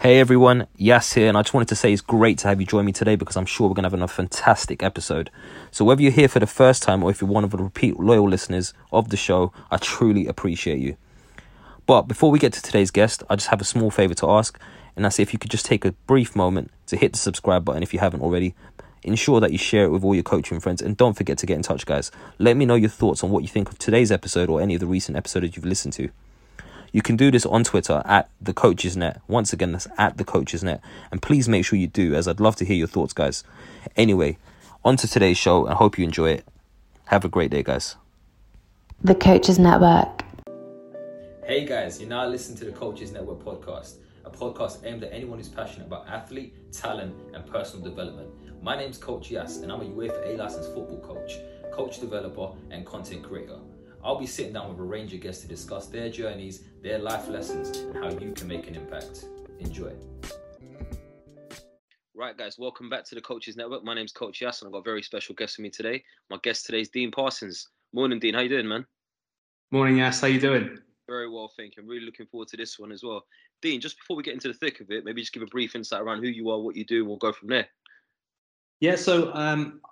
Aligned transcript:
Hey 0.00 0.18
everyone, 0.18 0.66
Yas 0.78 1.12
here, 1.12 1.28
and 1.28 1.36
I 1.36 1.42
just 1.42 1.52
wanted 1.52 1.68
to 1.68 1.76
say 1.76 1.92
it's 1.92 2.00
great 2.00 2.38
to 2.38 2.48
have 2.48 2.58
you 2.58 2.66
join 2.66 2.86
me 2.86 2.92
today 2.92 3.16
because 3.16 3.36
I'm 3.36 3.44
sure 3.44 3.68
we're 3.68 3.74
going 3.74 3.82
to 3.82 3.90
have 3.90 4.02
a 4.02 4.08
fantastic 4.08 4.82
episode. 4.82 5.28
So, 5.70 5.84
whether 5.84 6.00
you're 6.00 6.10
here 6.10 6.26
for 6.26 6.40
the 6.40 6.46
first 6.46 6.82
time 6.82 7.02
or 7.02 7.10
if 7.10 7.20
you're 7.20 7.28
one 7.28 7.44
of 7.44 7.50
the 7.50 7.58
repeat 7.58 8.00
loyal 8.00 8.26
listeners 8.26 8.72
of 8.92 9.10
the 9.10 9.18
show, 9.18 9.52
I 9.70 9.76
truly 9.76 10.26
appreciate 10.26 10.78
you. 10.78 10.96
But 11.84 12.08
before 12.08 12.30
we 12.30 12.38
get 12.38 12.54
to 12.54 12.62
today's 12.62 12.90
guest, 12.90 13.22
I 13.28 13.36
just 13.36 13.48
have 13.48 13.60
a 13.60 13.64
small 13.64 13.90
favor 13.90 14.14
to 14.14 14.30
ask, 14.30 14.58
and 14.96 15.04
that's 15.04 15.18
if 15.18 15.34
you 15.34 15.38
could 15.38 15.50
just 15.50 15.66
take 15.66 15.84
a 15.84 15.92
brief 15.92 16.34
moment 16.34 16.70
to 16.86 16.96
hit 16.96 17.12
the 17.12 17.18
subscribe 17.18 17.66
button 17.66 17.82
if 17.82 17.92
you 17.92 18.00
haven't 18.00 18.22
already. 18.22 18.54
Ensure 19.02 19.38
that 19.40 19.52
you 19.52 19.58
share 19.58 19.84
it 19.84 19.90
with 19.90 20.02
all 20.02 20.14
your 20.14 20.24
coaching 20.24 20.60
friends, 20.60 20.80
and 20.80 20.96
don't 20.96 21.14
forget 21.14 21.36
to 21.36 21.46
get 21.46 21.56
in 21.56 21.62
touch, 21.62 21.84
guys. 21.84 22.10
Let 22.38 22.56
me 22.56 22.64
know 22.64 22.74
your 22.74 22.88
thoughts 22.88 23.22
on 23.22 23.28
what 23.28 23.42
you 23.42 23.50
think 23.50 23.68
of 23.68 23.78
today's 23.78 24.10
episode 24.10 24.48
or 24.48 24.62
any 24.62 24.72
of 24.76 24.80
the 24.80 24.86
recent 24.86 25.18
episodes 25.18 25.56
you've 25.56 25.66
listened 25.66 25.92
to. 25.92 26.08
You 26.92 27.02
can 27.02 27.16
do 27.16 27.30
this 27.30 27.46
on 27.46 27.62
Twitter 27.62 28.02
at 28.04 28.30
the 28.40 28.52
Coaches 28.52 28.96
Net. 28.96 29.20
Once 29.28 29.52
again, 29.52 29.72
that's 29.72 29.86
at 29.96 30.16
the 30.16 30.24
Coaches 30.24 30.64
Net. 30.64 30.80
And 31.12 31.22
please 31.22 31.48
make 31.48 31.64
sure 31.64 31.78
you 31.78 31.86
do, 31.86 32.14
as 32.14 32.26
I'd 32.26 32.40
love 32.40 32.56
to 32.56 32.64
hear 32.64 32.76
your 32.76 32.88
thoughts, 32.88 33.12
guys. 33.12 33.44
Anyway, 33.96 34.38
on 34.84 34.96
to 34.96 35.06
today's 35.06 35.38
show, 35.38 35.68
I 35.68 35.74
hope 35.74 35.98
you 35.98 36.04
enjoy 36.04 36.30
it. 36.30 36.44
Have 37.06 37.24
a 37.24 37.28
great 37.28 37.50
day, 37.50 37.62
guys. 37.62 37.96
The 39.02 39.14
Coaches 39.14 39.58
Network. 39.58 40.24
Hey 41.44 41.64
guys, 41.64 42.00
you're 42.00 42.08
now 42.08 42.26
listening 42.28 42.58
to 42.58 42.64
the 42.66 42.72
Coaches 42.72 43.10
Network 43.10 43.42
podcast, 43.44 43.96
a 44.24 44.30
podcast 44.30 44.84
aimed 44.84 45.02
at 45.02 45.12
anyone 45.12 45.38
who's 45.38 45.48
passionate 45.48 45.86
about 45.86 46.08
athlete, 46.08 46.54
talent, 46.72 47.14
and 47.34 47.44
personal 47.46 47.84
development. 47.84 48.28
My 48.62 48.76
name's 48.76 48.98
Coach 48.98 49.30
Yas, 49.30 49.56
and 49.58 49.72
I'm 49.72 49.80
a 49.80 49.84
UEFA 49.84 50.34
A 50.34 50.36
licensed 50.36 50.72
football 50.74 51.00
coach, 51.00 51.38
coach 51.72 51.98
developer, 51.98 52.50
and 52.70 52.86
content 52.86 53.22
creator. 53.22 53.58
I'll 54.02 54.18
be 54.18 54.26
sitting 54.26 54.54
down 54.54 54.70
with 54.70 54.78
a 54.78 54.82
range 54.82 55.12
of 55.12 55.20
guests 55.20 55.42
to 55.42 55.48
discuss 55.48 55.86
their 55.86 56.08
journeys, 56.08 56.64
their 56.82 56.98
life 56.98 57.28
lessons, 57.28 57.76
and 57.76 57.94
how 57.94 58.08
you 58.08 58.32
can 58.32 58.48
make 58.48 58.66
an 58.66 58.74
impact. 58.74 59.26
Enjoy. 59.58 59.92
Right, 62.14 62.36
guys, 62.36 62.56
welcome 62.58 62.88
back 62.88 63.04
to 63.04 63.14
the 63.14 63.20
Coaches 63.20 63.56
Network. 63.56 63.84
My 63.84 63.92
name's 63.92 64.12
Coach 64.12 64.40
Yas, 64.40 64.62
and 64.62 64.68
I've 64.68 64.72
got 64.72 64.78
a 64.78 64.84
very 64.84 65.02
special 65.02 65.34
guest 65.34 65.58
with 65.58 65.64
me 65.64 65.70
today. 65.70 66.02
My 66.30 66.38
guest 66.42 66.64
today 66.64 66.80
is 66.80 66.88
Dean 66.88 67.10
Parsons. 67.10 67.68
Morning, 67.92 68.18
Dean. 68.18 68.32
How 68.32 68.40
you 68.40 68.48
doing, 68.48 68.66
man? 68.66 68.86
Morning, 69.70 69.98
Yas. 69.98 70.18
How 70.18 70.28
you 70.28 70.40
doing? 70.40 70.78
Very 71.06 71.28
well, 71.28 71.52
thank 71.54 71.76
you. 71.76 71.82
I'm 71.82 71.88
really 71.88 72.06
looking 72.06 72.26
forward 72.26 72.48
to 72.48 72.56
this 72.56 72.78
one 72.78 72.92
as 72.92 73.02
well. 73.02 73.24
Dean, 73.60 73.82
just 73.82 73.98
before 73.98 74.16
we 74.16 74.22
get 74.22 74.32
into 74.32 74.48
the 74.48 74.54
thick 74.54 74.80
of 74.80 74.90
it, 74.90 75.04
maybe 75.04 75.20
just 75.20 75.34
give 75.34 75.42
a 75.42 75.46
brief 75.46 75.76
insight 75.76 76.00
around 76.00 76.22
who 76.22 76.28
you 76.28 76.48
are, 76.48 76.58
what 76.58 76.74
you 76.74 76.86
do, 76.86 77.00
and 77.00 77.08
we'll 77.08 77.18
go 77.18 77.32
from 77.32 77.48
there. 77.48 77.68
Yeah, 78.80 78.96
so 78.96 79.30
um, 79.34 79.82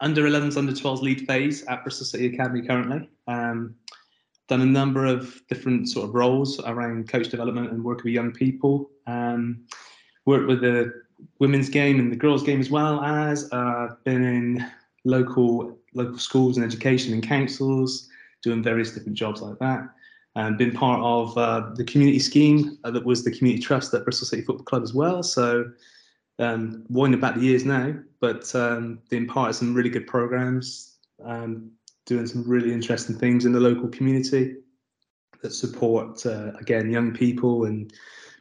under 0.00 0.22
11s, 0.24 0.56
under 0.56 0.72
12s 0.72 1.02
lead 1.02 1.26
phase 1.26 1.64
at 1.64 1.82
Bristol 1.82 2.06
City 2.06 2.26
Academy 2.26 2.66
currently. 2.66 3.08
Um, 3.26 3.74
done 4.48 4.60
a 4.62 4.66
number 4.66 5.06
of 5.06 5.40
different 5.48 5.88
sort 5.88 6.08
of 6.08 6.14
roles 6.14 6.60
around 6.60 7.08
coach 7.08 7.28
development 7.28 7.70
and 7.70 7.84
working 7.84 8.04
with 8.04 8.14
young 8.14 8.32
people. 8.32 8.90
Um, 9.06 9.64
worked 10.26 10.48
with 10.48 10.60
the 10.60 10.92
women's 11.38 11.68
game 11.68 12.00
and 12.00 12.10
the 12.10 12.16
girls' 12.16 12.42
game 12.42 12.60
as 12.60 12.70
well 12.70 13.00
as 13.00 13.50
uh, 13.52 13.94
been 14.04 14.22
in 14.22 14.66
local 15.04 15.78
local 15.94 16.18
schools 16.18 16.56
and 16.56 16.64
education 16.64 17.12
and 17.12 17.22
councils, 17.22 18.08
doing 18.42 18.62
various 18.62 18.92
different 18.92 19.16
jobs 19.16 19.40
like 19.40 19.58
that. 19.58 19.88
And 20.36 20.56
been 20.56 20.72
part 20.72 21.00
of 21.02 21.36
uh, 21.36 21.70
the 21.74 21.84
community 21.84 22.20
scheme 22.20 22.78
uh, 22.84 22.90
that 22.92 23.04
was 23.04 23.24
the 23.24 23.32
community 23.32 23.62
trust 23.62 23.92
at 23.94 24.04
Bristol 24.04 24.26
City 24.26 24.42
Football 24.42 24.64
Club 24.64 24.82
as 24.82 24.94
well. 24.94 25.22
So 25.22 25.64
um, 26.40 26.84
winding 26.88 27.20
back 27.20 27.34
the 27.34 27.42
years 27.42 27.64
now, 27.64 27.94
but 28.20 28.52
um, 28.54 29.00
being 29.10 29.26
part 29.26 29.50
of 29.50 29.56
some 29.56 29.74
really 29.74 29.90
good 29.90 30.06
programs, 30.06 30.96
um, 31.24 31.70
doing 32.06 32.26
some 32.26 32.42
really 32.48 32.72
interesting 32.72 33.16
things 33.16 33.44
in 33.44 33.52
the 33.52 33.60
local 33.60 33.88
community 33.88 34.56
that 35.42 35.52
support 35.52 36.24
uh, 36.26 36.52
again 36.58 36.90
young 36.90 37.12
people 37.12 37.64
and 37.64 37.92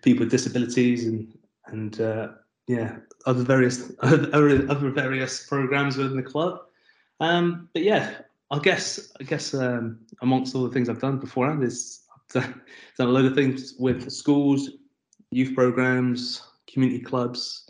people 0.01 0.21
with 0.21 0.31
disabilities 0.31 1.05
and 1.05 1.37
and 1.67 2.01
uh, 2.01 2.29
yeah 2.67 2.97
other 3.25 3.43
various 3.43 3.91
other, 4.01 4.65
other 4.69 4.89
various 4.89 5.45
programs 5.45 5.97
within 5.97 6.17
the 6.17 6.23
club. 6.23 6.59
Um, 7.19 7.69
but 7.73 7.83
yeah, 7.83 8.13
I 8.51 8.59
guess 8.59 9.11
I 9.19 9.23
guess 9.23 9.53
um, 9.53 9.99
amongst 10.21 10.55
all 10.55 10.63
the 10.63 10.71
things 10.71 10.89
I've 10.89 11.01
done 11.01 11.19
beforehand 11.19 11.63
is 11.63 12.03
I've 12.13 12.43
done, 12.43 12.61
done 12.97 13.07
a 13.07 13.11
load 13.11 13.25
of 13.25 13.35
things 13.35 13.75
with 13.77 14.09
schools, 14.09 14.69
youth 15.31 15.53
programs, 15.53 16.41
community 16.67 17.03
clubs, 17.03 17.68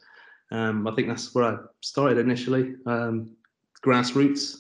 um, 0.52 0.88
I 0.88 0.96
think 0.96 1.08
that's 1.08 1.34
where 1.34 1.46
I 1.46 1.58
started 1.82 2.18
initially, 2.18 2.76
um, 2.86 3.36
grassroots. 3.86 4.56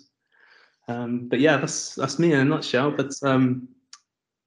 Um, 0.87 1.27
but 1.27 1.39
yeah, 1.39 1.57
that's 1.57 1.95
that's 1.95 2.19
me 2.19 2.33
in 2.33 2.39
a 2.39 2.45
nutshell. 2.45 2.91
But 2.91 3.11
um, 3.23 3.67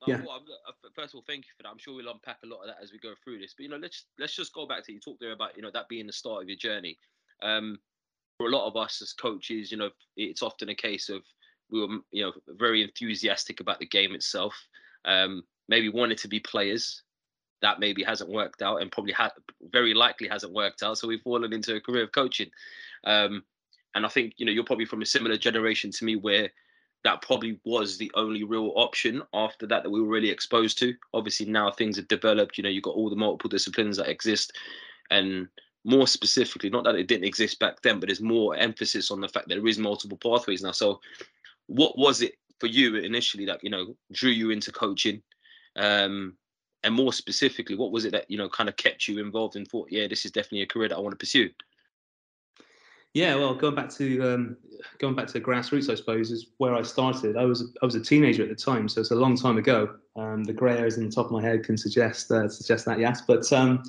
yeah. 0.06 0.20
Well, 0.26 0.42
uh, 0.68 0.72
first 0.94 1.14
of 1.14 1.18
all, 1.18 1.24
thank 1.26 1.44
you 1.44 1.50
for 1.56 1.62
that. 1.62 1.68
I'm 1.68 1.78
sure 1.78 1.94
we'll 1.94 2.12
unpack 2.12 2.38
a 2.44 2.46
lot 2.46 2.60
of 2.62 2.66
that 2.66 2.78
as 2.82 2.92
we 2.92 2.98
go 2.98 3.14
through 3.22 3.38
this. 3.38 3.54
But 3.56 3.64
you 3.64 3.68
know, 3.70 3.76
let's 3.76 4.06
let's 4.18 4.34
just 4.34 4.52
go 4.52 4.66
back 4.66 4.84
to 4.86 4.92
you 4.92 5.00
talked 5.00 5.20
there 5.20 5.32
about 5.32 5.56
you 5.56 5.62
know 5.62 5.70
that 5.72 5.88
being 5.88 6.06
the 6.06 6.12
start 6.12 6.42
of 6.42 6.48
your 6.48 6.58
journey. 6.58 6.98
Um, 7.42 7.78
for 8.36 8.46
a 8.46 8.50
lot 8.50 8.66
of 8.66 8.76
us 8.76 9.02
as 9.02 9.12
coaches, 9.12 9.70
you 9.70 9.78
know, 9.78 9.90
it's 10.16 10.42
often 10.42 10.68
a 10.68 10.74
case 10.74 11.08
of 11.08 11.22
we 11.70 11.80
were 11.80 11.98
you 12.10 12.24
know 12.24 12.32
very 12.48 12.82
enthusiastic 12.82 13.60
about 13.60 13.78
the 13.78 13.86
game 13.86 14.14
itself. 14.14 14.54
Um, 15.04 15.42
maybe 15.68 15.88
wanted 15.88 16.18
to 16.18 16.28
be 16.28 16.40
players, 16.40 17.02
that 17.62 17.80
maybe 17.80 18.02
hasn't 18.02 18.30
worked 18.30 18.60
out 18.60 18.82
and 18.82 18.92
probably 18.92 19.12
ha- 19.12 19.30
very 19.70 19.94
likely 19.94 20.28
hasn't 20.28 20.52
worked 20.52 20.82
out. 20.82 20.98
So 20.98 21.08
we've 21.08 21.22
fallen 21.22 21.52
into 21.52 21.76
a 21.76 21.80
career 21.80 22.04
of 22.04 22.12
coaching. 22.12 22.50
Um, 23.04 23.44
and 23.94 24.04
I 24.04 24.08
think, 24.08 24.34
you 24.36 24.44
know, 24.44 24.52
you're 24.52 24.64
probably 24.64 24.84
from 24.84 25.02
a 25.02 25.06
similar 25.06 25.36
generation 25.36 25.90
to 25.92 26.04
me 26.04 26.16
where 26.16 26.50
that 27.04 27.22
probably 27.22 27.60
was 27.64 27.98
the 27.98 28.10
only 28.14 28.44
real 28.44 28.72
option 28.76 29.22
after 29.32 29.66
that 29.66 29.82
that 29.82 29.90
we 29.90 30.00
were 30.00 30.08
really 30.08 30.30
exposed 30.30 30.78
to. 30.78 30.94
Obviously, 31.14 31.46
now 31.46 31.70
things 31.70 31.96
have 31.96 32.08
developed, 32.08 32.56
you 32.56 32.64
know, 32.64 32.70
you've 32.70 32.82
got 32.82 32.94
all 32.94 33.10
the 33.10 33.16
multiple 33.16 33.50
disciplines 33.50 33.96
that 33.96 34.08
exist. 34.08 34.52
And 35.10 35.48
more 35.84 36.06
specifically, 36.06 36.70
not 36.70 36.84
that 36.84 36.94
it 36.94 37.08
didn't 37.08 37.24
exist 37.26 37.58
back 37.58 37.82
then, 37.82 37.98
but 37.98 38.08
there's 38.08 38.20
more 38.20 38.56
emphasis 38.56 39.10
on 39.10 39.20
the 39.20 39.28
fact 39.28 39.48
that 39.48 39.54
there 39.56 39.66
is 39.66 39.78
multiple 39.78 40.18
pathways 40.18 40.62
now. 40.62 40.72
So, 40.72 41.00
what 41.66 41.98
was 41.98 42.22
it 42.22 42.34
for 42.60 42.66
you 42.66 42.96
initially 42.96 43.46
that, 43.46 43.62
you 43.62 43.70
know, 43.70 43.96
drew 44.12 44.30
you 44.30 44.50
into 44.50 44.70
coaching? 44.70 45.22
Um, 45.76 46.36
and 46.84 46.94
more 46.94 47.12
specifically, 47.12 47.76
what 47.76 47.92
was 47.92 48.04
it 48.04 48.12
that 48.12 48.30
you 48.30 48.38
know 48.38 48.48
kind 48.48 48.68
of 48.68 48.76
kept 48.76 49.08
you 49.08 49.18
involved 49.18 49.56
and 49.56 49.66
thought, 49.66 49.88
yeah, 49.90 50.06
this 50.08 50.24
is 50.24 50.30
definitely 50.30 50.62
a 50.62 50.66
career 50.66 50.88
that 50.88 50.96
I 50.96 51.00
want 51.00 51.12
to 51.12 51.16
pursue? 51.16 51.50
Yeah, 53.14 53.34
well, 53.34 53.54
going 53.54 53.74
back 53.74 53.90
to 53.90 54.22
um, 54.22 54.56
going 54.98 55.14
back 55.14 55.26
to 55.28 55.40
grassroots, 55.40 55.90
I 55.90 55.94
suppose 55.94 56.30
is 56.30 56.46
where 56.56 56.74
I 56.74 56.82
started. 56.82 57.36
I 57.36 57.44
was 57.44 57.72
I 57.82 57.84
was 57.84 57.94
a 57.94 58.00
teenager 58.00 58.42
at 58.42 58.48
the 58.48 58.54
time, 58.54 58.88
so 58.88 59.00
it's 59.00 59.10
a 59.10 59.16
long 59.16 59.36
time 59.36 59.58
ago. 59.58 59.96
Um, 60.16 60.44
the 60.44 60.52
grey 60.52 60.76
hairs 60.76 60.96
in 60.96 61.06
the 61.06 61.12
top 61.12 61.26
of 61.26 61.32
my 61.32 61.42
head 61.42 61.64
can 61.64 61.76
suggest 61.76 62.30
uh, 62.30 62.48
suggest 62.48 62.86
that, 62.86 62.98
yes. 62.98 63.20
But 63.20 63.50
um, 63.52 63.82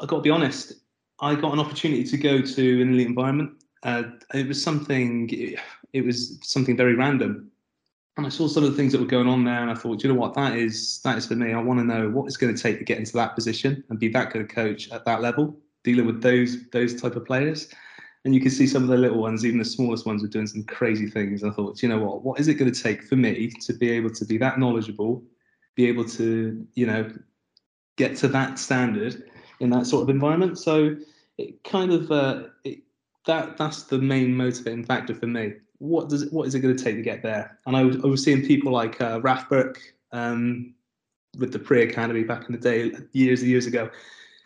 I 0.00 0.06
got 0.06 0.16
to 0.16 0.22
be 0.22 0.30
honest, 0.30 0.72
I 1.20 1.34
got 1.34 1.52
an 1.52 1.60
opportunity 1.60 2.04
to 2.04 2.16
go 2.16 2.40
to 2.40 2.82
an 2.82 2.94
elite 2.94 3.08
environment. 3.08 3.62
Uh, 3.82 4.04
it 4.32 4.48
was 4.48 4.62
something. 4.62 5.28
It 5.92 6.04
was 6.04 6.38
something 6.42 6.76
very 6.76 6.94
random 6.94 7.50
and 8.16 8.26
I 8.26 8.28
saw 8.28 8.48
some 8.48 8.64
of 8.64 8.70
the 8.70 8.76
things 8.76 8.92
that 8.92 9.00
were 9.00 9.06
going 9.06 9.28
on 9.28 9.44
there, 9.44 9.62
and 9.62 9.70
I 9.70 9.74
thought, 9.74 10.02
you 10.02 10.12
know 10.12 10.18
what, 10.18 10.34
that 10.34 10.56
is 10.56 11.00
that 11.02 11.16
is 11.16 11.26
for 11.26 11.36
me. 11.36 11.52
I 11.52 11.60
want 11.60 11.80
to 11.80 11.84
know 11.84 12.10
what 12.10 12.26
it's 12.26 12.36
going 12.36 12.54
to 12.54 12.60
take 12.60 12.78
to 12.78 12.84
get 12.84 12.98
into 12.98 13.12
that 13.12 13.34
position 13.34 13.84
and 13.88 13.98
be 13.98 14.08
that 14.08 14.32
good 14.32 14.42
a 14.42 14.46
coach 14.46 14.90
at 14.90 15.04
that 15.04 15.22
level, 15.22 15.56
dealing 15.84 16.06
with 16.06 16.22
those 16.22 16.68
those 16.70 17.00
type 17.00 17.16
of 17.16 17.24
players. 17.24 17.68
And 18.24 18.34
you 18.34 18.40
can 18.40 18.50
see 18.50 18.66
some 18.66 18.82
of 18.82 18.90
the 18.90 18.98
little 18.98 19.18
ones, 19.18 19.46
even 19.46 19.58
the 19.58 19.64
smallest 19.64 20.04
ones, 20.04 20.20
were 20.20 20.28
doing 20.28 20.46
some 20.46 20.64
crazy 20.64 21.08
things. 21.08 21.42
I 21.42 21.50
thought, 21.50 21.82
you 21.82 21.88
know 21.88 21.98
what, 21.98 22.22
what 22.22 22.38
is 22.38 22.48
it 22.48 22.54
going 22.54 22.70
to 22.70 22.82
take 22.82 23.02
for 23.02 23.16
me 23.16 23.50
to 23.62 23.72
be 23.72 23.90
able 23.90 24.10
to 24.10 24.24
be 24.26 24.36
that 24.38 24.58
knowledgeable, 24.58 25.22
be 25.74 25.88
able 25.88 26.04
to, 26.04 26.66
you 26.74 26.86
know, 26.86 27.10
get 27.96 28.16
to 28.18 28.28
that 28.28 28.58
standard 28.58 29.24
in 29.60 29.70
that 29.70 29.86
sort 29.86 30.02
of 30.02 30.10
environment? 30.10 30.58
So 30.58 30.96
it 31.38 31.64
kind 31.64 31.92
of 31.92 32.10
uh, 32.10 32.42
it, 32.64 32.80
that 33.24 33.56
that's 33.56 33.84
the 33.84 33.98
main 33.98 34.36
motivating 34.36 34.84
factor 34.84 35.14
for 35.14 35.26
me 35.26 35.54
what 35.80 36.10
does 36.10 36.22
it, 36.22 36.32
what 36.32 36.46
is 36.46 36.54
it 36.54 36.60
going 36.60 36.76
to 36.76 36.84
take 36.84 36.96
to 36.96 37.02
get 37.02 37.22
there? 37.22 37.58
And 37.66 37.76
I 37.76 37.82
was, 37.82 37.96
I 38.04 38.06
was 38.06 38.22
seeing 38.22 38.46
people 38.46 38.70
like 38.70 39.00
uh, 39.00 39.18
Burke 39.18 39.80
um, 40.12 40.74
with 41.38 41.52
the 41.52 41.58
pre 41.58 41.82
academy 41.82 42.22
back 42.22 42.46
in 42.46 42.52
the 42.52 42.58
day, 42.58 42.92
years 43.12 43.40
and 43.40 43.50
years 43.50 43.66
ago. 43.66 43.90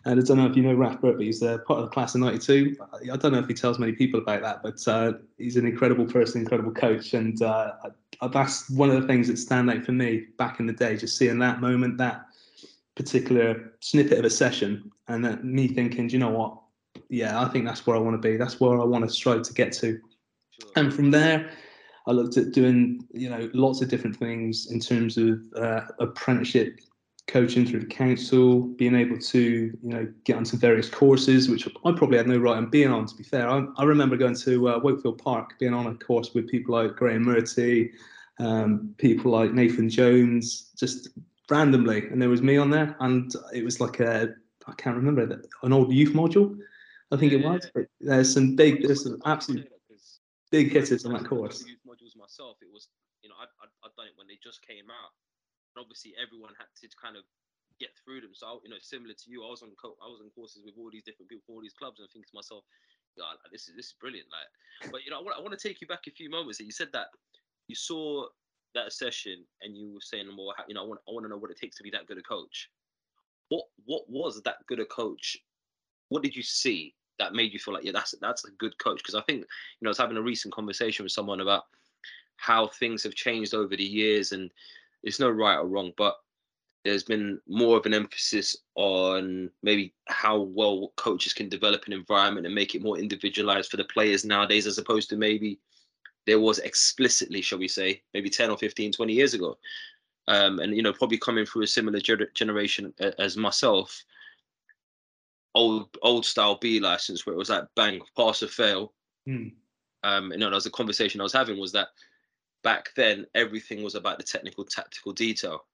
And 0.05 0.19
I 0.19 0.23
don't 0.23 0.37
know 0.37 0.45
if 0.45 0.55
you 0.55 0.63
know 0.63 0.75
Burke, 0.75 1.01
but 1.01 1.19
he's 1.19 1.43
uh, 1.43 1.57
part 1.67 1.79
of 1.79 1.85
the 1.85 1.91
class 1.91 2.15
of 2.15 2.21
'92. 2.21 2.77
I 3.11 3.17
don't 3.17 3.33
know 3.33 3.39
if 3.39 3.47
he 3.47 3.53
tells 3.53 3.79
many 3.79 3.91
people 3.91 4.21
about 4.21 4.41
that, 4.43 4.63
but 4.63 4.87
uh, 4.87 5.17
he's 5.37 5.57
an 5.57 5.65
incredible 5.65 6.05
person, 6.05 6.41
incredible 6.41 6.71
coach, 6.71 7.13
and 7.13 7.41
uh, 7.41 7.73
that's 8.31 8.69
one 8.69 8.89
of 8.89 9.01
the 9.01 9.07
things 9.07 9.27
that 9.27 9.37
stand 9.37 9.69
out 9.69 9.83
for 9.83 9.91
me 9.91 10.27
back 10.37 10.59
in 10.59 10.67
the 10.67 10.73
day. 10.73 10.95
Just 10.95 11.17
seeing 11.17 11.39
that 11.39 11.59
moment, 11.59 11.97
that 11.97 12.27
particular 12.95 13.73
snippet 13.81 14.19
of 14.19 14.25
a 14.25 14.29
session, 14.29 14.89
and 15.09 15.43
me 15.43 15.67
thinking, 15.67 16.09
you 16.09 16.19
know 16.19 16.29
what? 16.29 16.59
Yeah, 17.09 17.41
I 17.41 17.49
think 17.49 17.65
that's 17.65 17.85
where 17.85 17.97
I 17.97 17.99
want 17.99 18.13
to 18.13 18.25
be. 18.25 18.37
That's 18.37 18.61
where 18.61 18.79
I 18.79 18.85
want 18.85 19.03
to 19.03 19.09
strive 19.09 19.41
to 19.41 19.53
get 19.53 19.73
to. 19.73 19.99
And 20.75 20.93
from 20.93 21.11
there, 21.11 21.51
I 22.07 22.11
looked 22.11 22.37
at 22.37 22.51
doing, 22.51 23.05
you 23.13 23.29
know, 23.29 23.49
lots 23.53 23.81
of 23.81 23.89
different 23.89 24.15
things 24.15 24.71
in 24.71 24.79
terms 24.79 25.17
of 25.17 25.41
uh, 25.57 25.81
apprenticeship 25.99 26.79
coaching 27.27 27.65
through 27.65 27.79
the 27.79 27.87
council, 27.87 28.61
being 28.61 28.95
able 28.95 29.17
to, 29.17 29.41
you 29.41 29.89
know, 29.89 30.07
get 30.25 30.37
onto 30.37 30.57
various 30.57 30.87
courses, 30.87 31.49
which 31.49 31.67
I 31.67 31.91
probably 31.91 32.17
had 32.17 32.27
no 32.27 32.37
right 32.37 32.57
on 32.57 32.69
being 32.69 32.91
on. 32.91 33.07
To 33.07 33.15
be 33.15 33.23
fair, 33.23 33.49
I, 33.49 33.65
I 33.77 33.83
remember 33.83 34.15
going 34.15 34.35
to 34.35 34.69
uh, 34.69 34.79
Wakefield 34.83 35.17
Park, 35.17 35.55
being 35.59 35.73
on 35.73 35.87
a 35.87 35.95
course 35.95 36.33
with 36.35 36.47
people 36.47 36.75
like 36.75 36.95
Graeme 36.95 37.23
Murty, 37.23 37.91
um, 38.39 38.93
people 38.97 39.31
like 39.31 39.53
Nathan 39.53 39.89
Jones, 39.89 40.71
just 40.77 41.09
randomly, 41.49 42.07
and 42.07 42.21
there 42.21 42.29
was 42.29 42.43
me 42.43 42.57
on 42.57 42.69
there, 42.69 42.95
and 42.99 43.33
it 43.53 43.63
was 43.63 43.79
like 43.79 43.99
a, 43.99 44.29
I 44.67 44.73
can't 44.73 44.95
remember 44.95 45.41
an 45.63 45.73
old 45.73 45.91
youth 45.91 46.13
module, 46.13 46.55
I 47.11 47.17
think 47.17 47.33
it 47.33 47.43
was. 47.43 47.69
But 47.73 47.85
there's 47.99 48.31
some 48.31 48.55
big, 48.55 48.83
there's 48.83 49.03
some 49.03 49.19
absolute 49.25 49.67
big 50.55 50.71
hitters 50.71 51.03
on 51.03 51.11
that 51.11 51.27
course. 51.27 51.67
Modules 51.83 52.15
myself. 52.15 52.55
It 52.63 52.71
was, 52.71 52.87
you 53.19 53.27
know, 53.27 53.35
I 53.35 53.45
I 53.83 53.87
done 53.99 54.07
it 54.07 54.15
when 54.15 54.27
they 54.31 54.39
just 54.39 54.63
came 54.63 54.87
out. 54.87 55.11
And 55.75 55.83
obviously, 55.83 56.15
everyone 56.15 56.55
had 56.55 56.71
to 56.79 56.87
kind 56.95 57.19
of 57.19 57.27
get 57.83 57.91
through 57.99 58.23
them. 58.23 58.31
So, 58.31 58.47
I, 58.47 58.51
you 58.63 58.71
know, 58.71 58.79
similar 58.79 59.11
to 59.11 59.27
you, 59.27 59.43
I 59.43 59.51
was 59.51 59.59
on 59.59 59.75
co- 59.75 59.99
I 59.99 60.07
was 60.07 60.23
on 60.23 60.31
courses 60.31 60.63
with 60.63 60.79
all 60.79 60.87
these 60.87 61.03
different 61.03 61.27
people, 61.27 61.51
all 61.51 61.61
these 61.61 61.75
clubs, 61.75 61.99
and 61.99 62.07
I 62.07 62.09
think 62.15 62.23
to 62.31 62.35
myself, 62.35 62.63
God, 63.19 63.35
like, 63.43 63.51
this 63.51 63.67
is 63.67 63.75
this 63.75 63.91
is 63.91 63.95
brilliant. 63.99 64.31
Like, 64.31 64.47
but 64.95 65.03
you 65.03 65.11
know, 65.11 65.19
I 65.19 65.23
want 65.23 65.35
I 65.35 65.43
want 65.43 65.51
to 65.51 65.59
take 65.59 65.83
you 65.83 65.87
back 65.91 66.07
a 66.07 66.15
few 66.15 66.31
moments. 66.31 66.63
You 66.63 66.71
said 66.71 66.95
that 66.95 67.11
you 67.67 67.75
saw 67.75 68.31
that 68.75 68.91
session 68.91 69.43
and 69.61 69.75
you 69.75 69.91
were 69.91 70.03
saying, 70.03 70.27
well, 70.31 70.55
you 70.67 70.75
know, 70.75 70.83
I 70.83 70.87
want 70.87 71.03
I 71.03 71.11
want 71.11 71.27
to 71.27 71.29
know 71.29 71.39
what 71.39 71.51
it 71.51 71.59
takes 71.59 71.75
to 71.77 71.83
be 71.83 71.91
that 71.91 72.07
good 72.07 72.17
a 72.17 72.23
coach. 72.23 72.71
What 73.51 73.67
what 73.83 74.07
was 74.07 74.39
that 74.47 74.63
good 74.67 74.79
a 74.79 74.87
coach? 74.87 75.35
What 76.07 76.23
did 76.23 76.35
you 76.35 76.43
see 76.43 76.95
that 77.19 77.33
made 77.33 77.53
you 77.53 77.59
feel 77.59 77.73
like 77.73 77.83
yeah, 77.83 77.91
that's 77.91 78.15
that's 78.21 78.45
a 78.45 78.51
good 78.51 78.77
coach? 78.77 78.97
Because 78.97 79.15
I 79.15 79.21
think 79.21 79.39
you 79.39 79.45
know, 79.81 79.89
I 79.89 79.91
was 79.91 79.97
having 79.97 80.17
a 80.17 80.21
recent 80.21 80.53
conversation 80.53 81.03
with 81.03 81.11
someone 81.11 81.41
about 81.41 81.63
how 82.37 82.67
things 82.67 83.03
have 83.03 83.15
changed 83.15 83.53
over 83.53 83.75
the 83.75 83.83
years, 83.83 84.31
and 84.31 84.51
it's 85.03 85.19
no 85.19 85.29
right 85.29 85.57
or 85.57 85.67
wrong, 85.67 85.91
but 85.97 86.15
there's 86.85 87.03
been 87.03 87.39
more 87.47 87.77
of 87.77 87.85
an 87.87 87.95
emphasis 87.95 88.55
on 88.75 89.49
maybe 89.63 89.93
how 90.07 90.39
well 90.39 90.93
coaches 90.97 91.33
can 91.33 91.49
develop 91.49 91.87
an 91.87 91.93
environment 91.93 92.45
and 92.45 92.53
make 92.53 92.75
it 92.75 92.83
more 92.83 92.99
individualized 92.99 93.71
for 93.71 93.77
the 93.77 93.85
players 93.85 94.23
nowadays, 94.23 94.67
as 94.67 94.77
opposed 94.77 95.09
to 95.09 95.17
maybe 95.17 95.59
there 96.27 96.39
was 96.39 96.59
explicitly, 96.59 97.41
shall 97.41 97.57
we 97.57 97.67
say, 97.67 98.01
maybe 98.13 98.29
10 98.29 98.51
or 98.51 98.57
15, 98.57 98.91
20 98.91 99.13
years 99.13 99.33
ago. 99.33 99.57
Um, 100.27 100.59
and, 100.59 100.75
you 100.75 100.83
know, 100.83 100.93
probably 100.93 101.17
coming 101.17 101.45
through 101.45 101.63
a 101.63 101.67
similar 101.67 101.99
ger- 101.99 102.31
generation 102.35 102.93
as 103.19 103.35
myself, 103.35 104.03
old 105.55 105.89
old 106.01 106.25
style 106.25 106.57
B 106.61 106.79
license, 106.79 107.25
where 107.25 107.33
it 107.33 107.39
was 107.39 107.49
like 107.49 107.63
bang, 107.75 108.01
pass 108.15 108.43
or 108.43 108.47
fail. 108.47 108.93
Hmm. 109.25 109.47
Um, 110.03 110.31
and 110.31 110.33
you 110.33 110.37
know, 110.39 110.49
that 110.51 110.55
was 110.55 110.65
the 110.65 110.69
conversation 110.69 111.19
I 111.19 111.23
was 111.23 111.33
having 111.33 111.59
was 111.59 111.71
that 111.71 111.87
back 112.63 112.89
then 112.95 113.25
everything 113.33 113.83
was 113.83 113.95
about 113.95 114.19
the 114.19 114.23
technical, 114.23 114.63
tactical 114.63 115.13
detail 115.13 115.65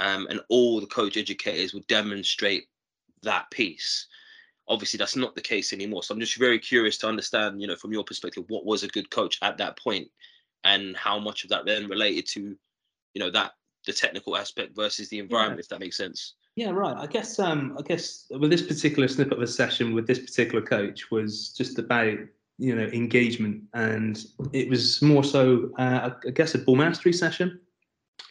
um, 0.00 0.26
and 0.28 0.40
all 0.48 0.80
the 0.80 0.86
coach 0.86 1.16
educators 1.16 1.72
would 1.74 1.86
demonstrate 1.86 2.64
that 3.22 3.50
piece. 3.50 4.06
Obviously, 4.68 4.98
that's 4.98 5.16
not 5.16 5.34
the 5.34 5.40
case 5.40 5.72
anymore. 5.72 6.02
So 6.02 6.14
I'm 6.14 6.20
just 6.20 6.38
very 6.38 6.58
curious 6.58 6.98
to 6.98 7.08
understand, 7.08 7.60
you 7.60 7.66
know, 7.66 7.76
from 7.76 7.92
your 7.92 8.04
perspective, 8.04 8.44
what 8.48 8.64
was 8.64 8.82
a 8.82 8.88
good 8.88 9.10
coach 9.10 9.38
at 9.42 9.58
that 9.58 9.78
point, 9.78 10.08
and 10.64 10.96
how 10.96 11.18
much 11.18 11.44
of 11.44 11.50
that 11.50 11.66
then 11.66 11.86
related 11.88 12.26
to, 12.28 12.40
you 12.40 13.20
know, 13.20 13.30
that 13.30 13.52
the 13.86 13.92
technical 13.92 14.36
aspect 14.36 14.74
versus 14.74 15.08
the 15.10 15.18
environment, 15.18 15.60
if 15.60 15.68
that 15.68 15.80
makes 15.80 15.96
sense. 15.96 16.34
Yeah, 16.56 16.70
right. 16.70 16.96
I 16.96 17.06
guess 17.06 17.38
um, 17.38 17.76
I 17.78 17.82
guess 17.82 18.26
with 18.30 18.50
this 18.50 18.62
particular 18.62 19.08
snippet 19.08 19.32
of 19.36 19.42
a 19.42 19.46
session 19.46 19.92
with 19.92 20.06
this 20.06 20.20
particular 20.20 20.64
coach 20.64 21.10
was 21.10 21.48
just 21.50 21.78
about 21.78 22.16
you 22.58 22.76
know 22.76 22.84
engagement, 22.84 23.64
and 23.74 24.24
it 24.52 24.68
was 24.68 25.02
more 25.02 25.24
so 25.24 25.70
uh, 25.78 26.10
I 26.26 26.30
guess 26.30 26.54
a 26.54 26.58
ball 26.58 26.76
mastery 26.76 27.12
session, 27.12 27.60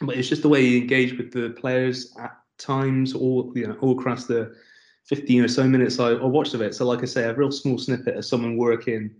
but 0.02 0.16
it's 0.16 0.30
just 0.30 0.42
the 0.42 0.50
way 0.50 0.62
he 0.62 0.78
engaged 0.78 1.18
with 1.18 1.34
the 1.34 1.50
players 1.50 2.14
at 2.18 2.32
times, 2.58 3.14
all 3.14 3.52
you 3.56 3.68
know, 3.68 3.78
all 3.82 4.00
across 4.00 4.26
the 4.26 4.56
fifteen 5.04 5.44
or 5.44 5.50
so 5.50 5.66
minutes 5.66 6.00
I, 6.00 6.12
I 6.12 6.26
watched 6.26 6.54
of 6.54 6.62
it. 6.62 6.74
So, 6.76 6.86
like 6.86 7.02
I 7.02 7.06
say, 7.06 7.26
a 7.26 7.34
real 7.34 7.52
small 7.52 7.78
snippet 7.78 8.16
of 8.16 8.24
someone 8.24 8.56
working 8.56 9.12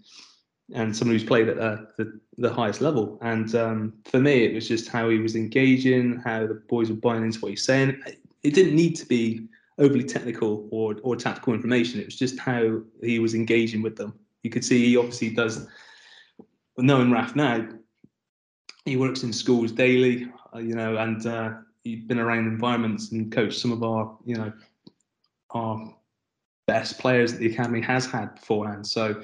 and 0.74 0.96
someone 0.96 1.16
who's 1.16 1.28
played 1.28 1.50
at 1.50 1.58
the, 1.98 2.20
the 2.38 2.52
highest 2.52 2.80
level. 2.80 3.20
And 3.22 3.54
um, 3.54 3.94
for 4.06 4.20
me, 4.20 4.46
it 4.46 4.56
was 4.56 4.68
just 4.68 4.88
how 4.88 5.10
he 5.10 5.20
was 5.20 5.36
engaging, 5.36 6.22
how 6.24 6.48
the 6.48 6.64
boys 6.70 6.90
were 6.90 6.96
buying 6.96 7.24
into 7.24 7.40
what 7.40 7.50
he's 7.50 7.66
saying. 7.66 8.02
It 8.44 8.54
didn't 8.54 8.76
need 8.76 8.96
to 8.98 9.06
be 9.06 9.48
overly 9.78 10.04
technical 10.04 10.68
or, 10.72 10.96
or 11.02 11.16
tactical 11.16 11.54
information. 11.54 12.00
It 12.00 12.06
was 12.06 12.16
just 12.16 12.38
how 12.40 12.82
he 13.02 13.20
was 13.20 13.34
engaging 13.34 13.82
with 13.82 13.96
them. 13.96 14.14
You 14.44 14.50
could 14.50 14.66
see 14.66 14.86
he 14.86 14.98
obviously 14.98 15.30
does, 15.30 15.68
knowing 16.78 17.12
Raf 17.12 17.36
now, 17.36 17.68
he 18.86 18.98
works 18.98 19.24
in 19.24 19.32
schools 19.32 19.72
daily, 19.72 20.28
uh, 20.54 20.60
you 20.60 20.76
know, 20.76 20.98
and 20.98 21.26
uh, 21.26 21.54
he's 21.84 22.04
been 22.04 22.20
around 22.20 22.48
environments 22.48 23.12
and 23.12 23.32
coached 23.32 23.60
some 23.60 23.72
of 23.72 23.82
our, 23.82 24.18
you 24.26 24.36
know, 24.36 24.52
our 25.52 25.96
best 26.68 27.00
players 27.00 27.32
that 27.32 27.40
the 27.40 27.52
academy 27.52 27.82
has 27.82 28.06
had 28.06 28.36
beforehand. 28.36 28.86
So, 28.86 29.24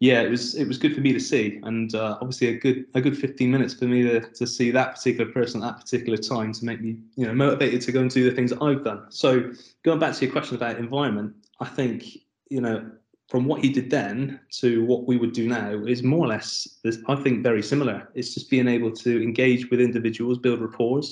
yeah, 0.00 0.22
it 0.22 0.30
was 0.30 0.54
it 0.54 0.66
was 0.66 0.78
good 0.78 0.94
for 0.94 1.02
me 1.02 1.12
to 1.12 1.20
see, 1.20 1.60
and 1.62 1.94
uh, 1.94 2.16
obviously 2.22 2.48
a 2.48 2.58
good 2.58 2.86
a 2.94 3.02
good 3.02 3.16
15 3.16 3.50
minutes 3.50 3.74
for 3.74 3.84
me 3.84 4.02
to, 4.02 4.20
to 4.20 4.46
see 4.46 4.70
that 4.70 4.94
particular 4.94 5.30
person 5.30 5.62
at 5.62 5.66
that 5.66 5.80
particular 5.80 6.16
time 6.16 6.54
to 6.54 6.64
make 6.64 6.80
me 6.80 6.96
you 7.16 7.26
know 7.26 7.34
motivated 7.34 7.82
to 7.82 7.92
go 7.92 8.00
and 8.00 8.10
do 8.10 8.28
the 8.28 8.34
things 8.34 8.50
that 8.50 8.62
I've 8.62 8.82
done. 8.82 9.04
So 9.10 9.52
going 9.82 9.98
back 9.98 10.14
to 10.14 10.24
your 10.24 10.32
question 10.32 10.56
about 10.56 10.78
environment, 10.78 11.34
I 11.60 11.66
think 11.66 12.16
you 12.48 12.62
know 12.62 12.90
from 13.28 13.44
what 13.44 13.60
he 13.60 13.68
did 13.68 13.90
then 13.90 14.40
to 14.52 14.84
what 14.86 15.06
we 15.06 15.18
would 15.18 15.34
do 15.34 15.46
now 15.46 15.70
is 15.84 16.02
more 16.02 16.24
or 16.24 16.28
less 16.28 16.80
I 17.06 17.14
think 17.16 17.42
very 17.42 17.62
similar. 17.62 18.08
It's 18.14 18.32
just 18.32 18.48
being 18.48 18.68
able 18.68 18.92
to 18.92 19.22
engage 19.22 19.70
with 19.70 19.80
individuals, 19.82 20.38
build 20.38 20.62
rapport, 20.62 21.02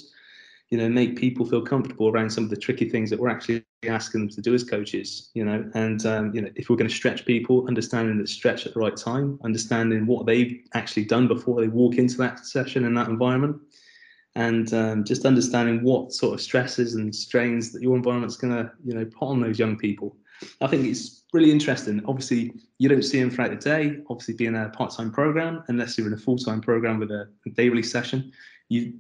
you 0.71 0.77
know, 0.77 0.89
make 0.89 1.17
people 1.17 1.47
feel 1.47 1.63
comfortable 1.63 2.09
around 2.09 2.31
some 2.31 2.45
of 2.45 2.51
the 2.51 2.57
tricky 2.57 2.89
things 2.91 3.09
that 3.09 3.19
we're 3.19 3.31
actually 3.31 3.65
asking 3.89 4.21
them 4.21 4.29
to 4.29 4.43
do 4.43 4.55
as 4.55 4.63
coaches, 4.63 5.31
you 5.33 5.45
know, 5.45 5.69
and 5.75 6.05
um, 6.05 6.35
you 6.35 6.43
know, 6.43 6.51
if 6.57 6.69
we're 6.69 6.77
going 6.77 6.89
to 6.89 6.95
stretch 6.95 7.25
people, 7.25 7.67
understanding 7.69 8.19
that 8.19 8.29
stretch 8.29 8.67
at 8.67 8.75
the 8.75 8.81
right 8.81 8.97
time, 8.97 9.39
understanding 9.45 10.07
what 10.07 10.27
they've 10.27 10.63
actually 10.75 11.05
done 11.05 11.27
before 11.27 11.61
they 11.61 11.69
walk 11.69 11.97
into 11.97 12.19
that 12.19 12.45
session 12.45 12.85
in 12.85 12.95
that 12.95 13.09
environment, 13.09 13.57
and 14.35 14.75
um, 14.75 15.05
just 15.05 15.25
understanding 15.25 15.83
what 15.83 16.13
sort 16.13 16.35
of 16.35 16.41
stresses 16.41 16.95
and 16.95 17.15
strains 17.15 17.73
that 17.73 17.83
your 17.83 17.97
environment's 17.97 18.37
going 18.37 18.53
to, 18.53 18.71
you 18.85 18.95
know, 18.95 19.07
put 19.07 19.27
on 19.27 19.41
those 19.41 19.59
young 19.59 19.77
people. 19.77 20.17
I 20.61 20.67
think 20.67 20.87
it's 20.87 21.25
really 21.33 21.51
interesting. 21.51 22.03
Obviously, 22.07 22.53
you 22.79 22.89
don't 22.89 23.03
see 23.03 23.21
them 23.21 23.31
throughout 23.31 23.51
the 23.51 23.57
day. 23.57 23.97
Obviously, 24.09 24.35
being 24.35 24.55
a 24.55 24.69
part-time 24.69 25.11
program, 25.13 25.65
unless 25.69 25.97
you're 25.97 26.07
in 26.07 26.13
a 26.13 26.19
full-time 26.19 26.61
program 26.61 27.01
with 27.01 27.11
a 27.11 27.29
daily 27.55 27.83
session, 27.83 28.31
you 28.69 28.95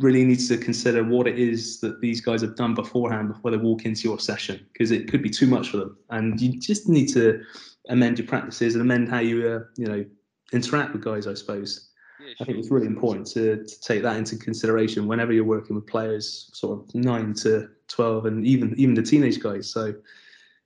really 0.00 0.24
needs 0.24 0.48
to 0.48 0.58
consider 0.58 1.04
what 1.04 1.26
it 1.26 1.38
is 1.38 1.80
that 1.80 2.00
these 2.00 2.20
guys 2.20 2.42
have 2.42 2.56
done 2.56 2.74
beforehand 2.74 3.28
before 3.28 3.50
they 3.50 3.56
walk 3.56 3.84
into 3.84 4.08
your 4.08 4.18
session 4.18 4.66
because 4.72 4.90
it 4.90 5.10
could 5.10 5.22
be 5.22 5.30
too 5.30 5.46
much 5.46 5.70
for 5.70 5.78
them. 5.78 5.96
And 6.10 6.40
you 6.40 6.58
just 6.58 6.88
need 6.88 7.06
to 7.08 7.42
amend 7.88 8.18
your 8.18 8.26
practices 8.26 8.74
and 8.74 8.82
amend 8.82 9.08
how 9.08 9.20
you 9.20 9.48
uh, 9.48 9.60
you 9.76 9.86
know 9.86 10.04
interact 10.52 10.92
with 10.92 11.04
guys 11.04 11.26
i 11.26 11.34
suppose. 11.34 11.90
Yeah, 12.20 12.32
i 12.40 12.44
think 12.44 12.58
it's 12.58 12.70
really 12.70 12.86
important 12.86 13.26
to, 13.28 13.64
to 13.64 13.80
take 13.80 14.02
that 14.02 14.16
into 14.16 14.36
consideration 14.36 15.06
whenever 15.06 15.32
you're 15.32 15.44
working 15.44 15.76
with 15.76 15.86
players 15.86 16.50
sort 16.54 16.80
of 16.80 16.94
9 16.94 17.34
to 17.34 17.68
12 17.88 18.26
and 18.26 18.46
even 18.46 18.74
even 18.76 18.94
the 18.94 19.02
teenage 19.02 19.40
guys. 19.40 19.70
So 19.70 19.94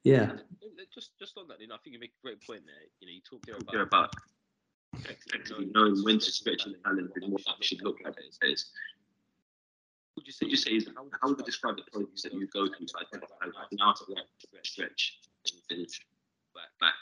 yeah. 0.04 0.32
Just 0.94 1.18
just 1.18 1.38
on 1.38 1.46
that, 1.48 1.60
you 1.60 1.68
know, 1.68 1.76
I 1.76 1.78
think 1.78 1.94
you 1.94 2.00
make 2.00 2.12
a 2.12 2.22
great 2.26 2.44
point 2.44 2.62
there. 2.66 2.74
You 3.00 3.06
know, 3.06 3.12
you 3.12 3.20
talk 3.20 3.46
there 3.46 3.56
about, 3.56 4.10
about 4.10 4.14
effectively 5.06 5.68
knowing 5.72 6.02
when 6.02 6.18
to 6.18 6.30
stretch 6.32 6.64
the 6.64 6.74
talent 6.84 7.12
and 7.14 7.32
what 7.32 7.42
that 7.46 7.64
should 7.64 7.82
look 7.82 7.98
like. 8.04 8.14
Is 8.42 8.70
would 10.16 10.26
you 10.26 10.32
say, 10.32 10.46
you 10.46 10.56
say 10.56 10.72
is 10.72 10.88
how, 10.94 11.04
how 11.20 11.28
would 11.28 11.38
you 11.38 11.44
describe 11.44 11.76
the 11.76 11.82
process 11.90 12.22
that 12.22 12.34
you 12.34 12.46
go 12.52 12.66
through 12.66 12.86
to 12.86 12.94
identify 12.98 13.66
now 13.72 13.92
to 13.92 14.04
like 14.12 14.64
stretch 14.64 15.18
and 15.52 15.62
finish 15.68 16.00
back 16.54 16.70
back? 16.80 16.94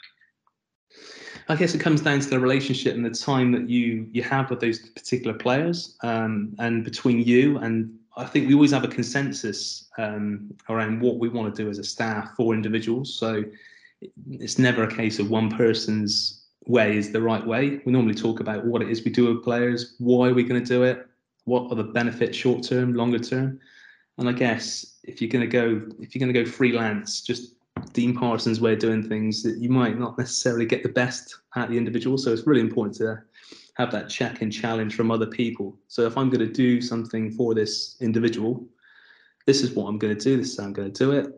I 1.47 1.55
guess 1.55 1.75
it 1.75 1.79
comes 1.79 2.01
down 2.01 2.19
to 2.19 2.29
the 2.29 2.39
relationship 2.39 2.95
and 2.95 3.05
the 3.05 3.11
time 3.11 3.51
that 3.51 3.69
you 3.69 4.07
you 4.11 4.23
have 4.23 4.49
with 4.49 4.59
those 4.59 4.79
particular 4.79 5.37
players, 5.37 5.97
um, 6.03 6.55
and 6.59 6.83
between 6.83 7.21
you 7.21 7.57
and 7.59 7.99
I 8.17 8.25
think 8.25 8.47
we 8.47 8.53
always 8.53 8.71
have 8.71 8.83
a 8.83 8.89
consensus 8.89 9.89
um, 9.97 10.53
around 10.67 11.01
what 11.01 11.19
we 11.19 11.29
want 11.29 11.55
to 11.55 11.63
do 11.63 11.69
as 11.69 11.79
a 11.79 11.83
staff 11.83 12.35
for 12.35 12.53
individuals. 12.53 13.13
So 13.13 13.45
it's 14.29 14.59
never 14.59 14.83
a 14.83 14.93
case 14.93 15.19
of 15.19 15.29
one 15.29 15.49
person's 15.49 16.47
way 16.65 16.97
is 16.97 17.11
the 17.11 17.21
right 17.21 17.45
way. 17.45 17.81
We 17.85 17.91
normally 17.91 18.15
talk 18.15 18.39
about 18.39 18.65
what 18.65 18.81
it 18.81 18.89
is 18.89 19.03
we 19.03 19.11
do 19.11 19.33
with 19.33 19.43
players, 19.43 19.95
why 19.99 20.31
we're 20.31 20.47
going 20.47 20.61
to 20.61 20.67
do 20.67 20.83
it, 20.83 21.07
what 21.49 21.71
are 21.71 21.75
the 21.75 21.83
benefits 21.83 22.37
short 22.37 22.63
term, 22.63 22.93
longer 22.93 23.19
term, 23.19 23.59
and 24.17 24.29
I 24.29 24.33
guess 24.33 24.99
if 25.03 25.21
you're 25.21 25.29
going 25.29 25.49
to 25.49 25.51
go 25.51 25.81
if 25.99 26.13
you're 26.13 26.19
going 26.19 26.33
to 26.33 26.43
go 26.43 26.49
freelance, 26.49 27.21
just 27.21 27.55
Dean 27.93 28.15
Parsons' 28.15 28.61
way 28.61 28.73
of 28.73 28.79
doing 28.79 29.01
things, 29.01 29.41
that 29.43 29.57
you 29.57 29.69
might 29.69 29.97
not 29.97 30.17
necessarily 30.17 30.65
get 30.65 30.83
the 30.83 30.89
best 30.89 31.35
out 31.55 31.69
the 31.69 31.77
individual. 31.77 32.17
So 32.17 32.31
it's 32.31 32.45
really 32.45 32.61
important 32.61 32.95
to 32.97 33.21
have 33.75 33.91
that 33.91 34.09
check 34.09 34.41
and 34.41 34.51
challenge 34.51 34.95
from 34.95 35.09
other 35.09 35.25
people. 35.25 35.77
So 35.87 36.05
if 36.05 36.17
I'm 36.17 36.29
going 36.29 36.45
to 36.45 36.53
do 36.53 36.81
something 36.81 37.31
for 37.31 37.55
this 37.55 37.95
individual, 38.01 38.67
this 39.45 39.63
is 39.63 39.71
what 39.71 39.87
I'm 39.87 39.97
going 39.97 40.15
to 40.15 40.23
do. 40.23 40.37
This 40.37 40.51
is 40.51 40.59
how 40.59 40.65
I'm 40.65 40.73
going 40.73 40.91
to 40.91 41.03
do 41.05 41.11
it. 41.13 41.33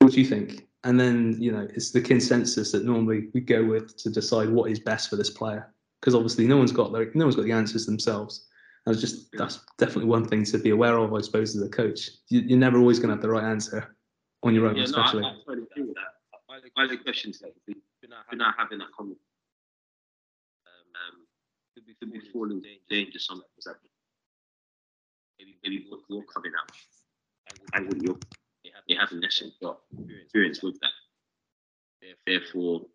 What 0.00 0.12
do 0.12 0.20
you 0.20 0.26
think? 0.26 0.66
And 0.84 0.98
then 1.00 1.36
you 1.40 1.52
know 1.52 1.66
it's 1.74 1.90
the 1.90 2.00
consensus 2.00 2.72
that 2.72 2.84
normally 2.84 3.28
we 3.32 3.40
go 3.40 3.64
with 3.64 3.96
to 3.98 4.10
decide 4.10 4.50
what 4.50 4.70
is 4.70 4.78
best 4.78 5.08
for 5.08 5.16
this 5.16 5.30
player 5.30 5.72
because 6.00 6.14
obviously 6.14 6.46
no 6.46 6.56
one's 6.56 6.72
got 6.72 6.92
their, 6.92 7.10
no 7.14 7.24
one's 7.24 7.36
got 7.36 7.44
the 7.44 7.52
answers 7.52 7.86
themselves. 7.86 8.47
That's 8.88 9.02
just 9.02 9.28
that's 9.32 9.60
definitely 9.76 10.06
one 10.06 10.26
thing 10.26 10.44
to 10.44 10.58
be 10.58 10.70
aware 10.70 10.96
of, 10.96 11.12
I 11.12 11.20
suppose, 11.20 11.54
as 11.54 11.62
a 11.62 11.68
coach. 11.68 12.08
You, 12.30 12.56
are 12.56 12.58
never 12.58 12.78
always 12.78 12.98
going 12.98 13.08
to 13.08 13.16
have 13.16 13.20
the 13.20 13.28
right 13.28 13.44
answer 13.44 13.94
on 14.42 14.54
your 14.54 14.66
own, 14.66 14.76
yeah, 14.76 14.84
especially. 14.84 15.20
No, 15.20 15.28
I, 15.28 15.30
I 15.32 15.36
totally 15.46 15.66
agree 15.70 15.84
with 15.84 15.94
that. 15.96 16.14
I 16.78 16.86
the 16.86 16.96
questions 16.96 17.38
that 17.40 17.52
we're 17.66 18.38
not 18.38 18.54
having 18.56 18.78
that 18.78 18.88
comment. 18.96 19.18
Um, 20.64 21.26
could 21.74 21.86
be, 21.86 21.94
could 22.00 22.10
be 22.10 22.20
falling 22.32 22.62
danger 22.88 23.18
some 23.18 23.42
maybe 25.38 25.58
maybe 25.62 25.86
what 25.90 26.00
you're 26.08 26.22
coming 26.22 26.52
out 26.58 26.72
and 27.74 27.86
what 27.88 28.02
you're 28.02 28.16
you 28.86 28.96
haven't 28.98 29.20
necessarily 29.20 29.54
got 29.62 29.80
experience 30.22 30.62
with 30.62 30.80
that. 30.80 30.90
Therefore, 32.26 32.86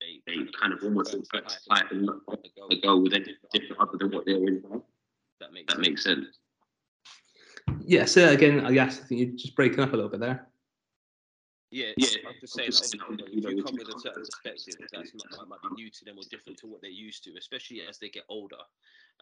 they, 0.00 0.20
they 0.26 0.38
kind 0.58 0.72
of 0.72 0.82
almost 0.82 1.14
expect 1.14 1.50
to 1.50 1.58
fight 1.68 1.90
and 1.90 2.06
not 2.06 2.20
go 2.82 2.98
with 2.98 3.14
anything 3.14 3.34
different 3.52 3.80
other 3.80 3.98
than 3.98 4.10
what 4.10 4.24
they're 4.26 4.36
in. 4.36 4.62
That 5.40 5.52
makes 5.52 5.74
that 5.74 5.80
makes 5.80 6.04
sense. 6.04 6.26
Yeah. 7.84 8.04
So 8.04 8.28
again, 8.28 8.64
I 8.64 8.72
guess 8.72 9.00
I 9.00 9.04
think 9.04 9.20
you're 9.20 9.36
just 9.36 9.56
breaking 9.56 9.80
up 9.80 9.92
a 9.92 9.96
little 9.96 10.10
bit 10.10 10.20
there. 10.20 10.46
Yeah, 11.70 11.88
yeah. 11.98 12.08
I'm 12.26 12.34
just 12.40 12.54
saying, 12.54 12.70
that, 12.70 13.28
you 13.30 13.42
know, 13.42 13.50
if 13.50 13.56
you 13.56 13.62
come 13.62 13.76
with 13.76 13.94
a 13.94 14.00
certain 14.00 14.24
perspective 14.24 14.74
that's 14.90 15.12
not, 15.14 15.48
might 15.48 15.58
be 15.60 15.82
new 15.82 15.90
to 15.90 16.04
them 16.06 16.16
or 16.16 16.22
different 16.30 16.58
to 16.60 16.66
what 16.66 16.80
they're 16.80 16.90
used 16.90 17.24
to, 17.24 17.34
especially 17.38 17.82
as 17.86 17.98
they 17.98 18.08
get 18.08 18.24
older. 18.30 18.56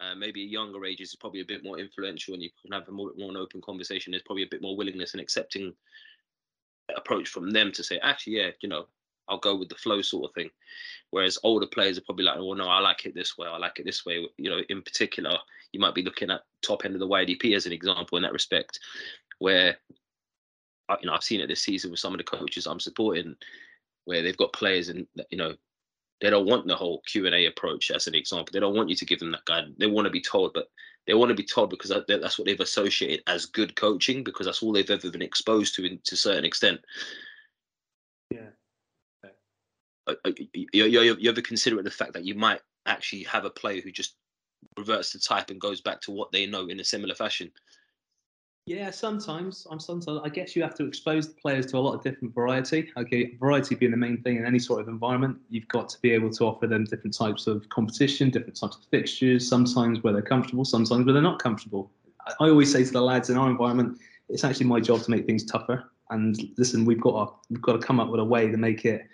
Uh, 0.00 0.14
maybe 0.14 0.42
younger 0.42 0.85
ages 0.85 1.09
is 1.09 1.16
probably 1.16 1.40
a 1.40 1.45
bit 1.45 1.64
more 1.64 1.78
influential, 1.78 2.35
and 2.35 2.42
you 2.42 2.50
can 2.62 2.71
have 2.71 2.87
a 2.88 2.92
more, 2.92 3.11
more 3.18 3.30
an 3.30 3.37
open 3.37 3.61
conversation. 3.62 4.12
There's 4.12 4.23
probably 4.23 4.45
a 4.45 4.49
bit 4.50 4.62
more 4.62 4.76
willingness 4.76 5.12
and 5.12 5.21
accepting 5.21 5.75
approach 6.97 7.28
from 7.28 7.50
them 7.50 7.73
to 7.73 7.83
say, 7.83 7.99
actually, 7.99 8.35
yeah, 8.35 8.50
you 8.61 8.68
know, 8.68 8.87
I'll 9.28 9.38
go 9.38 9.56
with 9.56 9.68
the 9.68 9.75
flow 9.75 10.02
sort 10.02 10.30
of 10.30 10.35
thing. 10.35 10.50
Whereas 11.11 11.38
older 11.42 11.66
players 11.66 11.99
are 11.99 12.02
probably 12.02 12.25
like, 12.25 12.37
well, 12.37 12.54
no, 12.54 12.68
I 12.68 12.80
like 12.80 13.06
it 13.06 13.14
this 13.14 13.38
way. 13.38 13.49
I 13.49 13.59
like 13.59 13.78
it 13.78 13.87
this 13.87 14.04
way. 14.04 14.26
You 14.37 14.50
know, 14.50 14.61
in 14.68 14.83
particular, 14.83 15.37
you 15.73 15.80
might 15.80 15.95
be 15.95 16.02
looking 16.02 16.30
at 16.30 16.42
top 16.62 16.85
end 16.85 16.95
of 16.95 17.00
the 17.00 17.09
YDP 17.09 17.54
as 17.54 17.66
an 17.66 17.73
example 17.73 18.16
in 18.16 18.23
that 18.23 18.33
respect, 18.33 18.78
where 19.38 19.76
you 21.00 21.06
know 21.06 21.14
I've 21.14 21.23
seen 21.23 21.40
it 21.40 21.49
this 21.49 21.62
season 21.62 21.90
with 21.90 22.00
some 22.00 22.12
of 22.12 22.18
the 22.18 22.25
coaches 22.25 22.66
I'm 22.66 22.80
supporting, 22.80 23.37
where 24.04 24.23
they've 24.23 24.37
got 24.37 24.52
players 24.52 24.88
and 24.88 25.06
you 25.30 25.38
know 25.38 25.54
they 26.21 26.30
don't 26.30 26.47
want 26.47 26.66
the 26.66 26.76
whole 26.76 27.02
Q 27.06 27.26
and 27.26 27.35
A 27.35 27.47
approach 27.47 27.90
as 27.90 28.06
an 28.06 28.14
example. 28.14 28.50
They 28.52 28.61
don't 28.61 28.76
want 28.76 28.88
you 28.88 28.97
to 28.97 29.04
give 29.04 29.18
them 29.18 29.33
that 29.33 29.45
guide. 29.45 29.64
They 29.78 29.87
want 29.87 30.06
to 30.06 30.11
be 30.11 30.21
told, 30.21 30.52
but 30.54 30.68
they 31.06 31.14
want 31.14 31.28
to 31.28 31.35
be 31.35 31.45
told 31.45 31.71
because 31.71 31.92
that's 32.09 32.38
what 32.38 32.47
they've 32.47 32.59
associated 32.59 33.23
as 33.26 33.47
good 33.47 33.76
coaching 33.76 34.25
because 34.25 34.47
that's 34.47 34.62
all 34.62 34.73
they've 34.73 34.90
ever 34.90 35.11
been 35.11 35.23
exposed 35.23 35.75
to 35.76 35.85
in, 35.85 36.00
to 36.04 36.14
a 36.14 36.18
certain 36.18 36.45
extent. 36.45 36.80
Yeah. 38.30 38.49
You, 40.25 40.87
you, 40.87 41.17
you 41.19 41.31
ever 41.31 41.41
consider 41.41 41.83
the 41.83 41.91
fact 41.91 42.13
that 42.15 42.25
you 42.25 42.35
might 42.35 42.61
actually 42.87 43.25
have 43.25 43.45
a 43.45 43.51
player 43.51 43.81
who 43.81 43.91
just 43.91 44.15
reverts 44.79 45.13
to 45.13 45.21
type 45.21 45.51
and 45.51 45.61
goes 45.61 45.81
back 45.81 46.01
to 46.03 46.11
what 46.11 46.33
they 46.33 46.47
know 46.47 46.67
in 46.67 46.81
a 46.81 46.85
similar 46.85 47.15
fashion? 47.15 47.51
Yeah, 48.67 48.91
sometimes. 48.91 49.65
I'm 49.71 49.79
sometimes. 49.79 50.21
I 50.25 50.29
guess 50.29 50.57
you 50.57 50.63
have 50.63 50.75
to 50.75 50.87
expose 50.87 51.29
the 51.29 51.35
players 51.35 51.67
to 51.67 51.77
a 51.77 51.79
lot 51.79 51.95
of 51.95 52.03
different 52.03 52.35
variety. 52.35 52.91
Okay, 52.97 53.37
variety 53.39 53.77
being 53.77 53.93
the 53.93 53.97
main 53.97 54.21
thing 54.23 54.39
in 54.39 54.45
any 54.45 54.59
sort 54.59 54.81
of 54.81 54.89
environment. 54.89 55.39
You've 55.49 55.69
got 55.69 55.89
to 55.91 56.01
be 56.01 56.11
able 56.11 56.31
to 56.31 56.45
offer 56.45 56.67
them 56.67 56.85
different 56.85 57.17
types 57.17 57.47
of 57.47 57.69
competition, 57.69 58.29
different 58.29 58.59
types 58.59 58.77
of 58.77 58.83
fixtures. 58.91 59.49
Sometimes 59.49 60.03
where 60.03 60.13
they're 60.13 60.21
comfortable, 60.21 60.65
sometimes 60.65 61.05
where 61.05 61.13
they're 61.13 61.23
not 61.23 61.41
comfortable. 61.41 61.93
I, 62.27 62.33
I 62.41 62.49
always 62.49 62.73
say 62.73 62.83
to 62.83 62.91
the 62.91 63.01
lads 63.01 63.31
in 63.31 63.39
our 63.39 63.49
environment, 63.49 64.01
it's 64.29 64.43
actually 64.43 64.67
my 64.67 64.81
job 64.81 65.01
to 65.03 65.13
make 65.13 65.27
things 65.27 65.45
tougher. 65.45 65.93
And 66.11 66.37
listen, 66.59 66.85
we've 66.85 67.01
got 67.01 67.25
to, 67.25 67.33
we've 67.51 67.63
got 67.63 67.81
to 67.81 67.87
come 67.87 68.01
up 68.01 68.09
with 68.09 68.19
a 68.19 68.25
way 68.25 68.51
to 68.51 68.57
make 68.57 68.85
it 68.85 69.07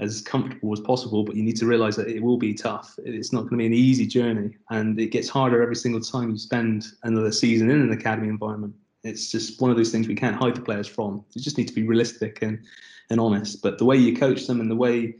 as 0.00 0.20
comfortable 0.20 0.72
as 0.72 0.80
possible. 0.80 1.24
But 1.24 1.36
you 1.36 1.42
need 1.42 1.56
to 1.56 1.66
realise 1.66 1.96
that 1.96 2.08
it 2.08 2.22
will 2.22 2.36
be 2.36 2.54
tough. 2.54 2.98
It's 3.04 3.32
not 3.32 3.42
going 3.42 3.50
to 3.50 3.56
be 3.58 3.66
an 3.66 3.74
easy 3.74 4.06
journey, 4.06 4.56
and 4.70 4.98
it 4.98 5.08
gets 5.08 5.28
harder 5.28 5.62
every 5.62 5.76
single 5.76 6.00
time 6.00 6.30
you 6.30 6.38
spend 6.38 6.86
another 7.02 7.32
season 7.32 7.70
in 7.70 7.80
an 7.80 7.92
academy 7.92 8.28
environment. 8.28 8.74
It's 9.02 9.30
just 9.30 9.60
one 9.60 9.70
of 9.70 9.76
those 9.76 9.92
things 9.92 10.08
we 10.08 10.14
can't 10.14 10.36
hide 10.36 10.56
the 10.56 10.62
players 10.62 10.88
from. 10.88 11.24
You 11.32 11.42
just 11.42 11.58
need 11.58 11.68
to 11.68 11.74
be 11.74 11.82
realistic 11.82 12.40
and, 12.42 12.64
and 13.10 13.20
honest. 13.20 13.62
But 13.62 13.78
the 13.78 13.84
way 13.84 13.96
you 13.96 14.16
coach 14.16 14.46
them 14.46 14.60
and 14.60 14.70
the 14.70 14.76
way 14.76 15.14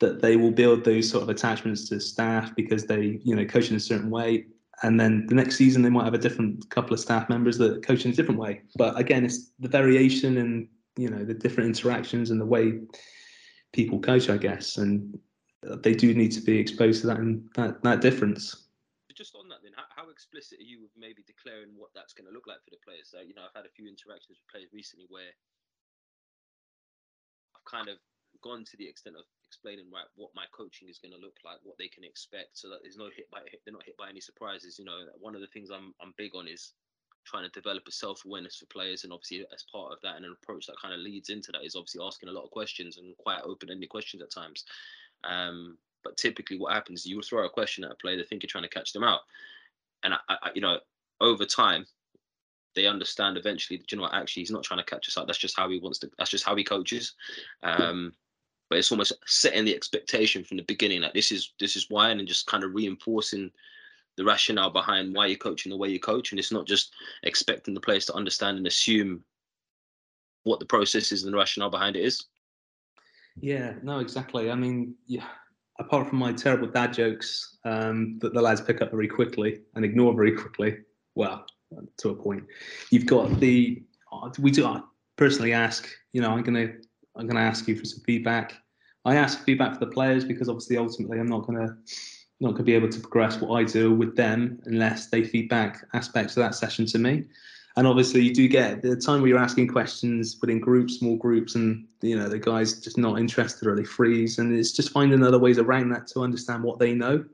that 0.00 0.20
they 0.20 0.36
will 0.36 0.50
build 0.50 0.84
those 0.84 1.08
sort 1.08 1.22
of 1.22 1.28
attachments 1.28 1.88
to 1.88 2.00
staff 2.00 2.54
because 2.56 2.86
they, 2.86 3.20
you 3.22 3.36
know, 3.36 3.44
coach 3.44 3.70
in 3.70 3.76
a 3.76 3.80
certain 3.80 4.10
way. 4.10 4.46
And 4.82 4.98
then 4.98 5.26
the 5.26 5.34
next 5.34 5.56
season 5.56 5.82
they 5.82 5.90
might 5.90 6.04
have 6.04 6.14
a 6.14 6.18
different 6.18 6.68
couple 6.70 6.92
of 6.92 6.98
staff 6.98 7.28
members 7.28 7.56
that 7.58 7.86
coach 7.86 8.04
in 8.04 8.10
a 8.10 8.14
different 8.14 8.40
way. 8.40 8.62
But 8.76 8.98
again, 8.98 9.24
it's 9.24 9.50
the 9.60 9.68
variation 9.68 10.38
and 10.38 10.66
you 10.96 11.08
know 11.08 11.24
the 11.24 11.34
different 11.34 11.68
interactions 11.68 12.30
and 12.30 12.40
the 12.40 12.46
way 12.46 12.80
people 13.72 13.98
coach, 13.98 14.28
I 14.28 14.36
guess, 14.36 14.78
and 14.78 15.18
they 15.62 15.94
do 15.94 16.14
need 16.14 16.32
to 16.32 16.40
be 16.40 16.58
exposed 16.58 17.00
to 17.02 17.06
that 17.08 17.18
and 17.18 17.48
that, 17.56 17.82
that 17.82 18.00
difference. 18.00 18.68
Just 19.12 19.36
on 19.36 19.48
that, 19.52 19.60
then, 19.62 19.76
how, 19.76 19.84
how 19.92 20.08
explicit 20.08 20.58
are 20.58 20.64
you 20.64 20.80
with 20.80 20.90
maybe 20.96 21.20
declaring 21.28 21.76
what 21.76 21.92
that's 21.92 22.16
going 22.16 22.24
to 22.24 22.32
look 22.32 22.48
like 22.48 22.64
for 22.64 22.72
the 22.72 22.80
players? 22.80 23.12
So, 23.12 23.20
you 23.20 23.36
know, 23.36 23.44
I've 23.44 23.52
had 23.52 23.68
a 23.68 23.76
few 23.76 23.84
interactions 23.84 24.40
with 24.40 24.48
players 24.48 24.72
recently 24.72 25.04
where 25.12 25.36
I've 27.52 27.66
kind 27.68 27.92
of 27.92 28.00
gone 28.40 28.64
to 28.64 28.76
the 28.80 28.88
extent 28.88 29.14
of 29.20 29.28
explaining 29.44 29.92
right 29.92 30.08
what 30.16 30.32
my 30.32 30.48
coaching 30.50 30.88
is 30.88 30.96
going 30.96 31.12
to 31.12 31.20
look 31.20 31.36
like, 31.44 31.60
what 31.62 31.76
they 31.76 31.92
can 31.92 32.08
expect, 32.08 32.56
so 32.56 32.72
that 32.72 32.80
there's 32.80 32.96
no 32.96 33.12
hit 33.12 33.28
by 33.28 33.44
they're 33.62 33.76
not 33.76 33.84
hit 33.84 34.00
by 34.00 34.08
any 34.08 34.24
surprises. 34.24 34.80
You 34.80 34.88
know, 34.88 35.04
one 35.20 35.36
of 35.36 35.44
the 35.44 35.52
things 35.52 35.68
I'm 35.68 35.92
I'm 36.00 36.16
big 36.16 36.32
on 36.34 36.48
is 36.48 36.72
trying 37.24 37.44
to 37.44 37.50
develop 37.50 37.84
a 37.88 37.92
self 37.92 38.24
awareness 38.24 38.56
for 38.56 38.66
players, 38.66 39.04
and 39.04 39.12
obviously 39.12 39.44
as 39.52 39.64
part 39.70 39.92
of 39.92 39.98
that, 40.02 40.16
and 40.16 40.24
an 40.24 40.36
approach 40.42 40.66
that 40.66 40.80
kind 40.80 40.94
of 40.94 41.00
leads 41.00 41.28
into 41.28 41.52
that 41.52 41.64
is 41.64 41.76
obviously 41.76 42.00
asking 42.04 42.28
a 42.28 42.32
lot 42.32 42.44
of 42.44 42.50
questions 42.50 42.98
and 42.98 43.16
quite 43.18 43.40
open 43.44 43.70
ended 43.70 43.88
questions 43.88 44.22
at 44.22 44.30
times. 44.30 44.64
Um, 45.24 45.78
but 46.04 46.16
typically, 46.16 46.58
what 46.58 46.72
happens 46.72 47.00
is 47.00 47.06
you 47.06 47.20
throw 47.22 47.44
a 47.44 47.50
question 47.50 47.84
at 47.84 47.92
a 47.92 47.96
player, 47.96 48.16
they 48.16 48.24
think 48.24 48.42
you're 48.42 48.48
trying 48.48 48.64
to 48.64 48.70
catch 48.70 48.92
them 48.92 49.04
out, 49.04 49.20
and 50.02 50.14
I, 50.14 50.18
I, 50.28 50.50
you 50.54 50.60
know, 50.60 50.78
over 51.20 51.44
time, 51.44 51.86
they 52.74 52.86
understand 52.86 53.36
eventually 53.36 53.76
that 53.78 53.92
you 53.92 53.98
know 53.98 54.08
actually 54.12 54.42
he's 54.42 54.50
not 54.50 54.64
trying 54.64 54.80
to 54.80 54.90
catch 54.90 55.08
us 55.08 55.16
out. 55.16 55.26
That's 55.26 55.38
just 55.38 55.56
how 55.56 55.68
he 55.68 55.78
wants 55.78 55.98
to. 56.00 56.10
That's 56.18 56.30
just 56.30 56.44
how 56.44 56.56
he 56.56 56.64
coaches. 56.64 57.14
Um, 57.62 58.12
but 58.68 58.78
it's 58.78 58.90
almost 58.90 59.12
setting 59.26 59.66
the 59.66 59.74
expectation 59.74 60.44
from 60.44 60.56
the 60.56 60.62
beginning 60.62 61.02
that 61.02 61.12
this 61.12 61.30
is 61.30 61.52
this 61.60 61.76
is 61.76 61.90
why, 61.90 62.10
and 62.10 62.26
just 62.26 62.46
kind 62.46 62.64
of 62.64 62.74
reinforcing 62.74 63.50
the 64.16 64.24
rationale 64.24 64.70
behind 64.70 65.14
why 65.14 65.26
you're 65.26 65.38
coaching 65.38 65.70
the 65.70 65.76
way 65.76 65.88
you 65.88 66.00
coach, 66.00 66.32
and 66.32 66.38
it's 66.38 66.52
not 66.52 66.66
just 66.66 66.92
expecting 67.22 67.74
the 67.74 67.80
players 67.80 68.06
to 68.06 68.14
understand 68.14 68.58
and 68.58 68.66
assume 68.66 69.22
what 70.44 70.60
the 70.60 70.66
process 70.66 71.12
is 71.12 71.24
and 71.24 71.32
the 71.32 71.38
rationale 71.38 71.70
behind 71.70 71.96
it 71.96 72.04
is. 72.04 72.26
Yeah, 73.40 73.74
no, 73.82 74.00
exactly. 74.00 74.50
I 74.50 74.54
mean, 74.54 74.94
yeah, 75.06 75.26
apart 75.78 76.08
from 76.08 76.18
my 76.18 76.32
terrible 76.32 76.68
dad 76.68 76.92
jokes 76.92 77.58
um, 77.64 78.18
that 78.20 78.34
the 78.34 78.42
lads 78.42 78.60
pick 78.60 78.82
up 78.82 78.90
very 78.90 79.08
quickly 79.08 79.62
and 79.74 79.84
ignore 79.84 80.14
very 80.14 80.32
quickly, 80.32 80.78
well, 81.14 81.46
to 81.98 82.10
a 82.10 82.14
point, 82.14 82.44
you've 82.90 83.06
got 83.06 83.40
the 83.40 83.82
we 84.38 84.50
do. 84.50 84.66
I 84.66 84.82
personally 85.16 85.52
ask, 85.52 85.88
you 86.12 86.20
know, 86.20 86.30
I'm 86.30 86.42
gonna 86.42 86.68
I'm 87.16 87.26
gonna 87.26 87.40
ask 87.40 87.66
you 87.66 87.76
for 87.76 87.84
some 87.84 88.00
feedback. 88.04 88.54
I 89.04 89.16
ask 89.16 89.42
feedback 89.44 89.74
for 89.74 89.80
the 89.80 89.90
players 89.90 90.24
because 90.24 90.48
obviously 90.48 90.76
ultimately 90.76 91.18
I'm 91.18 91.26
not 91.26 91.46
gonna 91.46 91.76
not 92.42 92.50
going 92.50 92.58
to 92.58 92.64
be 92.64 92.74
able 92.74 92.88
to 92.88 93.00
progress 93.00 93.40
what 93.40 93.56
I 93.56 93.64
do 93.64 93.92
with 93.94 94.16
them 94.16 94.60
unless 94.66 95.06
they 95.06 95.22
feedback 95.22 95.86
aspects 95.94 96.36
of 96.36 96.42
that 96.42 96.54
session 96.54 96.84
to 96.86 96.98
me. 96.98 97.24
And 97.76 97.86
obviously, 97.86 98.20
you 98.20 98.34
do 98.34 98.48
get 98.48 98.82
the 98.82 98.96
time 98.96 99.22
where 99.22 99.28
you're 99.28 99.38
asking 99.38 99.68
questions 99.68 100.36
within 100.40 100.60
groups, 100.60 100.98
small 100.98 101.16
groups, 101.16 101.54
and 101.54 101.86
you 102.02 102.18
know 102.18 102.28
the 102.28 102.38
guys 102.38 102.80
just 102.80 102.98
not 102.98 103.18
interested 103.18 103.66
or 103.66 103.74
they 103.74 103.84
freeze, 103.84 104.38
and 104.38 104.54
it's 104.54 104.72
just 104.72 104.90
finding 104.90 105.22
other 105.22 105.38
ways 105.38 105.58
around 105.58 105.88
that 105.90 106.06
to 106.08 106.20
understand 106.20 106.62
what 106.62 106.78
they 106.78 106.92
know. 106.92 107.24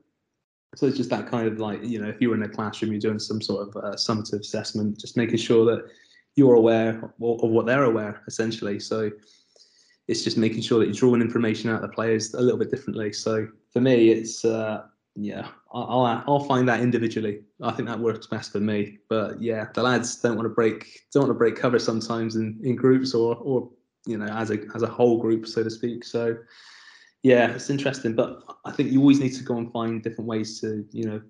So 0.75 0.85
it's 0.85 0.95
just 0.95 1.09
that 1.09 1.29
kind 1.29 1.47
of 1.47 1.59
like 1.59 1.83
you 1.83 1.99
know, 1.99 2.07
if 2.07 2.21
you're 2.21 2.35
in 2.35 2.43
a 2.43 2.47
classroom, 2.47 2.91
you're 2.91 3.01
doing 3.01 3.19
some 3.19 3.41
sort 3.41 3.67
of 3.67 3.83
uh, 3.83 3.95
summative 3.95 4.39
assessment, 4.39 4.97
just 4.97 5.17
making 5.17 5.37
sure 5.37 5.65
that 5.65 5.91
you're 6.35 6.55
aware 6.55 6.99
of, 6.99 7.43
of 7.43 7.49
what 7.49 7.65
they're 7.65 7.83
aware, 7.83 8.21
essentially. 8.27 8.79
So 8.79 9.11
it's 10.07 10.23
just 10.23 10.37
making 10.37 10.61
sure 10.61 10.79
that 10.79 10.85
you're 10.85 10.93
drawing 10.93 11.21
information 11.21 11.69
out 11.69 11.83
of 11.83 11.89
the 11.89 11.93
players 11.93 12.33
a 12.33 12.41
little 12.41 12.57
bit 12.57 12.71
differently. 12.71 13.11
So 13.11 13.47
for 13.73 13.81
me, 13.81 14.09
it's 14.09 14.45
uh, 14.45 14.83
yeah, 15.15 15.47
I'll 15.73 16.23
I'll 16.27 16.43
find 16.45 16.67
that 16.67 16.81
individually. 16.81 17.41
I 17.61 17.71
think 17.71 17.87
that 17.89 17.99
works 17.99 18.27
best 18.27 18.51
for 18.51 18.59
me. 18.59 18.99
But 19.09 19.41
yeah, 19.41 19.65
the 19.73 19.83
lads 19.83 20.15
don't 20.17 20.35
want 20.35 20.45
to 20.45 20.53
break 20.53 21.01
don't 21.13 21.23
want 21.23 21.31
to 21.31 21.37
break 21.37 21.55
cover 21.55 21.79
sometimes 21.79 22.35
in, 22.35 22.59
in 22.63 22.75
groups 22.75 23.13
or 23.13 23.35
or 23.35 23.69
you 24.05 24.17
know 24.17 24.27
as 24.27 24.51
a 24.51 24.59
as 24.75 24.83
a 24.83 24.87
whole 24.87 25.19
group 25.19 25.47
so 25.47 25.63
to 25.63 25.69
speak. 25.69 26.03
So 26.03 26.37
yeah, 27.23 27.51
it's 27.51 27.69
interesting. 27.69 28.15
But 28.15 28.43
I 28.65 28.71
think 28.71 28.91
you 28.91 29.01
always 29.01 29.19
need 29.19 29.33
to 29.33 29.43
go 29.43 29.57
and 29.57 29.71
find 29.71 30.01
different 30.01 30.27
ways 30.27 30.61
to 30.61 30.85
you 30.91 31.05
know 31.05 31.21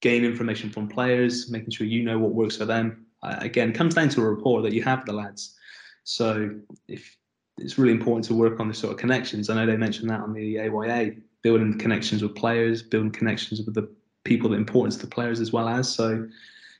gain 0.00 0.24
information 0.24 0.70
from 0.70 0.88
players, 0.88 1.50
making 1.50 1.70
sure 1.70 1.86
you 1.86 2.04
know 2.04 2.18
what 2.18 2.34
works 2.34 2.56
for 2.56 2.64
them. 2.64 3.06
Uh, 3.22 3.36
again, 3.38 3.72
comes 3.72 3.94
down 3.94 4.08
to 4.10 4.20
a 4.20 4.30
rapport 4.30 4.62
that 4.62 4.72
you 4.72 4.82
have 4.82 5.00
with 5.00 5.06
the 5.06 5.12
lads. 5.12 5.56
So 6.04 6.50
if 6.88 7.16
it's 7.58 7.78
really 7.78 7.92
important 7.92 8.24
to 8.26 8.34
work 8.34 8.60
on 8.60 8.68
the 8.68 8.74
sort 8.74 8.92
of 8.92 8.98
connections. 8.98 9.50
I 9.50 9.54
know 9.54 9.66
they 9.66 9.76
mentioned 9.76 10.10
that 10.10 10.20
on 10.20 10.32
the 10.32 10.58
AYA 10.58 11.12
building 11.42 11.78
connections 11.78 12.22
with 12.22 12.34
players, 12.34 12.82
building 12.82 13.10
connections 13.10 13.60
with 13.62 13.74
the 13.74 13.88
people 14.24 14.50
that 14.50 14.56
important 14.56 14.94
to 14.94 15.00
the 15.00 15.06
players 15.06 15.40
as 15.40 15.52
well 15.52 15.68
as. 15.68 15.92
So, 15.92 16.28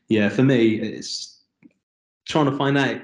yeah, 0.09 0.29
for 0.29 0.43
me, 0.43 0.81
it's 0.81 1.41
trying 2.27 2.47
to 2.47 2.57
find 2.57 2.79
out 2.79 3.01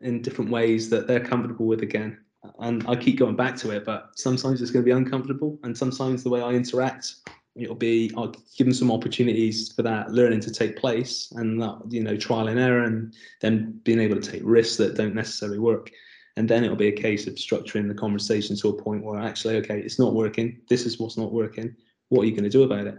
in 0.00 0.22
different 0.22 0.50
ways 0.50 0.90
that 0.90 1.06
they're 1.06 1.24
comfortable 1.24 1.66
with 1.66 1.82
again. 1.82 2.18
And 2.58 2.84
I 2.88 2.96
keep 2.96 3.18
going 3.18 3.36
back 3.36 3.56
to 3.58 3.70
it, 3.70 3.84
but 3.84 4.10
sometimes 4.16 4.60
it's 4.60 4.70
going 4.70 4.84
to 4.84 4.86
be 4.86 4.96
uncomfortable, 4.96 5.58
and 5.62 5.76
sometimes 5.76 6.22
the 6.22 6.30
way 6.30 6.42
I 6.42 6.50
interact, 6.50 7.14
it'll 7.54 7.76
be 7.76 8.10
I'll 8.16 8.34
give 8.56 8.66
them 8.66 8.74
some 8.74 8.90
opportunities 8.90 9.72
for 9.72 9.82
that 9.82 10.10
learning 10.10 10.40
to 10.40 10.50
take 10.50 10.76
place, 10.76 11.32
and 11.36 11.62
that 11.62 11.80
you 11.88 12.02
know 12.02 12.16
trial 12.16 12.48
and 12.48 12.58
error, 12.58 12.82
and 12.82 13.14
then 13.40 13.80
being 13.84 14.00
able 14.00 14.20
to 14.20 14.30
take 14.30 14.42
risks 14.44 14.76
that 14.78 14.96
don't 14.96 15.14
necessarily 15.14 15.60
work. 15.60 15.92
And 16.36 16.48
then 16.48 16.64
it'll 16.64 16.76
be 16.76 16.88
a 16.88 16.92
case 16.92 17.26
of 17.26 17.34
structuring 17.34 17.88
the 17.88 17.94
conversation 17.94 18.56
to 18.56 18.68
a 18.70 18.82
point 18.82 19.04
where 19.04 19.20
actually, 19.20 19.56
okay, 19.56 19.80
it's 19.80 19.98
not 19.98 20.14
working. 20.14 20.60
This 20.68 20.86
is 20.86 20.98
what's 20.98 21.18
not 21.18 21.32
working. 21.32 21.76
What 22.08 22.22
are 22.22 22.24
you 22.26 22.32
going 22.32 22.44
to 22.44 22.50
do 22.50 22.62
about 22.62 22.86
it? 22.86 22.98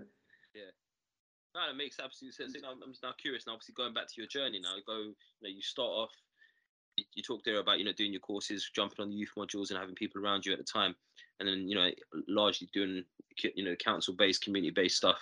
No, 1.55 1.69
it 1.69 1.77
makes 1.77 1.99
absolute 2.03 2.33
sense. 2.33 2.55
I'm, 2.67 2.91
just 2.91 3.03
now 3.03 3.13
curious. 3.17 3.45
Now, 3.45 3.53
obviously, 3.53 3.75
going 3.75 3.93
back 3.93 4.07
to 4.07 4.13
your 4.17 4.27
journey 4.27 4.59
now, 4.59 4.75
you 4.75 4.81
go, 4.85 4.97
you 4.97 5.15
know, 5.43 5.49
you 5.49 5.61
start 5.61 5.89
off. 5.89 6.11
You, 6.97 7.05
you 7.13 7.23
talked 7.23 7.45
there 7.45 7.59
about 7.59 7.79
you 7.79 7.85
know 7.85 7.93
doing 7.93 8.11
your 8.11 8.21
courses, 8.21 8.69
jumping 8.73 9.01
on 9.01 9.09
the 9.09 9.15
youth 9.15 9.31
modules, 9.37 9.69
and 9.69 9.79
having 9.79 9.95
people 9.95 10.21
around 10.21 10.45
you 10.45 10.51
at 10.51 10.57
the 10.57 10.63
time, 10.63 10.95
and 11.39 11.47
then 11.47 11.67
you 11.67 11.75
know 11.75 11.89
largely 12.27 12.69
doing 12.73 13.03
you 13.55 13.63
know 13.63 13.75
council-based, 13.75 14.43
community-based 14.43 14.97
stuff. 14.97 15.21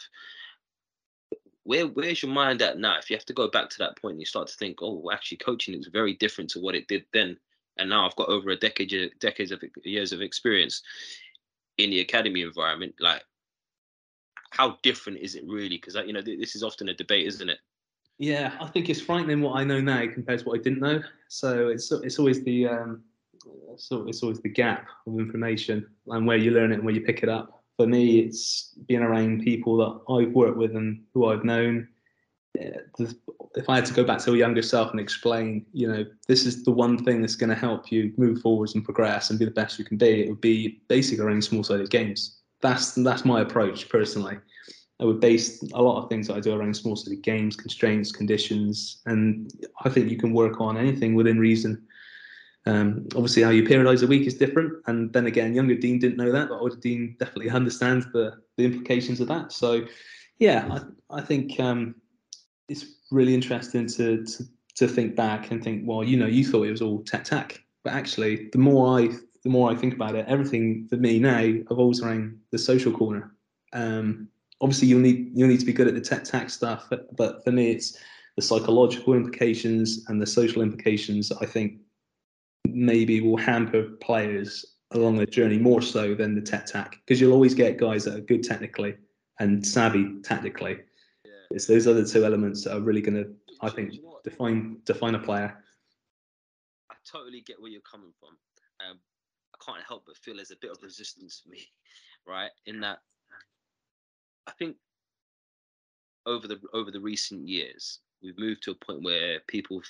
Where 1.64 1.88
where's 1.88 2.24
your 2.24 2.32
mind 2.32 2.62
at 2.62 2.80
now? 2.80 2.98
If 2.98 3.10
you 3.10 3.18
have 3.18 3.26
to 3.26 3.34
go 3.34 3.50
back 3.50 3.70
to 3.70 3.78
that 3.80 4.02
point, 4.02 4.14
and 4.14 4.22
you 4.22 4.26
start 4.26 4.48
to 4.48 4.56
think, 4.56 4.80
oh, 4.82 5.12
actually, 5.12 5.38
coaching 5.38 5.76
is 5.76 5.88
very 5.88 6.14
different 6.16 6.50
to 6.52 6.60
what 6.60 6.76
it 6.76 6.88
did 6.88 7.06
then, 7.14 7.38
and 7.78 7.90
now 7.90 8.06
I've 8.06 8.16
got 8.16 8.30
over 8.30 8.50
a 8.50 8.56
decade 8.56 8.94
decades 9.20 9.52
of 9.52 9.62
years 9.84 10.12
of 10.12 10.22
experience 10.22 10.82
in 11.78 11.90
the 11.90 12.02
academy 12.02 12.42
environment. 12.42 12.96
Like, 13.00 13.24
how 14.52 14.78
different 14.84 15.20
is 15.20 15.36
it 15.36 15.44
really? 15.48 15.78
Because 15.78 15.96
you 15.96 16.14
know 16.14 16.22
this 16.22 16.56
is 16.56 16.64
often 16.64 16.90
a 16.90 16.94
debate, 16.94 17.28
isn't 17.28 17.50
it? 17.50 17.60
Yeah, 18.18 18.54
I 18.60 18.68
think 18.68 18.90
it's 18.90 19.02
frightening 19.02 19.42
what 19.42 19.58
I 19.58 19.64
know 19.64 19.82
now 19.82 20.06
compared 20.14 20.40
to 20.40 20.46
what 20.46 20.60
I 20.60 20.62
didn't 20.62 20.82
know. 20.82 21.02
So 21.30 21.70
it's 21.70 21.92
it's 21.92 22.20
always 22.20 22.44
the 22.44 22.68
um, 22.68 23.04
so 23.78 24.08
it's 24.08 24.22
always 24.22 24.40
the 24.42 24.50
gap 24.50 24.88
of 25.08 25.20
information 25.20 25.88
and 26.08 26.28
where 26.28 26.38
you 26.38 26.52
learn 26.52 26.72
it 26.72 26.76
and 26.76 26.84
where 26.84 26.94
you 26.94 27.02
pick 27.02 27.24
it 27.24 27.30
up. 27.30 27.64
For 27.78 27.88
me, 27.88 28.20
it's 28.20 28.76
being 28.88 29.02
around 29.02 29.42
people 29.42 29.78
that 29.78 30.14
I've 30.14 30.34
worked 30.34 30.58
with 30.58 30.76
and 30.76 31.02
who 31.14 31.28
I've 31.28 31.44
known. 31.44 31.88
If 32.56 33.70
I 33.70 33.76
had 33.76 33.86
to 33.86 33.94
go 33.94 34.04
back 34.04 34.20
to 34.20 34.34
a 34.34 34.38
younger 34.38 34.62
self 34.62 34.92
and 34.92 35.00
explain, 35.00 35.66
you 35.74 35.88
know, 35.88 36.06
this 36.28 36.46
is 36.46 36.64
the 36.64 36.72
one 36.72 37.04
thing 37.04 37.22
that's 37.22 37.36
going 37.36 37.50
to 37.50 37.56
help 37.56 37.92
you 37.92 38.14
move 38.18 38.42
forwards 38.42 38.76
and 38.76 38.84
progress 38.84 39.30
and 39.30 39.40
be 39.40 39.46
the 39.46 39.52
best 39.52 39.80
you 39.80 39.86
can 39.86 39.98
be, 39.98 40.24
it 40.24 40.30
would 40.30 40.42
be 40.42 40.82
basically 40.88 41.26
around 41.26 41.44
small-sided 41.44 41.90
games 41.90 42.42
that's 42.62 42.94
that's 42.94 43.26
my 43.26 43.42
approach 43.42 43.90
personally. 43.90 44.38
I 45.00 45.06
would 45.06 45.20
base 45.20 45.64
a 45.74 45.82
lot 45.82 46.02
of 46.02 46.10
things 46.10 46.28
that 46.28 46.36
I 46.36 46.40
do 46.40 46.54
around 46.54 46.76
small-sided 46.76 47.24
games, 47.24 47.56
constraints, 47.56 48.12
conditions, 48.12 49.02
and 49.08 49.52
I 49.84 49.90
think 49.90 50.12
you 50.12 50.18
can 50.18 50.32
work 50.32 50.62
on 50.62 50.78
anything 50.78 51.16
within 51.16 51.40
reason. 51.40 51.84
Um, 52.68 53.08
obviously, 53.16 53.42
how 53.42 53.50
you 53.50 53.64
periodise 53.64 54.04
a 54.04 54.08
week 54.08 54.28
is 54.28 54.36
different, 54.36 54.74
and 54.86 55.12
then 55.12 55.26
again, 55.26 55.56
younger 55.56 55.76
Dean 55.76 55.98
didn't 55.98 56.18
know 56.18 56.32
that, 56.32 56.50
but 56.50 56.60
older 56.60 56.76
Dean 56.76 57.16
definitely 57.20 57.50
understands 57.60 58.06
the 58.14 58.38
the 58.58 58.66
implications 58.66 59.20
of 59.20 59.28
that. 59.28 59.52
So, 59.52 59.86
yeah, 60.38 60.68
I, 61.10 61.18
I 61.18 61.22
think 61.22 61.60
um, 61.60 61.96
it's 62.72 62.86
really 63.12 63.34
interesting 63.34 63.88
to, 63.88 64.26
to 64.26 64.44
to 64.76 64.88
think 64.88 65.16
back 65.16 65.52
and 65.52 65.62
think, 65.62 65.84
well, 65.86 66.04
you 66.04 66.18
know, 66.18 66.26
you 66.26 66.46
thought 66.46 66.64
it 66.64 66.72
was 66.72 66.82
all 66.82 67.04
tech 67.04 67.26
tack, 67.26 67.62
but 67.84 67.94
actually, 67.94 68.50
the 68.54 68.58
more 68.58 69.00
I 69.00 69.10
the 69.44 69.50
more 69.50 69.72
I 69.72 69.76
think 69.76 69.94
about 69.94 70.16
it, 70.16 70.26
everything 70.28 70.88
for 70.90 70.98
me 70.98 71.20
now 71.20 71.42
evolves 71.42 72.02
around 72.02 72.40
the 72.52 72.58
social 72.58 72.92
corner. 72.92 73.36
Um, 73.74 74.30
obviously, 74.62 74.88
you'll 74.88 75.02
need 75.02 75.32
you'll 75.34 75.50
need 75.50 75.60
to 75.60 75.66
be 75.66 75.74
good 75.74 75.88
at 75.88 75.94
the 75.94 76.02
tech 76.02 76.24
tax 76.24 76.54
stuff, 76.54 76.88
but, 76.90 77.16
but 77.16 77.44
for 77.44 77.52
me, 77.52 77.72
it's 77.72 77.98
the 78.38 78.42
psychological 78.42 79.14
implications 79.14 80.06
and 80.08 80.22
the 80.22 80.28
social 80.28 80.62
implications. 80.62 81.32
I 81.32 81.46
think 81.46 81.80
maybe 82.66 83.20
will 83.20 83.38
hamper 83.38 83.84
players 84.00 84.66
along 84.92 85.18
the 85.18 85.26
journey 85.26 85.58
more 85.58 85.82
so 85.82 86.14
than 86.14 86.36
the 86.36 86.42
tech 86.42 86.66
tack 86.66 86.98
because 87.06 87.20
you'll 87.20 87.34
always 87.34 87.54
get 87.54 87.78
guys 87.78 88.06
that 88.06 88.16
are 88.16 88.22
good 88.22 88.44
technically 88.44 88.96
and 89.40 89.66
savvy 89.66 90.22
tactically. 90.22 90.78
It's 91.54 91.66
those 91.66 91.88
other 91.88 92.06
two 92.06 92.26
elements 92.26 92.64
that 92.64 92.76
are 92.76 92.82
really 92.82 93.02
going 93.02 93.24
to, 93.24 93.34
I 93.62 93.70
think, 93.70 93.94
define 94.24 94.78
define 94.86 95.16
a 95.16 95.20
player. 95.20 95.58
I 96.90 96.96
totally 97.10 97.42
get 97.42 97.62
where 97.62 97.72
you're 97.72 97.82
coming 97.82 98.12
from. 98.20 98.38
Um, 98.88 99.00
I 99.54 99.64
can't 99.66 99.84
help 99.88 100.04
but 100.06 100.18
feel 100.18 100.36
there's 100.36 100.52
a 100.52 100.58
bit 100.58 100.72
of 100.72 100.82
resistance 100.82 101.42
for 101.44 101.50
me, 101.50 101.68
right? 102.28 102.52
In 102.66 102.80
that, 102.82 103.00
I 104.48 104.52
think 104.52 104.76
over 106.26 106.48
the 106.48 106.60
over 106.74 106.92
the 106.92 107.00
recent 107.00 107.48
years, 107.48 108.00
we've 108.22 108.38
moved 108.38 108.64
to 108.64 108.72
a 108.72 108.76
point 108.76 109.04
where 109.04 109.40
people 109.48 109.82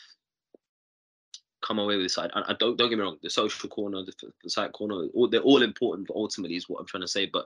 come 1.62 1.80
away 1.80 1.96
with 1.96 2.06
this. 2.06 2.18
I, 2.18 2.30
I 2.34 2.54
don't 2.60 2.78
don't 2.78 2.90
get 2.90 2.98
me 2.98 3.04
wrong. 3.04 3.18
The 3.22 3.30
social 3.30 3.70
corner, 3.70 4.04
the, 4.04 4.14
the 4.44 4.50
psych 4.50 4.72
corner, 4.74 5.08
all, 5.14 5.28
they're 5.28 5.42
all 5.42 5.62
important. 5.62 6.08
But 6.08 6.18
ultimately, 6.18 6.56
is 6.56 6.68
what 6.68 6.80
I'm 6.80 6.88
trying 6.88 7.02
to 7.02 7.08
say. 7.08 7.26
But 7.26 7.46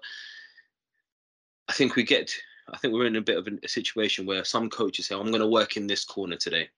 I 1.67 1.73
think 1.73 1.95
we 1.95 2.04
get. 2.04 2.34
I 2.71 2.78
think 2.78 2.93
we're 2.93 3.06
in 3.06 3.15
a 3.15 3.21
bit 3.21 3.38
of 3.38 3.47
a, 3.47 3.67
situation 3.67 4.25
where 4.25 4.43
some 4.43 4.69
coaches 4.69 5.08
say, 5.08 5.15
"I'm 5.15 5.28
going 5.30 5.41
to 5.41 5.47
work 5.47 5.78
in 5.78 5.88
this 5.88 6.04
corner 6.04 6.36
today," 6.36 6.69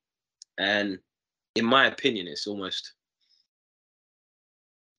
and 0.57 0.99
in 1.55 1.65
my 1.65 1.87
opinion, 1.87 2.27
it's 2.27 2.47
almost 2.47 2.93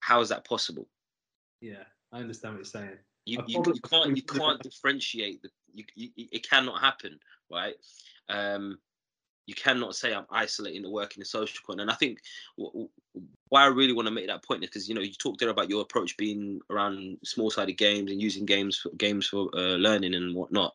how 0.01 0.21
is 0.21 0.31
that 0.31 0.45
possible? 0.45 0.89
Yeah, 1.61 1.85
I 2.13 2.21
understand 2.21 2.55
what 2.55 2.59
you're 2.59 2.65
saying. 2.65 2.99
You, 3.27 3.43
you, 3.47 3.63
you 3.67 3.81
can't 3.83 4.17
you 4.17 4.23
can't 4.23 4.63
differentiate 4.63 5.43
the 5.43 5.51
you, 5.75 5.85
you, 5.95 6.11
it 6.17 6.49
cannot 6.49 6.81
happen 6.81 7.19
right 7.51 7.75
um 8.31 8.79
you 9.47 9.55
cannot 9.55 9.95
say 9.95 10.15
i'm 10.15 10.25
isolating 10.31 10.81
the 10.81 10.91
work 10.91 11.15
in 11.15 11.21
the 11.21 11.27
social 11.27 11.61
corner 11.65 11.83
and 11.83 11.91
i 11.91 11.95
think 11.95 12.21
why 13.49 13.63
i 13.63 13.67
really 13.67 13.93
want 13.93 14.07
to 14.07 14.13
make 14.13 14.27
that 14.27 14.43
point 14.43 14.63
is 14.63 14.69
because 14.71 14.89
you 14.89 14.95
know 14.95 15.01
you 15.01 15.13
talked 15.13 15.41
there 15.41 15.49
about 15.49 15.71
your 15.71 15.83
approach 15.83 16.17
being 16.17 16.61
around 16.71 17.19
small 17.25 17.51
sided 17.51 17.75
games 17.75 18.11
and 18.11 18.21
using 18.21 18.45
games 18.45 18.77
for 18.77 18.91
games 18.91 19.27
for 19.27 19.51
uh, 19.55 19.77
learning 19.77 20.15
and 20.15 20.35
whatnot 20.35 20.73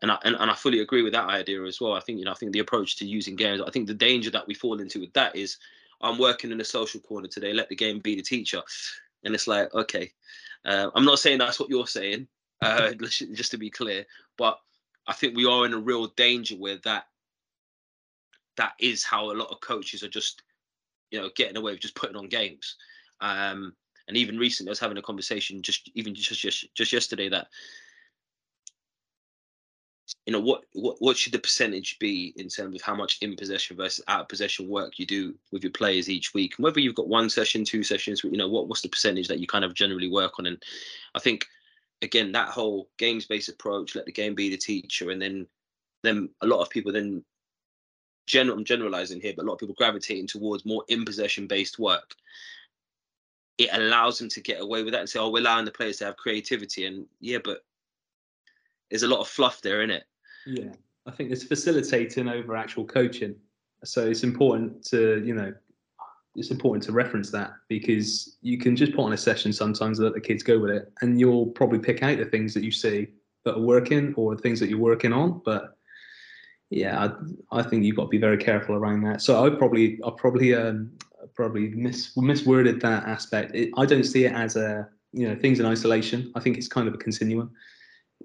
and 0.00 0.12
I, 0.12 0.18
and, 0.24 0.36
and 0.36 0.50
I 0.50 0.54
fully 0.54 0.80
agree 0.80 1.02
with 1.02 1.12
that 1.14 1.28
idea 1.28 1.60
as 1.64 1.80
well. 1.80 1.94
I 1.94 2.00
think 2.00 2.20
you 2.20 2.24
know 2.24 2.30
I 2.30 2.34
think 2.34 2.52
the 2.52 2.60
approach 2.60 2.96
to 2.98 3.04
using 3.04 3.34
games. 3.34 3.60
I 3.60 3.70
think 3.70 3.88
the 3.88 3.94
danger 3.94 4.30
that 4.30 4.46
we 4.46 4.54
fall 4.54 4.80
into 4.80 5.00
with 5.00 5.12
that 5.14 5.34
is 5.34 5.58
I'm 6.00 6.18
working 6.18 6.52
in 6.52 6.60
a 6.60 6.64
social 6.64 7.00
corner 7.00 7.28
today. 7.28 7.52
Let 7.52 7.68
the 7.68 7.76
game 7.76 7.98
be 7.98 8.14
the 8.14 8.22
teacher. 8.22 8.62
And 9.24 9.34
it's 9.34 9.48
like, 9.48 9.74
okay, 9.74 10.12
uh, 10.64 10.90
I'm 10.94 11.04
not 11.04 11.18
saying 11.18 11.38
that's 11.38 11.58
what 11.58 11.70
you're 11.70 11.86
saying, 11.86 12.28
uh, 12.62 12.92
just 13.00 13.50
to 13.50 13.58
be 13.58 13.70
clear, 13.70 14.06
but 14.36 14.58
I 15.06 15.12
think 15.12 15.36
we 15.36 15.46
are 15.46 15.64
in 15.64 15.74
a 15.74 15.78
real 15.78 16.08
danger 16.08 16.54
where 16.56 16.76
that 16.84 17.06
that 18.56 18.72
is 18.80 19.04
how 19.04 19.30
a 19.30 19.34
lot 19.34 19.50
of 19.50 19.60
coaches 19.60 20.02
are 20.02 20.08
just, 20.08 20.42
you 21.10 21.20
know, 21.20 21.30
getting 21.36 21.56
away 21.56 21.72
with 21.72 21.80
just 21.80 21.94
putting 21.94 22.16
on 22.16 22.28
games. 22.28 22.76
Um, 23.20 23.74
and 24.06 24.16
even 24.16 24.38
recently, 24.38 24.70
I 24.70 24.72
was 24.72 24.78
having 24.78 24.96
a 24.96 25.02
conversation 25.02 25.62
just 25.62 25.90
even 25.94 26.14
just 26.14 26.40
just, 26.40 26.74
just 26.74 26.92
yesterday 26.92 27.28
that 27.28 27.48
you 30.26 30.32
know 30.32 30.40
what 30.40 30.64
what 30.72 30.96
what 31.00 31.16
should 31.16 31.32
the 31.32 31.38
percentage 31.38 31.98
be 31.98 32.32
in 32.36 32.48
terms 32.48 32.74
of 32.74 32.82
how 32.82 32.94
much 32.94 33.18
in 33.20 33.36
possession 33.36 33.76
versus 33.76 34.04
out 34.08 34.22
of 34.22 34.28
possession 34.28 34.68
work 34.68 34.98
you 34.98 35.06
do 35.06 35.34
with 35.52 35.62
your 35.62 35.72
players 35.72 36.08
each 36.08 36.32
week 36.34 36.54
and 36.56 36.64
whether 36.64 36.80
you've 36.80 36.94
got 36.94 37.08
one 37.08 37.28
session 37.28 37.64
two 37.64 37.82
sessions 37.82 38.22
you 38.24 38.36
know 38.36 38.48
what 38.48 38.68
what's 38.68 38.82
the 38.82 38.88
percentage 38.88 39.28
that 39.28 39.38
you 39.38 39.46
kind 39.46 39.64
of 39.64 39.74
generally 39.74 40.08
work 40.08 40.38
on 40.38 40.46
and 40.46 40.62
i 41.14 41.18
think 41.18 41.46
again 42.02 42.32
that 42.32 42.48
whole 42.48 42.88
games 42.98 43.26
based 43.26 43.48
approach 43.48 43.94
let 43.94 44.06
the 44.06 44.12
game 44.12 44.34
be 44.34 44.48
the 44.48 44.56
teacher 44.56 45.10
and 45.10 45.20
then 45.20 45.46
then 46.02 46.28
a 46.42 46.46
lot 46.46 46.60
of 46.60 46.70
people 46.70 46.92
then 46.92 47.22
general 48.28 48.56
i'm 48.56 48.64
generalizing 48.64 49.20
here 49.20 49.32
but 49.34 49.44
a 49.44 49.46
lot 49.46 49.54
of 49.54 49.58
people 49.58 49.74
gravitating 49.76 50.26
towards 50.26 50.64
more 50.64 50.84
in 50.88 51.04
possession 51.04 51.46
based 51.46 51.78
work 51.78 52.14
it 53.58 53.70
allows 53.72 54.18
them 54.18 54.28
to 54.28 54.40
get 54.40 54.60
away 54.60 54.84
with 54.84 54.92
that 54.92 55.00
and 55.00 55.08
say 55.08 55.18
oh 55.18 55.30
we're 55.30 55.40
allowing 55.40 55.64
the 55.64 55.70
players 55.70 55.96
to 55.96 56.04
have 56.04 56.16
creativity 56.16 56.86
and 56.86 57.06
yeah 57.20 57.38
but 57.42 57.62
there's 58.90 59.02
a 59.02 59.08
lot 59.08 59.20
of 59.20 59.28
fluff 59.28 59.60
there 59.62 59.82
in 59.82 59.90
it. 59.90 60.04
Yeah, 60.46 60.72
I 61.06 61.10
think 61.10 61.30
it's 61.30 61.44
facilitating 61.44 62.28
over 62.28 62.56
actual 62.56 62.84
coaching. 62.84 63.34
So 63.84 64.06
it's 64.06 64.22
important 64.22 64.84
to 64.86 65.22
you 65.24 65.34
know 65.34 65.52
it's 66.34 66.50
important 66.50 66.82
to 66.84 66.92
reference 66.92 67.30
that 67.30 67.52
because 67.68 68.36
you 68.42 68.58
can 68.58 68.76
just 68.76 68.92
put 68.92 69.04
on 69.04 69.12
a 69.12 69.16
session 69.16 69.52
sometimes 69.52 69.98
and 69.98 70.06
let 70.06 70.14
the 70.14 70.20
kids 70.20 70.42
go 70.42 70.58
with 70.58 70.70
it 70.70 70.92
and 71.00 71.18
you'll 71.18 71.46
probably 71.46 71.78
pick 71.78 72.02
out 72.02 72.18
the 72.18 72.24
things 72.24 72.54
that 72.54 72.62
you 72.62 72.70
see 72.70 73.08
that 73.44 73.56
are 73.56 73.60
working 73.60 74.14
or 74.14 74.36
things 74.36 74.60
that 74.60 74.68
you're 74.68 74.78
working 74.78 75.12
on 75.12 75.40
but 75.44 75.77
yeah 76.70 77.08
i, 77.52 77.58
I 77.60 77.62
think 77.62 77.84
you've 77.84 77.96
got 77.96 78.04
to 78.04 78.08
be 78.08 78.18
very 78.18 78.38
careful 78.38 78.74
around 78.74 79.02
that 79.02 79.22
so 79.22 79.44
i 79.44 79.50
probably 79.50 79.98
i 80.04 80.10
probably 80.16 80.54
um 80.54 80.90
probably 81.34 81.68
mis 81.68 82.14
misworded 82.16 82.80
that 82.82 83.04
aspect 83.04 83.54
it, 83.54 83.70
i 83.76 83.86
don't 83.86 84.04
see 84.04 84.24
it 84.24 84.32
as 84.32 84.56
a 84.56 84.88
you 85.12 85.26
know 85.28 85.34
things 85.34 85.60
in 85.60 85.66
isolation 85.66 86.30
i 86.34 86.40
think 86.40 86.56
it's 86.56 86.68
kind 86.68 86.88
of 86.88 86.94
a 86.94 86.98
continuum 86.98 87.50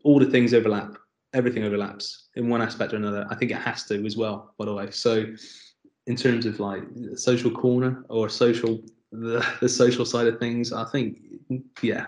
all 0.03 0.19
the 0.19 0.25
things 0.25 0.53
overlap. 0.53 0.97
Everything 1.33 1.63
overlaps 1.63 2.29
in 2.35 2.49
one 2.49 2.61
aspect 2.61 2.93
or 2.93 2.97
another. 2.97 3.25
I 3.29 3.35
think 3.35 3.51
it 3.51 3.57
has 3.57 3.83
to 3.85 4.05
as 4.05 4.17
well, 4.17 4.53
by 4.57 4.65
the 4.65 4.73
way. 4.73 4.91
So, 4.91 5.25
in 6.05 6.15
terms 6.15 6.45
of 6.45 6.59
like 6.59 6.83
social 7.15 7.49
corner 7.49 8.03
or 8.09 8.29
social 8.29 8.81
the, 9.11 9.45
the 9.61 9.69
social 9.69 10.05
side 10.05 10.27
of 10.27 10.39
things, 10.39 10.73
I 10.73 10.85
think 10.85 11.17
yeah, 11.81 12.07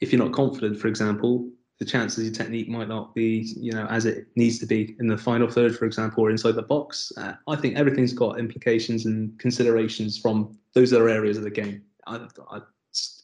if 0.00 0.12
you're 0.12 0.22
not 0.22 0.32
confident, 0.32 0.78
for 0.78 0.88
example, 0.88 1.50
the 1.80 1.84
chances 1.84 2.24
your 2.24 2.32
technique 2.32 2.68
might 2.68 2.88
not 2.88 3.14
be, 3.14 3.52
you 3.56 3.72
know, 3.72 3.86
as 3.86 4.06
it 4.06 4.26
needs 4.36 4.58
to 4.60 4.66
be 4.66 4.94
in 5.00 5.08
the 5.08 5.18
final 5.18 5.48
third, 5.48 5.76
for 5.76 5.86
example, 5.86 6.24
or 6.24 6.30
inside 6.30 6.54
the 6.54 6.62
box. 6.62 7.12
Uh, 7.16 7.32
I 7.48 7.56
think 7.56 7.76
everything's 7.76 8.12
got 8.12 8.38
implications 8.38 9.06
and 9.06 9.36
considerations 9.38 10.18
from 10.18 10.56
those 10.74 10.92
other 10.92 11.08
areas 11.08 11.36
of 11.36 11.42
the 11.42 11.50
game. 11.50 11.82
I, 12.06 12.26
I 12.50 12.60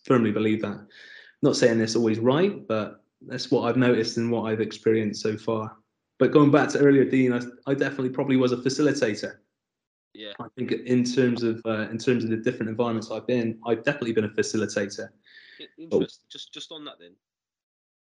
firmly 0.04 0.32
believe 0.32 0.62
that. 0.62 0.86
not 1.42 1.56
saying 1.56 1.78
this 1.78 1.94
always 1.94 2.18
right, 2.18 2.66
but 2.66 3.04
that's 3.26 3.50
what 3.50 3.68
I've 3.68 3.76
noticed 3.76 4.16
and 4.16 4.30
what 4.30 4.50
I've 4.50 4.60
experienced 4.60 5.22
so 5.22 5.36
far. 5.36 5.76
But 6.18 6.32
going 6.32 6.50
back 6.50 6.68
to 6.70 6.78
earlier, 6.80 7.04
Dean, 7.04 7.32
I, 7.32 7.40
I 7.66 7.74
definitely 7.74 8.10
probably 8.10 8.36
was 8.36 8.52
a 8.52 8.56
facilitator. 8.56 9.36
Yeah. 10.12 10.32
I 10.40 10.46
think 10.56 10.72
in 10.72 11.04
terms 11.04 11.42
of 11.42 11.62
uh, 11.64 11.88
in 11.88 11.96
terms 11.96 12.24
of 12.24 12.30
the 12.30 12.36
different 12.36 12.68
environments 12.68 13.10
I've 13.10 13.26
been, 13.26 13.58
I've 13.66 13.84
definitely 13.84 14.12
been 14.12 14.24
a 14.24 14.30
facilitator. 14.30 15.08
Interesting. 15.78 16.24
Just 16.30 16.52
just 16.52 16.72
on 16.72 16.84
that 16.84 16.94
then, 16.98 17.14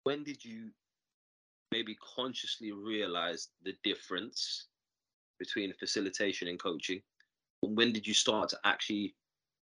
when 0.07 0.23
did 0.23 0.45
you 0.45 0.69
maybe 1.73 1.97
consciously 2.15 2.71
realize 2.71 3.49
the 3.65 3.73
difference 3.83 4.67
between 5.37 5.73
facilitation 5.73 6.47
and 6.47 6.57
coaching? 6.57 7.01
And 7.61 7.75
when 7.75 7.91
did 7.91 8.07
you 8.07 8.13
start 8.13 8.47
to 8.51 8.57
actually 8.63 9.15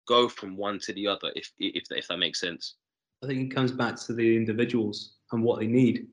go 0.08 0.28
from 0.28 0.58
one 0.58 0.80
to 0.86 0.94
the 0.94 1.06
other, 1.06 1.32
if 1.36 1.52
if 1.60 1.84
if 1.92 2.08
that 2.08 2.18
makes 2.18 2.40
sense? 2.40 2.78
I 3.24 3.28
think 3.28 3.40
it 3.42 3.56
comes 3.56 3.72
back 3.72 3.96
to 4.08 4.14
the 4.14 4.36
individuals 4.36 5.18
and 5.32 5.44
what 5.44 5.60
they 5.60 5.68
need, 5.68 6.08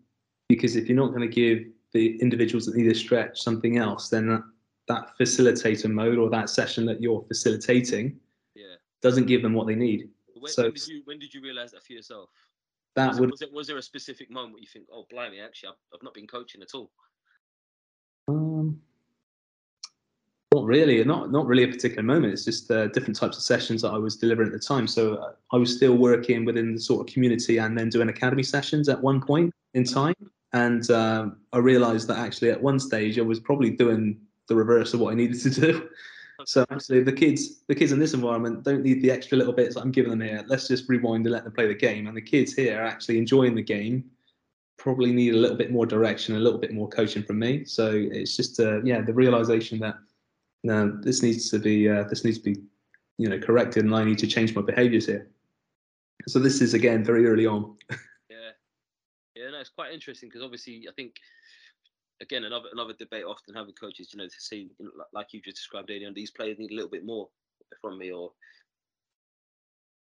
because 0.50 0.76
if 0.76 0.86
you're 0.86 1.02
not 1.04 1.14
going 1.14 1.26
to 1.30 1.34
give 1.42 1.58
the 1.94 2.20
individuals 2.20 2.66
that 2.66 2.76
need 2.76 2.92
a 2.92 2.94
stretch 2.94 3.40
something 3.40 3.78
else, 3.78 4.10
then 4.10 4.28
that, 4.28 4.42
that 4.88 5.04
facilitator 5.18 5.90
mode 5.90 6.18
or 6.18 6.28
that 6.28 6.50
session 6.50 6.84
that 6.84 7.00
you're 7.00 7.24
facilitating 7.26 8.20
yeah. 8.54 8.76
doesn't 9.00 9.26
give 9.26 9.40
them 9.40 9.54
what 9.54 9.66
they 9.66 9.74
need. 9.74 10.10
When, 10.34 10.52
so 10.52 10.64
when 10.64 10.72
did 10.74 10.88
you 10.88 11.02
when 11.06 11.18
did 11.18 11.32
you 11.32 11.40
realize 11.40 11.70
that 11.72 11.82
for 11.82 11.94
yourself? 11.94 12.28
That 12.96 13.10
was 13.10 13.20
would 13.20 13.30
was, 13.30 13.42
it, 13.42 13.52
was 13.52 13.66
there 13.66 13.76
a 13.76 13.82
specific 13.82 14.30
moment 14.30 14.54
where 14.54 14.60
you 14.60 14.66
think, 14.66 14.86
oh, 14.92 15.06
blimey, 15.10 15.40
actually, 15.40 15.70
I've, 15.70 15.94
I've 15.94 16.02
not 16.02 16.14
been 16.14 16.26
coaching 16.26 16.60
at 16.62 16.74
all? 16.74 16.90
Um, 18.28 18.80
not 20.52 20.64
really, 20.64 21.02
not 21.04 21.30
not 21.30 21.46
really 21.46 21.62
a 21.62 21.68
particular 21.68 22.02
moment. 22.02 22.32
It's 22.32 22.44
just 22.44 22.70
uh, 22.70 22.88
different 22.88 23.16
types 23.16 23.36
of 23.36 23.42
sessions 23.44 23.82
that 23.82 23.92
I 23.92 23.98
was 23.98 24.16
delivering 24.16 24.48
at 24.48 24.52
the 24.52 24.58
time. 24.58 24.88
So 24.88 25.14
uh, 25.14 25.32
I 25.52 25.56
was 25.56 25.76
still 25.76 25.96
working 25.96 26.44
within 26.44 26.74
the 26.74 26.80
sort 26.80 27.06
of 27.06 27.12
community 27.12 27.58
and 27.58 27.78
then 27.78 27.88
doing 27.88 28.08
academy 28.08 28.42
sessions 28.42 28.88
at 28.88 29.00
one 29.00 29.20
point 29.20 29.52
in 29.74 29.84
time. 29.84 30.14
And 30.52 30.90
um, 30.90 31.36
I 31.52 31.58
realised 31.58 32.08
that 32.08 32.18
actually 32.18 32.50
at 32.50 32.60
one 32.60 32.80
stage 32.80 33.18
I 33.18 33.22
was 33.22 33.38
probably 33.38 33.70
doing 33.70 34.18
the 34.48 34.56
reverse 34.56 34.92
of 34.92 34.98
what 34.98 35.12
I 35.12 35.14
needed 35.14 35.40
to 35.42 35.50
do. 35.50 35.88
So 36.44 36.64
actually, 36.70 37.02
the 37.02 37.12
kids, 37.12 37.62
the 37.68 37.74
kids 37.74 37.92
in 37.92 37.98
this 37.98 38.14
environment 38.14 38.64
don't 38.64 38.82
need 38.82 39.02
the 39.02 39.10
extra 39.10 39.36
little 39.38 39.52
bits 39.52 39.76
I'm 39.76 39.90
giving 39.90 40.10
them 40.10 40.20
here. 40.20 40.44
Let's 40.46 40.68
just 40.68 40.88
rewind 40.88 41.26
and 41.26 41.32
let 41.32 41.44
them 41.44 41.52
play 41.52 41.66
the 41.66 41.74
game. 41.74 42.06
And 42.06 42.16
the 42.16 42.22
kids 42.22 42.54
here 42.54 42.80
are 42.80 42.84
actually 42.84 43.18
enjoying 43.18 43.54
the 43.54 43.62
game. 43.62 44.04
Probably 44.76 45.12
need 45.12 45.34
a 45.34 45.36
little 45.36 45.56
bit 45.56 45.70
more 45.70 45.86
direction, 45.86 46.36
a 46.36 46.38
little 46.38 46.58
bit 46.58 46.72
more 46.72 46.88
coaching 46.88 47.22
from 47.22 47.38
me. 47.38 47.64
So 47.64 47.92
it's 47.92 48.36
just, 48.36 48.58
uh, 48.60 48.82
yeah, 48.82 49.02
the 49.02 49.12
realization 49.12 49.78
that 49.80 49.96
this 51.02 51.22
needs 51.22 51.50
to 51.50 51.58
be, 51.58 51.88
uh, 51.88 52.04
this 52.04 52.24
needs 52.24 52.38
to 52.38 52.44
be, 52.44 52.60
you 53.18 53.28
know, 53.28 53.38
corrected, 53.38 53.84
and 53.84 53.94
I 53.94 54.04
need 54.04 54.18
to 54.18 54.26
change 54.26 54.54
my 54.54 54.62
behaviours 54.62 55.06
here. 55.06 55.28
So 56.26 56.38
this 56.38 56.60
is 56.60 56.74
again 56.74 57.04
very 57.04 57.26
early 57.26 57.46
on. 57.46 57.76
yeah, 58.30 58.52
yeah, 59.34 59.50
no, 59.50 59.58
it's 59.58 59.70
quite 59.70 59.92
interesting 59.92 60.28
because 60.28 60.42
obviously 60.42 60.86
I 60.88 60.92
think 60.92 61.16
again, 62.20 62.44
another 62.44 62.68
another 62.72 62.94
debate 62.98 63.24
often 63.24 63.54
having 63.54 63.74
coaches, 63.74 64.10
you 64.12 64.18
know, 64.18 64.26
to 64.26 64.40
see 64.40 64.70
you 64.78 64.84
know, 64.84 64.90
like 65.12 65.32
you 65.32 65.40
just 65.40 65.56
described 65.56 65.90
earlier, 65.90 66.12
these 66.12 66.30
players 66.30 66.58
need 66.58 66.70
a 66.70 66.74
little 66.74 66.90
bit 66.90 67.04
more 67.04 67.28
from 67.80 67.98
me, 67.98 68.12
or 68.12 68.32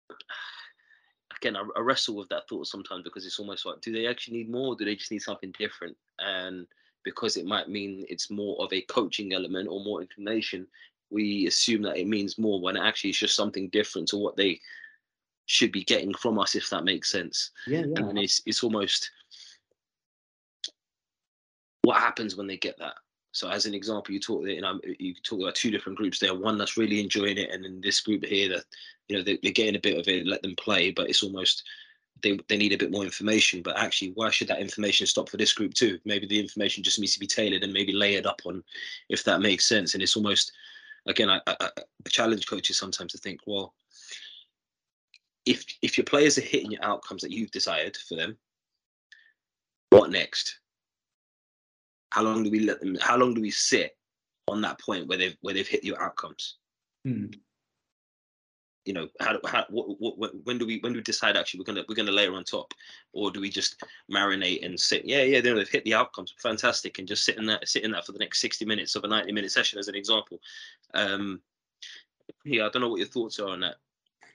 again, 1.38 1.56
I, 1.56 1.64
I, 1.78 1.82
wrestle 1.82 2.16
with 2.16 2.30
that 2.30 2.48
thought 2.50 2.68
sometimes 2.68 3.04
because 3.04 3.26
it's 3.26 3.40
almost 3.40 3.66
like, 3.66 3.82
do 3.82 3.92
they 3.92 4.08
actually 4.08 4.38
need 4.38 4.52
more, 4.52 4.74
or 4.74 4.76
do 4.76 4.86
they 4.86 4.96
just 4.96 5.12
need 5.12 5.22
something 5.22 5.54
different? 5.58 5.96
And 6.20 6.68
because 7.04 7.38
it 7.38 7.46
might 7.46 7.70
mean 7.70 8.06
it's 8.10 8.30
more 8.30 8.62
of 8.64 8.72
a 8.74 8.82
coaching 8.82 9.34
element 9.34 9.68
or 9.70 9.84
more 9.84 10.02
information, 10.02 10.68
we 11.10 11.48
assume 11.48 11.82
that 11.84 11.98
it 11.98 12.08
means 12.08 12.38
more 12.38 12.62
when 12.62 12.78
actually 12.78 13.10
it's 13.10 13.20
just 13.20 13.36
something 13.36 13.70
different 13.70 14.08
to 14.10 14.18
what 14.18 14.38
they 14.38 14.60
should 15.48 15.72
be 15.72 15.84
getting 15.84 16.14
from 16.14 16.40
us, 16.40 16.56
if 16.56 16.70
that 16.70 16.84
makes 16.84 17.12
sense. 17.12 17.52
Yeah, 17.68 17.84
yeah. 17.86 18.06
And 18.06 18.18
it's 18.18 18.42
it's 18.46 18.64
almost 18.64 19.12
what 21.84 22.00
happens 22.00 22.36
when 22.36 22.48
they 22.48 22.58
get 22.58 22.78
that. 22.80 22.96
So 23.34 23.50
as 23.50 23.65
an 23.65 23.74
example, 23.74 24.13
you 24.13 24.20
talk 24.20 24.46
you 24.46 24.62
know 24.62 24.80
you 25.00 25.13
talk 25.24 25.39
about 25.39 25.56
two 25.56 25.72
different 25.72 25.98
groups 25.98 26.20
there. 26.20 26.36
One 26.36 26.58
that's 26.58 26.78
really 26.78 27.00
enjoying 27.00 27.38
it, 27.38 27.52
and 27.52 27.63
then 27.63 27.80
this 27.82 28.02
group 28.02 28.26
here 28.26 28.50
that 28.50 28.65
you 29.08 29.17
know 29.17 29.24
they, 29.24 29.34
are 29.34 29.54
getting 29.54 29.76
a 29.76 29.80
bit 29.80 29.98
of 29.98 30.08
it. 30.08 30.28
Let 30.28 30.41
them 30.41 30.56
play, 30.56 30.91
but 30.91 31.10
it's 31.10 31.24
almost 31.24 31.63
they 32.22 32.38
they 32.50 32.58
need 32.58 32.74
a 32.74 32.78
bit 32.78 32.91
more 32.91 33.04
information. 33.04 33.62
But 33.62 33.78
actually, 33.78 34.12
why 34.15 34.32
should 34.32 34.50
that 34.50 34.60
information 34.60 35.08
stop 35.08 35.30
for 35.30 35.38
this 35.38 35.54
group 35.54 35.74
too? 35.74 35.98
Maybe 36.04 36.28
the 36.28 36.39
information 36.39 36.84
just 36.84 37.00
needs 37.00 37.13
to 37.13 37.20
be 37.20 37.28
tailored 37.28 37.63
and 37.63 37.74
maybe 37.74 37.94
layered 37.94 38.26
up 38.26 38.41
on, 38.46 38.63
if 39.10 39.24
that 39.24 39.41
makes 39.41 39.65
sense. 39.65 39.94
And 39.94 40.04
it's 40.04 40.17
almost 40.17 40.52
again, 41.06 41.30
I, 41.30 41.39
I, 41.48 41.56
I 41.62 42.10
challenge 42.10 42.48
coaches 42.48 42.78
sometimes 42.78 43.13
to 43.13 43.17
think, 43.17 43.39
well, 43.48 43.74
if 45.46 45.65
if 45.82 45.98
your 45.98 46.06
players 46.06 46.38
are 46.38 46.41
hitting 46.41 46.72
your 46.72 46.84
outcomes 46.84 47.22
that 47.22 47.32
you've 47.32 47.52
desired 47.52 47.98
for 47.98 48.15
them, 48.15 48.38
what 49.89 50.12
next? 50.12 50.61
How 52.12 52.21
long 52.21 52.43
do 52.43 52.52
we 52.52 52.60
let 52.60 52.80
them? 52.80 52.97
How 53.02 53.17
long 53.17 53.34
do 53.34 53.41
we 53.41 53.52
sit 53.52 53.97
on 54.47 54.62
that 54.62 54.80
point 54.80 55.08
where 55.08 55.17
they've 55.17 55.36
where 55.41 55.54
they've 55.54 55.67
hit 55.67 55.84
your 55.84 56.02
outcomes? 56.02 56.58
Hmm. 57.04 57.28
You 58.86 58.93
know, 58.93 59.08
how, 59.19 59.39
how 59.45 59.65
what, 59.69 60.17
what, 60.17 60.32
when 60.43 60.58
do 60.58 60.65
we 60.65 60.80
when 60.80 60.93
do 60.93 60.97
we 60.97 61.04
decide 61.04 61.38
actually 61.38 61.60
we're 61.60 61.65
gonna 61.65 61.84
we're 61.88 61.95
gonna 61.95 62.12
layer 62.12 62.34
on 62.34 62.43
top, 62.43 62.74
or 63.13 63.32
do 63.32 63.39
we 63.39 63.50
just 63.50 63.84
marinate 64.12 64.65
and 64.65 64.80
sit? 64.80 65.06
Yeah, 65.06 65.21
yeah, 65.24 65.39
they've 65.39 65.69
hit 65.69 65.86
the 65.86 65.93
outcomes, 65.93 66.34
fantastic, 66.41 67.00
and 67.00 67.08
just 67.08 67.24
sit 67.24 67.38
in 67.38 67.45
that 67.45 67.67
sit 67.67 67.84
in 67.84 67.91
that 67.91 68.06
for 68.06 68.12
the 68.12 68.19
next 68.19 68.41
sixty 68.41 68.65
minutes 68.65 68.95
of 68.95 69.04
a 69.04 69.08
ninety 69.08 69.32
minute 69.32 69.52
session 69.52 69.80
as 69.80 69.88
an 69.88 69.95
example. 69.95 70.39
Um, 70.93 71.41
yeah, 72.43 72.65
I 72.65 72.69
don't 72.69 72.82
know 72.82 72.89
what 72.89 73.00
your 73.00 73.08
thoughts 73.08 73.39
are 73.39 73.50
on 73.50 73.62
that. 73.62 73.76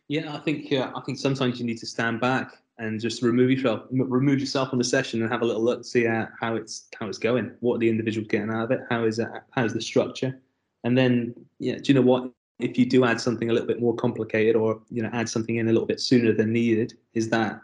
Yeah, 0.09 0.35
I 0.35 0.39
think 0.39 0.71
yeah, 0.71 0.93
I 0.95 1.01
think 1.01 1.19
sometimes 1.19 1.59
you 1.59 1.67
need 1.67 1.79
to 1.79 1.87
stand 1.87 2.21
back 2.21 2.59
and 2.79 3.01
just 3.01 3.23
remove 3.23 3.51
yourself 3.51 3.83
remove 3.91 4.39
yourself 4.39 4.71
from 4.71 4.79
the 4.79 4.85
session 4.85 5.23
and 5.23 5.31
have 5.31 5.43
a 5.43 5.45
little 5.45 5.62
look 5.62 5.85
see 5.85 6.05
how, 6.05 6.29
how 6.39 6.57
it's 6.57 6.89
how 6.99 7.09
it's 7.09 7.19
going. 7.19 7.53
What 7.61 7.77
are 7.77 7.79
the 7.79 7.89
individuals 7.89 8.29
getting 8.29 8.51
out 8.51 8.65
of 8.65 8.71
it? 8.71 8.81
How 8.91 9.05
is 9.05 9.19
it 9.19 9.29
how's 9.53 9.73
the 9.73 9.81
structure? 9.81 10.41
And 10.85 10.97
then 10.97 11.35
yeah 11.59 11.77
do 11.77 11.85
you 11.87 11.95
know 11.95 12.03
what? 12.03 12.31
If 12.59 12.79
you 12.79 12.87
do 12.87 13.05
add 13.05 13.21
something 13.21 13.51
a 13.51 13.53
little 13.53 13.69
bit 13.69 13.81
more 13.81 13.95
complicated 13.95 14.57
or 14.57 14.81
you 14.91 15.03
know 15.03 15.11
add 15.12 15.29
something 15.29 15.57
in 15.57 15.69
a 15.69 15.73
little 15.73 15.87
bit 15.87 16.01
sooner 16.01 16.33
than 16.33 16.53
needed 16.53 16.95
is 17.15 17.29
that 17.31 17.61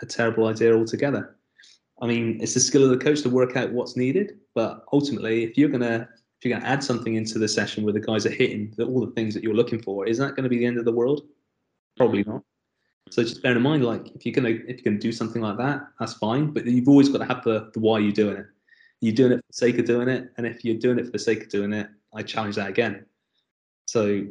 a 0.00 0.06
terrible 0.06 0.46
idea 0.48 0.76
altogether? 0.76 1.36
I 2.00 2.06
mean 2.06 2.38
it's 2.40 2.54
the 2.54 2.60
skill 2.60 2.84
of 2.84 2.90
the 2.90 3.04
coach 3.04 3.22
to 3.22 3.30
work 3.30 3.56
out 3.56 3.72
what's 3.72 3.96
needed 3.96 4.38
but 4.54 4.84
ultimately 4.92 5.44
if 5.44 5.56
you're 5.56 5.68
gonna 5.68 6.08
if 6.38 6.44
you're 6.44 6.58
gonna 6.58 6.68
add 6.68 6.82
something 6.82 7.14
into 7.14 7.38
the 7.38 7.48
session 7.48 7.84
where 7.84 7.92
the 7.92 8.00
guys 8.00 8.26
are 8.26 8.30
hitting 8.30 8.74
the, 8.76 8.84
all 8.84 9.06
the 9.06 9.12
things 9.12 9.34
that 9.34 9.44
you're 9.44 9.54
looking 9.54 9.80
for 9.80 10.06
is 10.06 10.18
that 10.18 10.34
going 10.34 10.42
to 10.42 10.48
be 10.48 10.58
the 10.58 10.66
end 10.66 10.78
of 10.78 10.84
the 10.84 10.92
world? 10.92 11.22
Probably 11.96 12.24
not 12.24 12.42
so 13.12 13.22
just 13.22 13.42
bear 13.42 13.54
in 13.54 13.60
mind, 13.60 13.84
like 13.84 14.10
if 14.14 14.24
you're 14.24 14.32
gonna 14.32 14.48
if 14.48 14.78
you're 14.78 14.84
gonna 14.84 14.98
do 14.98 15.12
something 15.12 15.42
like 15.42 15.58
that, 15.58 15.82
that's 16.00 16.14
fine. 16.14 16.50
But 16.50 16.64
you've 16.64 16.88
always 16.88 17.10
got 17.10 17.18
to 17.18 17.26
have 17.26 17.44
the, 17.44 17.70
the 17.74 17.78
why 17.78 17.98
you're 17.98 18.10
doing 18.10 18.38
it. 18.38 18.46
You're 19.02 19.14
doing 19.14 19.32
it 19.32 19.36
for 19.36 19.44
the 19.48 19.52
sake 19.52 19.78
of 19.78 19.84
doing 19.84 20.08
it, 20.08 20.32
and 20.38 20.46
if 20.46 20.64
you're 20.64 20.78
doing 20.78 20.98
it 20.98 21.04
for 21.04 21.10
the 21.10 21.18
sake 21.18 21.42
of 21.42 21.48
doing 21.50 21.74
it, 21.74 21.90
I 22.14 22.22
challenge 22.22 22.56
that 22.56 22.70
again. 22.70 23.04
So 23.84 24.24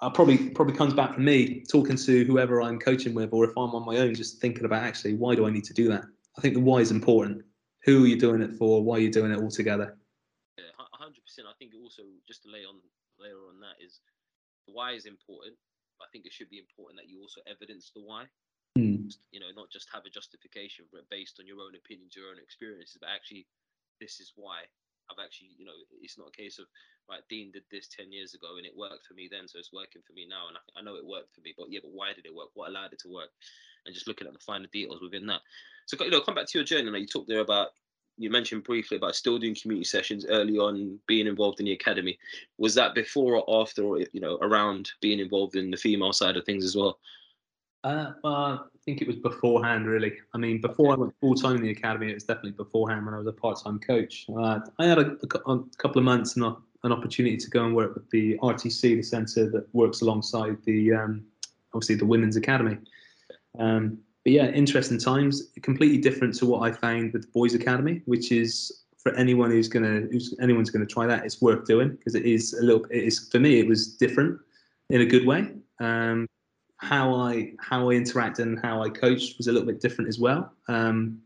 I 0.00 0.08
probably 0.10 0.50
probably 0.50 0.76
comes 0.76 0.94
back 0.94 1.14
from 1.14 1.24
me 1.24 1.64
talking 1.68 1.96
to 1.96 2.24
whoever 2.26 2.62
I'm 2.62 2.78
coaching 2.78 3.12
with, 3.12 3.30
or 3.32 3.44
if 3.44 3.50
I'm 3.56 3.74
on 3.74 3.84
my 3.84 3.96
own, 3.96 4.14
just 4.14 4.40
thinking 4.40 4.66
about 4.66 4.84
actually 4.84 5.14
why 5.14 5.34
do 5.34 5.44
I 5.44 5.50
need 5.50 5.64
to 5.64 5.74
do 5.74 5.88
that. 5.88 6.04
I 6.36 6.40
think 6.40 6.54
the 6.54 6.60
why 6.60 6.78
is 6.78 6.92
important. 6.92 7.42
Who 7.86 8.04
are 8.04 8.06
you 8.06 8.20
doing 8.20 8.40
it 8.40 8.52
for? 8.52 8.84
Why 8.84 8.98
are 8.98 9.00
you 9.00 9.10
doing 9.10 9.32
it 9.32 9.40
all 9.40 9.50
together? 9.50 9.98
Yeah, 10.58 10.64
hundred 10.92 11.24
percent. 11.24 11.48
I 11.50 11.54
think 11.58 11.72
also 11.82 12.04
just 12.28 12.44
to 12.44 12.50
lay 12.50 12.64
on 12.64 12.76
layer 13.18 13.48
on 13.48 13.58
that 13.62 13.84
is 13.84 13.98
why 14.66 14.92
is 14.92 15.06
important 15.06 15.56
I 16.00 16.08
think 16.12 16.26
it 16.26 16.32
should 16.32 16.50
be 16.50 16.58
important 16.62 17.00
that 17.00 17.08
you 17.08 17.20
also 17.20 17.40
evidence 17.46 17.90
the 17.94 18.02
why. 18.02 18.26
Mm. 18.78 19.10
You 19.32 19.40
know, 19.40 19.50
not 19.56 19.70
just 19.70 19.88
have 19.92 20.04
a 20.06 20.12
justification 20.12 20.86
but 20.92 21.08
based 21.10 21.40
on 21.40 21.46
your 21.46 21.58
own 21.64 21.74
opinions, 21.74 22.14
your 22.14 22.30
own 22.30 22.38
experiences, 22.38 22.98
but 23.00 23.10
actually, 23.10 23.46
this 24.00 24.20
is 24.20 24.32
why 24.36 24.68
I've 25.10 25.18
actually, 25.18 25.56
you 25.56 25.64
know, 25.64 25.74
it's 26.02 26.18
not 26.18 26.28
a 26.28 26.36
case 26.36 26.58
of 26.58 26.66
right. 27.08 27.24
Dean 27.28 27.50
did 27.50 27.64
this 27.70 27.88
ten 27.88 28.12
years 28.12 28.34
ago 28.34 28.56
and 28.56 28.66
it 28.66 28.76
worked 28.76 29.06
for 29.06 29.14
me 29.14 29.28
then, 29.30 29.48
so 29.48 29.58
it's 29.58 29.72
working 29.72 30.02
for 30.06 30.12
me 30.12 30.28
now, 30.28 30.48
and 30.48 30.56
I, 30.56 30.62
I 30.78 30.82
know 30.84 30.96
it 30.96 31.06
worked 31.06 31.34
for 31.34 31.40
me. 31.40 31.54
But 31.56 31.72
yeah, 31.72 31.80
but 31.82 31.92
why 31.92 32.12
did 32.12 32.26
it 32.26 32.34
work? 32.34 32.52
What 32.54 32.68
allowed 32.68 32.92
it 32.92 33.00
to 33.02 33.10
work? 33.10 33.32
And 33.86 33.94
just 33.94 34.06
looking 34.06 34.26
at 34.26 34.34
the 34.34 34.44
finer 34.44 34.68
details 34.70 35.00
within 35.00 35.26
that. 35.26 35.40
So 35.86 35.96
you 36.04 36.10
know, 36.10 36.20
come 36.20 36.34
back 36.34 36.46
to 36.46 36.58
your 36.58 36.64
journey. 36.68 36.90
Now 36.90 36.98
you 36.98 37.06
talked 37.06 37.28
there 37.28 37.40
about 37.40 37.72
you 38.18 38.30
mentioned 38.30 38.64
briefly 38.64 38.96
about 38.96 39.14
still 39.14 39.38
doing 39.38 39.54
community 39.54 39.84
sessions 39.84 40.26
early 40.28 40.58
on, 40.58 40.98
being 41.06 41.26
involved 41.26 41.60
in 41.60 41.66
the 41.66 41.72
academy. 41.72 42.18
Was 42.58 42.74
that 42.74 42.94
before 42.94 43.36
or 43.36 43.62
after, 43.62 43.82
or 43.82 44.00
you 44.00 44.20
know, 44.20 44.38
around 44.42 44.90
being 45.00 45.20
involved 45.20 45.56
in 45.56 45.70
the 45.70 45.76
female 45.76 46.12
side 46.12 46.36
of 46.36 46.44
things 46.44 46.64
as 46.64 46.76
well? 46.76 46.98
Uh, 47.84 48.12
well, 48.24 48.34
I 48.34 48.58
think 48.84 49.00
it 49.00 49.06
was 49.06 49.16
beforehand, 49.16 49.86
really. 49.86 50.12
I 50.34 50.38
mean, 50.38 50.60
before 50.60 50.92
I 50.92 50.96
went 50.96 51.14
full 51.20 51.34
time 51.34 51.56
in 51.56 51.62
the 51.62 51.70
academy, 51.70 52.10
it 52.10 52.14
was 52.14 52.24
definitely 52.24 52.52
beforehand 52.52 53.04
when 53.04 53.14
I 53.14 53.18
was 53.18 53.28
a 53.28 53.32
part 53.32 53.62
time 53.62 53.78
coach. 53.78 54.26
Uh, 54.36 54.60
I 54.78 54.86
had 54.86 54.98
a, 54.98 55.16
a, 55.46 55.62
couple 55.78 55.98
of 55.98 56.04
months 56.04 56.36
and 56.36 56.44
an 56.82 56.92
opportunity 56.92 57.36
to 57.36 57.50
go 57.50 57.64
and 57.64 57.74
work 57.74 57.94
with 57.94 58.10
the 58.10 58.36
RTC, 58.38 58.80
the 58.80 59.02
centre 59.02 59.48
that 59.50 59.72
works 59.72 60.00
alongside 60.00 60.56
the 60.64 60.92
um, 60.92 61.24
obviously 61.72 61.94
the 61.94 62.06
women's 62.06 62.36
academy. 62.36 62.78
Um, 63.58 63.98
but 64.24 64.32
yeah, 64.32 64.48
interesting 64.48 64.98
times. 64.98 65.50
Completely 65.62 65.98
different 65.98 66.34
to 66.34 66.46
what 66.46 66.62
I 66.62 66.72
found 66.72 67.12
with 67.12 67.22
the 67.22 67.28
boys' 67.28 67.54
academy, 67.54 68.02
which 68.06 68.32
is 68.32 68.84
for 68.98 69.14
anyone 69.14 69.50
who's 69.50 69.68
gonna 69.68 70.02
who's 70.10 70.34
anyone's 70.40 70.70
gonna 70.70 70.86
try 70.86 71.06
that, 71.06 71.24
it's 71.24 71.40
worth 71.40 71.64
doing 71.64 71.90
because 71.90 72.14
it 72.14 72.26
is 72.26 72.52
a 72.54 72.62
little. 72.62 72.84
It 72.90 73.04
is 73.04 73.28
for 73.30 73.38
me, 73.38 73.60
it 73.60 73.66
was 73.66 73.94
different 73.96 74.38
in 74.90 75.00
a 75.00 75.06
good 75.06 75.26
way. 75.26 75.52
Um, 75.80 76.26
how 76.78 77.14
I 77.14 77.52
how 77.60 77.90
I 77.90 77.94
interacted 77.94 78.40
and 78.40 78.58
how 78.60 78.82
I 78.82 78.88
coached 78.88 79.38
was 79.38 79.46
a 79.46 79.52
little 79.52 79.66
bit 79.66 79.80
different 79.80 80.08
as 80.08 80.18
well. 80.18 80.52
Um, 80.68 81.20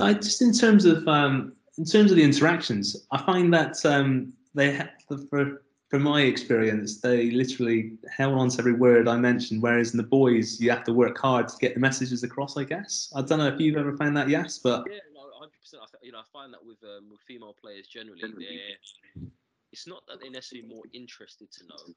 I, 0.00 0.14
just 0.14 0.42
in 0.42 0.52
terms 0.52 0.84
of 0.84 1.06
um, 1.08 1.54
in 1.76 1.84
terms 1.84 2.10
of 2.10 2.16
the 2.16 2.24
interactions, 2.24 3.06
I 3.10 3.22
find 3.22 3.52
that 3.54 3.84
um, 3.84 4.32
they 4.54 4.72
have, 4.72 4.90
for 5.30 5.62
from 5.88 6.02
my 6.02 6.22
experience, 6.22 7.00
they 7.00 7.30
literally 7.30 7.96
held 8.14 8.34
on 8.34 8.50
to 8.50 8.58
every 8.58 8.74
word 8.74 9.08
I 9.08 9.16
mentioned. 9.16 9.62
Whereas 9.62 9.92
in 9.92 9.96
the 9.96 10.02
boys, 10.02 10.60
you 10.60 10.70
have 10.70 10.84
to 10.84 10.92
work 10.92 11.18
hard 11.18 11.48
to 11.48 11.56
get 11.58 11.74
the 11.74 11.80
messages 11.80 12.22
across. 12.22 12.56
I 12.56 12.64
guess 12.64 13.10
I 13.16 13.22
don't 13.22 13.38
know 13.38 13.48
if 13.48 13.58
you've 13.58 13.76
ever 13.76 13.96
found 13.96 14.16
that, 14.16 14.28
yes, 14.28 14.58
but 14.58 14.84
yeah, 14.90 14.98
no, 15.14 15.22
hundred 15.38 15.58
percent. 15.60 15.82
You 16.02 16.12
know, 16.12 16.18
I 16.18 16.28
find 16.32 16.52
that 16.52 16.64
with 16.64 16.78
um, 16.84 17.08
with 17.10 17.20
female 17.26 17.54
players 17.58 17.86
generally, 17.86 18.20
they're 18.20 19.24
it's 19.72 19.86
not 19.86 20.02
that 20.08 20.20
they're 20.20 20.30
necessarily 20.30 20.68
more 20.68 20.84
interested 20.92 21.50
to 21.52 21.66
know, 21.66 21.94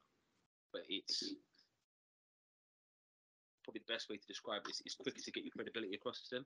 but 0.74 0.84
it's 0.90 1.36
probably 3.64 3.82
the 3.86 3.94
best 3.94 4.10
way 4.10 4.18
to 4.18 4.28
describe 4.28 4.62
it 4.66 4.72
is 4.72 4.82
it's 4.86 4.96
quicker 4.96 5.22
to 5.22 5.32
get 5.32 5.44
your 5.44 5.52
credibility 5.52 5.96
across 5.96 6.22
to 6.30 6.36
them. 6.36 6.46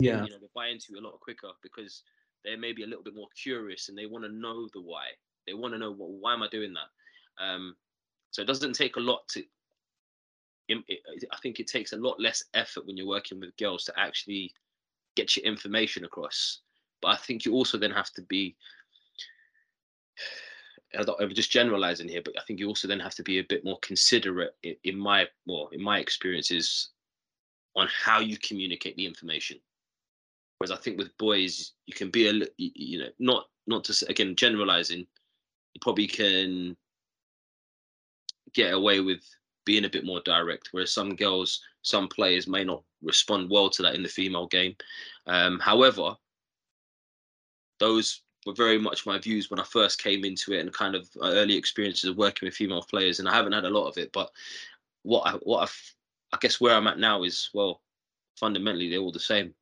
Yeah, 0.00 0.24
you 0.24 0.30
know, 0.30 0.38
they 0.40 0.50
buy 0.54 0.68
into 0.68 0.94
it 0.94 1.02
a 1.02 1.06
lot 1.06 1.18
quicker 1.20 1.50
because 1.62 2.02
they're 2.44 2.58
maybe 2.58 2.82
a 2.82 2.86
little 2.86 3.04
bit 3.04 3.14
more 3.14 3.28
curious 3.40 3.88
and 3.88 3.96
they 3.96 4.06
want 4.06 4.24
to 4.24 4.32
know 4.32 4.66
the 4.74 4.82
why 4.82 5.14
they 5.46 5.54
want 5.54 5.74
to 5.74 5.78
know, 5.78 5.90
well, 5.90 6.12
why 6.20 6.32
am 6.32 6.42
I 6.42 6.48
doing 6.48 6.74
that? 6.74 7.44
Um, 7.44 7.76
so 8.30 8.42
it 8.42 8.46
doesn't 8.46 8.74
take 8.74 8.96
a 8.96 9.00
lot 9.00 9.26
to. 9.28 9.42
I 10.70 11.36
think 11.42 11.60
it 11.60 11.66
takes 11.66 11.92
a 11.92 11.96
lot 11.96 12.18
less 12.18 12.44
effort 12.54 12.86
when 12.86 12.96
you're 12.96 13.06
working 13.06 13.38
with 13.38 13.56
girls 13.58 13.84
to 13.84 13.92
actually 13.98 14.54
get 15.14 15.36
your 15.36 15.44
information 15.44 16.04
across. 16.04 16.60
But 17.02 17.08
I 17.08 17.16
think 17.16 17.44
you 17.44 17.52
also 17.52 17.76
then 17.78 17.90
have 17.90 18.10
to 18.14 18.22
be. 18.22 18.56
I'm 20.96 21.34
just 21.34 21.50
generalizing 21.50 22.08
here, 22.08 22.22
but 22.24 22.34
I 22.38 22.42
think 22.46 22.60
you 22.60 22.68
also 22.68 22.86
then 22.86 23.00
have 23.00 23.16
to 23.16 23.24
be 23.24 23.40
a 23.40 23.44
bit 23.48 23.64
more 23.64 23.78
considerate 23.82 24.54
in 24.62 24.96
my 24.96 25.26
well, 25.44 25.68
in 25.72 25.82
my 25.82 25.98
experiences, 25.98 26.90
on 27.76 27.88
how 28.04 28.20
you 28.20 28.38
communicate 28.38 28.96
the 28.96 29.06
information. 29.06 29.58
Whereas 30.58 30.70
I 30.70 30.76
think 30.76 30.96
with 30.96 31.16
boys, 31.18 31.72
you 31.86 31.94
can 31.94 32.10
be 32.10 32.28
a 32.28 32.32
you 32.58 33.00
know 33.00 33.08
not 33.18 33.46
not 33.66 33.84
to 33.84 34.06
again 34.08 34.36
generalizing, 34.36 35.06
you 35.74 35.80
probably 35.80 36.06
can 36.06 36.76
get 38.54 38.72
away 38.72 39.00
with 39.00 39.20
being 39.64 39.84
a 39.84 39.90
bit 39.90 40.04
more 40.04 40.20
direct, 40.24 40.68
whereas 40.72 40.92
some 40.92 41.16
girls, 41.16 41.60
some 41.82 42.08
players 42.08 42.46
may 42.46 42.64
not 42.64 42.82
respond 43.02 43.50
well 43.50 43.68
to 43.70 43.82
that 43.82 43.94
in 43.94 44.02
the 44.02 44.08
female 44.08 44.46
game. 44.46 44.74
Um, 45.26 45.58
however, 45.58 46.14
those 47.80 48.22
were 48.46 48.54
very 48.54 48.78
much 48.78 49.06
my 49.06 49.18
views 49.18 49.50
when 49.50 49.60
I 49.60 49.64
first 49.64 50.02
came 50.02 50.24
into 50.24 50.52
it 50.52 50.60
and 50.60 50.72
kind 50.72 50.94
of 50.94 51.08
early 51.22 51.56
experiences 51.56 52.10
of 52.10 52.16
working 52.16 52.46
with 52.46 52.54
female 52.54 52.82
players, 52.82 53.18
and 53.18 53.28
I 53.28 53.34
haven't 53.34 53.52
had 53.52 53.64
a 53.64 53.70
lot 53.70 53.88
of 53.88 53.98
it. 53.98 54.12
But 54.12 54.30
what 55.02 55.22
I 55.26 55.32
what 55.42 55.62
I've, 55.62 55.94
I 56.32 56.38
guess 56.40 56.60
where 56.60 56.74
I'm 56.74 56.86
at 56.86 56.98
now 56.98 57.24
is 57.24 57.50
well, 57.54 57.80
fundamentally 58.38 58.90
they're 58.90 59.00
all 59.00 59.12
the 59.12 59.20
same 59.20 59.54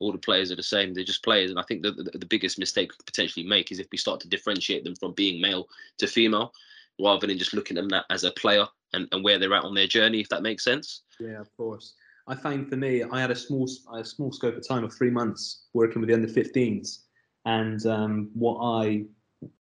all 0.00 0.12
the 0.12 0.18
players 0.18 0.52
are 0.52 0.56
the 0.56 0.62
same. 0.62 0.94
They're 0.94 1.04
just 1.04 1.24
players, 1.24 1.50
and 1.50 1.58
I 1.58 1.62
think 1.62 1.82
the, 1.82 1.92
the, 1.92 2.18
the 2.18 2.26
biggest 2.26 2.58
mistake 2.58 2.90
we 2.92 2.96
could 2.96 3.06
potentially 3.06 3.46
make 3.46 3.72
is 3.72 3.78
if 3.78 3.88
we 3.90 3.98
start 3.98 4.20
to 4.20 4.28
differentiate 4.28 4.84
them 4.84 4.94
from 4.94 5.12
being 5.12 5.40
male 5.40 5.68
to 5.98 6.06
female, 6.06 6.52
rather 7.00 7.26
than 7.26 7.38
just 7.38 7.54
looking 7.54 7.78
at 7.78 7.88
them 7.88 8.02
as 8.10 8.24
a 8.24 8.30
player 8.32 8.66
and, 8.92 9.08
and 9.12 9.24
where 9.24 9.38
they're 9.38 9.54
at 9.54 9.64
on 9.64 9.74
their 9.74 9.86
journey. 9.86 10.20
If 10.20 10.28
that 10.28 10.42
makes 10.42 10.64
sense. 10.64 11.02
Yeah, 11.20 11.40
of 11.40 11.54
course. 11.56 11.94
I 12.26 12.34
find 12.34 12.68
for 12.68 12.76
me, 12.76 13.02
I 13.02 13.20
had 13.20 13.30
a 13.30 13.36
small 13.36 13.68
a 13.94 14.04
small 14.04 14.32
scope 14.32 14.56
of 14.56 14.66
time 14.66 14.84
of 14.84 14.94
three 14.94 15.10
months 15.10 15.64
working 15.72 16.00
with 16.00 16.08
the 16.08 16.14
under 16.14 16.28
15s, 16.28 17.00
and 17.44 17.84
um, 17.86 18.30
what 18.34 18.58
I 18.60 19.04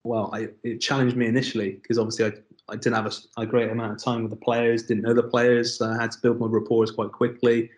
well, 0.05 0.31
I, 0.33 0.49
it 0.65 0.79
challenged 0.79 1.17
me 1.17 1.27
initially 1.27 1.73
because 1.83 1.99
obviously 1.99 2.27
I, 2.27 2.33
I 2.73 2.77
didn't 2.77 2.95
have 2.95 3.07
a, 3.07 3.43
a, 3.43 3.47
great 3.47 3.71
amount 3.71 3.93
of 3.93 4.03
time 4.03 4.23
with 4.23 4.31
the 4.31 4.39
players, 4.39 4.85
didn't 4.85 5.03
know 5.03 5.13
the 5.13 5.23
players, 5.23 5.77
so 5.77 5.87
I 5.87 6.01
had 6.01 6.11
to 6.13 6.19
build 6.21 6.41
my 6.41 6.47
rapport 6.47 6.87
quite 6.87 7.13
quickly 7.13 7.71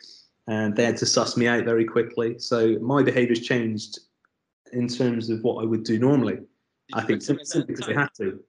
and 0.48 0.74
they 0.74 0.84
had 0.84 0.96
to 0.96 1.06
suss 1.06 1.37
me 1.37 1.46
out 1.46 1.64
very 1.64 1.84
quickly. 1.84 2.38
So 2.38 2.78
my 2.80 3.02
behaviours 3.02 3.40
changed 3.40 3.98
in 4.72 4.88
terms 4.88 5.30
of 5.30 5.42
what 5.44 5.62
I 5.62 5.66
would 5.66 5.84
do 5.84 5.98
normally. 5.98 6.37
Did 6.37 6.46
I 6.94 7.02
think 7.02 7.22
simply, 7.22 7.44
simply 7.44 7.74
because 7.74 7.87
they 7.87 7.94
had 7.94 8.08
to. 8.16 8.40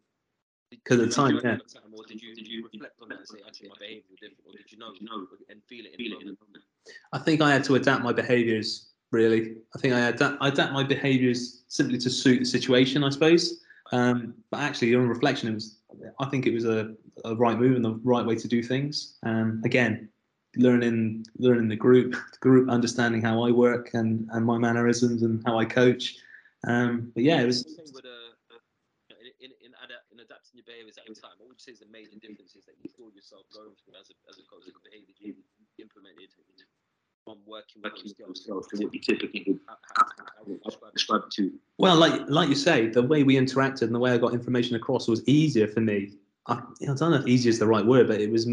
Because 0.71 0.99
at 0.99 1.09
the 1.09 1.13
time, 1.13 1.39
yeah. 1.43 1.57
Or 1.93 2.05
did 2.07 2.21
you, 2.21 2.33
did 2.33 2.47
you 2.47 2.63
reflect 2.71 2.95
on 3.01 3.09
that 3.09 3.19
and 3.19 3.27
say, 3.27 3.39
actually, 3.45 3.69
my 3.69 3.75
behaviour 3.79 4.03
was 4.09 4.19
different, 4.19 4.43
or 4.45 4.53
did 4.53 4.71
you 4.71 4.77
know, 4.77 4.93
know 5.01 5.27
and 5.49 5.61
feel 5.67 5.85
it 5.85 5.99
in 5.99 6.11
the 6.11 6.25
moment? 6.25 6.63
I 7.11 7.19
think 7.19 7.41
I 7.41 7.51
had 7.51 7.63
to 7.65 7.75
adapt 7.75 8.03
my 8.03 8.13
behaviours. 8.13 8.85
Really, 9.11 9.55
I 9.75 9.79
think 9.79 9.95
I 9.95 10.09
adapt, 10.09 10.37
I 10.39 10.49
adapt 10.49 10.71
my 10.71 10.83
behaviours 10.83 11.63
simply 11.67 11.97
to 11.97 12.09
suit 12.09 12.39
the 12.39 12.45
situation, 12.45 13.03
I 13.03 13.09
suppose. 13.09 13.61
Um, 13.91 14.35
but 14.51 14.59
actually, 14.61 14.95
on 14.95 15.07
reflection, 15.07 15.49
it 15.49 15.55
was. 15.55 15.79
I 16.19 16.29
think 16.29 16.45
it 16.45 16.53
was 16.53 16.65
a, 16.65 16.93
a 17.25 17.35
right 17.35 17.57
move 17.57 17.75
and 17.75 17.83
the 17.83 17.99
right 18.03 18.25
way 18.25 18.35
to 18.35 18.47
do 18.47 18.61
things. 18.61 19.17
Um, 19.23 19.61
again, 19.65 20.07
learning 20.57 21.25
learning 21.37 21.67
the 21.67 21.75
group, 21.75 22.13
the 22.31 22.39
group 22.39 22.69
understanding 22.69 23.21
how 23.21 23.43
I 23.43 23.51
work 23.51 23.91
and, 23.93 24.27
and 24.31 24.45
my 24.45 24.57
mannerisms 24.57 25.23
and 25.23 25.41
how 25.45 25.59
I 25.59 25.65
coach. 25.65 26.17
Um, 26.67 27.11
but 27.13 27.23
yeah, 27.23 27.41
it 27.41 27.45
was. 27.45 27.63
With, 27.93 28.05
uh, 28.05 28.57
in, 29.39 29.51
in, 29.63 29.71
in, 30.11 30.19
adapting 30.19 30.59
your 30.59 30.67
behaviours 30.67 30.97
at 30.97 31.07
the 31.07 31.15
time, 31.15 31.31
what 31.39 31.47
would 31.47 31.57
you 31.59 31.63
say 31.63 31.71
is 31.71 31.79
the 31.79 31.87
major 31.87 32.19
differences 32.19 32.65
that 32.67 32.75
you 32.83 32.89
saw 32.91 33.07
yourself 33.15 33.47
going 33.53 33.71
through 33.79 33.95
as 33.95 34.11
a, 34.11 34.15
as 34.27 34.35
a 34.37 34.43
coach, 34.43 34.67
the 34.67 34.75
behaviours 34.83 35.15
you 35.19 35.33
implemented 35.79 36.27
from 37.23 37.37
working 37.45 37.81
with 37.83 37.93
those 37.95 38.13
girls 38.43 38.67
to 38.67 38.83
what 38.83 38.93
you 38.93 38.99
typically 38.99 39.59
would 40.45 40.59
describe 40.93 41.23
it 41.27 41.31
to? 41.31 41.51
Well, 41.77 41.95
like 41.95 42.21
like 42.27 42.49
you 42.49 42.55
say, 42.55 42.87
the 42.87 43.03
way 43.03 43.23
we 43.23 43.35
interacted 43.35 43.83
and 43.83 43.95
the 43.95 43.99
way 43.99 44.11
I 44.11 44.17
got 44.17 44.33
information 44.33 44.75
across 44.75 45.07
was 45.07 45.25
easier 45.27 45.67
for 45.67 45.81
me. 45.81 46.13
I, 46.47 46.55
I 46.55 46.85
don't 46.85 46.99
know 46.99 47.13
if 47.13 47.27
easier 47.27 47.49
is 47.49 47.59
the 47.59 47.67
right 47.67 47.85
word, 47.85 48.07
but 48.07 48.19
it 48.19 48.31
was 48.31 48.49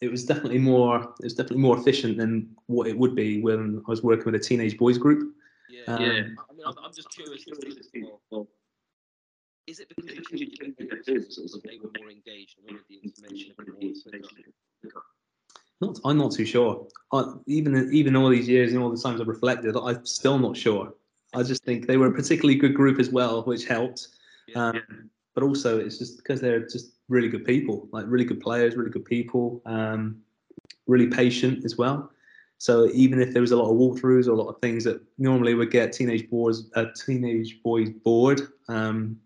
it 0.00 0.10
was 0.10 0.24
definitely 0.24 0.58
more 0.58 1.02
it 1.20 1.24
was 1.24 1.34
definitely 1.34 1.62
more 1.62 1.78
efficient 1.78 2.18
than 2.18 2.48
what 2.66 2.86
it 2.86 2.98
would 2.98 3.14
be 3.14 3.40
when 3.40 3.82
I 3.86 3.90
was 3.90 4.02
working 4.02 4.26
with 4.26 4.34
a 4.34 4.38
teenage 4.38 4.76
boys 4.76 4.98
group. 4.98 5.34
Yeah, 5.68 5.94
um, 5.94 6.02
yeah. 6.02 6.08
I 6.08 6.12
mean, 6.12 6.66
I'm, 6.66 6.74
I'm 6.84 6.92
just 6.94 7.10
curious 7.10 7.44
to 7.44 7.54
see 7.54 7.74
this 7.74 7.88
more. 8.30 8.46
Is 9.66 9.80
it 9.80 9.88
because 9.88 10.04
they 11.64 11.78
were 11.78 11.90
more 11.98 12.10
engaged 12.10 12.56
and 12.58 12.70
wanted 12.70 12.84
the 12.88 13.00
information 13.02 13.54
not, 15.80 15.98
I'm 16.04 16.18
not 16.18 16.32
too 16.32 16.46
sure. 16.46 16.86
I, 17.12 17.24
even 17.46 17.92
even 17.92 18.16
all 18.16 18.30
these 18.30 18.48
years 18.48 18.72
and 18.72 18.82
all 18.82 18.90
the 18.90 19.00
times 19.00 19.20
I've 19.20 19.28
reflected, 19.28 19.76
I'm 19.76 20.06
still 20.06 20.38
not 20.38 20.56
sure. 20.56 20.94
I 21.34 21.42
just 21.42 21.64
think 21.64 21.86
they 21.86 21.96
were 21.96 22.06
a 22.06 22.12
particularly 22.12 22.54
good 22.54 22.74
group 22.74 22.98
as 22.98 23.10
well, 23.10 23.42
which 23.42 23.66
helped. 23.66 24.08
Um, 24.54 24.76
yeah. 24.76 24.80
But 25.34 25.42
also, 25.42 25.78
it's 25.78 25.98
just 25.98 26.16
because 26.16 26.40
they're 26.40 26.66
just 26.66 26.92
really 27.08 27.28
good 27.28 27.44
people, 27.44 27.88
like 27.92 28.04
really 28.08 28.24
good 28.24 28.40
players, 28.40 28.76
really 28.76 28.90
good 28.90 29.04
people, 29.04 29.62
um, 29.66 30.16
really 30.86 31.06
patient 31.06 31.64
as 31.64 31.76
well. 31.76 32.10
So 32.58 32.88
even 32.92 33.20
if 33.20 33.32
there 33.32 33.42
was 33.42 33.52
a 33.52 33.56
lot 33.56 33.70
of 33.70 33.76
walkthroughs 33.76 34.26
or 34.26 34.30
a 34.30 34.36
lot 34.36 34.48
of 34.48 34.58
things 34.60 34.84
that 34.84 35.00
normally 35.18 35.54
would 35.54 35.70
get 35.70 35.92
teenage 35.92 36.28
boys, 36.30 36.70
uh, 36.74 36.86
teenage 36.94 37.62
boys 37.62 37.90
bored, 37.90 38.40
um, 38.68 39.18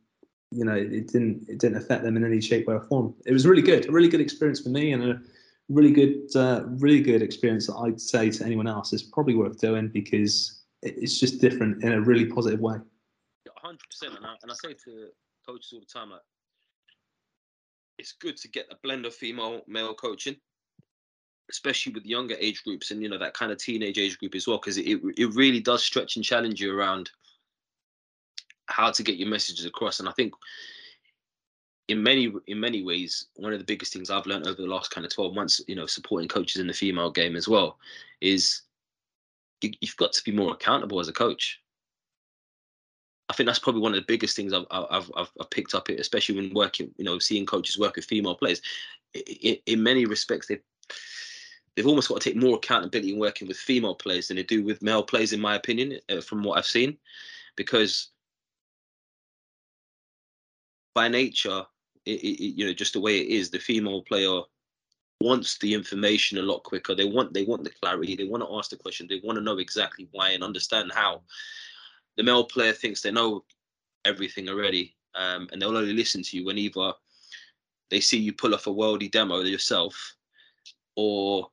you 0.50 0.64
know, 0.64 0.74
it 0.74 1.06
didn't 1.06 1.48
it 1.48 1.58
didn't 1.60 1.76
affect 1.76 2.02
them 2.02 2.16
in 2.16 2.24
any 2.24 2.40
shape, 2.40 2.66
or 2.66 2.80
form. 2.88 3.14
It 3.24 3.32
was 3.32 3.46
really 3.46 3.62
good, 3.62 3.88
a 3.88 3.92
really 3.92 4.08
good 4.08 4.20
experience 4.20 4.60
for 4.60 4.70
me, 4.70 4.92
and 4.92 5.04
a 5.04 5.20
really 5.68 5.92
good, 5.92 6.34
uh, 6.34 6.64
really 6.66 7.00
good 7.00 7.22
experience 7.22 7.68
that 7.68 7.76
I'd 7.76 8.00
say 8.00 8.30
to 8.30 8.44
anyone 8.44 8.66
else 8.66 8.92
is 8.92 9.02
probably 9.02 9.36
worth 9.36 9.60
doing 9.60 9.88
because 9.88 10.62
it's 10.82 11.20
just 11.20 11.40
different 11.40 11.84
in 11.84 11.92
a 11.92 12.00
really 12.00 12.26
positive 12.26 12.58
way. 12.58 12.78
Hundred 13.62 13.86
percent, 13.88 14.16
and 14.16 14.26
I 14.26 14.34
and 14.42 14.50
I 14.50 14.54
say 14.54 14.74
to 14.86 15.10
coaches 15.46 15.72
all 15.72 15.80
the 15.80 15.86
time, 15.86 16.10
like 16.10 16.22
it's 18.00 18.12
good 18.12 18.36
to 18.38 18.48
get 18.48 18.66
a 18.70 18.76
blend 18.82 19.04
of 19.04 19.14
female 19.14 19.60
male 19.68 19.94
coaching 19.94 20.34
especially 21.50 21.92
with 21.92 22.06
younger 22.06 22.34
age 22.40 22.64
groups 22.64 22.90
and 22.90 23.02
you 23.02 23.08
know 23.08 23.18
that 23.18 23.34
kind 23.34 23.52
of 23.52 23.58
teenage 23.58 23.98
age 23.98 24.18
group 24.18 24.34
as 24.34 24.46
well 24.46 24.56
because 24.56 24.78
it, 24.78 25.00
it 25.16 25.34
really 25.34 25.60
does 25.60 25.84
stretch 25.84 26.16
and 26.16 26.24
challenge 26.24 26.60
you 26.60 26.76
around 26.76 27.10
how 28.66 28.90
to 28.90 29.02
get 29.02 29.16
your 29.16 29.28
messages 29.28 29.66
across. 29.66 30.00
And 30.00 30.08
i 30.08 30.12
think 30.12 30.32
in 31.88 32.02
many 32.02 32.32
in 32.46 32.58
many 32.58 32.82
ways 32.82 33.26
one 33.34 33.52
of 33.52 33.58
the 33.58 33.64
biggest 33.64 33.92
things 33.92 34.10
i've 34.10 34.26
learned 34.26 34.46
over 34.46 34.62
the 34.62 34.68
last 34.68 34.90
kind 34.92 35.04
of 35.04 35.12
12 35.12 35.34
months 35.34 35.60
you 35.66 35.74
know 35.74 35.86
supporting 35.86 36.28
coaches 36.28 36.60
in 36.60 36.68
the 36.68 36.72
female 36.72 37.10
game 37.10 37.34
as 37.36 37.48
well 37.48 37.78
is 38.20 38.62
you, 39.60 39.72
you've 39.80 39.96
got 39.96 40.12
to 40.12 40.22
be 40.22 40.32
more 40.32 40.52
accountable 40.52 41.00
as 41.00 41.08
a 41.08 41.12
coach 41.12 41.59
I 43.30 43.32
think 43.32 43.46
that's 43.46 43.60
probably 43.60 43.80
one 43.80 43.92
of 43.92 44.00
the 44.00 44.06
biggest 44.06 44.34
things 44.34 44.52
I've 44.52 44.66
I've 44.72 45.10
I've, 45.16 45.50
picked 45.50 45.74
up, 45.74 45.88
especially 45.88 46.34
when 46.34 46.52
working, 46.52 46.90
you 46.96 47.04
know, 47.04 47.20
seeing 47.20 47.46
coaches 47.46 47.78
work 47.78 47.94
with 47.94 48.04
female 48.04 48.34
players. 48.34 48.60
In, 49.14 49.56
in 49.66 49.82
many 49.82 50.04
respects, 50.04 50.48
they've 50.48 50.62
they've 51.76 51.86
almost 51.86 52.08
got 52.08 52.20
to 52.20 52.28
take 52.28 52.36
more 52.36 52.56
accountability 52.56 53.12
in 53.12 53.20
working 53.20 53.46
with 53.46 53.56
female 53.56 53.94
players 53.94 54.28
than 54.28 54.36
they 54.36 54.42
do 54.42 54.64
with 54.64 54.82
male 54.82 55.04
players, 55.04 55.32
in 55.32 55.40
my 55.40 55.54
opinion, 55.54 56.00
uh, 56.08 56.20
from 56.20 56.42
what 56.42 56.58
I've 56.58 56.66
seen, 56.66 56.98
because 57.54 58.08
by 60.96 61.06
nature, 61.06 61.64
it, 62.04 62.20
it, 62.24 62.42
you 62.58 62.66
know, 62.66 62.72
just 62.72 62.94
the 62.94 63.00
way 63.00 63.20
it 63.20 63.28
is, 63.28 63.48
the 63.48 63.60
female 63.60 64.02
player 64.02 64.40
wants 65.20 65.56
the 65.58 65.72
information 65.72 66.38
a 66.38 66.42
lot 66.42 66.64
quicker. 66.64 66.96
They 66.96 67.04
want 67.04 67.32
they 67.32 67.44
want 67.44 67.62
the 67.62 67.70
clarity. 67.70 68.16
They 68.16 68.24
want 68.24 68.42
to 68.42 68.56
ask 68.56 68.70
the 68.70 68.76
question. 68.76 69.06
They 69.08 69.20
want 69.22 69.36
to 69.38 69.44
know 69.44 69.58
exactly 69.58 70.08
why 70.10 70.30
and 70.30 70.42
understand 70.42 70.90
how. 70.92 71.22
The 72.16 72.22
male 72.22 72.44
player 72.44 72.72
thinks 72.72 73.00
they 73.00 73.10
know 73.10 73.44
everything 74.04 74.48
already, 74.48 74.94
um, 75.14 75.48
and 75.52 75.60
they'll 75.60 75.76
only 75.76 75.92
listen 75.92 76.22
to 76.22 76.36
you 76.36 76.44
when 76.44 76.58
either 76.58 76.92
they 77.90 78.00
see 78.00 78.18
you 78.18 78.32
pull 78.32 78.54
off 78.54 78.66
a 78.66 78.70
worldy 78.70 79.10
demo 79.10 79.40
yourself, 79.40 80.16
or 80.96 81.48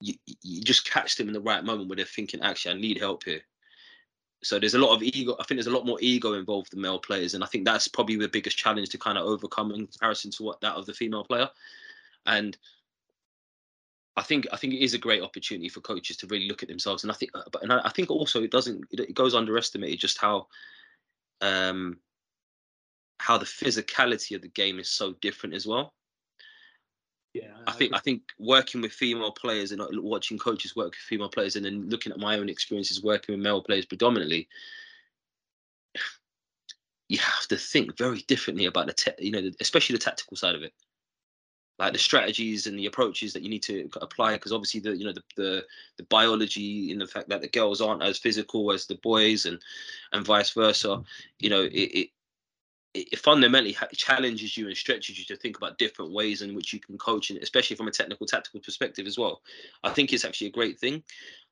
you, 0.00 0.14
you 0.42 0.62
just 0.62 0.88
catch 0.88 1.16
them 1.16 1.28
in 1.28 1.34
the 1.34 1.40
right 1.40 1.64
moment 1.64 1.88
where 1.88 1.96
they're 1.96 2.04
thinking, 2.04 2.42
actually, 2.42 2.74
I 2.74 2.78
need 2.78 2.98
help 2.98 3.24
here. 3.24 3.40
So 4.42 4.58
there's 4.58 4.74
a 4.74 4.78
lot 4.78 4.94
of 4.94 5.02
ego. 5.02 5.34
I 5.40 5.44
think 5.44 5.56
there's 5.56 5.66
a 5.66 5.74
lot 5.74 5.86
more 5.86 5.98
ego 6.00 6.34
involved 6.34 6.74
in 6.74 6.80
male 6.80 6.98
players, 6.98 7.34
and 7.34 7.42
I 7.42 7.46
think 7.46 7.64
that's 7.64 7.88
probably 7.88 8.16
the 8.16 8.28
biggest 8.28 8.58
challenge 8.58 8.90
to 8.90 8.98
kind 8.98 9.18
of 9.18 9.24
overcome 9.24 9.72
in 9.72 9.86
comparison 9.86 10.30
to 10.32 10.42
what 10.42 10.60
that 10.60 10.74
of 10.74 10.86
the 10.86 10.92
female 10.92 11.24
player. 11.24 11.48
And 12.26 12.56
I 14.16 14.22
think 14.22 14.46
I 14.52 14.56
think 14.56 14.72
it 14.72 14.82
is 14.82 14.94
a 14.94 14.98
great 14.98 15.22
opportunity 15.22 15.68
for 15.68 15.80
coaches 15.80 16.16
to 16.18 16.26
really 16.26 16.48
look 16.48 16.62
at 16.62 16.68
themselves, 16.68 17.04
and 17.04 17.12
I 17.12 17.14
think, 17.14 17.32
but 17.52 17.62
and 17.62 17.72
I 17.72 17.90
think 17.90 18.10
also 18.10 18.42
it 18.42 18.50
doesn't 18.50 18.84
it 18.90 19.14
goes 19.14 19.34
underestimated 19.34 20.00
just 20.00 20.18
how 20.18 20.46
um 21.42 21.98
how 23.18 23.36
the 23.36 23.44
physicality 23.44 24.34
of 24.34 24.42
the 24.42 24.48
game 24.48 24.78
is 24.78 24.90
so 24.90 25.12
different 25.20 25.54
as 25.54 25.66
well. 25.66 25.92
Yeah, 27.34 27.52
I 27.66 27.72
think 27.72 27.94
I 27.94 27.98
think 27.98 28.22
working 28.38 28.80
with 28.80 28.92
female 28.92 29.32
players 29.32 29.72
and 29.72 29.82
uh, 29.82 29.88
watching 29.92 30.38
coaches 30.38 30.74
work 30.74 30.92
with 30.92 30.94
female 30.94 31.28
players, 31.28 31.56
and 31.56 31.66
then 31.66 31.90
looking 31.90 32.12
at 32.12 32.18
my 32.18 32.38
own 32.38 32.48
experiences 32.48 33.02
working 33.02 33.34
with 33.34 33.44
male 33.44 33.62
players 33.62 33.84
predominantly, 33.84 34.48
you 37.10 37.18
have 37.18 37.46
to 37.48 37.56
think 37.58 37.98
very 37.98 38.22
differently 38.22 38.64
about 38.64 38.86
the 38.86 38.94
te- 38.94 39.24
you 39.24 39.30
know 39.30 39.50
especially 39.60 39.94
the 39.94 40.02
tactical 40.02 40.38
side 40.38 40.54
of 40.54 40.62
it, 40.62 40.72
like 41.78 41.92
the 41.92 41.98
strategies 41.98 42.66
and 42.66 42.78
the 42.78 42.86
approaches 42.86 43.32
that 43.32 43.42
you 43.42 43.50
need 43.50 43.62
to 43.64 43.88
apply. 44.00 44.32
Because 44.34 44.52
obviously 44.52 44.80
the 44.80 44.96
you 44.96 45.04
know 45.04 45.12
the, 45.12 45.22
the 45.36 45.64
the 45.98 46.04
biology 46.04 46.90
in 46.90 46.98
the 46.98 47.06
fact 47.06 47.28
that 47.28 47.40
the 47.40 47.48
girls 47.48 47.80
aren't 47.80 48.02
as 48.02 48.18
physical 48.18 48.72
as 48.72 48.86
the 48.86 48.96
boys, 48.96 49.46
and 49.46 49.60
and 50.12 50.24
vice 50.24 50.50
versa. 50.50 51.02
You 51.38 51.50
know 51.50 51.62
it, 51.62 51.70
it 51.72 52.10
it 52.96 53.18
fundamentally 53.18 53.76
challenges 53.92 54.56
you 54.56 54.68
and 54.68 54.76
stretches 54.76 55.18
you 55.18 55.24
to 55.26 55.36
think 55.36 55.56
about 55.56 55.78
different 55.78 56.12
ways 56.12 56.42
in 56.42 56.54
which 56.54 56.72
you 56.72 56.80
can 56.80 56.96
coach, 56.96 57.30
and 57.30 57.42
especially 57.42 57.76
from 57.76 57.88
a 57.88 57.90
technical, 57.90 58.26
tactical 58.26 58.60
perspective 58.60 59.06
as 59.06 59.18
well. 59.18 59.42
I 59.84 59.90
think 59.90 60.12
it's 60.12 60.24
actually 60.24 60.48
a 60.48 60.52
great 60.52 60.78
thing. 60.78 61.02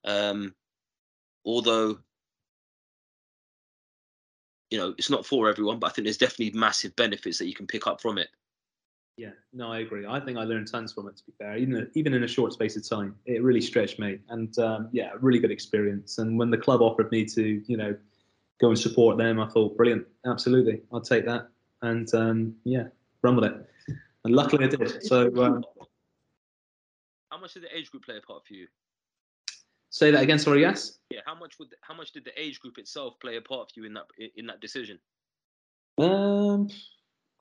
Um, 0.05 0.55
although, 1.45 1.99
you 4.71 4.79
know, 4.79 4.95
it's 4.97 5.11
not 5.11 5.27
for 5.27 5.49
everyone, 5.51 5.79
but 5.79 5.89
I 5.89 5.91
think 5.91 6.07
there's 6.07 6.17
definitely 6.17 6.59
massive 6.59 6.97
benefits 6.97 7.39
that 7.39 7.47
you 7.47 7.55
can 7.55 7.67
pick 7.67 7.87
up 7.87 8.01
from 8.01 8.19
it. 8.19 8.29
Yeah, 9.17 9.31
no, 9.53 9.71
I 9.71 9.79
agree. 9.79 10.07
I 10.07 10.19
think 10.19 10.39
I 10.39 10.43
learned 10.43 10.71
tons 10.71 10.93
from 10.93 11.09
it. 11.09 11.17
To 11.19 11.25
be 11.25 11.33
fair, 11.39 11.57
even 11.57 11.89
even 11.95 12.15
in 12.15 12.25
a 12.25 12.29
short 12.29 12.53
space 12.53 12.77
of 12.77 12.89
time, 12.89 13.15
it 13.27 13.43
really 13.43 13.61
stretched 13.61 13.99
me, 13.99 14.19
and 14.29 14.59
um, 14.59 14.89
yeah, 14.93 15.11
really 15.21 15.39
good 15.39 15.53
experience. 15.53 16.19
And 16.19 16.37
when 16.37 16.51
the 16.51 16.59
club 16.59 16.83
offered 16.83 17.13
me 17.13 17.25
to, 17.27 17.63
you 17.67 17.77
know, 17.77 17.97
go 18.61 18.69
and 18.69 18.79
support 18.79 19.19
them. 19.19 19.41
I 19.41 19.49
thought, 19.49 19.77
brilliant, 19.77 20.07
absolutely, 20.27 20.81
I'll 20.93 21.01
take 21.01 21.27
that, 21.27 21.49
and 21.83 22.13
um, 22.15 22.55
yeah, 22.65 22.85
run 23.23 23.37
with 23.37 23.45
it. 23.45 23.55
And 24.25 24.35
luckily, 24.35 24.65
I 24.65 24.69
did. 24.69 25.03
So, 25.05 25.27
um, 25.43 25.65
how 27.31 27.39
much 27.39 27.55
did 27.55 27.65
the 27.65 27.77
age 27.77 27.91
group 27.91 28.05
play 28.05 28.17
a 28.17 28.21
part 28.21 28.47
for 28.47 28.55
you? 28.55 28.67
Say 29.91 30.11
that 30.11 30.23
again. 30.23 30.39
Sorry. 30.39 30.61
Yes. 30.61 30.99
Yeah. 31.11 31.21
How 31.25 31.37
much 31.37 31.59
would 31.59 31.69
how 31.83 31.95
much 31.95 32.13
did 32.13 32.25
the 32.25 32.41
age 32.41 32.59
group 32.59 32.79
itself 32.79 33.15
play 33.21 33.37
a 33.37 33.41
part 33.41 33.71
for 33.73 33.81
you 33.81 33.87
in 33.87 33.95
that 33.95 34.07
in 34.35 34.47
that 34.47 34.61
decision? 34.61 34.99
Um, 35.99 36.69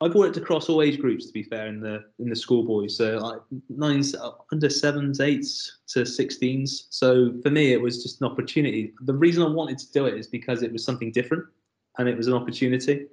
I've 0.04 0.16
worked 0.16 0.36
across 0.36 0.68
all 0.68 0.82
age 0.82 1.00
groups, 1.00 1.28
to 1.28 1.34
be 1.34 1.44
fair, 1.44 1.68
in 1.68 1.80
the 1.80 2.04
in 2.20 2.30
the 2.30 2.36
schoolboys. 2.36 2.98
So 2.98 3.18
like 3.18 3.40
nines, 3.70 4.14
under 4.52 4.70
sevens, 4.70 5.22
eights 5.22 5.80
to 5.90 6.06
sixteens. 6.06 6.88
So 6.90 7.34
for 7.42 7.50
me, 7.50 7.72
it 7.72 7.82
was 7.82 8.04
just 8.04 8.20
an 8.20 8.28
opportunity. 8.28 8.94
The 9.02 9.14
reason 9.14 9.44
I 9.44 9.48
wanted 9.48 9.78
to 9.80 9.92
do 9.94 10.06
it 10.06 10.16
is 10.16 10.28
because 10.28 10.62
it 10.62 10.74
was 10.74 10.84
something 10.84 11.12
different, 11.12 11.46
and 11.98 12.10
it 12.10 12.18
was 12.18 12.28
an 12.28 12.34
opportunity. 12.34 13.08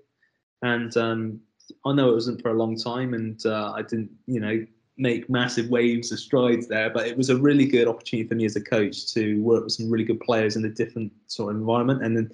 And 0.62 0.96
um, 0.96 1.40
I 1.85 1.92
know 1.92 2.11
it 2.11 2.14
wasn't 2.14 2.42
for 2.42 2.50
a 2.50 2.59
long 2.59 2.76
time, 2.76 3.14
and 3.14 3.40
uh, 3.46 3.72
I 3.72 3.83
didn't, 3.83 4.11
you 4.26 4.40
know, 4.40 4.66
make 4.98 5.31
massive 5.31 5.70
waves 5.70 6.11
of 6.11 6.18
strides 6.18 6.66
there. 6.66 6.90
But 6.90 7.07
it 7.07 7.16
was 7.16 7.31
a 7.31 7.37
really 7.37 7.66
good 7.66 7.87
opportunity 7.87 8.29
for 8.29 8.35
me 8.35 8.46
as 8.46 8.57
a 8.57 8.61
coach 8.61 9.12
to 9.14 9.40
work 9.42 9.62
with 9.62 9.74
some 9.74 9.88
really 9.88 10.05
good 10.05 10.20
players 10.20 10.57
in 10.57 10.64
a 10.64 10.68
different 10.70 11.12
sort 11.29 11.55
of 11.55 11.61
environment, 11.61 12.03
and 12.05 12.16
then 12.16 12.33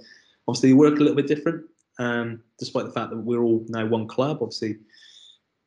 obviously 0.49 0.73
work 0.73 0.97
a 0.97 1.01
little 1.01 1.17
bit 1.17 1.27
different 1.27 1.67
um, 1.99 2.43
despite 2.59 2.85
the 2.85 2.93
fact 2.93 3.11
that 3.11 3.19
we're 3.19 3.43
all 3.43 3.65
now 3.69 3.87
one 3.87 4.07
club. 4.07 4.39
Obviously, 4.41 4.77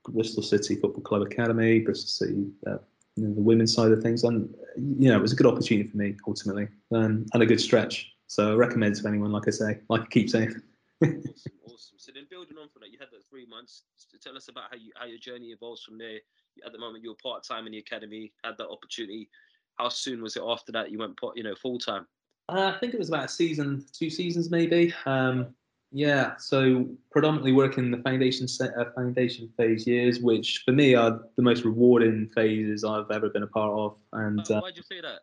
Bristol 0.07 0.43
City 0.43 0.75
Football 0.75 1.03
Club 1.03 1.21
Academy, 1.21 1.79
Bristol 1.79 2.07
City, 2.07 2.47
uh, 2.67 2.77
you 3.15 3.27
know, 3.27 3.33
the 3.33 3.41
women's 3.41 3.73
side 3.73 3.91
of 3.91 4.01
things, 4.01 4.23
and 4.23 4.53
you 4.77 5.09
know, 5.09 5.17
it 5.17 5.21
was 5.21 5.33
a 5.33 5.35
good 5.35 5.47
opportunity 5.47 5.89
for 5.89 5.97
me 5.97 6.15
ultimately, 6.27 6.67
um, 6.93 7.25
and 7.33 7.43
a 7.43 7.45
good 7.45 7.61
stretch. 7.61 8.11
So 8.27 8.53
I 8.53 8.55
recommend 8.55 8.95
it 8.95 9.01
to 9.01 9.07
anyone, 9.07 9.31
like 9.31 9.47
I 9.47 9.51
say, 9.51 9.79
like 9.89 10.01
I 10.01 10.05
keep 10.05 10.29
saying. 10.29 10.55
awesome, 11.03 11.23
awesome. 11.65 11.97
So 11.97 12.11
then, 12.13 12.25
building 12.29 12.57
on 12.61 12.69
from 12.69 12.81
that, 12.81 12.91
you 12.91 12.99
had 12.99 13.09
that 13.11 13.27
three 13.29 13.45
months. 13.45 13.83
Tell 14.21 14.37
us 14.37 14.47
about 14.47 14.65
how 14.71 14.77
you 14.77 14.91
how 14.95 15.05
your 15.05 15.19
journey 15.19 15.47
evolves 15.47 15.83
from 15.83 15.97
there. 15.97 16.19
At 16.65 16.71
the 16.71 16.79
moment, 16.79 17.03
you 17.03 17.09
were 17.09 17.17
part 17.21 17.43
time 17.43 17.65
in 17.65 17.71
the 17.71 17.79
academy, 17.79 18.31
had 18.43 18.57
that 18.57 18.69
opportunity. 18.69 19.29
How 19.77 19.89
soon 19.89 20.21
was 20.21 20.35
it 20.35 20.43
after 20.45 20.71
that 20.73 20.91
you 20.91 20.99
went, 20.99 21.17
you 21.35 21.43
know, 21.43 21.55
full 21.55 21.79
time? 21.79 22.05
Uh, 22.49 22.73
I 22.75 22.79
think 22.79 22.93
it 22.93 22.99
was 22.99 23.09
about 23.09 23.25
a 23.25 23.29
season, 23.29 23.85
two 23.93 24.09
seasons 24.09 24.49
maybe. 24.49 24.93
Um, 25.05 25.53
yeah, 25.91 26.37
so 26.37 26.87
predominantly 27.11 27.51
working 27.51 27.85
in 27.85 27.91
the 27.91 27.97
foundation 27.97 28.47
set, 28.47 28.77
uh, 28.77 28.85
foundation 28.95 29.49
phase 29.57 29.87
years, 29.87 30.19
which 30.19 30.61
for 30.63 30.71
me 30.71 30.93
are 30.93 31.19
the 31.35 31.41
most 31.41 31.65
rewarding 31.65 32.29
phases 32.35 32.83
I've 32.83 33.09
ever 33.09 33.29
been 33.29 33.43
a 33.43 33.47
part 33.47 33.73
of. 33.73 33.97
And 34.13 34.39
uh, 34.51 34.61
why'd 34.61 34.77
you 34.77 34.83
say 34.83 35.01
that? 35.01 35.21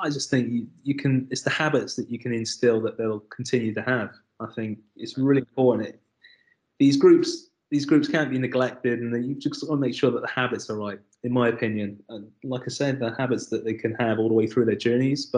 I 0.00 0.08
just 0.08 0.30
think 0.30 0.50
you, 0.50 0.66
you 0.82 0.94
can. 0.94 1.28
It's 1.30 1.42
the 1.42 1.50
habits 1.50 1.94
that 1.96 2.10
you 2.10 2.18
can 2.18 2.32
instill 2.32 2.80
that 2.82 2.96
they'll 2.96 3.20
continue 3.20 3.74
to 3.74 3.82
have. 3.82 4.10
I 4.40 4.46
think 4.54 4.78
it's 4.96 5.18
really 5.18 5.40
important. 5.40 5.88
It, 5.88 6.00
these 6.78 6.96
groups, 6.96 7.50
these 7.70 7.84
groups 7.84 8.08
can't 8.08 8.30
be 8.30 8.38
neglected, 8.38 9.00
and 9.00 9.26
you 9.26 9.34
just 9.34 9.68
want 9.68 9.82
to 9.82 9.86
make 9.86 9.94
sure 9.94 10.10
that 10.10 10.22
the 10.22 10.28
habits 10.28 10.70
are 10.70 10.76
right. 10.76 11.00
In 11.24 11.32
my 11.32 11.48
opinion, 11.48 12.00
and 12.08 12.30
like 12.44 12.62
I 12.62 12.68
said, 12.68 13.00
the 13.00 13.14
habits 13.18 13.46
that 13.46 13.64
they 13.64 13.74
can 13.74 13.94
have 13.96 14.18
all 14.18 14.28
the 14.28 14.34
way 14.34 14.46
through 14.46 14.66
their 14.66 14.76
journeys. 14.76 15.26
But 15.26 15.37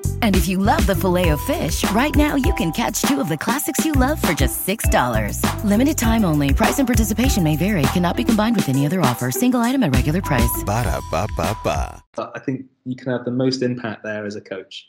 And 0.21 0.35
if 0.35 0.47
you 0.47 0.57
love 0.57 0.87
the 0.87 0.95
Filet-O-Fish, 0.95 1.89
right 1.91 2.15
now 2.15 2.35
you 2.35 2.53
can 2.55 2.71
catch 2.71 3.01
two 3.03 3.21
of 3.21 3.29
the 3.29 3.37
classics 3.37 3.85
you 3.85 3.91
love 3.91 4.19
for 4.19 4.33
just 4.33 4.65
$6. 4.65 5.63
Limited 5.63 5.97
time 5.97 6.25
only. 6.25 6.53
Price 6.53 6.79
and 6.79 6.87
participation 6.87 7.43
may 7.43 7.55
vary. 7.55 7.83
Cannot 7.93 8.17
be 8.17 8.23
combined 8.23 8.55
with 8.55 8.69
any 8.69 8.85
other 8.85 9.01
offer. 9.01 9.29
Single 9.29 9.59
item 9.59 9.83
at 9.83 9.93
regular 9.93 10.21
price. 10.21 10.63
Ba 10.65 10.83
da 10.83 10.99
ba 11.11 11.27
ba 11.37 11.55
ba. 11.63 12.03
I 12.35 12.39
think 12.39 12.65
you 12.85 12.95
can 12.95 13.11
have 13.11 13.25
the 13.25 13.31
most 13.31 13.61
impact 13.61 14.03
there 14.03 14.25
as 14.25 14.35
a 14.35 14.41
coach. 14.41 14.87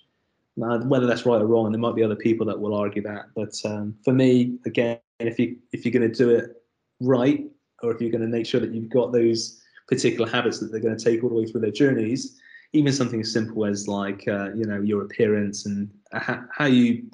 Now, 0.57 0.79
whether 0.81 1.07
that's 1.07 1.25
right 1.25 1.40
or 1.40 1.47
wrong, 1.47 1.73
there 1.73 1.81
might 1.81 1.95
be 1.95 2.03
other 2.03 2.16
people 2.16 2.47
that 2.47 2.59
will 2.59 2.75
argue 2.75 3.03
that. 3.03 3.27
But 3.35 3.55
um, 3.64 3.95
for 4.05 4.12
me, 4.12 4.59
again, 4.66 4.99
if 5.18 5.38
you 5.38 5.57
if 5.73 5.85
you're 5.85 5.92
going 5.92 6.11
to 6.11 6.14
do 6.14 6.31
it 6.31 6.62
right, 7.01 7.45
or 7.83 7.92
if 7.92 8.01
you're 8.01 8.11
going 8.11 8.23
to 8.23 8.29
make 8.29 8.47
sure 8.47 8.61
that 8.61 8.73
you've 8.73 8.90
got 8.90 9.12
those 9.12 9.61
particular 9.88 10.31
habits 10.31 10.59
that 10.61 10.71
they're 10.71 10.81
going 10.81 10.97
to 10.97 11.05
take 11.05 11.23
all 11.23 11.31
the 11.31 11.35
way 11.35 11.47
through 11.47 11.62
their 11.62 11.71
journeys, 11.71 12.38
even 12.72 12.92
something 12.92 13.20
as 13.20 13.32
simple 13.32 13.64
as 13.64 13.87
like 13.87 14.26
uh, 14.28 14.52
you 14.54 14.64
know 14.64 14.80
your 14.80 15.02
appearance 15.02 15.66
and 15.66 15.90
how 16.12 16.66
you 16.66 17.04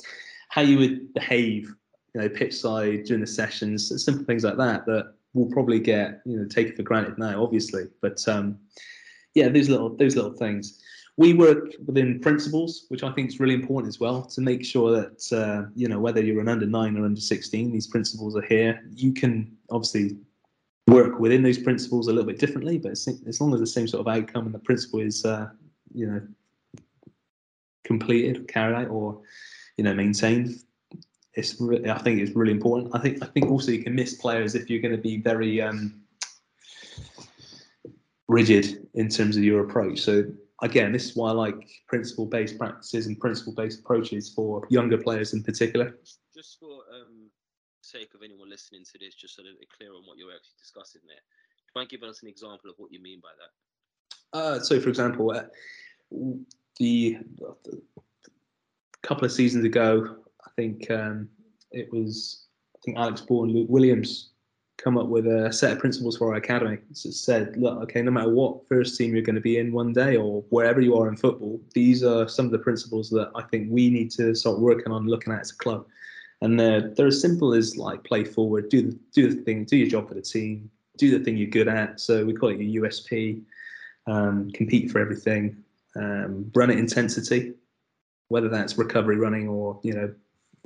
how 0.49 0.63
you 0.63 0.79
would 0.79 1.13
behave, 1.15 1.73
you 2.15 2.21
know, 2.21 2.29
pitch 2.29 2.55
side 2.55 3.05
during 3.05 3.21
the 3.21 3.27
sessions, 3.27 4.03
simple 4.03 4.25
things 4.25 4.45
like 4.45 4.57
that 4.57 4.87
that 4.87 5.15
we'll 5.35 5.51
probably 5.51 5.79
get 5.79 6.21
you 6.25 6.39
know 6.39 6.47
taken 6.47 6.75
for 6.75 6.83
granted 6.83 7.19
now, 7.19 7.43
obviously. 7.43 7.85
But 8.01 8.27
um, 8.29 8.59
yeah, 9.35 9.49
those 9.49 9.69
little 9.69 9.97
those 9.97 10.17
little 10.17 10.33
things. 10.33 10.83
We 11.17 11.35
work 11.35 11.73
within 11.85 12.21
principles, 12.21 12.87
which 12.91 13.03
I 13.03 13.11
think 13.11 13.27
is 13.29 13.41
really 13.41 13.55
important 13.55 13.89
as 13.89 13.99
well, 13.99 14.23
to 14.23 14.41
make 14.41 14.65
sure 14.65 14.93
that 14.93 15.33
uh, 15.33 15.69
you 15.75 15.89
know 15.89 15.99
whether 15.99 16.23
you're 16.23 16.41
an 16.41 16.49
under 16.49 16.67
nine 16.67 16.97
or 16.97 17.05
under 17.05 17.21
sixteen, 17.21 17.73
these 17.73 17.89
principles 17.89 18.37
are 18.37 18.43
here. 18.43 18.85
You 18.95 19.13
can 19.13 19.57
obviously 19.71 20.17
work 20.89 21.19
within 21.19 21.43
those 21.43 21.59
principles 21.59 22.09
a 22.09 22.13
little 22.13 22.27
bit 22.27 22.39
differently, 22.39 22.79
but 22.79 22.93
as 22.93 23.41
long 23.41 23.55
as 23.55 23.61
the 23.61 23.67
same 23.67 23.87
sort 23.87 24.07
of 24.07 24.09
outcome 24.09 24.47
and 24.47 24.55
the 24.55 24.59
principle 24.59 25.01
is, 25.01 25.25
uh, 25.25 25.49
you 25.93 26.07
know, 26.07 26.23
completed, 27.85 28.49
carried 28.49 28.77
out, 28.77 28.89
or 28.89 29.21
you 29.77 29.85
know, 29.85 29.95
maintained, 29.95 30.63
it's. 31.35 31.61
Re- 31.61 31.89
I 31.89 31.99
think 31.99 32.21
it's 32.21 32.33
really 32.33 32.53
important. 32.53 32.95
I 32.95 32.99
think. 32.99 33.23
I 33.23 33.27
think 33.27 33.51
also 33.51 33.71
you 33.71 33.83
can 33.83 33.95
miss 33.95 34.15
players 34.15 34.55
if 34.55 34.69
you're 34.69 34.83
going 34.83 34.97
to 34.97 35.03
be 35.03 35.19
very 35.19 35.61
um, 35.61 36.03
rigid 38.29 38.87
in 38.95 39.09
terms 39.09 39.37
of 39.37 39.45
your 39.45 39.65
approach. 39.65 40.01
So 40.01 40.25
again, 40.63 40.93
this 40.93 41.07
is 41.07 41.17
why 41.17 41.31
I 41.31 41.33
like 41.33 41.69
principle-based 41.87 42.59
practices 42.59 43.07
and 43.07 43.19
principle-based 43.19 43.81
approaches 43.81 44.33
for 44.35 44.67
younger 44.71 44.99
players 44.99 45.33
in 45.33 45.43
particular. 45.43 45.99
Just 46.35 46.59
for 46.61 46.83
um, 46.95 47.18
sake 47.89 48.13
of 48.15 48.23
anyone 48.23 48.51
listening 48.51 48.85
to 48.85 48.99
this, 48.99 49.15
just 49.15 49.37
so 49.37 49.43
that 49.43 49.55
they're 49.59 49.77
clear 49.77 49.95
on 49.95 50.03
what 50.05 50.19
you're 50.19 50.33
actually 50.35 50.59
discussing 50.61 51.01
there, 51.07 51.23
try 51.73 51.83
and 51.83 51.91
give 51.91 52.03
us 52.03 52.23
an 52.23 52.29
example 52.29 52.71
of 52.71 52.77
what 52.79 52.93
you 52.93 53.01
mean 53.01 53.21
by 53.21 53.31
that. 53.41 54.39
Uh, 54.39 54.61
so, 54.61 54.79
for 54.81 54.89
example, 54.89 55.31
uh, 55.31 55.45
the, 56.79 57.19
the, 57.65 57.83
couple 59.03 59.25
of 59.25 59.33
seasons 59.33 59.65
ago, 59.65 60.17
I 60.47 60.51
think 60.57 60.91
um, 60.91 61.29
it 61.73 61.91
was 61.93 62.47
I 62.77 62.79
think 62.85 62.99
Alex 62.99 63.25
and 63.29 63.53
Luke 63.53 63.69
Williams 63.69 64.31
come 64.77 64.97
up 64.97 65.09
with 65.09 65.27
a 65.27 65.53
set 65.53 65.73
of 65.73 65.79
principles 65.81 66.17
for 66.17 66.29
our 66.29 66.37
academy. 66.37 66.79
It 66.91 66.97
said, 66.97 67.57
look, 67.57 67.83
okay, 67.83 68.01
no 68.01 68.13
matter 68.13 68.31
what 68.31 68.67
first 68.69 68.97
team 68.97 69.13
you're 69.13 69.23
going 69.23 69.35
to 69.35 69.41
be 69.41 69.59
in 69.59 69.73
one 69.73 69.93
day 69.93 70.17
or 70.17 70.43
wherever 70.51 70.81
you 70.81 70.97
are 70.97 71.09
in 71.09 71.17
football, 71.17 71.61
these 71.75 72.05
are 72.05 72.29
some 72.29 72.47
of 72.47 72.53
the 72.53 72.61
principles 72.61 73.11
that 73.11 73.31
I 73.35 73.43
think 73.43 73.69
we 73.71 73.91
need 73.91 74.11
to 74.13 74.35
start 74.35 74.61
working 74.61 74.93
on 74.93 75.07
looking 75.07 75.33
at 75.33 75.41
as 75.41 75.51
a 75.51 75.57
club. 75.57 75.87
And 76.41 76.59
they're, 76.59 76.91
they're 76.91 77.09
as 77.09 77.21
simple 77.21 77.53
as 77.53 77.77
like 77.77 78.05
play 78.05 78.25
forward, 78.25 78.69
do 78.69 78.83
the, 78.83 78.99
do 79.13 79.33
the 79.33 79.43
thing, 79.43 79.65
do 79.65 79.77
your 79.77 79.89
job 79.89 80.09
for 80.09 80.15
the 80.15 80.23
team, 80.23 80.71
do 80.97 81.17
the 81.17 81.25
thing 81.25 81.37
you're 81.37 81.51
good 81.51 81.69
at. 81.69 82.01
So 82.01 82.25
we 82.25 82.33
call 82.33 82.51
it 82.51 82.61
your 82.61 82.85
USP, 82.85 83.43
um, 84.07 84.51
compete 84.53 84.91
for 84.91 85.01
everything, 85.01 85.57
um, 85.97 86.51
run 86.55 86.71
at 86.71 86.79
intensity, 86.79 87.55
whether 88.29 88.49
that's 88.49 88.79
recovery 88.79 89.17
running 89.17 89.49
or, 89.49 89.81
you 89.83 89.95
know, 89.95 90.15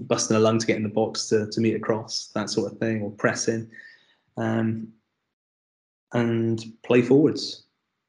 busting 0.01 0.37
a 0.37 0.41
lung 0.41 0.59
to 0.59 0.67
get 0.67 0.77
in 0.77 0.83
the 0.83 0.89
box 0.89 1.29
to, 1.29 1.47
to 1.51 1.61
meet 1.61 1.75
across, 1.75 2.31
that 2.35 2.51
sort 2.51 2.71
of 2.71 2.79
thing, 2.79 3.03
or 3.03 3.11
pressing 3.11 3.71
um, 4.37 4.89
and 6.13 6.65
play 6.83 7.03
forwards. 7.03 7.65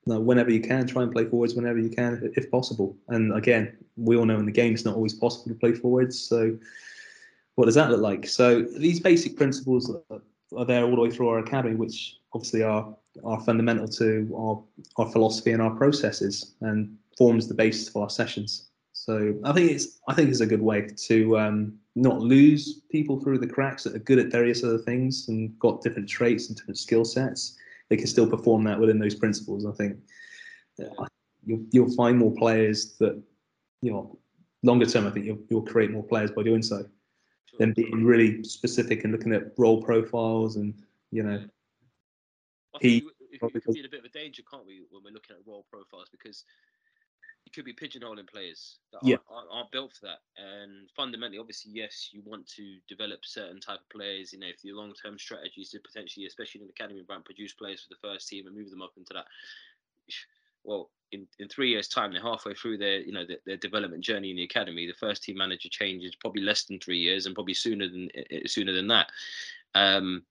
whenever 0.05 0.51
you 0.51 0.59
can, 0.59 0.87
try 0.87 1.03
and 1.03 1.11
play 1.11 1.25
forwards 1.25 1.55
whenever 1.55 1.79
you 1.79 1.89
can, 1.89 2.31
if 2.35 2.49
possible. 2.51 2.95
And 3.07 3.33
again, 3.33 3.77
we 3.95 4.17
all 4.17 4.25
know 4.25 4.37
in 4.37 4.45
the 4.45 4.51
game 4.51 4.73
it's 4.73 4.85
not 4.85 4.95
always 4.95 5.13
possible 5.13 5.53
to 5.53 5.59
play 5.59 5.73
forwards. 5.73 6.19
So, 6.19 6.57
what 7.55 7.65
does 7.65 7.75
that 7.75 7.89
look 7.91 8.01
like? 8.01 8.27
So, 8.27 8.61
these 8.61 8.99
basic 8.99 9.37
principles 9.37 9.91
are 10.09 10.65
there 10.65 10.83
all 10.83 10.95
the 10.95 11.01
way 11.01 11.11
through 11.11 11.29
our 11.29 11.39
academy, 11.39 11.75
which 11.75 12.17
obviously 12.33 12.63
are 12.63 12.95
are 13.23 13.41
fundamental 13.41 13.87
to 13.87 14.31
our 14.35 14.63
our 14.97 15.11
philosophy 15.11 15.51
and 15.51 15.61
our 15.61 15.75
processes, 15.75 16.55
and 16.61 16.97
forms 17.17 17.47
the 17.47 17.53
basis 17.53 17.89
for 17.89 18.03
our 18.03 18.09
sessions. 18.09 18.69
So, 18.93 19.35
I 19.43 19.51
think 19.53 19.71
it's 19.71 19.99
I 20.07 20.13
think 20.13 20.29
it's 20.29 20.41
a 20.41 20.45
good 20.45 20.61
way 20.61 20.87
to 21.07 21.37
um, 21.37 21.73
not 21.95 22.19
lose 22.19 22.81
people 22.91 23.19
through 23.19 23.39
the 23.39 23.47
cracks 23.47 23.83
that 23.83 23.95
are 23.95 23.99
good 23.99 24.19
at 24.19 24.31
various 24.31 24.63
other 24.63 24.79
things 24.79 25.27
and 25.27 25.57
got 25.59 25.81
different 25.81 26.09
traits 26.09 26.47
and 26.47 26.57
different 26.57 26.77
skill 26.77 27.05
sets. 27.05 27.57
They 27.89 27.97
can 27.97 28.07
still 28.07 28.27
perform 28.27 28.63
that 28.63 28.79
within 28.79 28.97
those 28.97 29.15
principles. 29.15 29.65
I 29.65 29.73
think 29.73 29.97
you'll, 31.45 31.65
you'll 31.71 31.93
find 31.93 32.17
more 32.17 32.33
players 32.33 32.97
that, 32.97 33.21
you 33.81 33.91
know, 33.91 34.17
longer 34.63 34.85
term, 34.85 35.05
I 35.05 35.11
think 35.11 35.25
you'll, 35.25 35.39
you'll 35.49 35.61
create 35.61 35.91
more 35.91 36.03
players 36.03 36.31
by 36.31 36.43
doing 36.43 36.63
so. 36.63 36.85
Than 37.59 37.73
being 37.73 38.03
really 38.03 38.43
specific 38.43 39.03
and 39.03 39.13
looking 39.13 39.33
at 39.33 39.57
role 39.57 39.81
profiles 39.81 40.55
and, 40.55 40.73
you 41.11 41.23
know, 41.23 41.43
he. 42.81 43.03
It 43.31 43.39
could 43.39 43.73
be 43.73 43.79
in 43.79 43.85
a 43.85 43.89
bit 43.89 43.99
of 43.99 44.05
a 44.05 44.09
danger, 44.09 44.43
can't 44.49 44.65
we, 44.65 44.83
when 44.91 45.03
we're 45.03 45.13
looking 45.13 45.35
at 45.35 45.47
role 45.47 45.65
profiles? 45.71 46.07
Because 46.11 46.43
you 47.45 47.51
could 47.51 47.65
be 47.65 47.73
pigeonholing 47.73 48.29
players 48.29 48.77
that 48.91 48.99
yeah. 49.03 49.17
aren't, 49.29 49.47
aren't, 49.51 49.71
built 49.71 49.93
for 49.93 50.05
that. 50.05 50.19
And 50.37 50.89
fundamentally, 50.95 51.39
obviously, 51.39 51.71
yes, 51.73 52.09
you 52.11 52.21
want 52.25 52.47
to 52.55 52.77
develop 52.87 53.25
certain 53.25 53.59
type 53.59 53.79
of 53.79 53.89
players. 53.89 54.33
You 54.33 54.39
know, 54.39 54.47
if 54.47 54.63
your 54.63 54.77
long 54.77 54.93
term 54.93 55.17
strategy 55.17 55.61
is 55.61 55.71
to 55.71 55.79
potentially, 55.79 56.25
especially 56.25 56.61
in 56.61 56.67
the 56.67 56.73
academy 56.73 57.01
brand, 57.01 57.25
produce 57.25 57.53
players 57.53 57.81
for 57.81 57.89
the 57.89 58.07
first 58.07 58.29
team 58.29 58.47
and 58.47 58.55
move 58.55 58.69
them 58.69 58.81
up 58.81 58.93
into 58.97 59.13
that. 59.13 59.25
Well, 60.63 60.89
in, 61.13 61.27
in 61.39 61.47
three 61.47 61.69
years' 61.69 61.87
time, 61.87 62.11
they're 62.11 62.21
halfway 62.21 62.53
through 62.53 62.77
their 62.77 62.99
you 62.99 63.11
know 63.11 63.25
their, 63.25 63.37
their 63.45 63.57
development 63.57 64.03
journey 64.03 64.31
in 64.31 64.35
the 64.35 64.43
academy. 64.43 64.87
The 64.87 64.93
first 64.93 65.23
team 65.23 65.37
manager 65.37 65.69
changes 65.69 66.15
probably 66.15 66.41
less 66.41 66.63
than 66.63 66.79
three 66.79 66.99
years, 66.99 67.25
and 67.25 67.35
probably 67.35 67.53
sooner 67.53 67.87
than 67.87 68.09
eh, 68.15 68.23
eh, 68.31 68.39
sooner 68.45 68.73
than 68.73 68.87
that. 68.87 69.09
Um, 69.75 70.23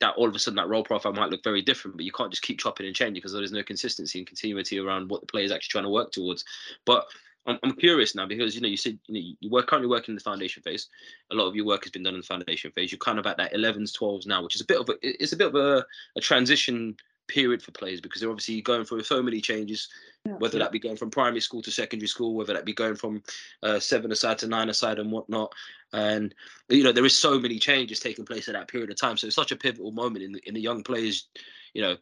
that 0.00 0.14
all 0.16 0.28
of 0.28 0.34
a 0.34 0.38
sudden 0.38 0.56
that 0.56 0.68
role 0.68 0.82
profile 0.82 1.12
might 1.12 1.30
look 1.30 1.44
very 1.44 1.60
different, 1.60 1.96
but 1.96 2.06
you 2.06 2.12
can't 2.12 2.30
just 2.30 2.42
keep 2.42 2.58
chopping 2.58 2.86
and 2.86 2.96
changing 2.96 3.14
because 3.14 3.32
there's 3.32 3.52
no 3.52 3.62
consistency 3.62 4.18
and 4.18 4.26
continuity 4.26 4.78
around 4.78 5.10
what 5.10 5.20
the 5.20 5.26
player 5.26 5.44
is 5.44 5.52
actually 5.52 5.70
trying 5.70 5.84
to 5.84 5.90
work 5.90 6.10
towards. 6.10 6.44
But 6.86 7.06
I'm, 7.46 7.58
I'm 7.62 7.72
curious 7.72 8.14
now 8.14 8.26
because 8.26 8.54
you 8.54 8.60
know 8.60 8.68
you 8.68 8.76
said 8.76 8.98
you 9.06 9.14
know 9.14 9.36
you 9.40 9.50
work 9.50 9.66
currently 9.66 9.88
working 9.88 10.12
in 10.12 10.16
the 10.16 10.22
foundation 10.22 10.62
phase. 10.62 10.88
A 11.30 11.34
lot 11.34 11.46
of 11.46 11.56
your 11.56 11.66
work 11.66 11.84
has 11.84 11.90
been 11.90 12.02
done 12.02 12.14
in 12.14 12.20
the 12.20 12.26
foundation 12.26 12.70
phase. 12.72 12.92
You're 12.92 12.98
kind 12.98 13.18
of 13.18 13.26
at 13.26 13.36
that 13.38 13.54
11s, 13.54 13.92
12s 13.96 14.26
now, 14.26 14.42
which 14.42 14.54
is 14.54 14.60
a 14.60 14.66
bit 14.66 14.80
of 14.80 14.88
a 14.88 14.94
it's 15.02 15.32
a 15.32 15.36
bit 15.36 15.48
of 15.48 15.54
a, 15.54 15.84
a 16.16 16.20
transition 16.20 16.96
period 17.30 17.62
for 17.62 17.70
players 17.70 18.00
because 18.00 18.20
they're 18.20 18.30
obviously 18.30 18.60
going 18.60 18.84
through 18.84 19.02
so 19.04 19.22
many 19.22 19.40
changes, 19.40 19.88
yeah, 20.26 20.34
whether 20.34 20.58
that 20.58 20.72
be 20.72 20.78
going 20.78 20.96
from 20.96 21.10
primary 21.10 21.40
school 21.40 21.62
to 21.62 21.70
secondary 21.70 22.08
school, 22.08 22.34
whether 22.34 22.52
that 22.52 22.64
be 22.64 22.74
going 22.74 22.96
from 22.96 23.22
uh, 23.62 23.78
seven 23.78 24.10
aside 24.10 24.38
to 24.38 24.48
nine 24.48 24.68
aside 24.68 24.98
and 24.98 25.12
whatnot. 25.12 25.52
And 25.92 26.34
you 26.68 26.82
know 26.82 26.92
there 26.92 27.06
is 27.06 27.16
so 27.16 27.38
many 27.38 27.58
changes 27.58 28.00
taking 28.00 28.26
place 28.26 28.48
at 28.48 28.54
that 28.54 28.68
period 28.68 28.90
of 28.90 28.96
time. 28.96 29.16
So 29.16 29.28
it's 29.28 29.36
such 29.36 29.52
a 29.52 29.56
pivotal 29.56 29.92
moment 29.92 30.24
in 30.24 30.32
the, 30.32 30.40
in 30.48 30.54
the 30.54 30.60
young 30.60 30.82
players, 30.82 31.28
you 31.72 31.82
know, 31.82 31.96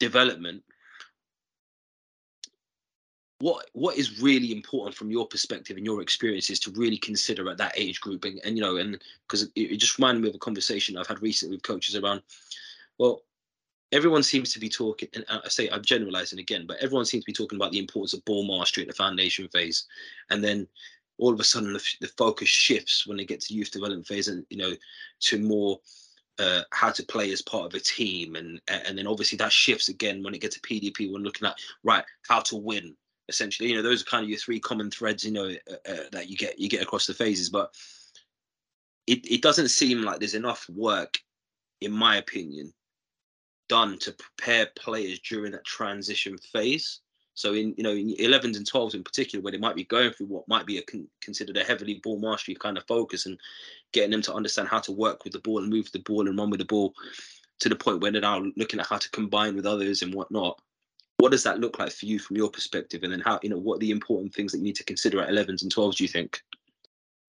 development. 0.00 0.64
What 3.38 3.70
what 3.72 3.96
is 3.96 4.20
really 4.20 4.52
important 4.52 4.96
from 4.96 5.10
your 5.10 5.26
perspective 5.26 5.76
and 5.76 5.86
your 5.86 6.02
experiences 6.02 6.58
to 6.60 6.72
really 6.72 6.98
consider 6.98 7.48
at 7.50 7.58
that 7.58 7.74
age 7.76 8.00
group 8.00 8.24
and, 8.24 8.40
and 8.44 8.56
you 8.56 8.62
know 8.62 8.76
and 8.76 9.00
because 9.26 9.42
it, 9.42 9.52
it 9.56 9.76
just 9.78 9.98
reminded 9.98 10.22
me 10.22 10.28
of 10.28 10.34
a 10.34 10.38
conversation 10.38 10.96
I've 10.96 11.08
had 11.08 11.22
recently 11.22 11.56
with 11.56 11.64
coaches 11.64 11.96
around 11.96 12.22
well 12.98 13.22
everyone 13.92 14.22
seems 14.22 14.52
to 14.52 14.58
be 14.58 14.68
talking, 14.68 15.08
and 15.14 15.24
I 15.28 15.48
say 15.48 15.68
I'm 15.68 15.82
generalizing 15.82 16.38
again, 16.38 16.66
but 16.66 16.78
everyone 16.78 17.04
seems 17.04 17.24
to 17.24 17.30
be 17.30 17.34
talking 17.34 17.56
about 17.56 17.72
the 17.72 17.78
importance 17.78 18.14
of 18.14 18.24
ball 18.24 18.46
mastery 18.46 18.82
at 18.82 18.88
the 18.88 18.94
foundation 18.94 19.48
phase, 19.48 19.86
and 20.30 20.42
then 20.42 20.66
all 21.18 21.32
of 21.32 21.38
a 21.38 21.44
sudden 21.44 21.72
the, 21.72 21.84
the 22.00 22.08
focus 22.18 22.48
shifts 22.48 23.06
when 23.06 23.18
they 23.18 23.24
get 23.24 23.40
to 23.42 23.54
youth 23.54 23.70
development 23.70 24.06
phase, 24.06 24.28
and 24.28 24.44
you 24.50 24.56
know, 24.56 24.72
to 25.20 25.38
more 25.38 25.78
uh, 26.38 26.62
how 26.72 26.90
to 26.90 27.04
play 27.04 27.30
as 27.30 27.42
part 27.42 27.66
of 27.66 27.74
a 27.74 27.80
team, 27.80 28.34
and 28.34 28.60
and 28.68 28.96
then 28.96 29.06
obviously 29.06 29.36
that 29.36 29.52
shifts 29.52 29.88
again 29.88 30.22
when 30.22 30.34
it 30.34 30.40
gets 30.40 30.58
to 30.58 30.62
PDP 30.62 31.12
when 31.12 31.22
looking 31.22 31.46
at 31.46 31.58
right 31.84 32.04
how 32.28 32.40
to 32.40 32.56
win. 32.56 32.96
Essentially, 33.28 33.70
you 33.70 33.76
know, 33.76 33.82
those 33.82 34.02
are 34.02 34.06
kind 34.06 34.24
of 34.24 34.28
your 34.28 34.38
three 34.38 34.58
common 34.58 34.90
threads, 34.90 35.24
you 35.24 35.30
know, 35.30 35.48
uh, 35.70 35.90
uh, 35.90 36.04
that 36.10 36.28
you 36.28 36.36
get 36.36 36.58
you 36.58 36.68
get 36.68 36.82
across 36.82 37.06
the 37.06 37.14
phases, 37.14 37.50
but 37.50 37.72
it, 39.06 39.24
it 39.30 39.42
doesn't 39.42 39.68
seem 39.68 40.02
like 40.02 40.18
there's 40.18 40.34
enough 40.34 40.68
work, 40.68 41.18
in 41.80 41.92
my 41.92 42.16
opinion, 42.16 42.72
done 43.72 43.96
to 43.96 44.12
prepare 44.12 44.68
players 44.76 45.18
during 45.20 45.50
that 45.52 45.64
transition 45.64 46.36
phase. 46.52 47.00
So 47.32 47.54
in 47.54 47.74
you 47.78 47.82
know 47.82 47.92
in 47.92 48.14
11s 48.16 48.58
and 48.58 48.70
12s 48.70 48.94
in 48.94 49.02
particular, 49.02 49.42
where 49.42 49.50
they 49.50 49.56
might 49.56 49.76
be 49.76 49.84
going 49.84 50.12
through 50.12 50.26
what 50.26 50.46
might 50.46 50.66
be 50.66 50.76
a 50.76 50.82
con- 50.82 51.08
considered 51.22 51.56
a 51.56 51.64
heavily 51.64 51.98
ball 52.04 52.18
mastery 52.20 52.54
kind 52.54 52.76
of 52.76 52.86
focus, 52.86 53.24
and 53.24 53.40
getting 53.92 54.10
them 54.10 54.20
to 54.20 54.34
understand 54.34 54.68
how 54.68 54.78
to 54.80 54.92
work 54.92 55.24
with 55.24 55.32
the 55.32 55.38
ball 55.38 55.60
and 55.60 55.70
move 55.70 55.90
the 55.90 56.00
ball 56.00 56.28
and 56.28 56.38
run 56.38 56.50
with 56.50 56.60
the 56.60 56.66
ball, 56.66 56.92
to 57.60 57.70
the 57.70 57.74
point 57.74 58.02
where 58.02 58.12
they're 58.12 58.20
now 58.20 58.44
looking 58.58 58.78
at 58.78 58.88
how 58.88 58.98
to 58.98 59.10
combine 59.10 59.56
with 59.56 59.64
others 59.64 60.02
and 60.02 60.12
whatnot. 60.12 60.60
What 61.16 61.32
does 61.32 61.44
that 61.44 61.58
look 61.58 61.78
like 61.78 61.92
for 61.92 62.04
you 62.04 62.18
from 62.18 62.36
your 62.36 62.50
perspective, 62.50 63.04
and 63.04 63.10
then 63.10 63.20
how 63.20 63.40
you 63.42 63.48
know 63.48 63.56
what 63.56 63.76
are 63.76 63.84
the 63.86 63.90
important 63.90 64.34
things 64.34 64.52
that 64.52 64.58
you 64.58 64.64
need 64.64 64.76
to 64.76 64.84
consider 64.84 65.22
at 65.22 65.30
11s 65.30 65.62
and 65.62 65.74
12s? 65.74 65.96
Do 65.96 66.04
you 66.04 66.08
think? 66.08 66.42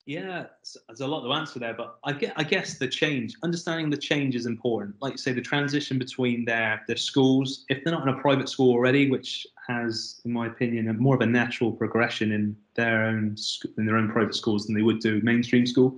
Yeah, 0.06 0.48
there's 0.88 1.00
a 1.00 1.08
lot 1.08 1.24
to 1.24 1.32
answer 1.32 1.60
there, 1.60 1.74
but 1.74 1.98
I 2.04 2.12
get, 2.12 2.34
I 2.36 2.44
guess 2.44 2.78
the 2.78 2.90
change, 2.90 3.36
understanding 3.42 3.90
the 3.90 3.96
change 3.96 4.36
is 4.36 4.46
important. 4.46 4.96
Like 5.02 5.14
you 5.14 5.18
say, 5.18 5.32
the 5.32 5.42
transition 5.42 5.98
between 5.98 6.44
their 6.44 6.84
their 6.88 6.98
schools, 6.98 7.64
if 7.70 7.84
they're 7.84 7.94
not 7.94 8.06
in 8.06 8.14
a 8.14 8.20
private 8.20 8.50
school 8.50 8.72
already, 8.72 9.10
which 9.10 9.48
has, 9.66 10.20
in 10.26 10.34
my 10.34 10.48
opinion, 10.48 10.90
a 10.90 10.94
more 10.94 11.16
of 11.16 11.22
a 11.22 11.26
natural 11.26 11.72
progression 11.72 12.34
in 12.34 12.54
their 12.76 13.06
own 13.06 13.38
in 13.78 13.86
their 13.86 13.96
own 13.96 14.12
private 14.12 14.36
schools 14.36 14.66
than 14.66 14.76
they 14.76 14.82
would 14.82 15.00
do 15.00 15.22
mainstream 15.24 15.66
school. 15.66 15.98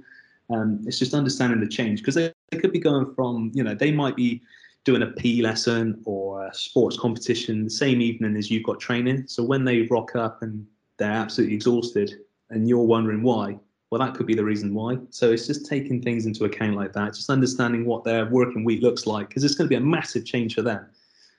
Um, 0.52 0.82
it's 0.86 1.00
just 1.00 1.16
understanding 1.16 1.60
the 1.60 1.68
change 1.68 2.02
because 2.02 2.14
they, 2.14 2.32
they 2.52 2.60
could 2.60 2.72
be 2.72 2.80
going 2.80 3.12
from, 3.16 3.50
you 3.56 3.64
know, 3.64 3.74
they 3.74 3.92
might 3.92 4.16
be 4.16 4.44
doing 4.84 5.02
a 5.02 5.08
P 5.08 5.42
lesson 5.42 6.00
or 6.06 6.46
a 6.46 6.54
sports 6.54 6.96
competition 6.96 7.64
the 7.64 7.72
same 7.72 8.02
evening 8.02 8.38
as 8.38 8.52
you've 8.52 8.66
got 8.66 8.80
training. 8.80 9.24
So 9.28 9.44
when 9.44 9.66
they 9.66 9.82
rock 9.84 10.16
up 10.16 10.44
and 10.44 10.64
they're 10.98 11.10
absolutely 11.10 11.56
exhausted 11.56 12.14
and 12.52 12.70
you're 12.70 12.84
wondering 12.84 13.24
why, 13.24 13.58
well, 13.96 14.06
that 14.06 14.18
could 14.18 14.26
be 14.26 14.36
the 14.36 14.44
reason 14.44 14.74
why. 14.74 14.98
So 15.10 15.32
it's 15.32 15.48
just 15.48 15.68
taking 15.68 16.02
things 16.02 16.26
into 16.26 16.44
account 16.44 16.76
like 16.76 16.92
that, 16.92 17.14
just 17.14 17.30
understanding 17.30 17.86
what 17.86 18.04
their 18.04 18.26
working 18.26 18.66
week 18.66 18.82
looks 18.82 19.08
like, 19.08 19.30
because 19.30 19.46
it's 19.46 19.56
going 19.56 19.70
to 19.70 19.70
be 19.70 19.78
a 19.78 19.80
massive 19.80 20.26
change 20.26 20.56
for 20.56 20.64
them. 20.64 20.86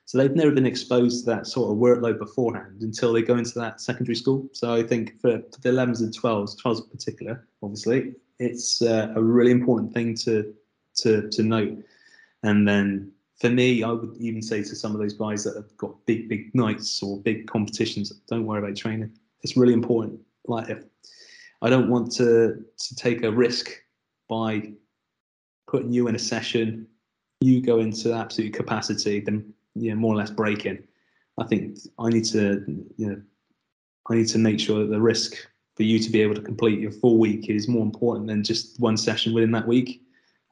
So 0.05 0.17
they've 0.17 0.35
never 0.35 0.49
been 0.49 0.65
exposed 0.65 1.23
to 1.23 1.35
that 1.35 1.45
sort 1.45 1.69
of 1.69 1.77
workload 1.77 2.17
beforehand 2.17 2.81
until 2.81 3.13
they 3.13 3.21
go 3.21 3.37
into 3.37 3.59
that 3.59 3.79
secondary 3.79 4.15
school. 4.15 4.49
So 4.53 4.73
I 4.73 4.81
think 4.81 5.21
for, 5.21 5.33
the 5.33 5.69
11s 5.69 5.99
and 5.99 6.11
12s, 6.11 6.59
12s 6.59 6.83
in 6.85 6.89
particular, 6.89 7.47
obviously, 7.61 8.15
it's 8.39 8.81
uh, 8.81 9.13
a 9.15 9.21
really 9.21 9.51
important 9.51 9.93
thing 9.93 10.15
to 10.25 10.51
to 11.01 11.29
to 11.29 11.43
note. 11.43 11.77
And 12.41 12.67
then 12.67 13.11
for 13.39 13.51
me, 13.51 13.83
I 13.83 13.91
would 13.91 14.17
even 14.19 14.41
say 14.41 14.63
to 14.63 14.75
some 14.75 14.93
of 14.95 14.99
those 14.99 15.13
guys 15.13 15.43
that 15.43 15.55
have 15.55 15.77
got 15.77 16.03
big, 16.07 16.27
big 16.27 16.55
nights 16.55 17.03
or 17.03 17.19
big 17.19 17.45
competitions, 17.45 18.09
don't 18.27 18.47
worry 18.47 18.63
about 18.63 18.75
training. 18.75 19.11
It's 19.43 19.55
really 19.55 19.73
important. 19.73 20.19
Like 20.47 20.69
if 20.69 20.83
I 21.61 21.69
don't 21.69 21.89
want 21.89 22.11
to 22.13 22.63
to 22.77 22.95
take 22.95 23.23
a 23.23 23.31
risk 23.31 23.71
by 24.29 24.73
putting 25.67 25.91
you 25.91 26.07
in 26.07 26.15
a 26.15 26.19
session, 26.19 26.87
you 27.41 27.61
go 27.61 27.79
into 27.79 28.13
absolute 28.13 28.53
capacity, 28.53 29.19
then 29.19 29.53
you 29.75 29.91
know, 29.91 29.97
more 29.97 30.13
or 30.13 30.17
less 30.17 30.31
breaking. 30.31 30.83
I 31.37 31.45
think 31.45 31.77
I 31.99 32.09
need 32.09 32.25
to, 32.25 32.63
you 32.97 33.07
know, 33.07 33.21
I 34.09 34.15
need 34.15 34.27
to 34.29 34.37
make 34.39 34.59
sure 34.59 34.79
that 34.79 34.89
the 34.89 34.99
risk 34.99 35.35
for 35.75 35.83
you 35.83 35.99
to 35.99 36.09
be 36.09 36.21
able 36.21 36.33
to 36.33 36.41
complete 36.41 36.79
your 36.79 36.91
full 36.91 37.19
week 37.19 37.49
is 37.49 37.67
more 37.67 37.83
important 37.83 38.27
than 38.27 38.43
just 38.43 38.79
one 38.79 38.97
session 38.97 39.33
within 39.33 39.51
that 39.51 39.67
week. 39.67 40.01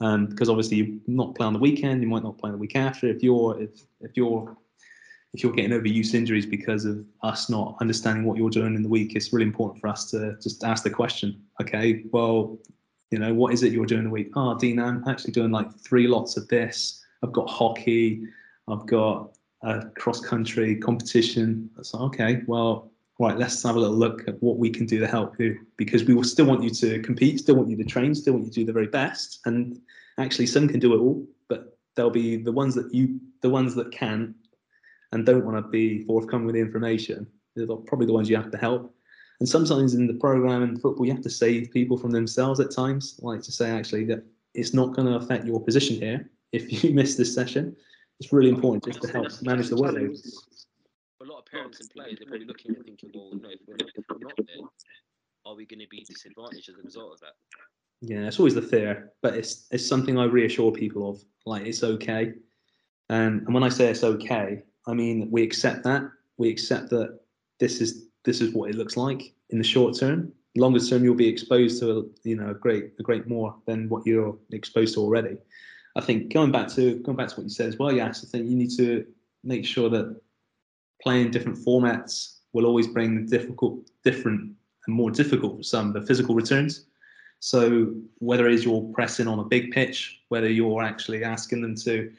Um, 0.01 0.27
because 0.27 0.49
obviously 0.49 0.77
you're 0.77 0.99
not 1.07 1.35
play 1.35 1.47
on 1.47 1.53
the 1.53 1.59
weekend, 1.59 2.01
you 2.01 2.07
might 2.09 2.23
not 2.23 2.37
play 2.37 2.51
the 2.51 2.57
week 2.57 2.75
after. 2.75 3.07
If 3.07 3.23
you're 3.23 3.59
if 3.61 3.69
if 4.01 4.11
you're 4.15 4.55
if 5.35 5.43
you're 5.43 5.51
getting 5.51 5.71
overuse 5.71 6.13
injuries 6.13 6.45
because 6.45 6.85
of 6.85 7.03
us 7.21 7.49
not 7.49 7.75
understanding 7.81 8.23
what 8.23 8.37
you're 8.37 8.49
doing 8.49 8.73
in 8.73 8.81
the 8.81 8.87
week, 8.87 9.15
it's 9.15 9.33
really 9.33 9.45
important 9.45 9.81
for 9.81 9.89
us 9.89 10.09
to 10.11 10.37
just 10.41 10.63
ask 10.63 10.85
the 10.85 10.89
question. 10.89 11.43
Okay, 11.61 12.05
well, 12.11 12.57
you 13.11 13.19
know, 13.19 13.33
what 13.33 13.53
is 13.53 13.61
it 13.61 13.73
you're 13.73 13.85
doing 13.85 14.05
the 14.05 14.09
week? 14.09 14.31
Oh, 14.37 14.57
Dean, 14.57 14.79
I'm 14.79 15.03
actually 15.09 15.33
doing 15.33 15.51
like 15.51 15.67
three 15.77 16.07
lots 16.07 16.37
of 16.37 16.47
this. 16.47 17.03
I've 17.21 17.33
got 17.33 17.49
hockey, 17.49 18.23
I've 18.69 18.85
got 18.85 19.31
a 19.61 19.87
cross 19.97 20.21
country 20.21 20.77
competition. 20.77 21.69
So 21.81 21.99
okay, 22.03 22.43
well, 22.47 22.89
right, 23.19 23.37
let's 23.37 23.61
have 23.63 23.75
a 23.75 23.79
little 23.79 23.97
look 23.97 24.25
at 24.29 24.41
what 24.41 24.57
we 24.57 24.69
can 24.69 24.85
do 24.85 24.99
to 24.99 25.07
help 25.07 25.37
you 25.37 25.59
because 25.75 26.05
we 26.05 26.13
will 26.13 26.23
still 26.23 26.45
want 26.45 26.63
you 26.63 26.69
to 26.69 27.01
compete, 27.01 27.39
still 27.39 27.55
want 27.55 27.67
you 27.67 27.75
to 27.75 27.83
train, 27.83 28.15
still 28.15 28.35
want 28.35 28.45
you 28.45 28.51
to 28.51 28.59
do 28.61 28.65
the 28.65 28.73
very 28.73 28.87
best. 28.87 29.41
And 29.43 29.81
actually, 30.17 30.45
some 30.45 30.69
can 30.69 30.79
do 30.79 30.93
it 30.93 30.99
all, 30.99 31.27
but 31.49 31.77
there'll 31.97 32.09
be 32.09 32.37
the 32.37 32.53
ones 32.53 32.73
that 32.75 32.93
you, 32.93 33.19
the 33.41 33.49
ones 33.49 33.75
that 33.75 33.91
can 33.91 34.33
and 35.15 35.25
don't 35.25 35.43
want 35.43 35.57
to 35.57 35.67
be 35.69 36.03
forthcoming 36.05 36.45
with 36.45 36.53
the 36.53 36.61
information. 36.61 37.25
They're 37.55 37.65
probably 37.65 38.05
the 38.05 38.13
ones 38.13 38.29
you 38.29 38.35
have 38.35 38.51
to 38.51 38.57
help. 38.57 38.93
And 39.39 39.49
sometimes 39.49 39.95
in 39.95 40.05
the 40.05 40.13
program 40.13 40.61
in 40.61 40.77
football, 40.77 41.07
you 41.07 41.13
have 41.13 41.23
to 41.23 41.29
save 41.29 41.71
people 41.71 41.97
from 41.97 42.11
themselves 42.11 42.59
at 42.59 42.69
times, 42.69 43.19
like 43.23 43.41
to 43.41 43.51
say 43.51 43.71
actually 43.71 44.05
that 44.05 44.23
it's 44.53 44.73
not 44.73 44.93
going 44.93 45.07
to 45.07 45.15
affect 45.15 45.45
your 45.45 45.59
position 45.59 45.95
here 45.95 46.29
if 46.51 46.83
you 46.83 46.93
miss 46.93 47.15
this 47.15 47.33
session. 47.33 47.75
It's 48.19 48.31
really 48.31 48.49
important 48.49 48.85
just 48.85 49.01
to 49.01 49.11
help 49.11 49.31
manage 49.41 49.69
the 49.69 49.75
workload 49.75 50.15
a 51.25 51.31
lot 51.31 51.39
of 51.39 51.45
parents 51.45 51.79
and 51.79 51.89
players 51.89 52.21
are 52.21 52.25
probably 52.25 52.45
looking 52.45 52.75
and 52.75 52.85
thinking, 52.85 53.11
well, 53.13 53.31
you 53.33 53.41
know, 53.41 53.49
if 53.49 53.59
we're, 53.67 53.75
if 53.75 54.05
we're 54.09 54.19
not 54.19 54.33
there, 54.37 54.67
are 55.45 55.55
we 55.55 55.65
going 55.65 55.79
to 55.79 55.87
be 55.89 56.03
disadvantaged 56.03 56.69
as 56.69 56.75
a 56.75 56.83
result 56.83 57.13
of 57.13 57.19
that? 57.21 57.33
Yeah, 58.01 58.27
it's 58.27 58.39
always 58.39 58.55
the 58.55 58.61
fear, 58.61 59.13
but 59.21 59.35
it's 59.35 59.67
it's 59.71 59.85
something 59.85 60.17
I 60.17 60.25
reassure 60.25 60.71
people 60.71 61.09
of. 61.09 61.23
Like 61.45 61.65
it's 61.65 61.83
okay, 61.83 62.33
um, 63.09 63.43
and 63.45 63.53
when 63.53 63.63
I 63.63 63.69
say 63.69 63.89
it's 63.89 64.03
okay, 64.03 64.63
I 64.87 64.93
mean 64.93 65.29
we 65.31 65.43
accept 65.43 65.83
that. 65.83 66.03
We 66.37 66.49
accept 66.49 66.89
that 66.91 67.19
this 67.59 67.81
is 67.81 68.05
this 68.23 68.41
is 68.41 68.53
what 68.53 68.69
it 68.69 68.75
looks 68.75 68.97
like 68.97 69.33
in 69.49 69.57
the 69.57 69.63
short 69.63 69.97
term. 69.97 70.31
Longer 70.57 70.79
term, 70.79 71.03
you'll 71.03 71.15
be 71.15 71.27
exposed 71.27 71.79
to 71.81 71.99
a, 71.99 72.03
you 72.23 72.35
know 72.35 72.49
a 72.49 72.53
great 72.53 72.93
a 72.99 73.03
great 73.03 73.27
more 73.27 73.55
than 73.65 73.89
what 73.89 74.05
you're 74.05 74.37
exposed 74.51 74.93
to 74.95 75.01
already. 75.01 75.37
I 75.95 76.01
think 76.01 76.33
going 76.33 76.51
back 76.51 76.67
to 76.75 76.95
going 76.99 77.17
back 77.17 77.29
to 77.29 77.35
what 77.35 77.43
you 77.43 77.49
said 77.49 77.67
as 77.67 77.77
well, 77.77 77.91
yes, 77.91 78.23
I 78.23 78.27
think 78.29 78.49
you 78.49 78.55
need 78.55 78.71
to 78.77 79.05
make 79.43 79.65
sure 79.65 79.89
that 79.89 80.19
playing 81.01 81.31
different 81.31 81.57
formats 81.57 82.37
will 82.53 82.65
always 82.65 82.87
bring 82.87 83.25
difficult, 83.25 83.79
different, 84.03 84.51
and 84.87 84.95
more 84.95 85.11
difficult 85.11 85.57
for 85.57 85.63
some 85.63 85.93
the 85.93 86.01
physical 86.01 86.35
returns. 86.35 86.85
So 87.39 87.93
whether 88.19 88.47
it 88.47 88.53
is 88.53 88.63
you're 88.63 88.89
pressing 88.93 89.27
on 89.27 89.39
a 89.39 89.43
big 89.43 89.71
pitch, 89.71 90.21
whether 90.29 90.49
you're 90.49 90.83
actually 90.83 91.23
asking 91.23 91.61
them 91.61 91.75
to 91.75 92.11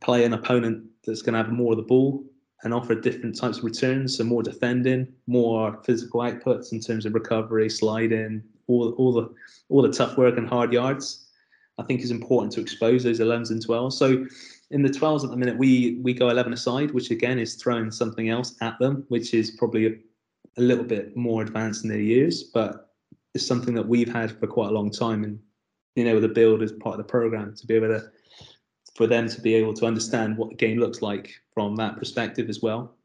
play 0.00 0.24
an 0.24 0.34
opponent 0.34 0.84
that's 1.06 1.22
going 1.22 1.34
to 1.34 1.42
have 1.42 1.52
more 1.52 1.72
of 1.72 1.78
the 1.78 1.82
ball 1.82 2.24
and 2.62 2.72
offer 2.72 2.94
different 2.94 3.36
types 3.36 3.58
of 3.58 3.64
returns, 3.64 4.16
so 4.16 4.24
more 4.24 4.42
defending, 4.42 5.06
more 5.26 5.80
physical 5.84 6.20
outputs 6.20 6.72
in 6.72 6.80
terms 6.80 7.04
of 7.04 7.14
recovery, 7.14 7.68
sliding, 7.68 8.42
all 8.66 8.92
all 8.92 9.12
the 9.12 9.34
all 9.68 9.82
the 9.82 9.92
tough 9.92 10.16
work 10.16 10.38
and 10.38 10.48
hard 10.48 10.72
yards. 10.72 11.28
I 11.76 11.82
think 11.82 12.00
is 12.00 12.12
important 12.12 12.52
to 12.52 12.60
expose 12.60 13.02
those 13.02 13.18
11s 13.18 13.50
and 13.50 13.64
12s. 13.66 13.94
So 13.94 14.24
in 14.70 14.82
the 14.82 14.88
12s 14.88 15.24
at 15.24 15.30
the 15.30 15.36
minute, 15.36 15.58
we 15.58 16.00
we 16.02 16.14
go 16.14 16.30
11 16.30 16.52
aside, 16.52 16.92
which 16.92 17.10
again 17.10 17.38
is 17.38 17.56
throwing 17.56 17.90
something 17.90 18.28
else 18.28 18.54
at 18.60 18.78
them, 18.78 19.04
which 19.08 19.34
is 19.34 19.50
probably 19.52 19.86
a, 19.86 19.90
a 20.56 20.62
little 20.62 20.84
bit 20.84 21.16
more 21.16 21.42
advanced 21.42 21.84
in 21.84 21.90
their 21.90 22.00
years, 22.00 22.44
but 22.44 22.92
it's 23.34 23.46
something 23.46 23.74
that 23.74 23.86
we've 23.86 24.12
had 24.12 24.38
for 24.38 24.46
quite 24.46 24.68
a 24.68 24.72
long 24.74 24.90
time 24.90 25.24
and 25.24 25.38
being 25.94 26.06
able 26.06 26.20
to 26.20 26.28
build 26.28 26.62
as 26.62 26.72
part 26.72 26.98
of 26.98 26.98
the 26.98 27.10
program 27.10 27.54
to 27.56 27.66
be 27.66 27.74
able 27.74 27.88
to 27.88 28.10
for 28.94 29.06
them 29.06 29.28
to 29.28 29.40
be 29.40 29.54
able 29.54 29.74
to 29.74 29.86
understand 29.86 30.36
what 30.36 30.50
the 30.50 30.54
game 30.54 30.78
looks 30.78 31.02
like 31.02 31.34
from 31.52 31.76
that 31.76 31.96
perspective 31.96 32.48
as 32.48 32.62
well. 32.62 32.96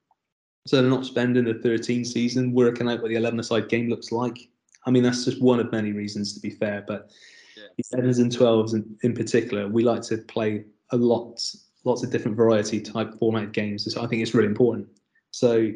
So 0.67 0.81
they're 0.81 0.89
not 0.89 1.05
spending 1.05 1.45
the 1.45 1.55
13 1.55 2.05
season 2.05 2.53
working 2.53 2.89
out 2.89 3.01
what 3.01 3.09
the 3.09 3.15
11 3.15 3.39
aside 3.39 3.69
game 3.69 3.89
looks 3.89 4.11
like. 4.11 4.37
I 4.85 4.91
mean, 4.91 5.03
that's 5.03 5.25
just 5.25 5.41
one 5.41 5.59
of 5.59 5.71
many 5.71 5.91
reasons 5.91 6.33
to 6.33 6.39
be 6.39 6.51
fair, 6.51 6.83
but 6.87 7.09
yeah. 7.57 7.97
11s 7.97 8.19
and 8.19 8.31
12s 8.31 8.73
in, 8.73 8.97
in 9.03 9.13
particular, 9.13 9.67
we 9.67 9.83
like 9.83 10.01
to 10.03 10.17
play 10.17 10.65
a 10.91 10.97
lot, 10.97 11.41
lots 11.85 12.03
of 12.03 12.11
different 12.11 12.37
variety 12.37 12.79
type 12.79 13.17
format 13.17 13.51
games. 13.51 13.91
So 13.91 14.03
I 14.03 14.07
think 14.07 14.21
it's 14.21 14.33
really 14.33 14.47
important. 14.47 14.87
So 15.31 15.71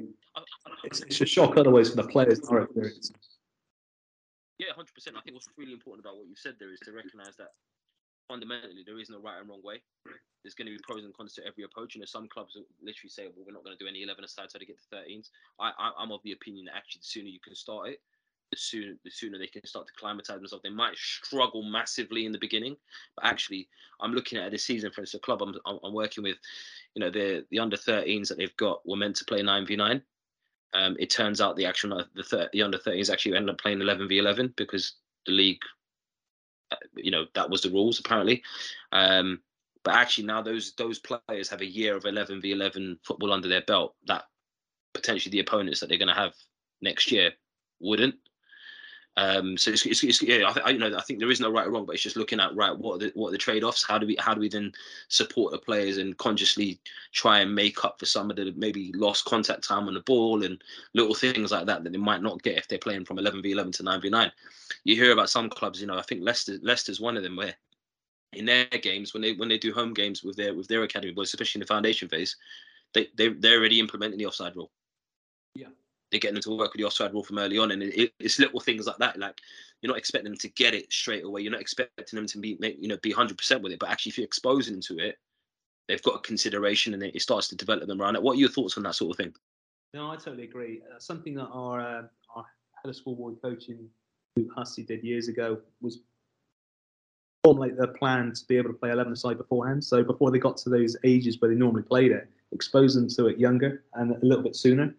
it's, 0.84 1.02
it's 1.02 1.22
a 1.22 1.26
shock 1.26 1.58
otherwise 1.58 1.90
for 1.90 1.96
the 1.98 2.08
players 2.08 2.40
in 2.40 2.48
our 2.50 2.64
experience. 2.64 3.12
Yeah, 4.60 4.74
hundred 4.76 4.94
percent. 4.94 5.18
I 5.18 5.22
think 5.22 5.36
what's 5.36 5.48
really 5.58 5.74
important 5.74 6.06
about 6.06 6.18
what 6.18 6.28
you 6.28 6.36
said 6.36 6.56
there 6.60 6.72
is 6.72 6.80
to 6.82 6.92
recognise 6.92 7.36
that 7.38 7.50
fundamentally 8.28 8.84
there 8.86 9.00
is 9.00 9.10
no 9.10 9.20
right 9.20 9.40
and 9.40 9.50
wrong 9.50 9.62
way. 9.64 9.82
There's 10.44 10.56
going 10.56 10.68
to 10.68 10.74
be 10.74 10.80
pros 10.84 11.06
and 11.06 11.14
cons 11.14 11.34
to 11.36 11.46
every 11.48 11.64
approach. 11.64 11.96
You 11.96 12.02
know, 12.02 12.06
some 12.06 12.28
clubs 12.28 12.58
literally 12.82 13.10
say, 13.10 13.28
"Well, 13.28 13.46
we're 13.46 13.54
not 13.54 13.64
going 13.64 13.78
to 13.78 13.84
do 13.84 13.88
any 13.88 14.04
11 14.04 14.24
aside 14.24 14.52
so 14.52 14.60
to 14.60 14.66
get 14.66 14.78
to 14.78 14.96
13s." 14.96 15.30
I, 15.60 15.72
I, 15.78 16.04
am 16.04 16.12
of 16.12 16.22
the 16.24 16.34
opinion 16.34 16.66
that 16.66 16.76
actually 16.76 17.00
the 17.00 17.08
sooner 17.08 17.30
you 17.30 17.40
can 17.40 17.56
start 17.56 17.90
it, 17.90 18.02
the 18.52 18.58
sooner 18.58 18.94
the 19.04 19.10
sooner 19.10 19.38
they 19.38 19.48
can 19.48 19.66
start 19.66 19.88
to 19.88 19.94
climatize 19.94 20.38
themselves. 20.38 20.64
They 20.64 20.70
might 20.70 20.96
struggle 20.98 21.64
massively 21.64 22.26
in 22.26 22.32
the 22.32 22.38
beginning, 22.40 22.76
but 23.16 23.26
actually, 23.26 23.70
I'm 24.02 24.14
looking 24.14 24.38
at 24.38 24.52
this 24.52 24.66
season 24.66 24.92
for 24.92 25.02
instance, 25.02 25.22
a 25.22 25.26
club 25.26 25.42
I'm, 25.42 25.80
I'm 25.84 25.94
working 25.94 26.24
with. 26.24 26.38
You 26.96 27.00
know, 27.00 27.10
the 27.10 27.46
the 27.50 27.60
under 27.60 27.78
13s 27.78 28.28
that 28.28 28.38
they've 28.38 28.58
got 28.58 28.86
were 28.86 28.98
meant 28.98 29.16
to 29.18 29.26
play 29.26 29.42
9v9. 29.42 30.02
Um, 30.74 30.96
it 31.00 31.10
turns 31.10 31.40
out 31.40 31.56
the 31.56 31.66
actual 31.66 32.04
the, 32.16 32.24
thir- 32.24 32.50
the 32.52 32.64
under 32.64 32.78
13s 32.78 33.12
actually 33.12 33.36
ended 33.36 33.52
up 33.52 33.62
playing 33.62 33.80
11v11 33.80 34.56
because 34.56 34.94
the 35.26 35.32
league, 35.32 35.62
you 36.96 37.12
know, 37.12 37.26
that 37.36 37.50
was 37.50 37.62
the 37.62 37.70
rules 37.70 38.00
apparently. 38.00 38.44
Um, 38.92 39.42
but 39.84 39.96
actually 39.96 40.26
now 40.26 40.42
those 40.42 40.74
those 40.76 41.00
players 41.00 41.50
have 41.50 41.62
a 41.62 41.66
year 41.66 41.96
of 41.96 42.04
11v11 42.04 42.98
football 43.04 43.34
under 43.34 43.48
their 43.50 43.62
belt 43.62 43.96
that 44.08 44.24
potentially 44.94 45.32
the 45.32 45.40
opponents 45.40 45.80
that 45.80 45.90
they're 45.90 45.98
going 45.98 46.08
to 46.08 46.14
have 46.14 46.34
next 46.82 47.12
year 47.12 47.32
wouldn't 47.80 48.16
um, 49.16 49.58
so 49.58 49.72
it's, 49.72 49.86
it's, 49.86 50.04
it's 50.04 50.22
yeah, 50.24 50.52
I, 50.56 50.60
I, 50.66 50.70
you 50.72 50.80
know, 50.80 50.96
I 50.98 51.02
think 51.02 51.20
there 51.20 51.30
is 51.30 51.40
no 51.40 51.52
right 51.52 51.68
or 51.68 51.72
wrong, 51.72 51.86
but 51.86 51.94
it's 51.94 52.04
just 52.04 52.16
looking 52.16 52.40
at 52.40 52.56
right 52.56 52.76
what 52.76 52.96
are 52.96 52.98
the 52.98 53.12
what 53.14 53.30
are 53.30 53.32
the 53.32 53.38
trade 53.38 53.64
offs? 53.64 53.86
How 53.86 54.00
do 54.00 54.08
we 54.08 54.16
how 54.20 54.34
do 54.34 54.40
we 54.40 54.50
then 54.50 54.72
support 55.08 55.52
the 55.52 55.60
players 55.60 55.98
and 55.98 56.18
consciously 56.18 56.80
try 57.12 57.40
and 57.40 57.54
make 57.54 57.86
up 57.86 58.00
for 58.00 58.08
some 58.08 58.32
of 58.32 58.38
the 58.38 58.52
maybe 58.58 58.92
lost 58.94 59.26
contact 59.26 59.64
time 59.64 59.88
on 59.88 59.94
the 59.94 60.00
ball 60.02 60.44
and 60.44 60.64
little 60.96 61.14
things 61.14 61.52
like 61.52 61.68
that 61.68 61.84
that 61.84 61.92
they 61.92 61.98
might 61.98 62.24
not 62.24 62.42
get 62.42 62.58
if 62.58 62.68
they're 62.68 62.80
playing 62.80 63.06
from 63.06 63.18
11v11 63.18 63.74
to 63.74 63.84
9v9. 63.84 64.32
You 64.84 64.96
hear 64.96 65.12
about 65.12 65.30
some 65.30 65.48
clubs, 65.48 65.80
you 65.80 65.86
know, 65.86 65.98
I 65.98 66.02
think 66.02 66.22
Leicester 66.24 66.58
Leicester's 66.64 67.00
one 67.00 67.16
of 67.16 67.22
them 67.22 67.36
where 67.36 67.54
in 68.34 68.46
their 68.46 68.66
games 68.66 69.14
when 69.14 69.22
they 69.22 69.34
when 69.34 69.50
they 69.50 69.60
do 69.60 69.74
home 69.74 69.94
games 69.94 70.24
with 70.24 70.38
their 70.38 70.56
with 70.56 70.68
their 70.68 70.82
academy 70.82 71.14
boys, 71.14 71.28
especially 71.28 71.60
in 71.60 71.64
the 71.64 71.68
foundation 71.68 72.10
phase, 72.10 72.36
they 72.96 73.10
they 73.16 73.30
they're 73.30 73.60
already 73.60 73.80
implementing 73.80 74.18
the 74.18 74.26
offside 74.26 74.56
rule. 74.56 74.72
Yeah 75.54 75.68
they're 76.14 76.20
getting 76.20 76.36
them 76.36 76.44
to 76.44 76.56
work 76.56 76.72
with 76.72 76.80
the 76.80 76.84
offside 76.84 77.12
rule 77.12 77.24
from 77.24 77.40
early 77.40 77.58
on, 77.58 77.72
and 77.72 77.82
it, 77.82 78.14
it's 78.20 78.38
little 78.38 78.60
things 78.60 78.86
like 78.86 78.98
that. 79.00 79.18
Like 79.18 79.42
you're 79.82 79.92
not 79.92 79.98
expecting 79.98 80.32
them 80.32 80.38
to 80.40 80.50
get 80.50 80.76
it 80.76 80.94
straight 80.94 81.24
away. 81.24 81.42
You're 81.42 81.52
not 81.52 81.60
expecting 81.60 82.16
them 82.16 82.28
to 82.28 82.38
be, 82.38 82.56
you 82.80 82.88
know, 82.88 82.98
be 82.98 83.10
100 83.10 83.36
percent 83.36 83.64
with 83.64 83.74
it. 83.74 83.80
But 83.80 83.90
actually, 83.90 84.12
if 84.12 84.18
you're 84.20 84.26
exposing 84.26 84.76
them 84.76 84.82
to 84.84 85.00
it, 85.00 85.18
they've 85.88 86.04
got 86.04 86.16
a 86.16 86.20
consideration, 86.20 86.94
and 86.94 87.02
it 87.02 87.20
starts 87.20 87.48
to 87.48 87.56
develop 87.56 87.88
them 87.88 88.00
around 88.00 88.16
it. 88.16 88.22
What 88.22 88.34
are 88.34 88.40
your 88.40 88.50
thoughts 88.50 88.78
on 88.78 88.84
that 88.84 88.94
sort 88.94 89.12
of 89.12 89.18
thing? 89.18 89.34
No, 89.96 90.12
I 90.12 90.16
totally 90.16 90.44
agree. 90.44 90.84
Uh, 90.88 91.00
something 91.00 91.34
that 91.34 91.48
our 91.48 91.82
uh, 91.82 92.04
our 92.36 92.46
head 92.76 92.90
of 92.90 92.96
schoolboy 92.96 93.32
coaching, 93.42 93.90
Luke 94.38 94.52
Hussey 94.56 94.84
did 94.84 95.04
years 95.04 95.30
ago, 95.30 95.58
was 95.82 96.02
formulate 97.44 97.76
their 97.76 97.88
plan 97.88 98.32
to 98.34 98.46
be 98.46 98.56
able 98.56 98.70
to 98.70 98.78
play 98.78 98.92
11 98.92 99.12
aside 99.12 99.38
beforehand. 99.40 99.84
So 99.84 100.04
before 100.04 100.32
they 100.32 100.38
got 100.38 100.58
to 100.58 100.70
those 100.70 100.96
ages 101.04 101.42
where 101.42 101.50
they 101.50 101.58
normally 101.58 101.82
played 101.82 102.12
it, 102.12 102.30
expose 102.54 102.94
them 102.94 103.10
to 103.10 103.28
it 103.28 103.40
younger 103.40 103.84
and 103.96 104.12
a 104.12 104.26
little 104.26 104.44
bit 104.44 104.56
sooner. 104.56 104.96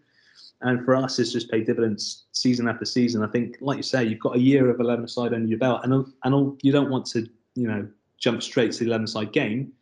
And 0.61 0.85
for 0.85 0.97
us, 0.97 1.19
it's 1.19 1.33
just 1.33 1.51
paid 1.51 1.67
dividends 1.67 2.25
season 2.33 2.69
after 2.69 2.85
season. 2.85 3.23
I 3.23 3.27
think, 3.27 3.57
like 3.61 3.77
you 3.77 3.83
say, 3.83 4.05
you've 4.05 4.21
got 4.21 4.37
a 4.37 4.41
year 4.41 4.71
of 4.71 4.81
11 4.81 5.09
side 5.09 5.35
under 5.35 5.47
your 5.47 5.59
belt, 5.59 5.81
and 5.85 6.07
and 6.23 6.61
you 6.63 6.73
don't 6.73 6.91
want 6.91 7.07
to, 7.07 7.29
you 7.55 7.69
know, 7.69 7.87
jump 8.19 8.43
straight 8.43 8.73
to 8.73 8.79
the 8.81 8.87
11 8.87 9.07
side 9.09 9.33
game. 9.33 9.73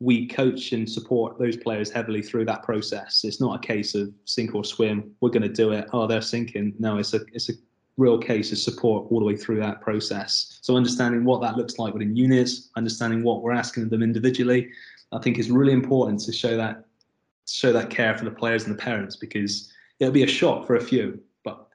We 0.00 0.26
coach 0.26 0.72
and 0.72 0.90
support 0.90 1.38
those 1.38 1.56
players 1.56 1.90
heavily 1.90 2.22
through 2.22 2.46
that 2.46 2.62
process. 2.62 3.22
It's 3.24 3.40
not 3.40 3.56
a 3.56 3.66
case 3.66 3.94
of 3.94 4.12
sink 4.24 4.54
or 4.54 4.64
swim. 4.64 5.14
We're 5.20 5.30
going 5.30 5.42
to 5.42 5.48
do 5.48 5.72
it. 5.72 5.88
Oh, 5.92 6.06
they're 6.06 6.20
sinking. 6.20 6.74
No, 6.78 6.98
it's 6.98 7.14
a 7.14 7.20
it's 7.32 7.50
a 7.50 7.54
real 7.96 8.18
case 8.18 8.50
of 8.50 8.58
support 8.58 9.06
all 9.10 9.20
the 9.20 9.24
way 9.24 9.36
through 9.36 9.60
that 9.60 9.80
process. 9.80 10.58
So 10.62 10.76
understanding 10.76 11.24
what 11.24 11.40
that 11.42 11.56
looks 11.56 11.78
like 11.78 11.92
within 11.92 12.16
units, 12.16 12.70
understanding 12.76 13.22
what 13.22 13.42
we're 13.42 13.52
asking 13.52 13.84
of 13.84 13.90
them 13.90 14.02
individually, 14.02 14.70
I 15.12 15.18
think 15.20 15.38
is 15.38 15.50
really 15.50 15.72
important 15.72 16.20
to 16.20 16.32
show 16.32 16.56
that 16.56 16.84
show 17.46 17.72
that 17.72 17.90
care 17.90 18.16
for 18.16 18.24
the 18.24 18.30
players 18.30 18.64
and 18.64 18.74
the 18.74 18.82
parents 18.82 19.16
because 19.16 19.70
it'll 20.00 20.12
be 20.12 20.22
a 20.22 20.26
shock 20.28 20.66
for 20.66 20.76
a 20.76 20.80
few, 20.82 21.20
but 21.44 21.68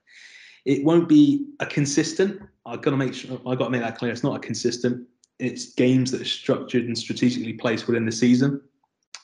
it 0.65 0.83
won't 0.83 1.07
be 1.09 1.47
a 1.59 1.65
consistent. 1.65 2.41
I've 2.65 2.81
got 2.81 2.91
to 2.91 2.97
make 2.97 3.13
sure 3.13 3.39
I've 3.47 3.57
got 3.57 3.65
to 3.65 3.69
make 3.69 3.81
that 3.81 3.97
clear. 3.97 4.11
It's 4.11 4.23
not 4.23 4.35
a 4.35 4.39
consistent. 4.39 5.07
It's 5.39 5.73
games 5.73 6.11
that 6.11 6.21
are 6.21 6.25
structured 6.25 6.85
and 6.85 6.97
strategically 6.97 7.53
placed 7.53 7.87
within 7.87 8.05
the 8.05 8.11
season. 8.11 8.61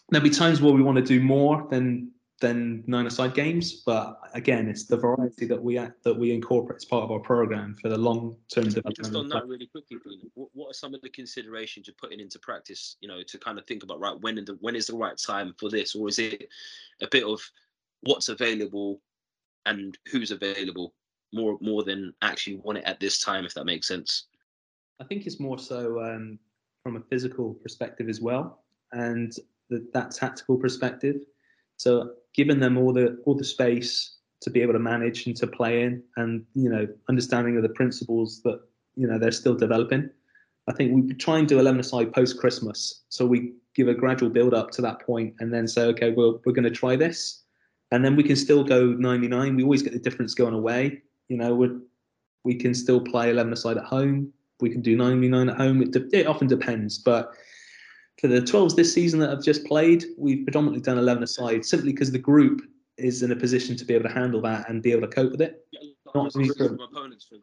There'll 0.09 0.23
be 0.23 0.29
times 0.29 0.61
where 0.61 0.73
we 0.73 0.81
want 0.81 0.97
to 0.97 1.03
do 1.03 1.19
more 1.19 1.67
than 1.69 2.11
than 2.41 2.83
nine-a-side 2.85 3.33
games. 3.33 3.81
But 3.85 4.19
again, 4.33 4.67
it's 4.67 4.85
the 4.85 4.97
variety 4.97 5.45
that 5.45 5.61
we 5.61 5.77
act, 5.77 6.03
that 6.03 6.13
we 6.13 6.33
incorporate 6.33 6.77
as 6.77 6.85
part 6.85 7.03
of 7.03 7.11
our 7.11 7.19
program 7.19 7.75
for 7.81 7.87
the 7.87 7.97
long-term 7.97 8.65
development. 8.65 8.97
Just 8.97 9.15
on 9.15 9.29
that, 9.29 9.47
really 9.47 9.67
quickly, 9.67 9.97
what, 10.33 10.49
what 10.53 10.69
are 10.69 10.73
some 10.73 10.93
of 10.93 11.01
the 11.01 11.09
considerations 11.09 11.87
you're 11.87 11.95
putting 11.97 12.19
into 12.19 12.37
practice? 12.39 12.97
You 12.99 13.07
know, 13.07 13.23
to 13.23 13.37
kind 13.37 13.57
of 13.57 13.65
think 13.65 13.83
about 13.83 13.99
right 13.99 14.19
when 14.19 14.35
the 14.35 14.57
when 14.59 14.75
is 14.75 14.87
the 14.87 14.97
right 14.97 15.17
time 15.17 15.55
for 15.57 15.69
this, 15.69 15.95
or 15.95 16.07
is 16.09 16.19
it 16.19 16.49
a 17.01 17.07
bit 17.09 17.23
of 17.23 17.39
what's 18.05 18.29
available 18.29 19.01
and 19.65 19.97
who's 20.11 20.31
available 20.31 20.93
more 21.33 21.57
more 21.61 21.83
than 21.83 22.13
actually 22.21 22.57
want 22.57 22.77
it 22.77 22.85
at 22.85 22.99
this 22.99 23.19
time, 23.19 23.45
if 23.45 23.53
that 23.53 23.65
makes 23.65 23.87
sense? 23.87 24.27
I 24.99 25.03
think 25.03 25.25
it's 25.25 25.39
more 25.39 25.59
so 25.59 26.01
um, 26.01 26.39
from 26.83 26.95
a 26.95 27.01
physical 27.01 27.55
perspective 27.55 28.07
as 28.07 28.21
well, 28.21 28.63
and 28.93 29.33
the, 29.69 29.85
that 29.93 30.11
tactical 30.11 30.57
perspective. 30.57 31.17
So 31.77 32.13
giving 32.33 32.59
them 32.59 32.77
all 32.77 32.93
the 32.93 33.21
all 33.25 33.35
the 33.35 33.43
space 33.43 34.17
to 34.41 34.49
be 34.49 34.61
able 34.61 34.73
to 34.73 34.79
manage 34.79 35.25
and 35.25 35.35
to 35.37 35.47
play 35.47 35.83
in, 35.83 36.03
and 36.17 36.45
you 36.53 36.69
know, 36.69 36.87
understanding 37.09 37.57
of 37.57 37.63
the 37.63 37.69
principles 37.69 38.41
that 38.43 38.59
you 38.95 39.07
know 39.07 39.17
they're 39.17 39.31
still 39.31 39.55
developing. 39.55 40.09
I 40.67 40.73
think 40.73 40.93
we 40.95 41.13
try 41.13 41.37
and 41.37 41.47
do 41.47 41.59
11 41.59 41.79
aside 41.79 42.13
post 42.13 42.39
Christmas, 42.39 43.03
so 43.09 43.25
we 43.25 43.53
give 43.75 43.87
a 43.87 43.93
gradual 43.93 44.29
build 44.29 44.53
up 44.53 44.71
to 44.71 44.81
that 44.83 45.01
point, 45.01 45.33
and 45.39 45.53
then 45.53 45.67
say, 45.67 45.83
okay, 45.87 46.11
well, 46.11 46.41
we're 46.45 46.53
going 46.53 46.63
to 46.63 46.71
try 46.71 46.95
this, 46.95 47.43
and 47.91 48.03
then 48.03 48.15
we 48.15 48.23
can 48.23 48.35
still 48.35 48.63
go 48.63 48.87
99. 48.87 49.55
We 49.55 49.63
always 49.63 49.81
get 49.81 49.93
the 49.93 49.99
difference 49.99 50.33
going 50.33 50.53
away. 50.53 51.01
You 51.27 51.37
know, 51.37 51.55
we 51.55 51.69
we 52.43 52.55
can 52.55 52.73
still 52.73 53.01
play 53.01 53.31
11 53.31 53.53
aside 53.53 53.77
at 53.77 53.85
home. 53.85 54.31
We 54.61 54.69
can 54.69 54.81
do 54.81 54.95
99 54.95 55.49
at 55.49 55.57
home. 55.57 55.81
It, 55.81 55.91
de- 55.91 56.19
it 56.19 56.27
often 56.27 56.47
depends, 56.47 56.99
but 56.99 57.33
for 58.21 58.27
the 58.27 58.41
12s 58.41 58.75
this 58.75 58.93
season 58.93 59.19
that 59.19 59.29
have 59.29 59.43
just 59.43 59.65
played, 59.65 60.05
we've 60.17 60.45
predominantly 60.45 60.81
done 60.81 60.97
11 60.97 61.23
aside 61.23 61.65
simply 61.65 61.91
because 61.91 62.11
the 62.11 62.19
group 62.19 62.61
is 62.97 63.23
in 63.23 63.31
a 63.31 63.35
position 63.35 63.75
to 63.75 63.83
be 63.83 63.93
able 63.93 64.07
to 64.07 64.13
handle 64.13 64.41
that 64.41 64.69
and 64.69 64.81
be 64.81 64.91
able 64.91 65.01
to 65.01 65.13
cope 65.13 65.31
with 65.31 65.41
it. 65.41 65.65
Yeah, 65.71 65.89
Not 66.13 66.31
from 66.31 66.79
opponents 66.79 67.25
for 67.25 67.35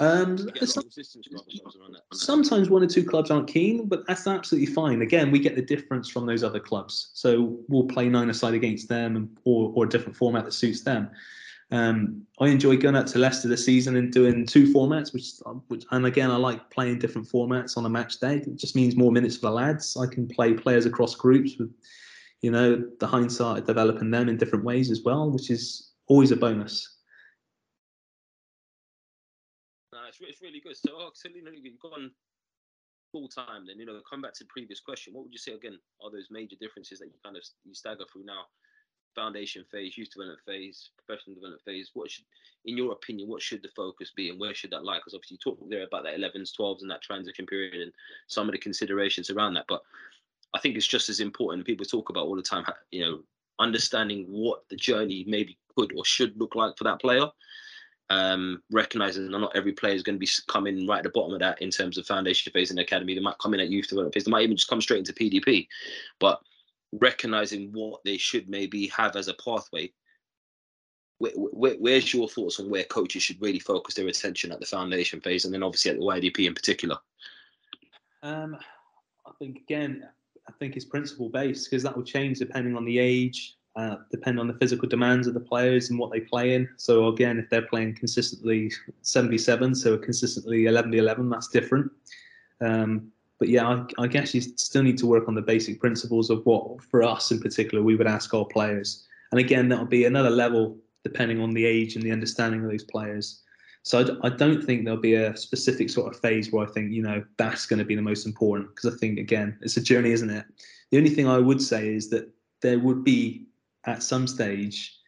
um, 0.00 0.38
some, 0.64 0.84
sometimes 2.12 2.70
one 2.70 2.82
or 2.82 2.86
two 2.86 3.04
clubs 3.04 3.30
aren't 3.30 3.48
keen, 3.48 3.86
but 3.86 4.06
that's 4.06 4.26
absolutely 4.26 4.72
fine. 4.72 5.02
Again, 5.02 5.30
we 5.30 5.38
get 5.38 5.54
the 5.54 5.62
difference 5.62 6.08
from 6.08 6.26
those 6.26 6.42
other 6.42 6.60
clubs, 6.60 7.10
so 7.14 7.58
we'll 7.68 7.84
play 7.84 8.08
nine 8.08 8.30
aside 8.30 8.54
against 8.54 8.88
them, 8.88 9.36
or, 9.44 9.72
or 9.74 9.84
a 9.84 9.88
different 9.88 10.16
format 10.16 10.44
that 10.44 10.52
suits 10.52 10.82
them. 10.82 11.10
Um, 11.72 12.26
I 12.40 12.48
enjoy 12.48 12.76
going 12.78 12.96
out 12.96 13.06
to 13.08 13.18
Leicester 13.18 13.46
this 13.46 13.64
season 13.64 13.94
and 13.96 14.12
doing 14.12 14.44
two 14.44 14.72
formats, 14.72 15.12
which, 15.12 15.34
which, 15.68 15.84
and 15.92 16.04
again, 16.04 16.30
I 16.30 16.36
like 16.36 16.70
playing 16.70 16.98
different 16.98 17.28
formats 17.28 17.76
on 17.76 17.86
a 17.86 17.88
match 17.88 18.18
day. 18.18 18.36
It 18.36 18.56
just 18.56 18.74
means 18.74 18.96
more 18.96 19.12
minutes 19.12 19.36
for 19.36 19.46
the 19.46 19.52
lads. 19.52 19.96
I 19.96 20.12
can 20.12 20.26
play 20.26 20.54
players 20.54 20.86
across 20.86 21.14
groups 21.14 21.56
with, 21.58 21.72
you 22.42 22.50
know, 22.50 22.82
the 22.98 23.06
hindsight 23.06 23.58
of 23.58 23.66
developing 23.66 24.10
them 24.10 24.28
in 24.28 24.36
different 24.36 24.64
ways 24.64 24.90
as 24.90 25.02
well, 25.04 25.30
which 25.30 25.50
is 25.50 25.92
always 26.08 26.32
a 26.32 26.36
bonus. 26.36 26.96
Really 30.42 30.60
good. 30.60 30.76
So, 30.76 30.90
oh, 30.94 31.10
you've 31.24 31.80
gone 31.80 32.10
full 33.12 33.28
time. 33.28 33.66
Then 33.66 33.78
you 33.78 33.86
know, 33.86 34.00
come 34.08 34.22
back 34.22 34.34
to 34.34 34.44
the 34.44 34.48
previous 34.48 34.80
question. 34.80 35.12
What 35.12 35.24
would 35.24 35.32
you 35.32 35.38
say 35.38 35.52
again? 35.52 35.78
Are 36.02 36.10
those 36.10 36.28
major 36.30 36.56
differences 36.60 36.98
that 37.00 37.06
you 37.06 37.18
kind 37.24 37.36
of 37.36 37.42
you 37.64 37.74
stagger 37.74 38.04
through 38.12 38.24
now? 38.24 38.44
foundation 39.14 39.64
phase, 39.70 39.96
youth 39.96 40.10
development 40.10 40.40
phase, 40.46 40.90
professional 40.96 41.34
development 41.34 41.62
phase, 41.64 41.90
what 41.94 42.10
should, 42.10 42.24
in 42.64 42.76
your 42.76 42.92
opinion, 42.92 43.28
what 43.28 43.42
should 43.42 43.62
the 43.62 43.68
focus 43.74 44.12
be 44.16 44.30
and 44.30 44.38
where 44.38 44.54
should 44.54 44.70
that 44.70 44.84
lie? 44.84 44.98
Because 44.98 45.14
obviously 45.14 45.38
you 45.44 45.52
talked 45.52 45.68
there 45.70 45.84
about 45.84 46.04
that 46.04 46.18
11s, 46.18 46.50
12s 46.58 46.82
and 46.82 46.90
that 46.90 47.02
transition 47.02 47.46
period 47.46 47.82
and 47.82 47.92
some 48.28 48.48
of 48.48 48.52
the 48.52 48.58
considerations 48.58 49.30
around 49.30 49.54
that. 49.54 49.66
But 49.68 49.82
I 50.54 50.60
think 50.60 50.76
it's 50.76 50.86
just 50.86 51.08
as 51.08 51.20
important. 51.20 51.66
People 51.66 51.86
talk 51.86 52.10
about 52.10 52.26
all 52.26 52.36
the 52.36 52.42
time, 52.42 52.64
you 52.90 53.02
know, 53.02 53.20
understanding 53.58 54.26
what 54.28 54.64
the 54.70 54.76
journey 54.76 55.24
maybe 55.26 55.58
could 55.76 55.92
or 55.96 56.04
should 56.04 56.38
look 56.38 56.54
like 56.54 56.76
for 56.76 56.84
that 56.84 57.00
player. 57.00 57.26
Um, 58.10 58.60
recognizing 58.72 59.30
that 59.30 59.38
not 59.38 59.54
every 59.54 59.70
player 59.70 59.94
is 59.94 60.02
going 60.02 60.16
to 60.16 60.18
be 60.18 60.28
coming 60.48 60.84
right 60.84 60.98
at 60.98 61.04
the 61.04 61.10
bottom 61.10 61.32
of 61.32 61.38
that 61.38 61.62
in 61.62 61.70
terms 61.70 61.96
of 61.96 62.06
foundation 62.06 62.52
phase 62.52 62.70
in 62.70 62.76
the 62.76 62.82
academy. 62.82 63.14
They 63.14 63.20
might 63.20 63.38
come 63.38 63.54
in 63.54 63.60
at 63.60 63.68
youth 63.68 63.86
development 63.86 64.14
phase. 64.14 64.24
They 64.24 64.32
might 64.32 64.42
even 64.42 64.56
just 64.56 64.68
come 64.68 64.80
straight 64.80 64.98
into 64.98 65.12
PDP. 65.12 65.68
But 66.18 66.40
recognizing 66.90 67.70
what 67.72 68.00
they 68.04 68.16
should 68.16 68.48
maybe 68.48 68.88
have 68.88 69.14
as 69.14 69.28
a 69.28 69.34
pathway 69.34 69.92
where, 71.20 71.32
where, 71.34 71.74
where's 71.74 72.12
your 72.12 72.28
thoughts 72.28 72.58
on 72.58 72.70
where 72.70 72.84
coaches 72.84 73.22
should 73.22 73.40
really 73.40 73.58
focus 73.58 73.94
their 73.94 74.08
attention 74.08 74.50
at 74.52 74.58
the 74.58 74.66
foundation 74.66 75.20
phase 75.20 75.44
and 75.44 75.52
then 75.52 75.62
obviously 75.62 75.90
at 75.90 75.98
the 75.98 76.02
YDP 76.02 76.46
in 76.46 76.54
particular? 76.54 76.96
Um, 78.22 78.56
I 79.26 79.30
think 79.38 79.58
again, 79.58 80.08
I 80.48 80.52
think 80.52 80.76
it's 80.76 80.84
principle 80.86 81.28
based 81.28 81.70
because 81.70 81.82
that 81.82 81.94
will 81.94 82.04
change 82.04 82.38
depending 82.38 82.74
on 82.74 82.86
the 82.86 82.98
age, 82.98 83.58
uh, 83.76 83.96
depending 84.10 84.40
on 84.40 84.48
the 84.48 84.54
physical 84.54 84.88
demands 84.88 85.26
of 85.26 85.34
the 85.34 85.40
players 85.40 85.90
and 85.90 85.98
what 85.98 86.10
they 86.10 86.20
play 86.20 86.54
in. 86.54 86.68
So 86.76 87.08
again, 87.08 87.38
if 87.38 87.48
they're 87.50 87.62
playing 87.62 87.94
consistently 87.94 88.72
77, 89.02 89.74
so 89.74 89.96
consistently 89.96 90.66
11 90.66 90.90
to 90.92 90.98
11, 90.98 91.28
that's 91.28 91.48
different. 91.48 91.90
Um, 92.60 93.12
but 93.38 93.48
yeah, 93.48 93.66
I, 93.66 94.02
I, 94.02 94.06
guess 94.06 94.34
you 94.34 94.42
still 94.42 94.82
need 94.82 94.98
to 94.98 95.06
work 95.06 95.26
on 95.26 95.34
the 95.34 95.40
basic 95.40 95.80
principles 95.80 96.28
of 96.28 96.44
what, 96.44 96.82
for 96.82 97.02
us 97.02 97.30
in 97.30 97.40
particular, 97.40 97.82
we 97.82 97.96
would 97.96 98.06
ask 98.06 98.34
our 98.34 98.44
players. 98.44 99.06
And 99.30 99.40
again, 99.40 99.68
that'll 99.68 99.86
be 99.86 100.04
another 100.04 100.30
level 100.30 100.76
depending 101.04 101.40
on 101.40 101.52
the 101.52 101.64
age 101.64 101.94
and 101.94 102.04
the 102.04 102.12
understanding 102.12 102.62
of 102.62 102.70
these 102.70 102.84
players. 102.84 103.40
So 103.82 104.18
I 104.22 104.28
don't 104.28 104.62
think 104.62 104.84
there'll 104.84 105.00
be 105.00 105.14
a 105.14 105.34
specific 105.36 105.88
sort 105.88 106.12
of 106.12 106.20
phase 106.20 106.52
where 106.52 106.66
I 106.66 106.70
think, 106.70 106.92
you 106.92 107.02
know, 107.02 107.24
that's 107.38 107.64
going 107.64 107.78
to 107.78 107.84
be 107.84 107.94
the 107.94 108.02
most 108.02 108.26
important 108.26 108.74
because 108.74 108.94
I 108.94 108.98
think, 108.98 109.18
again, 109.18 109.56
it's 109.62 109.78
a 109.78 109.82
journey, 109.82 110.10
isn't 110.10 110.28
it? 110.28 110.44
The 110.90 110.98
only 110.98 111.10
thing 111.10 111.26
I 111.26 111.38
would 111.38 111.62
say 111.62 111.94
is 111.94 112.10
that 112.10 112.28
there 112.60 112.78
would 112.78 113.04
be 113.04 113.46
at 113.86 114.02
some 114.02 114.26
stage, 114.26 114.98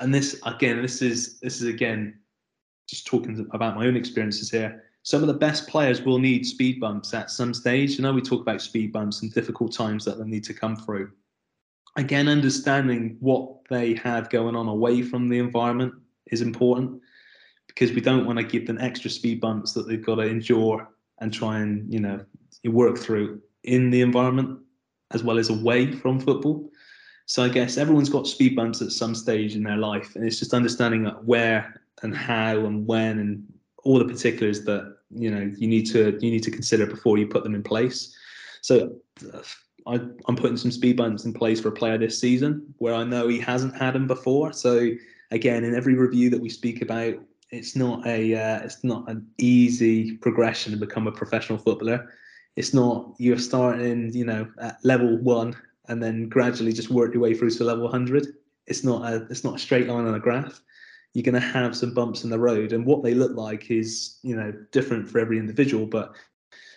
and 0.00 0.14
this, 0.14 0.40
again, 0.44 0.82
this 0.82 1.00
is, 1.02 1.38
this 1.40 1.60
is 1.60 1.68
again, 1.68 2.18
just 2.88 3.06
talking 3.06 3.46
about 3.52 3.76
my 3.76 3.86
own 3.86 3.96
experiences 3.96 4.50
here 4.50 4.82
some 5.06 5.22
of 5.22 5.28
the 5.28 5.34
best 5.34 5.68
players 5.68 6.02
will 6.02 6.18
need 6.18 6.44
speed 6.44 6.80
bumps 6.80 7.14
at 7.14 7.30
some 7.30 7.54
stage. 7.54 7.96
You 7.96 8.02
know, 8.02 8.12
we 8.12 8.20
talk 8.20 8.40
about 8.40 8.60
speed 8.60 8.92
bumps 8.92 9.22
and 9.22 9.32
difficult 9.32 9.72
times 9.72 10.04
that 10.04 10.18
they 10.18 10.24
need 10.24 10.42
to 10.42 10.52
come 10.52 10.74
through. 10.74 11.12
Again, 11.94 12.26
understanding 12.26 13.16
what 13.20 13.64
they 13.70 13.94
have 13.94 14.30
going 14.30 14.56
on 14.56 14.66
away 14.66 15.02
from 15.02 15.28
the 15.28 15.38
environment 15.38 15.94
is 16.32 16.42
important 16.42 17.00
because 17.68 17.92
we 17.92 18.00
don't 18.00 18.26
want 18.26 18.40
to 18.40 18.44
give 18.44 18.66
them 18.66 18.78
extra 18.80 19.08
speed 19.08 19.40
bumps 19.40 19.72
that 19.74 19.86
they've 19.86 20.04
got 20.04 20.16
to 20.16 20.22
endure 20.22 20.88
and 21.20 21.32
try 21.32 21.60
and, 21.60 21.90
you 21.92 22.00
know, 22.00 22.20
work 22.64 22.98
through 22.98 23.40
in 23.62 23.90
the 23.90 24.00
environment 24.00 24.58
as 25.12 25.22
well 25.22 25.38
as 25.38 25.50
away 25.50 25.92
from 25.92 26.18
football. 26.18 26.68
So 27.26 27.42
I 27.42 27.48
guess 27.48 27.76
everyone's 27.76 28.08
got 28.08 28.26
speed 28.26 28.54
bumps 28.54 28.80
at 28.80 28.92
some 28.92 29.14
stage 29.14 29.56
in 29.56 29.64
their 29.64 29.76
life, 29.76 30.14
and 30.14 30.24
it's 30.24 30.38
just 30.38 30.54
understanding 30.54 31.06
where 31.24 31.80
and 32.02 32.16
how 32.16 32.64
and 32.64 32.86
when 32.86 33.18
and 33.18 33.44
all 33.82 33.98
the 33.98 34.04
particulars 34.04 34.64
that 34.64 34.96
you 35.10 35.30
know 35.30 35.52
you 35.56 35.66
need 35.66 35.86
to 35.86 36.18
you 36.20 36.30
need 36.30 36.42
to 36.44 36.50
consider 36.50 36.86
before 36.86 37.18
you 37.18 37.26
put 37.26 37.42
them 37.42 37.54
in 37.54 37.62
place. 37.62 38.16
So 38.62 38.94
I, 39.86 39.94
am 40.28 40.36
putting 40.36 40.56
some 40.56 40.70
speed 40.70 40.96
bumps 40.96 41.24
in 41.24 41.32
place 41.32 41.60
for 41.60 41.68
a 41.68 41.72
player 41.72 41.98
this 41.98 42.18
season 42.18 42.74
where 42.78 42.94
I 42.94 43.04
know 43.04 43.28
he 43.28 43.38
hasn't 43.38 43.76
had 43.76 43.94
them 43.94 44.06
before. 44.06 44.52
So 44.52 44.90
again, 45.30 45.64
in 45.64 45.74
every 45.74 45.94
review 45.94 46.30
that 46.30 46.40
we 46.40 46.48
speak 46.48 46.82
about, 46.82 47.14
it's 47.50 47.76
not 47.76 48.06
a 48.06 48.34
uh, 48.34 48.60
it's 48.60 48.84
not 48.84 49.08
an 49.08 49.26
easy 49.38 50.16
progression 50.18 50.72
to 50.72 50.78
become 50.78 51.08
a 51.08 51.12
professional 51.12 51.58
footballer. 51.58 52.12
It's 52.54 52.72
not 52.72 53.14
you're 53.18 53.38
starting 53.38 54.12
you 54.14 54.24
know 54.24 54.48
at 54.60 54.78
level 54.84 55.16
one 55.18 55.56
and 55.88 56.02
then 56.02 56.28
gradually 56.28 56.72
just 56.72 56.90
work 56.90 57.14
your 57.14 57.22
way 57.22 57.34
through 57.34 57.50
to 57.50 57.64
level 57.64 57.84
100. 57.84 58.26
It's 58.66 58.84
not 58.84 59.10
a 59.12 59.26
it's 59.30 59.44
not 59.44 59.56
a 59.56 59.58
straight 59.58 59.86
line 59.86 60.06
on 60.06 60.14
a 60.14 60.20
graph 60.20 60.60
you're 61.16 61.22
going 61.22 61.32
to 61.32 61.40
have 61.40 61.74
some 61.74 61.94
bumps 61.94 62.24
in 62.24 62.30
the 62.30 62.38
road 62.38 62.74
and 62.74 62.84
what 62.84 63.02
they 63.02 63.14
look 63.14 63.34
like 63.34 63.70
is 63.70 64.18
you 64.22 64.36
know 64.36 64.52
different 64.70 65.08
for 65.08 65.18
every 65.18 65.38
individual 65.38 65.86
but 65.86 66.12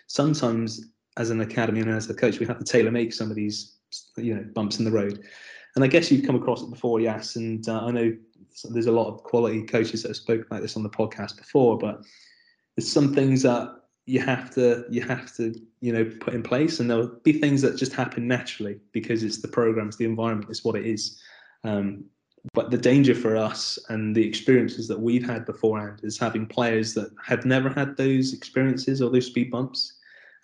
sometimes 0.07 0.93
as 1.17 1.29
an 1.29 1.41
academy 1.41 1.81
and 1.81 1.89
as 1.89 2.09
a 2.09 2.13
coach 2.13 2.39
we 2.39 2.45
have 2.45 2.57
to 2.57 2.63
tailor 2.63 2.89
make 2.89 3.11
some 3.11 3.29
of 3.29 3.35
these 3.35 3.79
you 4.15 4.33
know 4.33 4.45
bumps 4.55 4.79
in 4.79 4.85
the 4.85 4.91
road 4.91 5.21
and 5.75 5.83
i 5.83 5.87
guess 5.87 6.09
you've 6.09 6.25
come 6.25 6.37
across 6.37 6.61
it 6.63 6.69
before 6.69 7.01
yes 7.01 7.35
and 7.35 7.67
uh, 7.67 7.83
i 7.83 7.91
know 7.91 8.15
there's 8.69 8.85
a 8.85 8.91
lot 8.91 9.13
of 9.13 9.21
quality 9.23 9.61
coaches 9.61 10.03
that 10.03 10.09
have 10.09 10.15
spoken 10.15 10.45
about 10.49 10.61
this 10.61 10.77
on 10.77 10.83
the 10.83 10.89
podcast 10.89 11.35
before 11.35 11.77
but 11.77 12.01
there's 12.77 12.89
some 12.89 13.13
things 13.13 13.41
that 13.41 13.78
you 14.09 14.19
have 14.19 14.49
to 14.49 14.85
you 14.89 15.01
have 15.01 15.33
to 15.35 15.53
you 15.81 15.93
know 15.93 16.03
put 16.19 16.33
in 16.33 16.41
place 16.41 16.79
and 16.79 16.89
there'll 16.89 17.15
be 17.23 17.33
things 17.33 17.61
that 17.61 17.77
just 17.77 17.93
happen 17.93 18.27
naturally 18.27 18.79
because 18.91 19.23
it's 19.23 19.41
the 19.41 19.47
programs 19.47 19.97
the 19.97 20.05
environment 20.05 20.49
it's 20.49 20.63
what 20.63 20.75
it 20.75 20.85
is 20.85 21.21
um, 21.63 22.03
but 22.53 22.71
the 22.71 22.77
danger 22.77 23.13
for 23.13 23.35
us 23.35 23.77
and 23.89 24.15
the 24.15 24.25
experiences 24.25 24.87
that 24.87 24.99
we've 24.99 25.25
had 25.25 25.45
beforehand 25.45 25.99
is 26.03 26.17
having 26.17 26.45
players 26.45 26.93
that 26.93 27.11
have 27.23 27.45
never 27.45 27.69
had 27.69 27.97
those 27.97 28.33
experiences 28.33 29.01
or 29.01 29.09
those 29.09 29.27
speed 29.27 29.51
bumps. 29.51 29.93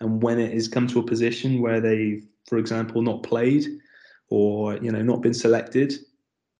And 0.00 0.22
when 0.22 0.38
it 0.38 0.52
has 0.52 0.68
come 0.68 0.86
to 0.88 1.00
a 1.00 1.06
position 1.06 1.62
where 1.62 1.80
they've, 1.80 2.24
for 2.46 2.58
example, 2.58 3.02
not 3.02 3.22
played 3.22 3.66
or 4.28 4.76
you 4.78 4.90
know 4.90 5.02
not 5.02 5.22
been 5.22 5.34
selected, 5.34 5.94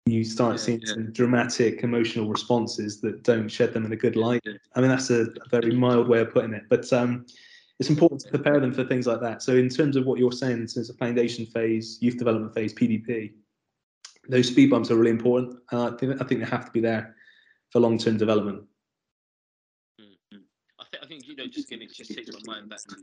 you 0.06 0.24
start 0.24 0.54
yeah, 0.54 0.58
seeing 0.58 0.80
yeah. 0.80 0.94
some 0.94 1.12
dramatic 1.12 1.82
emotional 1.82 2.28
responses 2.28 3.00
that 3.00 3.24
don't 3.24 3.48
shed 3.48 3.74
them 3.74 3.84
in 3.84 3.92
a 3.92 3.96
good 3.96 4.16
light. 4.16 4.42
I 4.74 4.80
mean, 4.80 4.88
that's 4.88 5.10
a, 5.10 5.22
a 5.22 5.48
very 5.50 5.72
mild 5.72 6.08
way 6.08 6.20
of 6.20 6.32
putting 6.32 6.54
it. 6.54 6.62
But 6.70 6.90
um, 6.92 7.26
it's 7.80 7.90
important 7.90 8.20
to 8.22 8.30
prepare 8.30 8.60
them 8.60 8.72
for 8.72 8.84
things 8.84 9.06
like 9.06 9.20
that. 9.20 9.42
So 9.42 9.56
in 9.56 9.68
terms 9.68 9.96
of 9.96 10.06
what 10.06 10.18
you're 10.18 10.32
saying, 10.32 10.58
in 10.60 10.66
terms 10.66 10.88
of 10.88 10.96
foundation 10.96 11.44
phase, 11.44 11.98
youth 12.00 12.18
development 12.18 12.54
phase, 12.54 12.72
PDP, 12.72 13.32
those 14.28 14.48
speed 14.48 14.70
bumps 14.70 14.90
are 14.90 14.96
really 14.96 15.10
important. 15.10 15.58
Uh, 15.72 15.90
I 15.92 15.96
think 15.96 16.20
I 16.20 16.24
think 16.24 16.40
they 16.40 16.46
have 16.46 16.64
to 16.66 16.70
be 16.70 16.80
there 16.80 17.14
for 17.70 17.80
long 17.80 17.98
term 17.98 18.16
development. 18.16 18.64
Mm-hmm. 20.00 20.38
I 20.80 20.84
think 20.90 21.04
I 21.04 21.06
think 21.06 21.26
you 21.26 21.36
know 21.36 21.46
just 21.46 21.68
getting 21.68 21.88
just 21.92 22.14
take 22.14 22.26
my 22.32 22.54
mind 22.54 22.70
back 22.70 22.78
to 22.78 22.96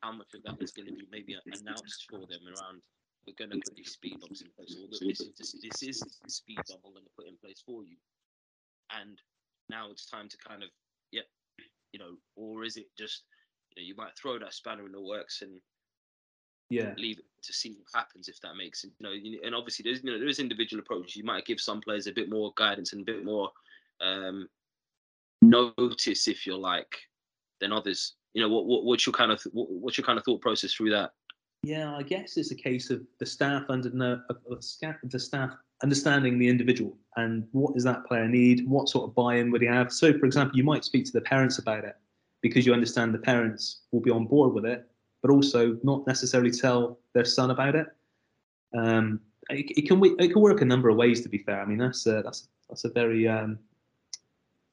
how 0.00 0.12
much 0.12 0.34
of 0.34 0.42
that 0.44 0.62
is 0.62 0.72
going 0.72 0.88
to 0.88 0.94
be 0.94 1.06
maybe 1.10 1.36
announced 1.46 2.06
for 2.10 2.20
them 2.20 2.40
around. 2.46 2.80
We're 3.26 3.34
going 3.38 3.50
to 3.50 3.60
put 3.64 3.76
these 3.76 3.92
speed 3.92 4.18
bumps 4.20 4.40
in 4.40 4.48
place. 4.56 4.76
Or 4.80 4.88
this 4.88 5.02
is 5.02 5.30
this, 5.38 5.54
this 5.62 5.82
is 5.82 6.00
the 6.00 6.30
speed 6.30 6.56
bump 6.68 6.80
we're 6.84 6.92
going 6.92 7.04
to 7.04 7.16
put 7.16 7.28
in 7.28 7.36
place 7.36 7.62
for 7.64 7.84
you, 7.84 7.96
and 8.98 9.20
now 9.68 9.90
it's 9.90 10.06
time 10.06 10.28
to 10.28 10.36
kind 10.38 10.62
of 10.62 10.70
yeah, 11.12 11.22
you 11.92 12.00
know, 12.00 12.16
or 12.36 12.64
is 12.64 12.76
it 12.76 12.86
just 12.98 13.24
you 13.70 13.82
know 13.82 13.86
you 13.86 13.94
might 13.94 14.16
throw 14.16 14.38
that 14.38 14.54
spanner 14.54 14.86
in 14.86 14.92
the 14.92 15.00
works 15.00 15.42
and 15.42 15.60
yeah. 16.70 16.94
leave 16.96 17.18
it 17.18 17.24
to 17.42 17.52
see 17.52 17.70
what 17.70 18.00
happens 18.00 18.28
if 18.28 18.40
that 18.42 18.56
makes 18.56 18.84
you 18.84 18.90
know 19.00 19.10
and 19.44 19.54
obviously 19.54 19.82
there's 19.82 20.04
you 20.04 20.12
know 20.12 20.18
there's 20.18 20.38
individual 20.38 20.80
approaches. 20.80 21.16
You 21.16 21.24
might 21.24 21.46
give 21.46 21.60
some 21.60 21.80
players 21.80 22.06
a 22.06 22.12
bit 22.12 22.30
more 22.30 22.52
guidance 22.56 22.92
and 22.92 23.02
a 23.02 23.04
bit 23.04 23.24
more 23.24 23.50
um 24.00 24.48
notice 25.42 26.28
if 26.28 26.46
you're 26.46 26.58
like 26.58 26.96
than 27.60 27.72
others. 27.72 28.14
You 28.34 28.42
know 28.42 28.48
what, 28.48 28.66
what 28.66 28.84
what's 28.84 29.06
your 29.06 29.12
kind 29.12 29.32
of 29.32 29.42
what, 29.52 29.70
what's 29.70 29.98
your 29.98 30.04
kind 30.04 30.18
of 30.18 30.24
thought 30.24 30.40
process 30.40 30.72
through 30.72 30.90
that 30.90 31.10
yeah 31.62 31.94
i 31.94 32.02
guess 32.02 32.36
it's 32.36 32.50
a 32.50 32.54
case 32.54 32.90
of 32.90 33.02
the 33.18 33.26
staff 33.26 33.64
under 33.68 33.90
the 33.90 35.18
staff 35.18 35.50
understanding 35.82 36.38
the 36.38 36.48
individual 36.48 36.96
and 37.16 37.46
what 37.52 37.74
does 37.74 37.84
that 37.84 38.04
player 38.06 38.28
need 38.28 38.66
what 38.68 38.88
sort 38.88 39.08
of 39.08 39.14
buy-in 39.14 39.50
would 39.50 39.62
he 39.62 39.66
have 39.66 39.92
so 39.92 40.16
for 40.18 40.26
example 40.26 40.56
you 40.56 40.64
might 40.64 40.84
speak 40.84 41.04
to 41.04 41.12
the 41.12 41.20
parents 41.22 41.58
about 41.58 41.84
it 41.84 41.96
because 42.42 42.64
you 42.64 42.72
understand 42.72 43.12
the 43.14 43.18
parents 43.18 43.82
will 43.92 44.00
be 44.00 44.10
on 44.10 44.26
board 44.26 44.52
with 44.52 44.64
it 44.64 44.90
but 45.22 45.30
also 45.30 45.78
not 45.82 46.06
necessarily 46.06 46.50
tell 46.50 46.98
their 47.14 47.24
son 47.24 47.50
about 47.50 47.76
it. 47.76 47.86
Um, 48.76 49.20
it, 49.50 49.70
it, 49.76 49.88
can 49.88 50.02
it 50.18 50.32
can 50.32 50.40
work 50.40 50.60
a 50.60 50.64
number 50.64 50.88
of 50.88 50.96
ways. 50.96 51.20
To 51.22 51.28
be 51.28 51.38
fair, 51.38 51.60
I 51.60 51.66
mean 51.66 51.78
that's 51.78 52.06
a, 52.06 52.22
that's 52.22 52.48
that's 52.68 52.84
a 52.84 52.90
very 52.90 53.26
um, 53.26 53.58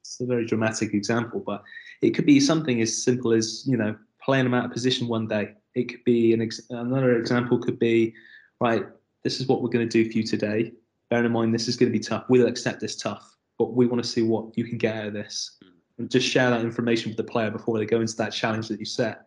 it's 0.00 0.20
a 0.20 0.26
very 0.26 0.46
dramatic 0.46 0.94
example, 0.94 1.42
but 1.44 1.62
it 2.00 2.10
could 2.10 2.26
be 2.26 2.40
something 2.40 2.80
as 2.80 3.02
simple 3.02 3.32
as 3.32 3.64
you 3.66 3.76
know 3.76 3.96
playing 4.22 4.44
them 4.44 4.54
out 4.54 4.66
of 4.66 4.72
position 4.72 5.08
one 5.08 5.26
day. 5.26 5.54
It 5.78 5.88
could 5.88 6.04
be 6.04 6.32
an 6.32 6.42
ex- 6.42 6.68
another 6.70 7.18
example 7.18 7.58
could 7.58 7.78
be 7.78 8.14
right. 8.60 8.84
This 9.24 9.40
is 9.40 9.46
what 9.46 9.62
we're 9.62 9.68
going 9.68 9.88
to 9.88 10.04
do 10.04 10.10
for 10.10 10.18
you 10.18 10.24
today. 10.24 10.72
Bearing 11.10 11.26
in 11.26 11.32
mind 11.32 11.54
this 11.54 11.68
is 11.68 11.76
going 11.76 11.90
to 11.90 11.98
be 11.98 12.04
tough. 12.04 12.24
We'll 12.28 12.46
accept 12.46 12.80
this 12.80 12.96
tough, 12.96 13.36
but 13.58 13.74
we 13.74 13.86
want 13.86 14.02
to 14.02 14.08
see 14.08 14.22
what 14.22 14.56
you 14.56 14.64
can 14.64 14.78
get 14.78 14.96
out 14.96 15.06
of 15.06 15.12
this. 15.14 15.58
And 15.98 16.10
just 16.10 16.28
share 16.28 16.50
that 16.50 16.60
information 16.60 17.10
with 17.10 17.16
the 17.16 17.24
player 17.24 17.50
before 17.50 17.78
they 17.78 17.86
go 17.86 18.00
into 18.00 18.16
that 18.16 18.32
challenge 18.32 18.68
that 18.68 18.78
you 18.78 18.86
set 18.86 19.26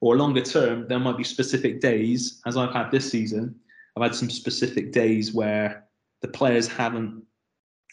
or 0.00 0.16
longer 0.16 0.40
term, 0.40 0.86
there 0.88 0.98
might 0.98 1.16
be 1.16 1.24
specific 1.24 1.80
days, 1.80 2.40
as 2.46 2.56
I've 2.56 2.72
had 2.72 2.90
this 2.90 3.10
season. 3.10 3.54
I've 3.96 4.02
had 4.02 4.14
some 4.14 4.30
specific 4.30 4.92
days 4.92 5.32
where 5.32 5.84
the 6.22 6.28
players 6.28 6.66
haven't 6.66 7.22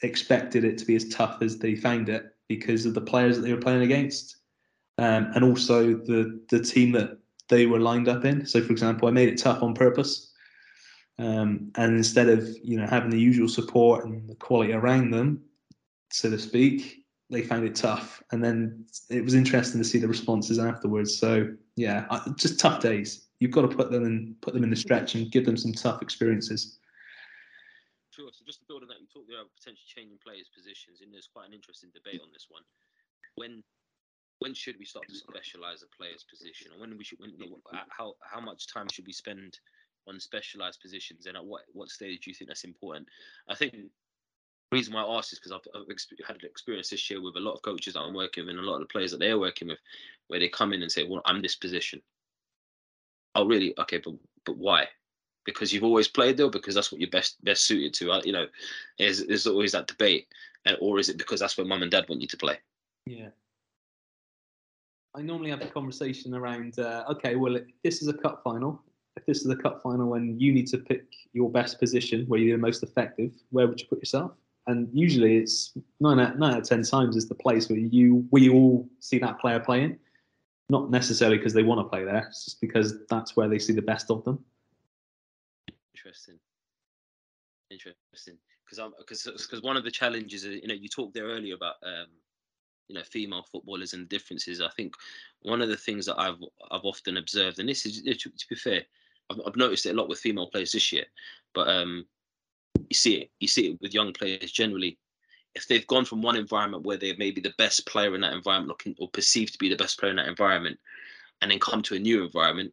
expected 0.04 0.64
it 0.64 0.78
to 0.78 0.86
be 0.86 0.96
as 0.96 1.10
tough 1.10 1.42
as 1.42 1.58
they 1.58 1.76
found 1.76 2.08
it 2.08 2.36
because 2.48 2.86
of 2.86 2.94
the 2.94 3.02
players 3.02 3.36
that 3.36 3.42
they 3.42 3.54
were 3.54 3.60
playing 3.60 3.82
against, 3.82 4.38
um, 5.00 5.32
and 5.36 5.44
also 5.44 5.96
the 5.96 6.40
the 6.50 6.62
team 6.62 6.94
that 6.94 7.18
they 7.50 7.66
were 7.66 7.80
lined 7.80 8.08
up 8.08 8.26
in. 8.26 8.46
So, 8.46 8.62
for 8.62 8.72
example, 8.72 9.08
I 9.08 9.12
made 9.12 9.30
it 9.30 9.38
tough 9.38 9.64
on 9.64 9.74
purpose, 9.74 10.34
um, 11.20 11.72
and 11.76 11.96
instead 11.96 12.30
of 12.30 12.48
you 12.64 12.80
know 12.80 12.88
having 12.88 13.10
the 13.10 13.20
usual 13.20 13.50
support 13.50 14.06
and 14.06 14.30
the 14.30 14.36
quality 14.36 14.74
around 14.74 15.12
them, 15.12 15.42
so 16.12 16.30
to 16.30 16.38
speak, 16.38 17.06
they 17.30 17.42
found 17.42 17.66
it 17.66 17.76
tough. 17.76 18.22
And 18.32 18.44
then 18.44 18.86
it 19.10 19.24
was 19.24 19.34
interesting 19.34 19.82
to 19.82 19.88
see 19.88 20.00
the 20.00 20.08
responses 20.08 20.60
afterwards. 20.60 21.18
So 21.18 21.50
yeah, 21.76 22.06
just 22.36 22.60
tough 22.60 22.82
days. 22.82 23.28
You've 23.40 23.52
got 23.52 23.70
to 23.70 23.76
put 23.76 23.92
them 23.92 24.04
in, 24.04 24.36
put 24.42 24.54
them 24.54 24.64
in 24.64 24.70
the 24.70 24.76
stretch 24.76 25.16
and 25.16 25.32
give 25.32 25.46
them 25.46 25.58
some 25.58 25.74
tough 25.74 26.02
experiences. 26.02 26.80
Sure. 28.10 28.30
So 28.34 28.44
just 28.46 28.62
to 28.62 28.66
build 28.66 28.82
on 28.82 28.88
that, 28.90 28.98
you 29.00 29.06
talked 29.14 29.30
about 29.30 29.46
potentially 29.54 29.86
changing 29.86 30.18
players' 30.26 30.50
positions, 30.50 31.02
and 31.02 31.14
there's 31.14 31.30
quite 31.32 31.48
an 31.48 31.54
interesting 31.54 31.92
debate 31.94 32.22
on 32.24 32.34
this 32.34 32.48
one. 32.50 32.64
When 33.36 33.62
when 34.40 34.54
should 34.54 34.76
we 34.78 34.86
start 34.86 35.08
to 35.08 35.16
specialize 35.16 35.84
a 35.84 35.96
player's 35.96 36.24
position, 36.24 36.72
or 36.74 36.82
when 36.82 36.98
we 36.98 37.04
should, 37.04 37.20
when, 37.20 37.34
how 37.90 38.14
how 38.22 38.40
much 38.40 38.72
time 38.72 38.88
should 38.92 39.06
we 39.06 39.14
spend 39.14 39.60
on 40.08 40.20
specialized 40.20 40.82
positions, 40.82 41.26
and 41.26 41.36
at 41.36 41.46
what 41.46 41.64
what 41.74 41.90
stage 41.90 42.26
do 42.26 42.32
you 42.32 42.36
think 42.36 42.50
that's 42.50 42.64
important? 42.64 43.08
I 43.50 43.56
think 43.56 43.74
the 43.74 43.90
reason 44.72 44.94
why 44.94 45.04
I 45.04 45.18
asked 45.18 45.34
is 45.34 45.40
because 45.40 45.52
I've, 45.52 45.68
I've, 45.74 46.28
had 46.28 46.36
an 46.38 46.50
experience 46.50 46.90
this 46.90 47.10
year 47.10 47.22
with 47.22 47.36
a 47.38 47.40
lot 47.40 47.54
of 47.54 47.62
coaches 47.62 47.94
that 47.94 48.02
I'm 48.02 48.14
working 48.14 48.46
with 48.46 48.56
and 48.56 48.60
a 48.60 48.70
lot 48.70 48.76
of 48.76 48.82
the 48.82 48.92
players 48.92 49.12
that 49.12 49.20
they're 49.20 49.40
working 49.40 49.70
with, 49.70 49.80
where 50.28 50.40
they 50.40 50.50
come 50.50 50.74
in 50.74 50.82
and 50.82 50.92
say, 50.92 51.04
"Well, 51.04 51.22
I'm 51.26 51.42
this 51.42 51.56
position." 51.56 52.02
Oh, 53.36 53.46
really? 53.46 53.74
Okay, 53.80 53.98
but 53.98 54.14
but 54.46 54.58
why? 54.58 54.88
Because 55.46 55.72
you've 55.72 55.84
always 55.84 56.10
played 56.10 56.38
there, 56.38 56.50
because 56.50 56.76
that's 56.76 56.92
what 56.92 57.02
you're 57.02 57.10
best 57.10 57.44
best 57.44 57.66
suited 57.66 57.94
to. 57.96 58.12
Uh, 58.12 58.22
you 58.24 58.34
know, 58.34 58.48
there's, 59.00 59.26
there's 59.26 59.48
always 59.48 59.72
that 59.72 59.88
debate, 59.88 60.28
and 60.66 60.78
or 60.80 61.00
is 61.00 61.10
it 61.10 61.18
because 61.18 61.40
that's 61.40 61.58
where 61.58 61.66
mum 61.66 61.82
and 61.82 61.92
dad 61.92 62.06
want 62.08 62.22
you 62.22 62.28
to 62.28 62.38
play? 62.38 62.58
Yeah. 63.06 63.30
I 65.18 65.22
normally 65.22 65.50
have 65.50 65.62
a 65.62 65.68
conversation 65.68 66.36
around, 66.36 66.78
uh, 66.78 67.04
okay, 67.10 67.36
well, 67.36 67.58
this 67.84 68.02
is 68.04 68.08
a 68.08 68.14
cup 68.14 68.42
final, 68.44 68.84
if 69.16 69.26
this 69.26 69.40
is 69.42 69.50
a 69.50 69.56
cup 69.56 69.82
final 69.82 70.14
and 70.14 70.40
you 70.40 70.54
need 70.54 70.68
to 70.68 70.78
pick 70.78 71.06
your 71.34 71.50
best 71.50 71.80
position 71.80 72.26
where 72.28 72.40
you're 72.40 72.56
the 72.56 72.62
most 72.62 72.84
effective, 72.84 73.32
where 73.50 73.68
would 73.68 73.80
you 73.82 73.88
put 73.88 74.00
yourself? 74.00 74.32
and 74.68 74.90
usually 74.94 75.38
it's 75.38 75.74
nine 76.00 76.20
out, 76.20 76.38
nine 76.38 76.54
out 76.54 76.60
of 76.60 76.68
ten 76.68 76.84
times 76.84 77.16
is 77.16 77.28
the 77.28 77.36
place 77.36 77.70
where 77.70 77.80
you 77.80 78.28
we 78.32 78.50
all 78.50 78.88
see 79.00 79.18
that 79.18 79.40
player 79.40 79.60
playing, 79.60 79.98
not 80.70 80.92
necessarily 80.92 81.38
because 81.38 81.54
they 81.54 81.64
want 81.64 81.80
to 81.80 81.86
play 81.86 82.04
there, 82.04 82.28
it's 82.28 82.46
just 82.46 82.62
because 82.62 83.06
that's 83.10 83.36
where 83.36 83.48
they 83.48 83.60
see 83.60 83.74
the 83.74 83.82
best 83.82 84.12
of 84.12 84.24
them. 84.26 84.44
Interesting, 85.96 86.38
interesting. 87.72 88.38
Because 88.70 88.92
because 88.98 89.24
because 89.24 89.62
one 89.62 89.78
of 89.78 89.86
the 89.86 89.92
challenges, 89.92 90.44
you 90.44 90.68
know, 90.68 90.74
you 90.74 90.90
talked 90.90 91.14
there 91.14 91.26
earlier 91.26 91.56
about 91.56 91.76
um, 91.84 92.08
you 92.88 92.96
know 92.96 93.04
female 93.04 93.44
footballers 93.44 93.94
and 93.94 94.10
differences. 94.10 94.62
I 94.62 94.70
think 94.70 94.94
one 95.42 95.62
of 95.62 95.70
the 95.70 95.78
things 95.78 96.06
that 96.06 96.20
I've 96.20 96.42
I've 96.72 96.86
often 96.86 97.18
observed, 97.18 97.60
and 97.60 97.68
this 97.68 97.86
is 97.86 98.02
to, 98.02 98.32
be 98.50 98.56
fair, 98.56 98.84
I've, 99.30 99.40
I've 99.46 99.56
noticed 99.56 99.86
it 99.86 99.92
a 99.92 99.94
lot 99.94 100.10
with 100.10 100.20
female 100.20 100.48
players 100.48 100.72
this 100.72 100.92
year, 100.92 101.06
but 101.54 101.68
um, 101.68 102.06
you 102.90 102.96
see 102.96 103.16
it. 103.16 103.32
You 103.40 103.48
see 103.48 103.72
it 103.72 103.82
with 103.82 103.94
young 103.94 104.14
players 104.14 104.52
generally. 104.52 104.98
If 105.56 105.68
they've 105.68 105.88
gone 105.88 106.06
from 106.06 106.22
one 106.22 106.36
environment 106.36 106.86
where 106.86 106.98
they 106.98 107.16
may 107.16 107.32
be 107.32 107.42
the 107.42 107.54
best 107.58 107.88
player 107.88 108.14
in 108.14 108.22
that 108.22 108.34
environment, 108.34 108.70
looking 108.70 108.96
or 109.00 109.10
perceived 109.10 109.54
to 109.54 109.60
be 109.60 109.70
the 109.70 109.76
best 109.76 110.00
player 110.00 110.12
in 110.12 110.18
that 110.18 110.28
environment, 110.28 110.78
and 111.42 111.50
then 111.50 111.60
come 111.60 111.82
to 111.84 111.96
a 111.96 112.00
new 112.00 112.24
environment, 112.24 112.72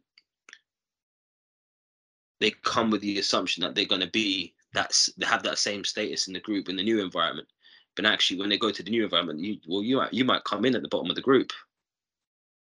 they 2.39 2.51
come 2.63 2.91
with 2.91 3.01
the 3.01 3.17
assumption 3.17 3.61
that 3.61 3.73
they're 3.73 3.85
going 3.85 4.01
to 4.01 4.11
be 4.11 4.53
that's 4.73 5.09
they 5.17 5.25
have 5.25 5.41
that 5.43 5.57
same 5.57 5.83
status 5.83 6.27
in 6.27 6.33
the 6.33 6.39
group 6.41 6.69
in 6.69 6.75
the 6.75 6.83
new 6.83 7.01
environment. 7.01 7.47
But 7.95 8.05
actually, 8.05 8.39
when 8.39 8.49
they 8.49 8.57
go 8.57 8.71
to 8.71 8.83
the 8.83 8.91
new 8.91 9.03
environment, 9.03 9.39
you 9.39 9.57
well, 9.67 9.83
you 9.83 9.97
might, 9.97 10.13
you 10.13 10.25
might 10.25 10.43
come 10.43 10.65
in 10.65 10.75
at 10.75 10.81
the 10.81 10.89
bottom 10.89 11.09
of 11.09 11.15
the 11.15 11.21
group. 11.21 11.51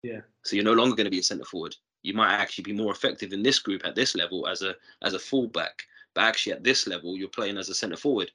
Yeah. 0.03 0.21
So 0.43 0.55
you're 0.55 0.65
no 0.65 0.73
longer 0.73 0.95
going 0.95 1.05
to 1.05 1.11
be 1.11 1.19
a 1.19 1.23
centre 1.23 1.45
forward. 1.45 1.75
You 2.03 2.13
might 2.13 2.33
actually 2.33 2.63
be 2.63 2.73
more 2.73 2.91
effective 2.91 3.31
in 3.31 3.43
this 3.43 3.59
group 3.59 3.85
at 3.85 3.95
this 3.95 4.15
level 4.15 4.47
as 4.47 4.61
a 4.61 4.75
as 5.01 5.13
a 5.13 5.19
fullback 5.19 5.83
but 6.13 6.23
actually 6.23 6.53
at 6.53 6.63
this 6.63 6.87
level 6.87 7.17
you're 7.17 7.29
playing 7.29 7.57
as 7.57 7.69
a 7.69 7.75
centre 7.75 7.97
forward. 7.97 8.31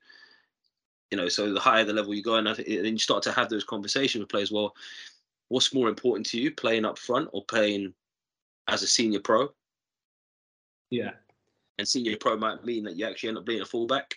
You 1.11 1.18
know, 1.18 1.28
so 1.28 1.53
the 1.53 1.61
higher 1.61 1.84
the 1.84 1.92
level 1.92 2.14
you 2.14 2.22
go, 2.22 2.34
and 2.34 2.47
then 2.47 2.66
you 2.66 2.99
start 2.99 3.22
to 3.24 3.32
have 3.32 3.49
those 3.49 3.64
conversations 3.64 4.20
with 4.20 4.28
players. 4.28 4.51
Well, 4.51 4.74
what's 5.49 5.72
more 5.72 5.88
important 5.88 6.26
to 6.28 6.40
you, 6.40 6.51
playing 6.51 6.84
up 6.84 6.99
front 6.99 7.28
or 7.32 7.44
playing 7.44 7.94
as 8.66 8.82
a 8.82 8.88
senior 8.88 9.20
pro? 9.20 9.49
Yeah. 10.90 11.12
And 11.78 11.86
senior 11.86 12.16
pro 12.16 12.36
might 12.36 12.64
mean 12.64 12.82
that 12.84 12.97
you 12.97 13.07
actually 13.07 13.28
end 13.28 13.38
up 13.38 13.44
being 13.44 13.61
a 13.61 13.66
fullback, 13.66 14.16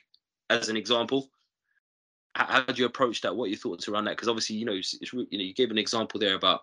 as 0.49 0.69
an 0.69 0.77
example. 0.77 1.29
How, 2.35 2.45
how 2.45 2.61
do 2.61 2.81
you 2.81 2.85
approach 2.85 3.21
that? 3.21 3.35
What 3.35 3.45
are 3.45 3.49
your 3.49 3.57
thoughts 3.57 3.87
around 3.87 4.05
that? 4.05 4.11
Because 4.11 4.27
obviously, 4.27 4.55
you 4.55 4.65
know, 4.65 4.73
it's, 4.73 4.97
it's, 5.01 5.13
you 5.13 5.19
know, 5.19 5.43
you 5.43 5.53
gave 5.53 5.71
an 5.71 5.77
example 5.77 6.19
there 6.19 6.35
about, 6.35 6.61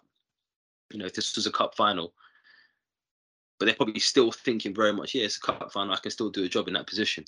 you 0.91 0.99
know, 0.99 1.07
if 1.07 1.15
this 1.15 1.35
was 1.37 1.47
a 1.47 1.53
cup 1.53 1.75
final, 1.75 2.13
but 3.59 3.67
they're 3.67 3.75
probably 3.75 4.01
still 4.01 4.31
thinking 4.31 4.75
very 4.75 4.93
much, 4.93 5.15
yeah, 5.15 5.25
it's 5.25 5.37
a 5.37 5.41
cup 5.41 5.73
final. 5.73 5.95
I 5.95 5.99
can 5.99 6.11
still 6.11 6.31
do 6.31 6.45
a 6.45 6.49
job 6.49 6.69
in 6.69 6.75
that 6.75 6.87
position. 6.87 7.25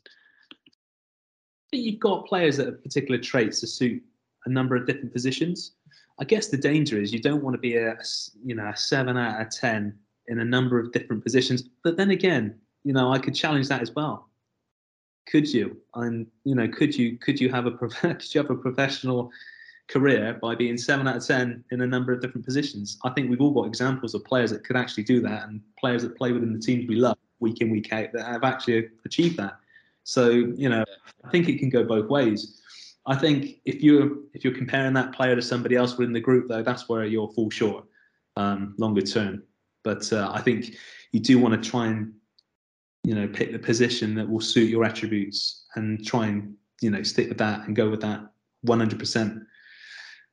You've 1.73 2.01
got 2.01 2.27
players 2.27 2.57
that 2.57 2.67
have 2.67 2.83
particular 2.83 3.21
traits 3.21 3.61
to 3.61 3.67
suit 3.67 4.03
a 4.47 4.51
number 4.51 4.77
of 4.77 4.87
different 4.87 5.13
positions. 5.13 5.73
I 6.19 6.25
guess 6.25 6.49
the 6.49 6.57
danger 6.57 7.01
is 7.01 7.13
you 7.13 7.21
don't 7.21 7.43
want 7.43 7.55
to 7.55 7.61
be 7.61 7.77
a 7.77 7.97
you 8.45 8.55
know 8.55 8.67
a 8.69 8.77
seven 8.77 9.17
out 9.17 9.41
of 9.41 9.51
ten 9.51 9.97
in 10.27 10.41
a 10.41 10.45
number 10.45 10.79
of 10.79 10.93
different 10.93 11.23
positions. 11.23 11.63
But 11.85 11.97
then 11.97 12.11
again, 12.11 12.59
you 12.85 12.93
know, 12.93 13.13
I 13.13 13.19
could 13.19 13.35
challenge 13.35 13.69
that 13.69 13.83
as 13.83 13.95
well. 13.95 14.28
Could 15.31 15.53
you? 15.53 15.77
And 15.95 16.27
you 16.45 16.55
know, 16.55 16.69
could 16.69 16.97
you 16.97 17.19
could 17.19 17.41
you 17.41 17.51
have 17.51 17.67
a 17.67 17.71
could 17.73 18.35
you 18.35 18.41
have 18.41 18.51
a 18.51 18.57
professional 18.57 19.31
career 19.89 20.39
by 20.41 20.55
being 20.55 20.77
seven 20.77 21.09
out 21.09 21.17
of 21.17 21.27
ten 21.27 21.65
in 21.71 21.81
a 21.81 21.87
number 21.87 22.13
of 22.13 22.21
different 22.21 22.45
positions. 22.45 22.99
I 23.05 23.11
think 23.11 23.31
we've 23.31 23.41
all 23.41 23.51
got 23.51 23.67
examples 23.67 24.15
of 24.15 24.25
players 24.25 24.51
that 24.51 24.65
could 24.65 24.77
actually 24.77 25.05
do 25.05 25.21
that, 25.23 25.49
and 25.49 25.61
players 25.79 26.03
that 26.03 26.17
play 26.17 26.33
within 26.33 26.53
the 26.53 26.61
teams 26.61 26.89
we 26.89 26.97
love 26.97 27.17
week 27.41 27.61
in 27.61 27.71
week 27.71 27.93
out 27.93 28.13
that 28.13 28.27
have 28.27 28.45
actually 28.45 28.89
achieved 29.05 29.37
that. 29.39 29.59
So 30.05 30.31
you 30.31 30.69
know, 30.69 30.85
I 31.25 31.31
think 31.31 31.49
it 31.49 31.59
can 31.59 31.69
go 31.69 31.85
both 31.85 32.09
ways. 32.09 32.61
I 33.07 33.17
think 33.17 33.61
if 33.65 33.83
you're 33.83 34.11
if 34.35 34.45
you're 34.45 34.55
comparing 34.55 34.95
that 34.95 35.13
player 35.13 35.35
to 35.35 35.43
somebody 35.43 35.77
else 35.77 35.97
within 35.97 36.13
the 36.13 36.21
group, 36.21 36.49
though, 36.49 36.63
that's 36.63 36.89
where 36.89 37.05
you'll 37.05 37.33
fall 37.33 37.51
short 37.51 37.85
um, 38.37 38.75
longer 38.79 39.03
term. 39.03 39.43
But 39.85 40.11
uh, 40.13 40.31
I 40.33 40.41
think 40.41 40.77
you 41.13 41.21
do 41.21 41.39
want 41.39 41.63
to 41.63 41.71
try 41.71 41.87
and 41.87 42.13
you 43.05 43.15
know 43.15 43.29
pick 43.29 43.53
the 43.53 43.59
position 43.59 44.15
that 44.15 44.29
will 44.29 44.41
suit 44.41 44.69
your 44.69 44.85
attributes 44.85 45.65
and 45.77 46.05
try 46.07 46.27
and 46.27 46.55
you 46.81 46.91
know 46.91 47.03
stick 47.03 47.29
with 47.29 47.39
that 47.39 47.67
and 47.67 47.77
go 47.77 47.89
with 47.89 48.01
that 48.01 48.21
100%. 48.67 49.41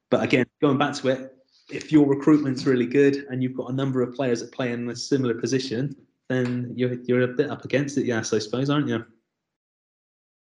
But 0.09 0.23
again, 0.23 0.45
going 0.61 0.77
back 0.77 0.93
to 0.95 1.09
it, 1.09 1.35
if 1.69 1.91
your 1.91 2.05
recruitment's 2.07 2.65
really 2.65 2.85
good 2.85 3.25
and 3.29 3.41
you've 3.41 3.55
got 3.55 3.69
a 3.69 3.73
number 3.73 4.01
of 4.01 4.13
players 4.13 4.39
that 4.41 4.51
play 4.51 4.71
in 4.71 4.89
a 4.89 4.95
similar 4.95 5.33
position, 5.33 5.95
then 6.29 6.73
you're 6.75 6.93
you're 7.03 7.21
a 7.21 7.27
bit 7.27 7.49
up 7.49 7.65
against 7.65 7.97
it, 7.97 8.05
yes, 8.05 8.33
I 8.33 8.39
suppose, 8.39 8.69
aren't 8.69 8.87
you? 8.87 9.03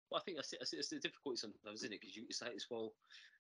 Well, 0.10 0.22
I 0.22 0.24
think 0.24 0.38
that's, 0.38 0.54
that's 0.60 0.90
the 0.90 1.00
difficulty 1.00 1.38
sometimes, 1.38 1.82
isn't 1.82 1.94
it? 1.94 2.02
Because 2.02 2.16
you 2.16 2.24
say 2.32 2.48
it's 2.54 2.68
well, 2.70 2.94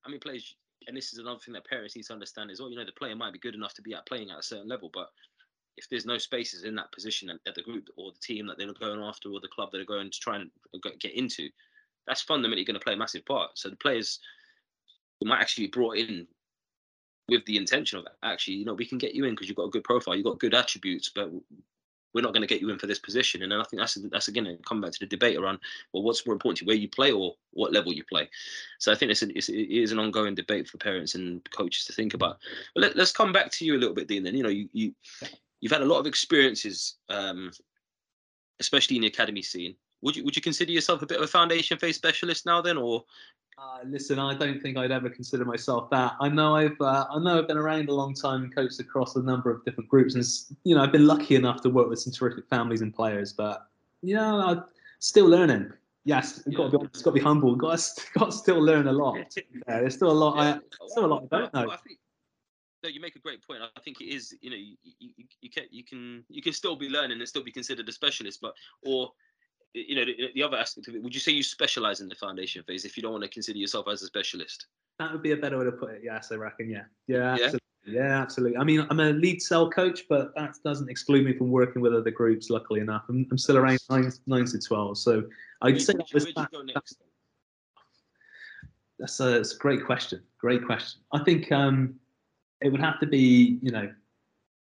I 0.06 0.10
mean, 0.10 0.20
players, 0.20 0.56
and 0.88 0.98
this 0.98 1.14
is 1.14 1.20
another 1.20 1.40
thing 1.40 1.54
that 1.54 1.66
parents 1.66 1.96
need 1.96 2.06
to 2.06 2.14
understand 2.14 2.52
as 2.52 2.60
well, 2.60 2.70
you 2.70 2.78
know, 2.78 2.86
the 2.86 2.92
player 2.92 3.16
might 3.16 3.34
be 3.34 3.40
good 3.40 3.56
enough 3.56 3.74
to 3.76 3.82
be 3.82 3.94
at 3.94 4.06
playing 4.06 4.30
at 4.30 4.40
a 4.40 4.44
certain 4.44 4.68
level, 4.68 4.90
but 4.94 5.10
if 5.78 5.90
there's 5.90 6.06
no 6.06 6.18
spaces 6.18 6.64
in 6.64 6.76
that 6.76 6.92
position 6.92 7.30
at, 7.30 7.38
at 7.48 7.56
the 7.56 7.62
group 7.62 7.90
or 7.98 8.12
the 8.12 8.20
team 8.20 8.48
that 8.48 8.58
they're 8.58 8.72
going 8.74 9.02
after 9.02 9.30
or 9.30 9.40
the 9.40 9.48
club 9.48 9.72
that 9.72 9.82
are 9.82 9.86
going 9.86 10.10
to 10.10 10.20
try 10.20 10.38
and 10.38 10.50
get 11.00 11.14
into, 11.14 11.50
that's 12.08 12.22
fundamentally 12.22 12.66
going 12.66 12.80
to 12.80 12.84
play 12.84 12.94
a 12.94 12.98
massive 12.98 13.26
part. 13.26 13.52
So 13.58 13.70
the 13.70 13.76
players 13.76 14.20
might 15.24 15.42
actually 15.42 15.66
be 15.66 15.72
brought 15.72 15.98
in 15.98 16.28
with 17.28 17.46
the 17.46 17.58
intention 17.58 18.00
of 18.00 18.06
actually, 18.24 18.56
you 18.56 18.66
know, 18.66 18.74
we 18.74 18.86
can 18.86 18.98
get 18.98 19.16
you 19.16 19.26
in 19.26 19.32
because 19.32 19.48
you've 19.48 19.58
got 19.58 19.66
a 19.66 19.72
good 19.72 19.84
profile, 19.84 20.16
you've 20.16 20.26
got 20.26 20.40
good 20.40 20.54
attributes, 20.54 21.12
but 21.14 21.32
we're 22.14 22.22
not 22.22 22.32
going 22.32 22.42
to 22.42 22.48
get 22.48 22.62
you 22.62 22.70
in 22.70 22.80
for 22.80 22.88
this 22.88 23.00
position. 23.00 23.44
And 23.44 23.52
then 23.52 23.60
I 23.60 23.64
think 23.64 23.82
that's 23.82 23.96
that's 24.10 24.30
again 24.30 24.58
come 24.66 24.80
back 24.80 24.92
to 24.92 25.00
the 25.00 25.06
debate 25.06 25.38
around 25.38 25.60
well, 25.92 26.04
what's 26.04 26.26
more 26.26 26.34
important 26.34 26.60
to 26.60 26.64
you, 26.64 26.68
where 26.68 26.78
you 26.78 26.88
play 26.88 27.12
or 27.12 27.36
what 27.52 27.74
level 27.74 27.92
you 27.92 28.06
play. 28.06 28.30
So 28.80 28.92
I 28.92 28.96
think 28.96 29.12
it's, 29.12 29.22
an, 29.22 29.34
it's 29.36 29.50
it 29.50 29.68
is 29.70 29.92
an 29.92 30.00
ongoing 30.00 30.34
debate 30.34 30.70
for 30.70 30.78
parents 30.78 31.16
and 31.16 31.42
coaches 31.52 31.86
to 31.86 31.94
think 31.94 32.14
about. 32.14 32.38
But 32.74 32.84
let, 32.84 32.98
us 32.98 33.12
come 33.12 33.34
back 33.34 33.52
to 33.54 33.66
you 33.66 33.76
a 33.76 33.80
little 33.80 33.94
bit, 33.94 34.08
Dean. 34.08 34.24
Then 34.24 34.36
you 34.36 34.44
know 34.44 34.50
you, 34.50 34.70
you 34.72 34.94
you've 35.62 35.72
had 35.72 35.82
a 35.82 35.86
lot 35.86 36.00
of 36.00 36.06
experiences, 36.06 36.96
um, 37.10 37.52
especially 38.60 38.96
in 38.96 39.02
the 39.02 39.08
academy 39.08 39.42
scene. 39.42 39.76
Would 40.02 40.16
you 40.16 40.24
would 40.24 40.36
you 40.36 40.42
consider 40.42 40.72
yourself 40.72 41.02
a 41.02 41.06
bit 41.06 41.18
of 41.18 41.24
a 41.24 41.28
foundation 41.28 41.78
phase 41.78 41.96
specialist 41.96 42.46
now 42.46 42.62
then, 42.62 42.78
or 42.78 43.04
uh, 43.58 43.80
listen, 43.86 44.20
I 44.20 44.36
don't 44.36 44.62
think 44.62 44.78
I'd 44.78 44.92
ever 44.92 45.10
consider 45.10 45.46
myself 45.46 45.90
that. 45.90 46.14
I 46.20 46.28
know 46.28 46.56
I've 46.56 46.80
uh, 46.82 47.06
I 47.10 47.20
know 47.20 47.40
I've 47.40 47.48
been 47.48 47.58
around 47.58 47.88
a 47.88 47.94
long 47.94 48.14
time 48.14 48.44
and 48.44 48.54
coached 48.54 48.80
across 48.80 49.16
a 49.16 49.22
number 49.22 49.50
of 49.50 49.64
different 49.64 49.90
groups, 49.90 50.16
and 50.16 50.26
you 50.64 50.76
know 50.76 50.84
I've 50.84 50.92
been 50.92 51.08
lucky 51.08 51.36
enough 51.36 51.62
to 51.62 51.70
work 51.70 51.90
with 51.90 52.00
some 52.00 52.12
terrific 52.12 52.48
families 52.50 52.82
and 52.82 52.94
players. 52.94 53.32
But 53.32 53.66
you 54.02 54.16
know, 54.16 54.42
I'm 54.42 54.64
still 55.00 55.28
learning. 55.28 55.72
Yes, 56.04 56.44
yeah. 56.46 56.58
got 56.58 56.72
to 56.72 56.80
be 56.80 56.86
got 56.86 57.04
to 57.04 57.12
be 57.12 57.20
humble. 57.22 57.56
Got 57.56 57.80
to, 57.80 58.02
got 58.20 58.26
to 58.26 58.32
still 58.32 58.62
learn 58.62 58.88
a 58.88 58.92
lot. 58.92 59.18
Yeah, 59.38 59.44
there's 59.66 59.96
still 59.96 60.12
a 60.12 60.14
lot. 60.14 60.36
Yeah. 60.36 60.56
I, 60.56 60.88
still 60.88 61.06
a 61.06 61.08
lot 61.08 61.24
I 61.32 61.40
don't 61.40 61.54
know. 61.54 61.72
I 61.72 61.78
think, 61.78 62.00
no, 62.86 62.90
you 62.94 63.02
make 63.02 63.16
a 63.16 63.20
great 63.20 63.46
point. 63.46 63.62
I 63.64 63.80
think 63.82 64.00
it 64.00 64.06
is. 64.06 64.36
You 64.42 64.52
know, 64.52 64.56
you, 64.56 64.76
you, 65.00 65.26
you 65.42 65.50
can 65.50 65.64
you 65.72 65.84
can 65.84 66.24
you 66.30 66.42
can 66.42 66.54
still 66.54 66.76
be 66.76 66.88
learning 66.88 67.20
and 67.20 67.28
still 67.28 67.44
be 67.44 67.52
considered 67.52 67.90
a 67.90 67.92
specialist, 67.92 68.40
but 68.42 68.54
or 68.84 69.12
you 69.74 69.96
know, 69.96 70.06
the, 70.06 70.30
the, 70.34 70.42
other 70.42 70.56
aspect 70.56 70.88
of 70.88 70.96
it, 70.96 71.04
would 71.04 71.14
you 71.14 71.20
say 71.20 71.34
you 71.34 71.44
specialize 71.44 72.00
in 72.00 72.08
the 72.08 72.16
foundation 72.16 72.64
phase 72.64 72.86
if 72.86 72.96
you 72.96 73.04
don't 73.04 73.12
want 73.12 73.24
to 73.26 73.30
consider 73.30 73.58
yourself 73.58 73.88
as 73.90 74.02
a 74.04 74.06
specialist? 74.06 74.68
That 75.00 75.12
would 75.12 75.22
be 75.22 75.32
a 75.32 75.38
better 75.38 75.58
way 75.58 75.66
to 75.66 75.72
put 75.74 75.92
it. 75.92 76.02
Yes, 76.02 76.32
I 76.32 76.36
reckon. 76.36 76.70
Yeah. 76.70 76.84
Yeah. 77.08 77.34
Absolutely. 77.34 77.60
Yeah, 77.88 78.22
absolutely. 78.22 78.58
I 78.58 78.64
mean, 78.64 78.88
I'm 78.90 79.02
a 79.02 79.12
lead 79.12 79.42
cell 79.42 79.70
coach, 79.70 80.06
but 80.08 80.34
that 80.36 80.56
doesn't 80.64 80.90
exclude 80.90 81.26
me 81.26 81.38
from 81.38 81.52
working 81.52 81.82
with 81.82 81.94
other 81.94 82.10
groups. 82.10 82.50
Luckily 82.50 82.80
enough, 82.80 83.04
I'm, 83.10 83.28
I'm 83.30 83.38
still 83.38 83.58
around 83.58 83.80
nine, 83.90 84.10
nine 84.26 84.46
to 84.46 84.60
twelve. 84.60 84.98
So 84.98 85.24
I'd 85.62 85.80
say 85.82 85.94
that 85.94 86.08
was 86.14 86.26
that, 86.26 86.50
that's, 86.74 86.96
that's, 88.98 89.20
a, 89.20 89.24
that's 89.24 89.56
a 89.56 89.58
great 89.58 89.86
question. 89.86 90.24
Great 90.40 90.66
question. 90.66 91.02
I 91.12 91.24
think 91.24 91.52
um, 91.52 91.96
it 92.62 92.70
would 92.70 92.82
have 92.82 93.00
to 93.00 93.06
be, 93.06 93.60
you 93.62 93.72
know, 93.72 93.92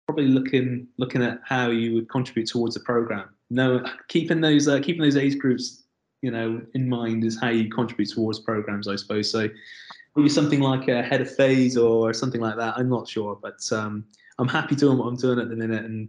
probably 0.07 0.27
looking 0.27 0.89
looking 0.99 1.23
at 1.23 1.41
how 1.45 1.69
you 1.69 1.95
would 1.95 2.09
contribute 2.09 2.49
towards 2.49 2.75
the 2.75 2.81
program. 2.81 3.29
No, 3.51 3.85
keeping 4.09 4.41
those 4.41 4.69
uh, 4.69 4.81
keeping 4.81 5.03
those 5.03 5.17
age 5.17 5.39
groups, 5.39 5.85
you 6.23 6.31
know, 6.31 6.61
in 6.75 6.89
mind 6.89 7.25
is 7.25 7.41
how 7.41 7.49
you 7.49 7.71
contribute 7.71 8.11
towards 8.11 8.41
programs, 8.41 8.89
I 8.89 8.97
suppose. 8.97 9.31
So 9.31 9.49
maybe 10.17 10.29
something 10.29 10.61
like 10.61 10.89
a 10.89 11.03
head 11.03 11.21
of 11.21 11.35
phase 11.35 11.77
or 11.77 12.13
something 12.13 12.41
like 12.41 12.57
that. 12.57 12.75
I'm 12.77 12.89
not 12.89 13.09
sure, 13.09 13.39
but 13.41 13.61
um, 13.73 14.05
I'm 14.39 14.49
happy 14.49 14.75
doing 14.75 14.99
what 14.99 15.07
I'm 15.07 15.17
doing 15.17 15.39
at 15.39 15.49
the 15.49 15.57
minute 15.57 15.85
and 15.85 16.09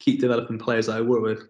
keep 0.00 0.20
developing 0.20 0.58
players 0.58 0.86
that 0.86 0.96
I 0.96 1.00
work 1.00 1.22
with. 1.22 1.42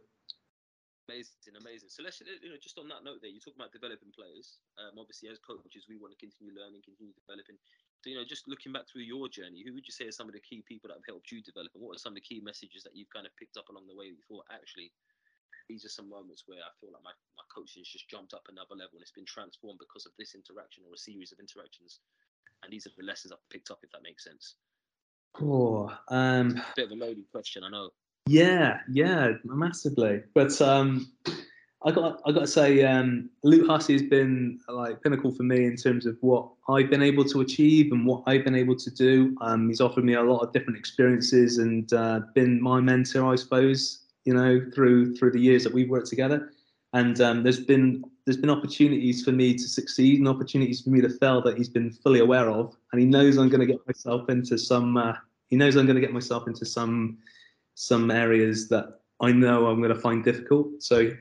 Amazing, 1.08 1.54
amazing. 1.60 1.88
So 1.88 2.02
let's, 2.02 2.20
you 2.20 2.50
know, 2.50 2.56
just 2.60 2.78
on 2.78 2.88
that 2.88 3.04
note, 3.04 3.18
there, 3.22 3.30
you 3.30 3.38
talk 3.38 3.54
about 3.54 3.72
developing 3.72 4.10
players. 4.10 4.58
Um, 4.78 4.98
obviously, 4.98 5.28
as 5.28 5.38
coaches, 5.38 5.86
we 5.88 5.96
want 5.96 6.12
to 6.12 6.18
continue 6.18 6.52
learning, 6.54 6.82
continue 6.82 7.14
developing. 7.14 7.56
So, 8.06 8.14
you 8.14 8.22
know, 8.22 8.24
just 8.24 8.46
looking 8.46 8.70
back 8.70 8.86
through 8.86 9.02
your 9.02 9.26
journey, 9.26 9.66
who 9.66 9.74
would 9.74 9.82
you 9.82 9.90
say 9.90 10.06
are 10.06 10.14
some 10.14 10.30
of 10.30 10.34
the 10.38 10.38
key 10.38 10.62
people 10.62 10.86
that 10.86 11.02
have 11.02 11.10
helped 11.10 11.34
you 11.34 11.42
develop, 11.42 11.74
and 11.74 11.82
what 11.82 11.98
are 11.98 11.98
some 11.98 12.14
of 12.14 12.22
the 12.22 12.22
key 12.22 12.38
messages 12.38 12.86
that 12.86 12.94
you've 12.94 13.10
kind 13.10 13.26
of 13.26 13.34
picked 13.34 13.58
up 13.58 13.66
along 13.66 13.90
the 13.90 13.98
way 13.98 14.06
that 14.06 14.14
you 14.14 14.22
thought 14.30 14.46
actually 14.46 14.94
these 15.68 15.84
are 15.84 15.88
some 15.88 16.08
moments 16.08 16.44
where 16.46 16.62
I 16.62 16.70
feel 16.78 16.94
like 16.94 17.02
my, 17.02 17.10
my 17.34 17.42
coaching 17.50 17.82
has 17.82 17.90
just 17.90 18.08
jumped 18.08 18.32
up 18.32 18.46
another 18.46 18.78
level 18.78 18.94
and 18.94 19.02
it's 19.02 19.10
been 19.10 19.26
transformed 19.26 19.80
because 19.82 20.06
of 20.06 20.12
this 20.18 20.38
interaction 20.38 20.84
or 20.86 20.94
a 20.94 20.98
series 20.98 21.32
of 21.32 21.40
interactions. 21.40 21.98
And 22.62 22.72
these 22.72 22.86
are 22.86 22.94
the 22.96 23.02
lessons 23.02 23.32
I've 23.32 23.50
picked 23.50 23.72
up, 23.72 23.80
if 23.82 23.90
that 23.90 24.06
makes 24.06 24.22
sense. 24.22 24.54
Oh, 25.42 25.90
um, 26.06 26.62
bit 26.76 26.86
of 26.86 26.92
a 26.92 26.94
loaded 26.94 27.26
question, 27.32 27.64
I 27.64 27.70
know. 27.70 27.90
Yeah, 28.28 28.78
yeah, 28.88 29.32
massively. 29.42 30.22
But 30.32 30.54
um, 30.62 31.10
I 31.86 31.92
got 31.92 32.20
I 32.26 32.32
got 32.32 32.40
to 32.40 32.46
say, 32.48 32.84
um, 32.84 33.30
Luke 33.44 33.68
Hussey 33.68 33.92
has 33.92 34.02
been 34.02 34.58
like 34.68 35.00
pinnacle 35.04 35.30
for 35.30 35.44
me 35.44 35.66
in 35.66 35.76
terms 35.76 36.04
of 36.04 36.16
what 36.20 36.48
I've 36.68 36.90
been 36.90 37.02
able 37.02 37.24
to 37.26 37.42
achieve 37.42 37.92
and 37.92 38.04
what 38.04 38.24
I've 38.26 38.42
been 38.42 38.56
able 38.56 38.74
to 38.74 38.90
do. 38.90 39.36
Um, 39.40 39.68
he's 39.68 39.80
offered 39.80 40.04
me 40.04 40.14
a 40.14 40.22
lot 40.22 40.40
of 40.40 40.52
different 40.52 40.76
experiences 40.76 41.58
and 41.58 41.92
uh, 41.92 42.20
been 42.34 42.60
my 42.60 42.80
mentor, 42.80 43.32
I 43.32 43.36
suppose. 43.36 44.02
You 44.24 44.34
know, 44.34 44.60
through 44.74 45.14
through 45.14 45.30
the 45.30 45.40
years 45.40 45.62
that 45.62 45.72
we've 45.72 45.88
worked 45.88 46.08
together, 46.08 46.50
and 46.92 47.20
um, 47.20 47.44
there's 47.44 47.60
been 47.60 48.02
there's 48.24 48.36
been 48.36 48.50
opportunities 48.50 49.24
for 49.24 49.30
me 49.30 49.54
to 49.54 49.68
succeed 49.68 50.18
and 50.18 50.26
opportunities 50.26 50.82
for 50.82 50.90
me 50.90 51.00
to 51.00 51.08
fail 51.08 51.40
that 51.42 51.56
he's 51.56 51.68
been 51.68 51.92
fully 51.92 52.18
aware 52.18 52.50
of, 52.50 52.74
and 52.90 53.00
he 53.00 53.06
knows 53.06 53.36
I'm 53.36 53.48
going 53.48 53.60
to 53.60 53.66
get 53.66 53.86
myself 53.86 54.28
into 54.28 54.58
some. 54.58 54.96
Uh, 54.96 55.14
he 55.50 55.54
knows 55.54 55.76
I'm 55.76 55.86
going 55.86 55.94
to 55.94 56.00
get 56.00 56.12
myself 56.12 56.48
into 56.48 56.66
some 56.66 57.18
some 57.76 58.10
areas 58.10 58.68
that 58.70 59.02
I 59.20 59.30
know 59.30 59.68
I'm 59.68 59.80
going 59.80 59.94
to 59.94 60.00
find 60.00 60.24
difficult. 60.24 60.82
So 60.82 61.12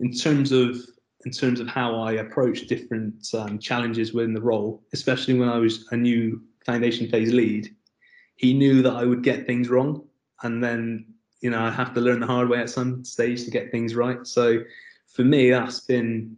in 0.00 0.12
terms 0.12 0.52
of 0.52 0.76
in 1.24 1.32
terms 1.32 1.58
of 1.58 1.66
how 1.66 2.00
I 2.00 2.12
approach 2.12 2.66
different 2.68 3.28
um, 3.34 3.58
challenges 3.58 4.14
within 4.14 4.32
the 4.32 4.40
role, 4.40 4.82
especially 4.92 5.34
when 5.34 5.48
I 5.48 5.58
was 5.58 5.86
a 5.90 5.96
new 5.96 6.40
foundation 6.64 7.08
phase 7.08 7.32
lead, 7.32 7.74
he 8.36 8.54
knew 8.54 8.82
that 8.82 8.94
I 8.94 9.04
would 9.04 9.24
get 9.24 9.46
things 9.46 9.68
wrong, 9.68 10.04
and 10.42 10.62
then 10.62 11.06
you 11.40 11.50
know 11.50 11.60
I 11.60 11.70
have 11.70 11.92
to 11.94 12.00
learn 12.00 12.20
the 12.20 12.26
hard 12.26 12.48
way 12.48 12.58
at 12.58 12.70
some 12.70 13.04
stage 13.04 13.44
to 13.44 13.50
get 13.50 13.70
things 13.70 13.94
right. 13.94 14.26
So 14.26 14.60
for 15.08 15.24
me, 15.24 15.50
that's 15.50 15.80
been 15.80 16.36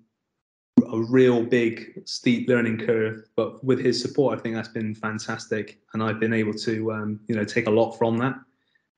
a 0.90 0.98
real 0.98 1.44
big 1.44 2.00
steep 2.06 2.48
learning 2.48 2.78
curve. 2.78 3.28
But 3.36 3.62
with 3.62 3.80
his 3.80 4.00
support, 4.00 4.38
I 4.38 4.42
think 4.42 4.54
that's 4.54 4.68
been 4.68 4.94
fantastic, 4.94 5.78
and 5.92 6.02
I've 6.02 6.20
been 6.20 6.32
able 6.32 6.54
to 6.54 6.92
um, 6.92 7.20
you 7.28 7.36
know 7.36 7.44
take 7.44 7.66
a 7.66 7.70
lot 7.70 7.92
from 7.92 8.16
that. 8.18 8.34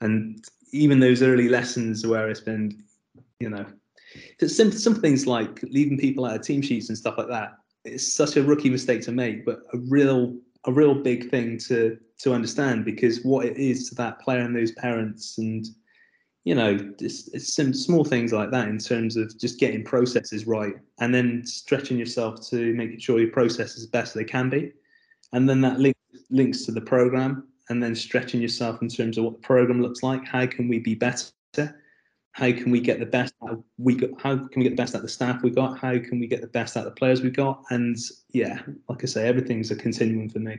And 0.01 0.45
even 0.73 1.01
those 1.01 1.23
early 1.23 1.49
lessons 1.49 2.07
where 2.07 2.29
it's 2.29 2.41
been, 2.41 2.83
you 3.41 3.51
know, 3.51 3.67
some 4.47 4.73
some 4.73 4.95
things 4.95 5.27
like 5.27 5.63
leaving 5.65 5.99
people 5.99 6.25
out 6.25 6.37
of 6.37 6.43
team 6.43 6.63
sheets 6.63 6.89
and 6.89 6.99
stuff 6.99 7.15
like 7.19 7.29
that. 7.29 7.53
It's 7.85 8.13
such 8.13 8.37
a 8.37 8.43
rookie 8.43 8.71
mistake 8.71 9.03
to 9.03 9.13
make, 9.13 9.45
but 9.45 9.61
a 9.73 9.79
real 9.79 10.37
a 10.65 10.73
real 10.73 10.95
big 10.95 11.31
thing 11.31 11.59
to 11.59 11.99
to 12.19 12.33
understand 12.33 12.85
because 12.85 13.23
what 13.25 13.45
it 13.47 13.57
is 13.57 13.89
to 13.89 13.95
that 13.97 14.21
player 14.21 14.41
and 14.41 14.55
those 14.55 14.73
parents 14.73 15.39
and 15.39 15.67
you 16.45 16.55
know 16.55 16.79
it's, 17.01 17.29
it's 17.29 17.55
some 17.55 17.73
small 17.73 18.05
things 18.05 18.33
like 18.33 18.51
that 18.51 18.69
in 18.69 18.79
terms 18.79 19.17
of 19.17 19.37
just 19.39 19.59
getting 19.59 19.85
processes 19.85 20.47
right 20.47 20.75
and 21.01 21.15
then 21.15 21.45
stretching 21.45 21.99
yourself 21.99 22.49
to 22.49 22.75
making 22.75 22.99
sure 22.99 23.19
your 23.19 23.31
process 23.31 23.77
is 23.77 23.87
best 23.87 24.15
they 24.15 24.25
can 24.25 24.49
be 24.49 24.73
and 25.33 25.49
then 25.49 25.61
that 25.61 25.81
link, 25.81 25.97
links 26.31 26.65
to 26.65 26.73
the 26.73 26.81
program 26.81 27.49
and 27.69 27.83
then 27.83 27.95
stretching 27.95 28.41
yourself 28.41 28.83
in 28.83 28.89
terms 28.89 29.19
of 29.19 29.25
what 29.25 29.35
the 29.35 29.47
program 29.47 29.83
looks 29.83 30.03
like 30.03 30.25
how 30.25 30.47
can 30.47 30.69
we 30.69 30.79
be 30.79 30.95
better 30.95 31.27
how 32.33 32.51
can 32.51 32.71
we 32.71 32.81
get 32.81 32.99
the 32.99 33.07
best 33.07 33.35
out 33.47 33.63
we 33.79 33.95
got 33.95 34.11
how 34.21 34.37
can 34.37 34.61
we 34.61 34.63
get 34.65 34.71
the 34.71 34.83
best 34.83 34.95
out 34.95 35.03
the 35.03 35.09
staff 35.09 35.43
we 35.43 35.51
got? 35.51 35.79
How 35.79 35.99
can 35.99 36.19
we 36.19 36.27
get 36.27 36.41
the 36.41 36.47
best 36.47 36.77
out 36.77 36.85
the 36.85 36.91
players 36.91 37.23
we 37.23 37.31
got? 37.31 37.63
And 37.71 37.97
yeah 38.33 38.63
like 38.89 39.03
i 39.03 39.07
say 39.07 39.29
everything's 39.29 39.71
a 39.71 39.77
continuum 39.77 40.29
for 40.29 40.41
me. 40.41 40.59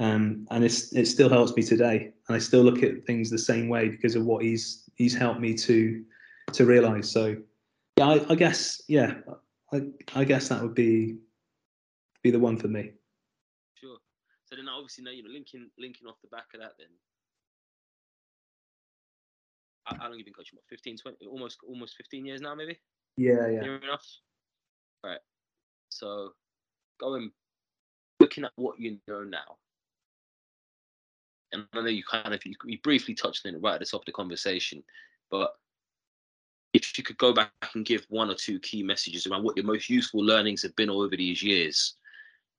Um, 0.00 0.46
and 0.50 0.64
it's 0.64 0.92
it 0.92 1.06
still 1.06 1.28
helps 1.28 1.54
me 1.56 1.62
today. 1.62 2.12
And 2.28 2.36
i 2.36 2.38
still 2.38 2.62
look 2.62 2.82
at 2.82 3.04
things 3.06 3.30
the 3.30 3.38
same 3.38 3.68
way 3.68 3.88
because 3.88 4.14
of 4.14 4.24
what 4.24 4.44
he's 4.44 4.88
he's 4.96 5.14
helped 5.14 5.40
me 5.40 5.54
to 5.54 6.04
to 6.52 6.66
realize. 6.66 7.10
So 7.10 7.36
yeah 7.96 8.08
i, 8.08 8.26
I 8.28 8.34
guess 8.34 8.82
yeah 8.88 9.14
I, 9.72 9.82
I 10.14 10.24
guess 10.24 10.48
that 10.48 10.62
would 10.62 10.74
be 10.74 11.16
be 12.22 12.30
the 12.30 12.38
one 12.38 12.56
for 12.56 12.68
me. 12.68 12.92
Sure. 13.74 13.96
So 14.44 14.56
then 14.56 14.68
obviously 14.68 15.04
now 15.04 15.12
you 15.12 15.22
know 15.22 15.30
linking 15.30 15.70
linking 15.78 16.06
off 16.06 16.20
the 16.22 16.28
back 16.28 16.48
of 16.54 16.60
that 16.60 16.72
then 16.78 16.88
I, 19.86 19.96
I 20.00 20.08
don't 20.08 20.20
even 20.20 20.32
coach 20.32 20.50
what 20.52 20.64
15, 20.68 20.98
20, 20.98 21.26
almost 21.26 21.58
almost 21.66 21.96
15 21.96 22.24
years 22.24 22.40
now, 22.40 22.54
maybe. 22.54 22.78
Yeah, 23.16 23.48
yeah. 23.48 23.60
Near 23.60 23.76
enough. 23.76 24.06
Right. 25.04 25.20
So 25.88 26.30
going 27.00 27.30
looking 28.20 28.44
at 28.44 28.52
what 28.56 28.78
you 28.78 28.98
know 29.08 29.24
now, 29.24 29.56
and 31.52 31.66
I 31.74 31.80
know 31.80 31.88
you 31.88 32.04
kind 32.08 32.32
of 32.32 32.44
you, 32.46 32.54
you 32.64 32.78
briefly 32.82 33.14
touched 33.14 33.46
on 33.46 33.54
it 33.54 33.62
right 33.62 33.74
at 33.74 33.80
the 33.80 33.86
top 33.86 34.02
of 34.02 34.06
the 34.06 34.12
conversation, 34.12 34.82
but 35.30 35.52
if 36.72 36.96
you 36.96 37.04
could 37.04 37.18
go 37.18 37.32
back 37.32 37.52
and 37.74 37.84
give 37.84 38.06
one 38.08 38.30
or 38.30 38.34
two 38.34 38.58
key 38.60 38.82
messages 38.82 39.26
around 39.26 39.42
what 39.42 39.56
your 39.56 39.66
most 39.66 39.90
useful 39.90 40.24
learnings 40.24 40.62
have 40.62 40.74
been 40.76 40.88
over 40.88 41.16
these 41.16 41.42
years, 41.42 41.94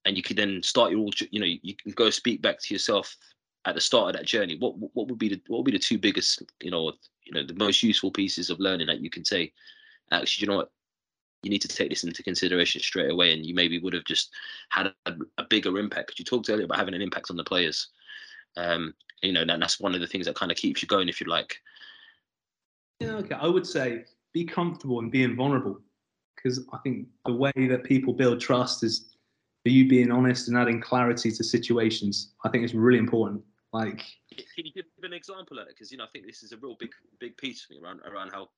and 0.05 0.15
you 0.15 0.23
could 0.23 0.37
then 0.37 0.61
start 0.61 0.91
your 0.91 0.99
all, 0.99 1.11
you 1.31 1.39
know 1.39 1.45
you 1.61 1.75
can 1.75 1.91
go 1.93 2.09
speak 2.09 2.41
back 2.41 2.59
to 2.61 2.73
yourself 2.73 3.15
at 3.65 3.75
the 3.75 3.81
start 3.81 4.09
of 4.09 4.19
that 4.19 4.27
journey. 4.27 4.57
What 4.59 4.75
what 4.93 5.07
would 5.07 5.19
be 5.19 5.29
the 5.29 5.41
what 5.47 5.59
would 5.59 5.71
be 5.71 5.71
the 5.71 5.79
two 5.79 5.97
biggest 5.97 6.43
you 6.61 6.71
know 6.71 6.93
you 7.25 7.33
know 7.33 7.45
the 7.45 7.53
most 7.55 7.83
useful 7.83 8.11
pieces 8.11 8.49
of 8.49 8.59
learning 8.59 8.87
that 8.87 9.01
you 9.01 9.09
can 9.09 9.25
say? 9.25 9.51
Actually, 10.11 10.45
you 10.45 10.51
know 10.51 10.57
what? 10.57 10.71
You 11.43 11.49
need 11.49 11.61
to 11.61 11.67
take 11.67 11.89
this 11.89 12.03
into 12.03 12.23
consideration 12.23 12.81
straight 12.81 13.11
away, 13.11 13.33
and 13.33 13.45
you 13.45 13.53
maybe 13.53 13.79
would 13.79 13.93
have 13.93 14.05
just 14.05 14.31
had 14.69 14.93
a, 15.05 15.13
a 15.37 15.43
bigger 15.43 15.77
impact. 15.77 16.19
You 16.19 16.25
talked 16.25 16.49
earlier 16.49 16.65
about 16.65 16.77
having 16.77 16.93
an 16.93 17.01
impact 17.01 17.29
on 17.29 17.37
the 17.37 17.43
players. 17.43 17.89
Um, 18.55 18.93
you 19.21 19.33
know, 19.33 19.41
and 19.41 19.61
that's 19.61 19.79
one 19.79 19.95
of 19.95 20.01
the 20.01 20.07
things 20.07 20.25
that 20.25 20.35
kind 20.35 20.51
of 20.51 20.57
keeps 20.57 20.81
you 20.81 20.87
going, 20.87 21.09
if 21.09 21.19
you 21.19 21.27
like. 21.27 21.57
Yeah, 22.99 23.15
okay. 23.15 23.35
I 23.35 23.47
would 23.47 23.65
say 23.65 24.05
be 24.33 24.45
comfortable 24.45 24.99
in 24.99 25.09
being 25.09 25.35
vulnerable 25.35 25.79
because 26.35 26.65
I 26.73 26.77
think 26.79 27.07
the 27.25 27.33
way 27.33 27.51
that 27.55 27.83
people 27.83 28.13
build 28.13 28.39
trust 28.39 28.83
is 28.83 29.15
for 29.63 29.69
you 29.69 29.87
being 29.87 30.11
honest 30.11 30.47
and 30.47 30.57
adding 30.57 30.81
clarity 30.81 31.31
to 31.31 31.43
situations. 31.43 32.33
I 32.43 32.49
think 32.49 32.63
it's 32.63 32.73
really 32.73 32.99
important. 32.99 33.41
Like, 33.73 34.03
can 34.55 34.65
you 34.65 34.71
give 34.73 34.85
an 35.01 35.13
example 35.13 35.59
of 35.59 35.67
it? 35.67 35.73
Because 35.75 35.91
you 35.91 35.97
know, 35.97 36.03
I 36.03 36.07
think 36.13 36.25
this 36.25 36.43
is 36.43 36.51
a 36.51 36.57
real 36.57 36.75
big, 36.79 36.91
big 37.19 37.35
piece 37.37 37.63
for 37.63 37.73
me 37.73 37.79
around 37.83 38.01
around 38.01 38.29
how 38.31 38.49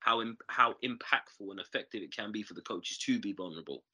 how 0.00 0.22
how 0.48 0.74
impactful 0.84 1.50
and 1.50 1.60
effective 1.60 2.02
it 2.02 2.14
can 2.14 2.32
be 2.32 2.42
for 2.42 2.54
the 2.54 2.62
coaches 2.62 2.98
to 2.98 3.18
be 3.20 3.32
vulnerable. 3.32 3.84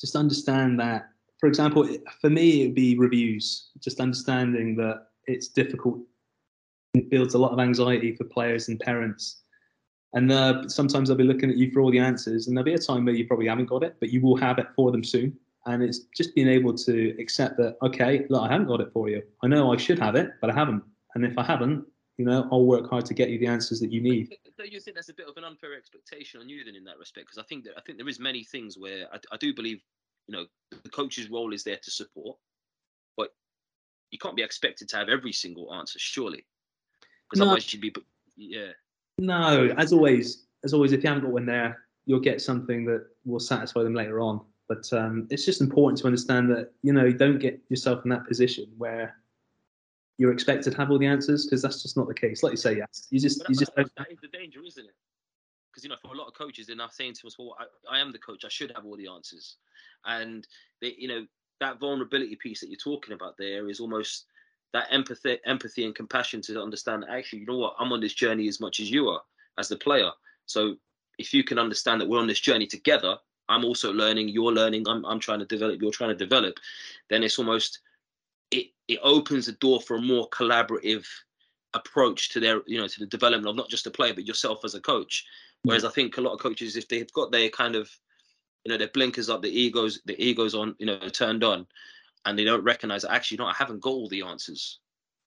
Just 0.00 0.16
understand 0.16 0.80
that. 0.80 1.10
For 1.38 1.48
example, 1.48 1.88
for 2.20 2.30
me, 2.30 2.62
it 2.62 2.66
would 2.68 2.74
be 2.74 2.96
reviews. 2.96 3.70
Just 3.80 4.00
understanding 4.00 4.76
that 4.76 5.08
it's 5.26 5.48
difficult. 5.48 5.98
It 6.94 7.10
builds 7.10 7.34
a 7.34 7.38
lot 7.38 7.52
of 7.52 7.58
anxiety 7.58 8.16
for 8.16 8.24
players 8.24 8.68
and 8.68 8.78
parents 8.80 9.42
and 10.14 10.30
uh, 10.30 10.68
sometimes 10.68 11.08
they'll 11.08 11.16
be 11.16 11.24
looking 11.24 11.50
at 11.50 11.56
you 11.56 11.70
for 11.70 11.80
all 11.80 11.90
the 11.90 11.98
answers, 11.98 12.46
and 12.46 12.56
there'll 12.56 12.64
be 12.64 12.74
a 12.74 12.78
time 12.78 13.04
where 13.04 13.14
you 13.14 13.26
probably 13.26 13.48
haven't 13.48 13.66
got 13.66 13.82
it, 13.82 13.96
but 13.98 14.10
you 14.10 14.20
will 14.20 14.36
have 14.36 14.58
it 14.58 14.66
for 14.76 14.90
them 14.92 15.02
soon. 15.02 15.36
And 15.66 15.82
it's 15.82 16.00
just 16.16 16.34
being 16.34 16.48
able 16.48 16.74
to 16.74 17.16
accept 17.20 17.56
that, 17.58 17.76
okay, 17.82 18.26
look, 18.28 18.42
I 18.42 18.48
haven't 18.48 18.66
got 18.66 18.80
it 18.80 18.92
for 18.92 19.08
you. 19.08 19.22
I 19.42 19.46
know 19.46 19.72
I 19.72 19.76
should 19.76 19.98
have 19.98 20.16
it, 20.16 20.30
but 20.40 20.50
I 20.50 20.54
haven't. 20.54 20.82
And 21.14 21.24
if 21.24 21.38
I 21.38 21.44
haven't, 21.44 21.84
you 22.18 22.24
know, 22.24 22.48
I'll 22.50 22.64
work 22.64 22.90
hard 22.90 23.06
to 23.06 23.14
get 23.14 23.30
you 23.30 23.38
the 23.38 23.46
answers 23.46 23.80
that 23.80 23.92
you 23.92 24.00
need. 24.00 24.34
Do 24.58 24.64
you 24.68 24.80
think 24.80 24.96
that's 24.96 25.08
a 25.08 25.14
bit 25.14 25.28
of 25.28 25.36
an 25.36 25.44
unfair 25.44 25.74
expectation 25.74 26.40
on 26.40 26.48
you 26.48 26.64
then 26.64 26.74
in 26.74 26.84
that 26.84 26.98
respect? 26.98 27.26
Because 27.26 27.38
I 27.38 27.44
think 27.44 27.64
that 27.64 27.74
I 27.76 27.80
think 27.80 27.98
there 27.98 28.08
is 28.08 28.18
many 28.18 28.44
things 28.44 28.76
where 28.76 29.06
I, 29.12 29.18
I 29.32 29.36
do 29.38 29.54
believe, 29.54 29.82
you 30.26 30.36
know, 30.36 30.46
the 30.82 30.90
coach's 30.90 31.30
role 31.30 31.52
is 31.52 31.64
there 31.64 31.78
to 31.82 31.90
support, 31.90 32.38
but 33.16 33.30
you 34.10 34.18
can't 34.18 34.36
be 34.36 34.42
expected 34.42 34.88
to 34.90 34.96
have 34.96 35.08
every 35.08 35.32
single 35.32 35.72
answer, 35.74 35.98
surely, 35.98 36.44
because 37.28 37.38
no. 37.38 37.46
otherwise 37.46 37.72
you'd 37.72 37.80
be, 37.80 37.94
yeah. 38.36 38.72
No, 39.18 39.74
as 39.78 39.92
always, 39.92 40.46
as 40.64 40.74
always, 40.74 40.92
if 40.92 41.02
you 41.02 41.08
haven't 41.08 41.24
got 41.24 41.32
one 41.32 41.46
there, 41.46 41.78
you'll 42.04 42.20
get 42.20 42.40
something 42.40 42.84
that 42.86 43.06
will 43.24 43.40
satisfy 43.40 43.82
them 43.82 43.94
later 43.94 44.20
on. 44.20 44.40
But 44.72 44.90
um, 44.98 45.26
it's 45.30 45.44
just 45.44 45.60
important 45.60 45.98
to 45.98 46.06
understand 46.06 46.50
that 46.50 46.72
you 46.82 46.94
know 46.94 47.04
you 47.04 47.12
don't 47.12 47.38
get 47.38 47.60
yourself 47.68 48.04
in 48.04 48.10
that 48.10 48.26
position 48.26 48.66
where 48.78 49.16
you're 50.16 50.32
expected 50.32 50.72
to 50.72 50.78
have 50.78 50.90
all 50.90 50.98
the 50.98 51.06
answers 51.06 51.44
because 51.44 51.60
that's 51.60 51.82
just 51.82 51.94
not 51.94 52.08
the 52.08 52.14
case. 52.14 52.42
Like 52.42 52.52
you 52.52 52.56
say, 52.56 52.76
yes, 52.78 53.06
you 53.10 53.20
just 53.20 53.42
you 53.50 53.54
just. 53.54 53.74
That, 53.76 53.90
that 53.98 54.10
is 54.10 54.18
the 54.22 54.28
danger, 54.28 54.60
isn't 54.66 54.84
it? 54.84 54.94
Because 55.70 55.84
you 55.84 55.90
know, 55.90 55.96
for 56.00 56.14
a 56.14 56.16
lot 56.16 56.26
of 56.26 56.34
coaches, 56.34 56.66
they're 56.66 56.76
now 56.76 56.88
saying 56.88 57.14
to 57.20 57.26
us, 57.26 57.38
"Well, 57.38 57.54
I, 57.58 57.96
I 57.96 58.00
am 58.00 58.12
the 58.12 58.18
coach. 58.18 58.46
I 58.46 58.48
should 58.48 58.72
have 58.74 58.86
all 58.86 58.96
the 58.96 59.08
answers," 59.08 59.56
and 60.06 60.46
they, 60.80 60.94
you 60.96 61.08
know, 61.08 61.26
that 61.60 61.78
vulnerability 61.78 62.36
piece 62.36 62.60
that 62.60 62.70
you're 62.70 62.78
talking 62.78 63.12
about 63.12 63.34
there 63.38 63.68
is 63.68 63.78
almost 63.78 64.24
that 64.72 64.86
empathy, 64.90 65.36
empathy 65.44 65.84
and 65.84 65.94
compassion 65.94 66.40
to 66.42 66.62
understand 66.62 67.04
actually, 67.10 67.40
you 67.40 67.46
know 67.46 67.58
what, 67.58 67.74
I'm 67.78 67.92
on 67.92 68.00
this 68.00 68.14
journey 68.14 68.48
as 68.48 68.58
much 68.58 68.80
as 68.80 68.90
you 68.90 69.10
are 69.10 69.20
as 69.58 69.68
the 69.68 69.76
player. 69.76 70.10
So 70.46 70.76
if 71.18 71.34
you 71.34 71.44
can 71.44 71.58
understand 71.58 72.00
that 72.00 72.08
we're 72.08 72.20
on 72.20 72.26
this 72.26 72.40
journey 72.40 72.66
together, 72.66 73.18
I'm 73.48 73.64
also 73.64 73.92
learning, 73.92 74.28
you're 74.28 74.52
learning, 74.52 74.86
I'm, 74.88 75.04
I'm 75.04 75.20
trying 75.20 75.40
to 75.40 75.44
develop, 75.44 75.80
you're 75.80 75.92
trying 75.92 76.10
to 76.10 76.16
develop, 76.16 76.58
then 77.10 77.22
it's 77.22 77.38
almost 77.38 77.80
it 78.50 78.68
it 78.88 79.00
opens 79.02 79.46
the 79.46 79.52
door 79.52 79.80
for 79.80 79.96
a 79.96 80.02
more 80.02 80.28
collaborative 80.30 81.06
approach 81.74 82.30
to 82.30 82.40
their, 82.40 82.60
you 82.66 82.78
know, 82.78 82.86
to 82.86 83.00
the 83.00 83.06
development 83.06 83.48
of 83.48 83.56
not 83.56 83.68
just 83.68 83.84
the 83.84 83.90
player, 83.90 84.14
but 84.14 84.26
yourself 84.26 84.64
as 84.64 84.74
a 84.74 84.80
coach. 84.80 85.24
Mm. 85.64 85.68
Whereas 85.68 85.84
I 85.84 85.90
think 85.90 86.16
a 86.16 86.20
lot 86.20 86.34
of 86.34 86.40
coaches, 86.40 86.76
if 86.76 86.88
they've 86.88 87.12
got 87.12 87.32
their 87.32 87.48
kind 87.48 87.74
of, 87.74 87.90
you 88.64 88.70
know, 88.70 88.78
their 88.78 88.88
blinkers 88.88 89.30
up, 89.30 89.42
the 89.42 89.48
egos, 89.48 90.00
the 90.04 90.22
egos 90.22 90.54
on, 90.54 90.74
you 90.78 90.86
know, 90.86 90.98
turned 91.08 91.42
on, 91.42 91.66
and 92.24 92.38
they 92.38 92.44
don't 92.44 92.62
recognize 92.62 93.02
that 93.02 93.12
actually, 93.12 93.38
no, 93.38 93.46
I 93.46 93.54
haven't 93.54 93.80
got 93.80 93.90
all 93.90 94.08
the 94.08 94.22
answers. 94.22 94.78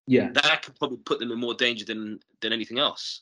Yeah, 0.07 0.31
that 0.31 0.61
could 0.61 0.75
probably 0.77 0.97
put 0.97 1.19
them 1.19 1.31
in 1.31 1.39
more 1.39 1.55
danger 1.55 1.83
than 1.83 2.19
than 2.41 2.53
anything 2.53 2.79
else. 2.79 3.21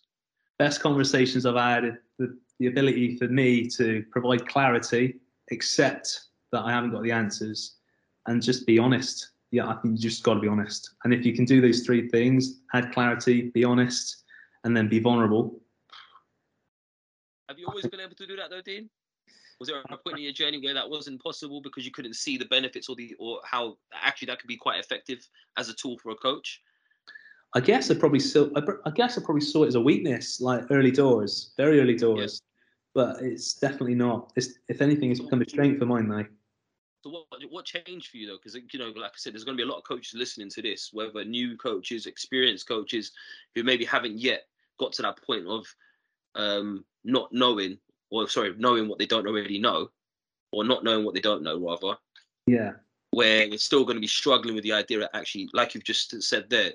Best 0.59 0.81
conversations 0.81 1.45
I've 1.45 1.55
had, 1.55 1.97
the, 2.19 2.37
the 2.59 2.67
ability 2.67 3.17
for 3.17 3.27
me 3.27 3.67
to 3.69 4.03
provide 4.11 4.47
clarity, 4.47 5.19
accept 5.51 6.25
that 6.51 6.63
I 6.63 6.71
haven't 6.71 6.91
got 6.91 7.03
the 7.03 7.11
answers, 7.11 7.77
and 8.27 8.41
just 8.41 8.65
be 8.65 8.79
honest. 8.79 9.31
Yeah, 9.51 9.67
I 9.67 9.75
think 9.75 9.95
you 9.95 10.01
just 10.01 10.23
got 10.23 10.35
to 10.35 10.39
be 10.39 10.47
honest. 10.47 10.95
And 11.03 11.13
if 11.13 11.25
you 11.25 11.33
can 11.33 11.45
do 11.45 11.61
those 11.61 11.81
three 11.81 12.09
things, 12.09 12.61
add 12.73 12.91
clarity, 12.91 13.51
be 13.53 13.63
honest, 13.63 14.23
and 14.63 14.75
then 14.75 14.87
be 14.87 14.99
vulnerable. 14.99 15.59
Have 17.49 17.59
you 17.59 17.67
always 17.67 17.85
been 17.85 17.99
able 17.99 18.15
to 18.15 18.25
do 18.25 18.35
that 18.37 18.49
though, 18.49 18.61
Dean? 18.61 18.89
Was 19.59 19.69
there 19.69 19.77
a 19.77 19.97
point 19.97 20.17
in 20.17 20.23
your 20.23 20.33
journey 20.33 20.59
where 20.59 20.73
that 20.73 20.89
wasn't 20.89 21.21
possible 21.21 21.61
because 21.61 21.85
you 21.85 21.91
couldn't 21.91 22.15
see 22.15 22.37
the 22.37 22.45
benefits 22.45 22.89
or 22.89 22.95
the 22.95 23.15
or 23.19 23.39
how 23.45 23.77
actually 23.93 24.25
that 24.27 24.39
could 24.39 24.47
be 24.47 24.57
quite 24.57 24.79
effective 24.79 25.27
as 25.57 25.69
a 25.69 25.73
tool 25.73 25.97
for 25.99 26.09
a 26.09 26.15
coach? 26.15 26.61
I 27.55 27.59
guess 27.59 27.91
I 27.91 27.95
probably 27.95 28.19
saw. 28.19 28.49
I 28.85 28.91
guess 28.91 29.17
I 29.17 29.21
probably 29.23 29.41
saw 29.41 29.63
it 29.63 29.67
as 29.67 29.75
a 29.75 29.81
weakness, 29.81 30.41
like 30.41 30.65
early 30.71 30.91
doors, 30.91 31.51
very 31.57 31.79
early 31.79 31.95
doors. 31.95 32.41
But 32.95 33.21
it's 33.21 33.55
definitely 33.55 33.95
not. 33.95 34.31
It's, 34.35 34.59
if 34.67 34.81
anything, 34.81 35.11
it's 35.11 35.19
become 35.19 35.41
a 35.41 35.49
strength 35.49 35.79
for 35.79 35.85
mine 35.85 36.07
now. 36.07 36.25
So 37.03 37.09
what 37.09 37.25
what 37.49 37.65
changed 37.65 38.09
for 38.09 38.17
you 38.17 38.27
though? 38.27 38.37
Because 38.41 38.55
you 38.55 38.79
know, 38.79 38.93
like 38.99 39.11
I 39.11 39.17
said, 39.17 39.33
there's 39.33 39.43
going 39.43 39.57
to 39.57 39.63
be 39.63 39.67
a 39.67 39.71
lot 39.71 39.79
of 39.79 39.83
coaches 39.83 40.13
listening 40.13 40.49
to 40.49 40.61
this, 40.61 40.91
whether 40.93 41.23
new 41.25 41.57
coaches, 41.57 42.05
experienced 42.05 42.67
coaches, 42.67 43.11
who 43.55 43.63
maybe 43.63 43.85
haven't 43.85 44.19
yet 44.19 44.43
got 44.79 44.93
to 44.93 45.01
that 45.01 45.21
point 45.21 45.45
of 45.47 45.65
um, 46.35 46.85
not 47.03 47.31
knowing 47.33 47.77
or 48.13 48.29
sorry, 48.29 48.53
knowing 48.57 48.87
what 48.87 48.99
they 48.99 49.07
don't 49.07 49.27
already 49.27 49.59
know, 49.59 49.89
or 50.51 50.63
not 50.63 50.83
knowing 50.83 51.03
what 51.03 51.15
they 51.15 51.19
don't 51.19 51.41
know, 51.41 51.59
rather. 51.59 51.97
Yeah. 52.45 52.73
Where 53.09 53.49
they're 53.49 53.57
still 53.57 53.85
going 53.85 53.97
to 53.97 54.01
be 54.01 54.07
struggling 54.07 54.53
with 54.53 54.63
the 54.63 54.73
idea 54.73 54.99
that 54.99 55.15
actually, 55.15 55.49
like 55.53 55.73
you've 55.73 55.83
just 55.83 56.21
said 56.21 56.49
there, 56.49 56.73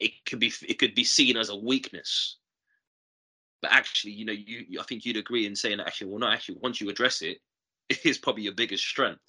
it 0.00 0.12
could 0.26 0.38
be 0.38 0.52
it 0.68 0.78
could 0.78 0.94
be 0.94 1.04
seen 1.04 1.36
as 1.36 1.48
a 1.48 1.56
weakness. 1.56 2.36
But 3.60 3.72
actually, 3.72 4.12
you 4.12 4.24
know, 4.24 4.32
you 4.32 4.80
I 4.80 4.84
think 4.84 5.04
you'd 5.04 5.16
agree 5.16 5.46
in 5.46 5.56
saying 5.56 5.78
that 5.78 5.86
actually, 5.86 6.10
well, 6.10 6.20
no, 6.20 6.28
actually, 6.28 6.58
once 6.62 6.80
you 6.80 6.88
address 6.88 7.22
it, 7.22 7.38
it 7.88 8.04
is 8.04 8.18
probably 8.18 8.42
your 8.42 8.54
biggest 8.54 8.84
strength. 8.84 9.22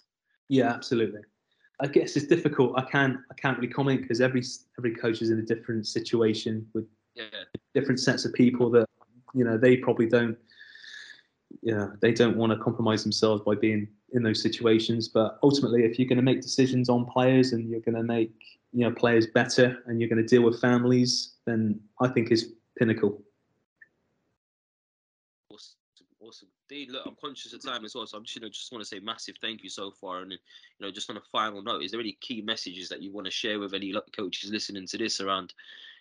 Yeah, 0.47 0.70
absolutely. 0.72 1.22
I 1.82 1.88
guess 1.88 2.15
it's 2.17 2.28
difficult. 2.28 2.74
I 2.78 2.84
can't 2.84 3.17
I 3.32 3.36
can't 3.36 3.57
really 3.57 3.72
comment 3.72 4.01
because 4.01 4.22
every 4.22 4.43
every 4.78 4.95
coach 4.95 5.22
is 5.22 5.30
in 5.30 5.39
a 5.39 5.43
different 5.43 5.88
situation 5.88 6.67
with 6.74 6.86
yeah. 7.15 7.24
different 7.74 7.99
sets 7.99 8.26
of 8.26 8.34
people 8.34 8.70
that 8.72 8.86
you 9.34 9.43
know 9.43 9.57
they 9.57 9.78
probably 9.78 10.07
don't 10.07 10.38
yeah, 11.62 11.88
they 12.01 12.12
don't 12.12 12.38
want 12.38 12.51
to 12.51 12.57
compromise 12.57 13.03
themselves 13.03 13.43
by 13.45 13.55
being 13.55 13.88
in 14.14 14.24
those 14.24 14.41
situations. 14.41 15.07
But 15.07 15.38
ultimately, 15.43 15.84
if 15.84 15.99
you're 15.99 16.07
going 16.07 16.18
to 16.18 16.24
make 16.24 16.41
decisions 16.41 16.89
on 16.89 17.05
players 17.05 17.51
and 17.51 17.70
you're 17.70 17.82
going 17.82 17.95
to 17.95 18.03
make 18.03 18.32
you 18.72 18.88
know 18.88 18.91
players 18.91 19.28
better 19.28 19.84
and 19.86 19.99
you're 19.99 20.10
going 20.10 20.22
to 20.22 20.28
deal 20.28 20.43
with 20.43 20.62
families, 20.62 21.36
then 21.45 21.80
I 22.01 22.07
think 22.07 22.32
is 22.32 22.53
pinnacle. 22.78 23.22
Awesome, 25.51 25.76
awesome. 26.22 26.47
Dean, 26.70 26.91
look, 26.91 27.03
I'm 27.05 27.16
conscious 27.20 27.53
of 27.53 27.64
time 27.64 27.84
as 27.84 27.95
well, 27.95 28.05
so 28.05 28.18
I'm 28.18 28.24
just 28.24 28.36
you 28.36 28.41
know 28.41 28.49
just 28.49 28.72
want 28.72 28.84
to 28.84 28.88
say 28.88 28.99
massive 28.99 29.36
thank 29.41 29.64
you 29.64 29.70
so 29.70 29.91
far. 29.91 30.22
And 30.22 30.32
you 30.32 30.38
know, 30.80 30.91
just 30.91 31.10
on 31.10 31.18
a 31.18 31.22
final 31.32 31.62
note, 31.62 31.84
is 31.84 31.91
there 31.91 31.99
any 31.99 32.18
key 32.22 32.41
messages 32.41 32.88
that 32.89 33.01
you 33.01 33.12
want 33.12 33.26
to 33.26 33.32
share 33.32 33.60
with 33.60 33.74
any 33.74 33.93
coaches 34.16 34.51
listening 34.51 34.88
to 34.88 34.97
this 34.97 35.20
around, 35.20 35.53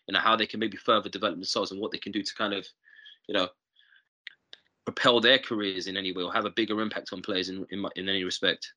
you 0.07 0.13
know, 0.13 0.21
how 0.21 0.37
they 0.37 0.47
can 0.47 0.61
maybe 0.61 0.77
further 0.77 1.09
develop 1.09 1.35
themselves 1.35 1.73
and 1.73 1.81
what 1.81 1.91
they 1.91 1.99
can 1.99 2.13
do 2.13 2.23
to 2.23 2.35
kind 2.35 2.53
of, 2.53 2.67
you 3.27 3.35
know, 3.35 3.49
propel 4.89 5.21
their 5.21 5.39
careers 5.39 5.87
in 5.87 5.99
any 5.99 6.13
way 6.13 6.23
or 6.23 6.33
have 6.33 6.47
a 6.47 6.51
bigger 6.51 6.81
impact 6.81 7.11
on 7.13 7.21
players 7.21 7.51
in, 7.51 7.67
in, 7.71 7.85
in 7.97 8.09
any 8.09 8.25
respect? 8.25 8.73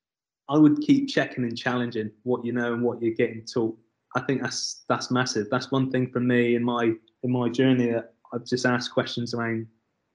I 0.49 0.57
would 0.57 0.81
keep 0.81 1.07
checking 1.07 1.45
and 1.45 1.57
challenging 1.57 2.11
what 2.23 2.43
you 2.43 2.51
know 2.51 2.73
and 2.73 2.83
what 2.83 3.01
you're 3.01 3.15
getting 3.15 3.45
taught. 3.45 3.77
I 4.17 4.19
think 4.19 4.41
that's 4.41 4.83
that's 4.89 5.09
massive. 5.09 5.47
That's 5.49 5.71
one 5.71 5.89
thing 5.89 6.11
for 6.11 6.19
me 6.19 6.55
in 6.55 6.63
my 6.65 6.91
in 7.23 7.31
my 7.31 7.47
journey 7.47 7.91
that 7.91 8.13
I've 8.33 8.45
just 8.45 8.65
asked 8.65 8.91
questions 8.93 9.33
around 9.33 9.67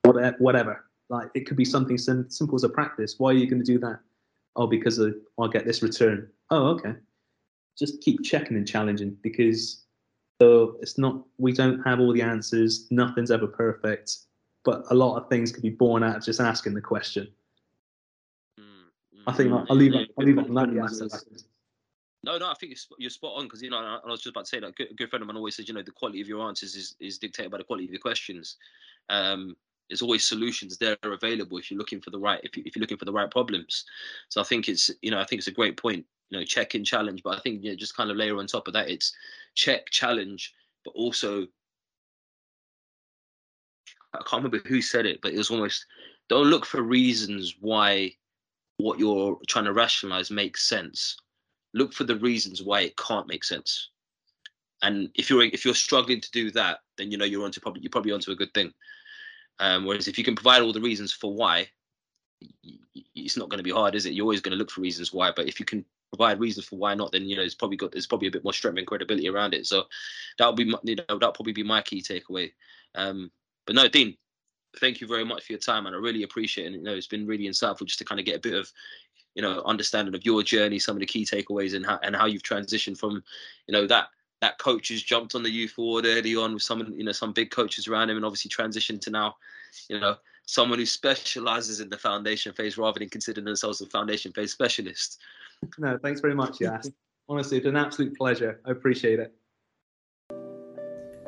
whatever. 0.03 0.85
Like 1.09 1.31
it 1.35 1.47
could 1.47 1.57
be 1.57 1.65
something 1.65 1.97
sim- 1.97 2.29
simple 2.29 2.57
as 2.57 2.65
a 2.65 2.69
practice. 2.69 3.15
Why 3.17 3.31
are 3.31 3.39
you 3.41 3.49
going 3.49 3.65
to 3.65 3.73
do 3.73 3.79
that? 3.79 4.01
Oh, 4.55 4.67
because 4.67 4.99
of, 4.99 5.15
I'll 5.39 5.49
get 5.49 5.65
this 5.65 5.83
return. 5.83 6.29
Oh, 6.51 6.67
okay. 6.75 6.95
Just 7.79 8.03
keep 8.03 8.23
checking 8.23 8.59
and 8.59 8.69
challenging 8.69 9.17
because 9.23 9.85
so 10.43 10.77
it's 10.83 10.99
not 10.99 11.23
we 11.39 11.53
don't 11.53 11.81
have 11.85 12.01
all 12.01 12.13
the 12.13 12.21
answers. 12.21 12.87
Nothing's 12.91 13.31
ever 13.31 13.47
perfect 13.47 14.27
but 14.67 14.85
a 14.91 14.95
lot 14.95 15.17
of 15.17 15.31
things 15.31 15.53
can 15.53 15.63
be 15.63 15.71
born 15.71 16.03
out 16.03 16.17
of 16.17 16.25
just 16.25 16.41
asking 16.41 16.75
the 16.75 16.81
question. 16.81 17.29
Mm, 18.61 19.23
I 19.29 19.33
think 19.33 19.53
I'll 19.53 19.77
leave 19.77 19.95
it. 19.95 20.11
I'll 20.19 20.27
leave 20.27 20.39
on 20.39 20.53
that. 20.53 21.23
No, 22.25 22.37
no, 22.37 22.51
I 22.51 22.55
think 22.55 22.77
you're, 22.99 23.09
spot 23.09 23.35
on 23.37 23.45
because 23.45 23.63
you 23.63 23.71
know 23.71 23.79
I, 23.79 24.01
was 24.05 24.21
just 24.21 24.35
about 24.35 24.47
to 24.47 24.49
say 24.49 24.59
that 24.59 24.75
a 24.81 24.95
good, 24.95 25.09
friend 25.09 25.23
of 25.23 25.29
mine 25.29 25.37
always 25.37 25.55
says 25.55 25.69
you 25.69 25.75
know 25.75 25.83
the 25.83 25.93
quality 25.93 26.21
of 26.21 26.27
your 26.27 26.45
answers 26.49 26.75
is, 26.75 26.97
is 26.99 27.19
dictated 27.19 27.53
by 27.53 27.59
the 27.59 27.65
quality 27.65 27.85
of 27.85 27.93
your 27.93 28.01
questions. 28.01 28.57
Um, 29.09 29.57
there's 29.89 30.03
always 30.03 30.25
solutions 30.25 30.77
there 30.79 30.97
available 31.05 31.59
if 31.59 31.71
you're 31.71 31.79
looking 31.79 32.01
for 32.01 32.11
the 32.11 32.19
right 32.19 32.41
if, 32.43 32.57
you, 32.57 32.65
if 32.67 32.75
you're 32.75 32.81
looking 32.81 32.97
for 32.97 33.05
the 33.05 33.13
right 33.13 33.31
problems. 33.31 33.85
So 34.31 34.41
I 34.41 34.45
think 34.45 34.69
it's 34.69 34.91
you 35.01 35.13
know 35.13 35.21
I 35.21 35.25
think 35.25 35.39
it's 35.39 35.47
a 35.47 35.53
great 35.53 35.77
point. 35.77 36.05
You 36.31 36.41
know, 36.41 36.45
check 36.45 36.75
and 36.75 36.85
challenge, 36.85 37.23
but 37.23 37.37
I 37.37 37.41
think 37.41 37.63
you 37.63 37.71
know, 37.71 37.77
just 37.77 37.97
kind 37.97 38.11
of 38.11 38.17
layer 38.17 38.37
on 38.37 38.49
top 38.49 38.67
of 38.67 38.75
that, 38.75 38.91
it's 38.91 39.15
check, 39.55 39.89
challenge, 39.91 40.53
but 40.85 40.91
also 40.97 41.47
I 44.21 44.29
can't 44.29 44.43
remember 44.43 44.67
who 44.69 44.81
said 44.81 45.07
it, 45.07 45.21
but 45.23 45.33
it 45.33 45.39
was 45.39 45.51
almost 45.51 45.87
don't 46.29 46.47
look 46.47 46.67
for 46.67 46.83
reasons 46.83 47.57
why 47.61 48.13
what 48.79 48.99
you're 48.99 49.39
trying 49.47 49.65
to 49.65 49.73
rationalize 49.73 50.31
makes 50.31 50.67
sense 50.67 51.17
look 51.77 51.93
for 51.93 52.05
the 52.05 52.17
reasons 52.17 52.63
why 52.63 52.81
it 52.81 52.97
can't 52.97 53.29
make 53.29 53.45
sense. 53.45 53.91
And 54.83 55.11
if 55.15 55.31
you're 55.31 55.43
if 55.43 55.65
you're 55.65 55.75
struggling 55.75 56.21
to 56.21 56.31
do 56.33 56.51
that, 56.53 56.79
then 56.99 57.11
you 57.11 57.19
know 57.19 57.25
you're 57.25 57.45
onto 57.45 57.61
probably 57.61 57.83
you're 57.83 57.91
probably 57.91 58.13
onto 58.13 58.33
a 58.33 58.37
good 58.37 58.53
thing. 58.55 58.73
Um, 59.59 59.85
whereas 59.85 60.09
if 60.09 60.19
you 60.19 60.25
can 60.25 60.35
provide 60.35 60.63
all 60.63 60.73
the 60.73 60.81
reasons 60.81 61.13
for 61.13 61.33
why, 61.33 61.69
it's 63.15 63.37
not 63.37 63.49
going 63.49 63.59
to 63.59 63.65
be 63.65 63.71
hard, 63.71 63.95
is 63.95 64.05
it? 64.05 64.13
You're 64.13 64.25
always 64.25 64.43
going 64.43 64.53
to 64.53 64.59
look 64.59 64.71
for 64.71 64.83
reasons 64.83 65.13
why. 65.13 65.33
But 65.35 65.49
if 65.49 65.59
you 65.59 65.65
can 65.65 65.85
provide 66.13 66.41
reasons 66.41 66.67
for 66.67 66.77
why 66.77 66.95
not, 66.95 67.13
then 67.13 67.25
you 67.25 67.37
know 67.37 67.43
it's 67.43 67.55
probably 67.55 67.77
got 67.77 67.93
there's 67.93 68.07
probably 68.07 68.29
a 68.29 68.33
bit 68.33 68.45
more 68.45 68.53
strength 68.53 68.79
and 68.79 68.87
credibility 68.87 69.29
around 69.29 69.55
it. 69.55 69.67
So 69.67 69.85
that'll 70.39 70.55
be 70.55 70.65
you 70.65 70.97
know 70.97 71.05
that'll 71.09 71.33
probably 71.33 71.55
be 71.55 71.63
my 71.63 71.83
key 71.83 72.03
takeaway. 72.03 72.53
Um, 72.95 73.31
but 73.67 73.75
no, 73.75 73.89
Dean, 73.89 74.17
thank 74.79 75.01
you 75.01 75.07
very 75.07 75.25
much 75.25 75.45
for 75.45 75.53
your 75.53 75.61
time, 75.61 75.87
and 75.87 75.95
I 75.95 75.99
really 75.99 76.23
appreciate 76.23 76.65
it. 76.65 76.67
And, 76.69 76.77
you 76.77 76.83
know, 76.83 76.95
it's 76.95 77.07
been 77.07 77.27
really 77.27 77.45
insightful 77.45 77.87
just 77.87 77.99
to 77.99 78.05
kind 78.05 78.21
of 78.21 78.27
get 78.27 78.37
a 78.37 78.41
bit 78.41 78.55
of 78.55 78.73
you 79.35 79.43
know 79.43 79.63
understanding 79.67 80.15
of 80.15 80.25
your 80.25 80.43
journey, 80.43 80.79
some 80.79 80.97
of 80.97 81.01
the 81.01 81.07
key 81.07 81.25
takeaways, 81.25 81.75
and 81.75 81.85
how 81.85 81.99
and 82.03 82.17
how 82.17 82.27
you've 82.27 82.43
transitioned 82.43 82.99
from 82.99 83.23
you 83.67 83.73
know 83.73 83.87
that 83.87 84.09
that 84.41 84.59
coach 84.59 84.89
has 84.89 85.03
jumped 85.03 85.35
on 85.35 85.43
the 85.43 85.51
youth 85.51 85.73
forward 85.73 86.05
early 86.07 86.37
on 86.37 86.55
with 86.55 86.63
some 86.63 86.95
you 86.97 87.05
know 87.05 87.13
some 87.13 87.33
big 87.33 87.51
coaches 87.51 87.87
around 87.87 88.11
him, 88.11 88.17
and 88.17 88.25
obviously 88.25 88.51
transitioned 88.51 89.01
to 89.03 89.11
now 89.11 89.37
you 89.89 90.01
know 90.01 90.17
someone 90.47 90.79
who 90.79 90.87
specializes 90.87 91.81
in 91.81 91.89
the 91.89 91.99
foundation 91.99 92.53
phase 92.53 92.79
rather 92.79 92.99
than 92.99 93.09
considering 93.09 93.45
themselves 93.45 93.81
a 93.81 93.87
foundation 93.87 94.33
phase 94.33 94.53
specialist. 94.53 95.19
No, 95.79 95.99
thanks 95.99 96.21
very 96.21 96.35
much, 96.35 96.61
Yeah, 96.61 96.81
Honestly, 97.29 97.57
it's 97.57 97.67
an 97.67 97.77
absolute 97.77 98.17
pleasure. 98.17 98.61
I 98.65 98.71
appreciate 98.71 99.19
it. 99.19 99.35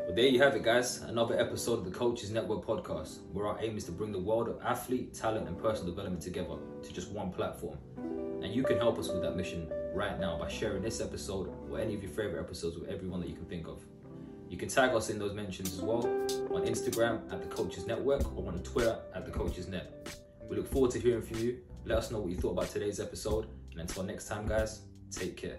Well, 0.09 0.15
there 0.15 0.27
you 0.27 0.41
have 0.41 0.57
it, 0.57 0.63
guys. 0.63 1.03
Another 1.03 1.39
episode 1.39 1.81
of 1.81 1.85
the 1.85 1.91
Coaches 1.91 2.31
Network 2.31 2.65
podcast, 2.65 3.19
where 3.31 3.47
our 3.47 3.59
aim 3.61 3.77
is 3.77 3.85
to 3.85 3.93
bring 3.93 4.11
the 4.11 4.19
world 4.19 4.49
of 4.49 4.59
athlete, 4.65 5.13
talent, 5.13 5.47
and 5.47 5.59
personal 5.59 5.91
development 5.91 6.23
together 6.23 6.57
to 6.83 6.93
just 6.95 7.11
one 7.11 7.31
platform. 7.31 7.77
And 8.43 8.47
you 8.47 8.63
can 8.63 8.79
help 8.79 8.99
us 8.99 9.09
with 9.09 9.21
that 9.21 9.37
mission 9.37 9.71
right 9.93 10.19
now 10.19 10.39
by 10.39 10.49
sharing 10.49 10.81
this 10.81 11.03
episode 11.03 11.53
or 11.71 11.79
any 11.79 11.95
of 11.95 12.03
your 12.03 12.11
favorite 12.11 12.41
episodes 12.41 12.79
with 12.79 12.89
everyone 12.89 13.21
that 13.21 13.29
you 13.29 13.37
can 13.37 13.45
think 13.45 13.69
of. 13.69 13.85
You 14.49 14.57
can 14.57 14.71
tag 14.71 14.95
us 14.95 15.11
in 15.11 15.19
those 15.19 15.35
mentions 15.35 15.75
as 15.75 15.83
well 15.83 16.07
on 16.07 16.65
Instagram 16.65 17.31
at 17.31 17.43
the 17.43 17.49
Coaches 17.55 17.87
Network 17.87 18.35
or 18.35 18.51
on 18.51 18.63
Twitter 18.63 18.99
at 19.15 19.27
the 19.27 19.31
Coaches 19.31 19.69
Net. 19.69 20.09
We 20.49 20.57
look 20.57 20.73
forward 20.73 20.93
to 20.93 20.99
hearing 20.99 21.21
from 21.21 21.37
you. 21.41 21.59
Let 21.85 21.99
us 21.99 22.11
know 22.11 22.21
what 22.21 22.31
you 22.31 22.39
thought 22.39 22.53
about 22.53 22.71
today's 22.71 22.99
episode. 22.99 23.47
And 23.73 23.81
until 23.83 24.05
next 24.05 24.27
time, 24.27 24.47
guys, 24.47 24.85
take 25.11 25.37
care. 25.37 25.59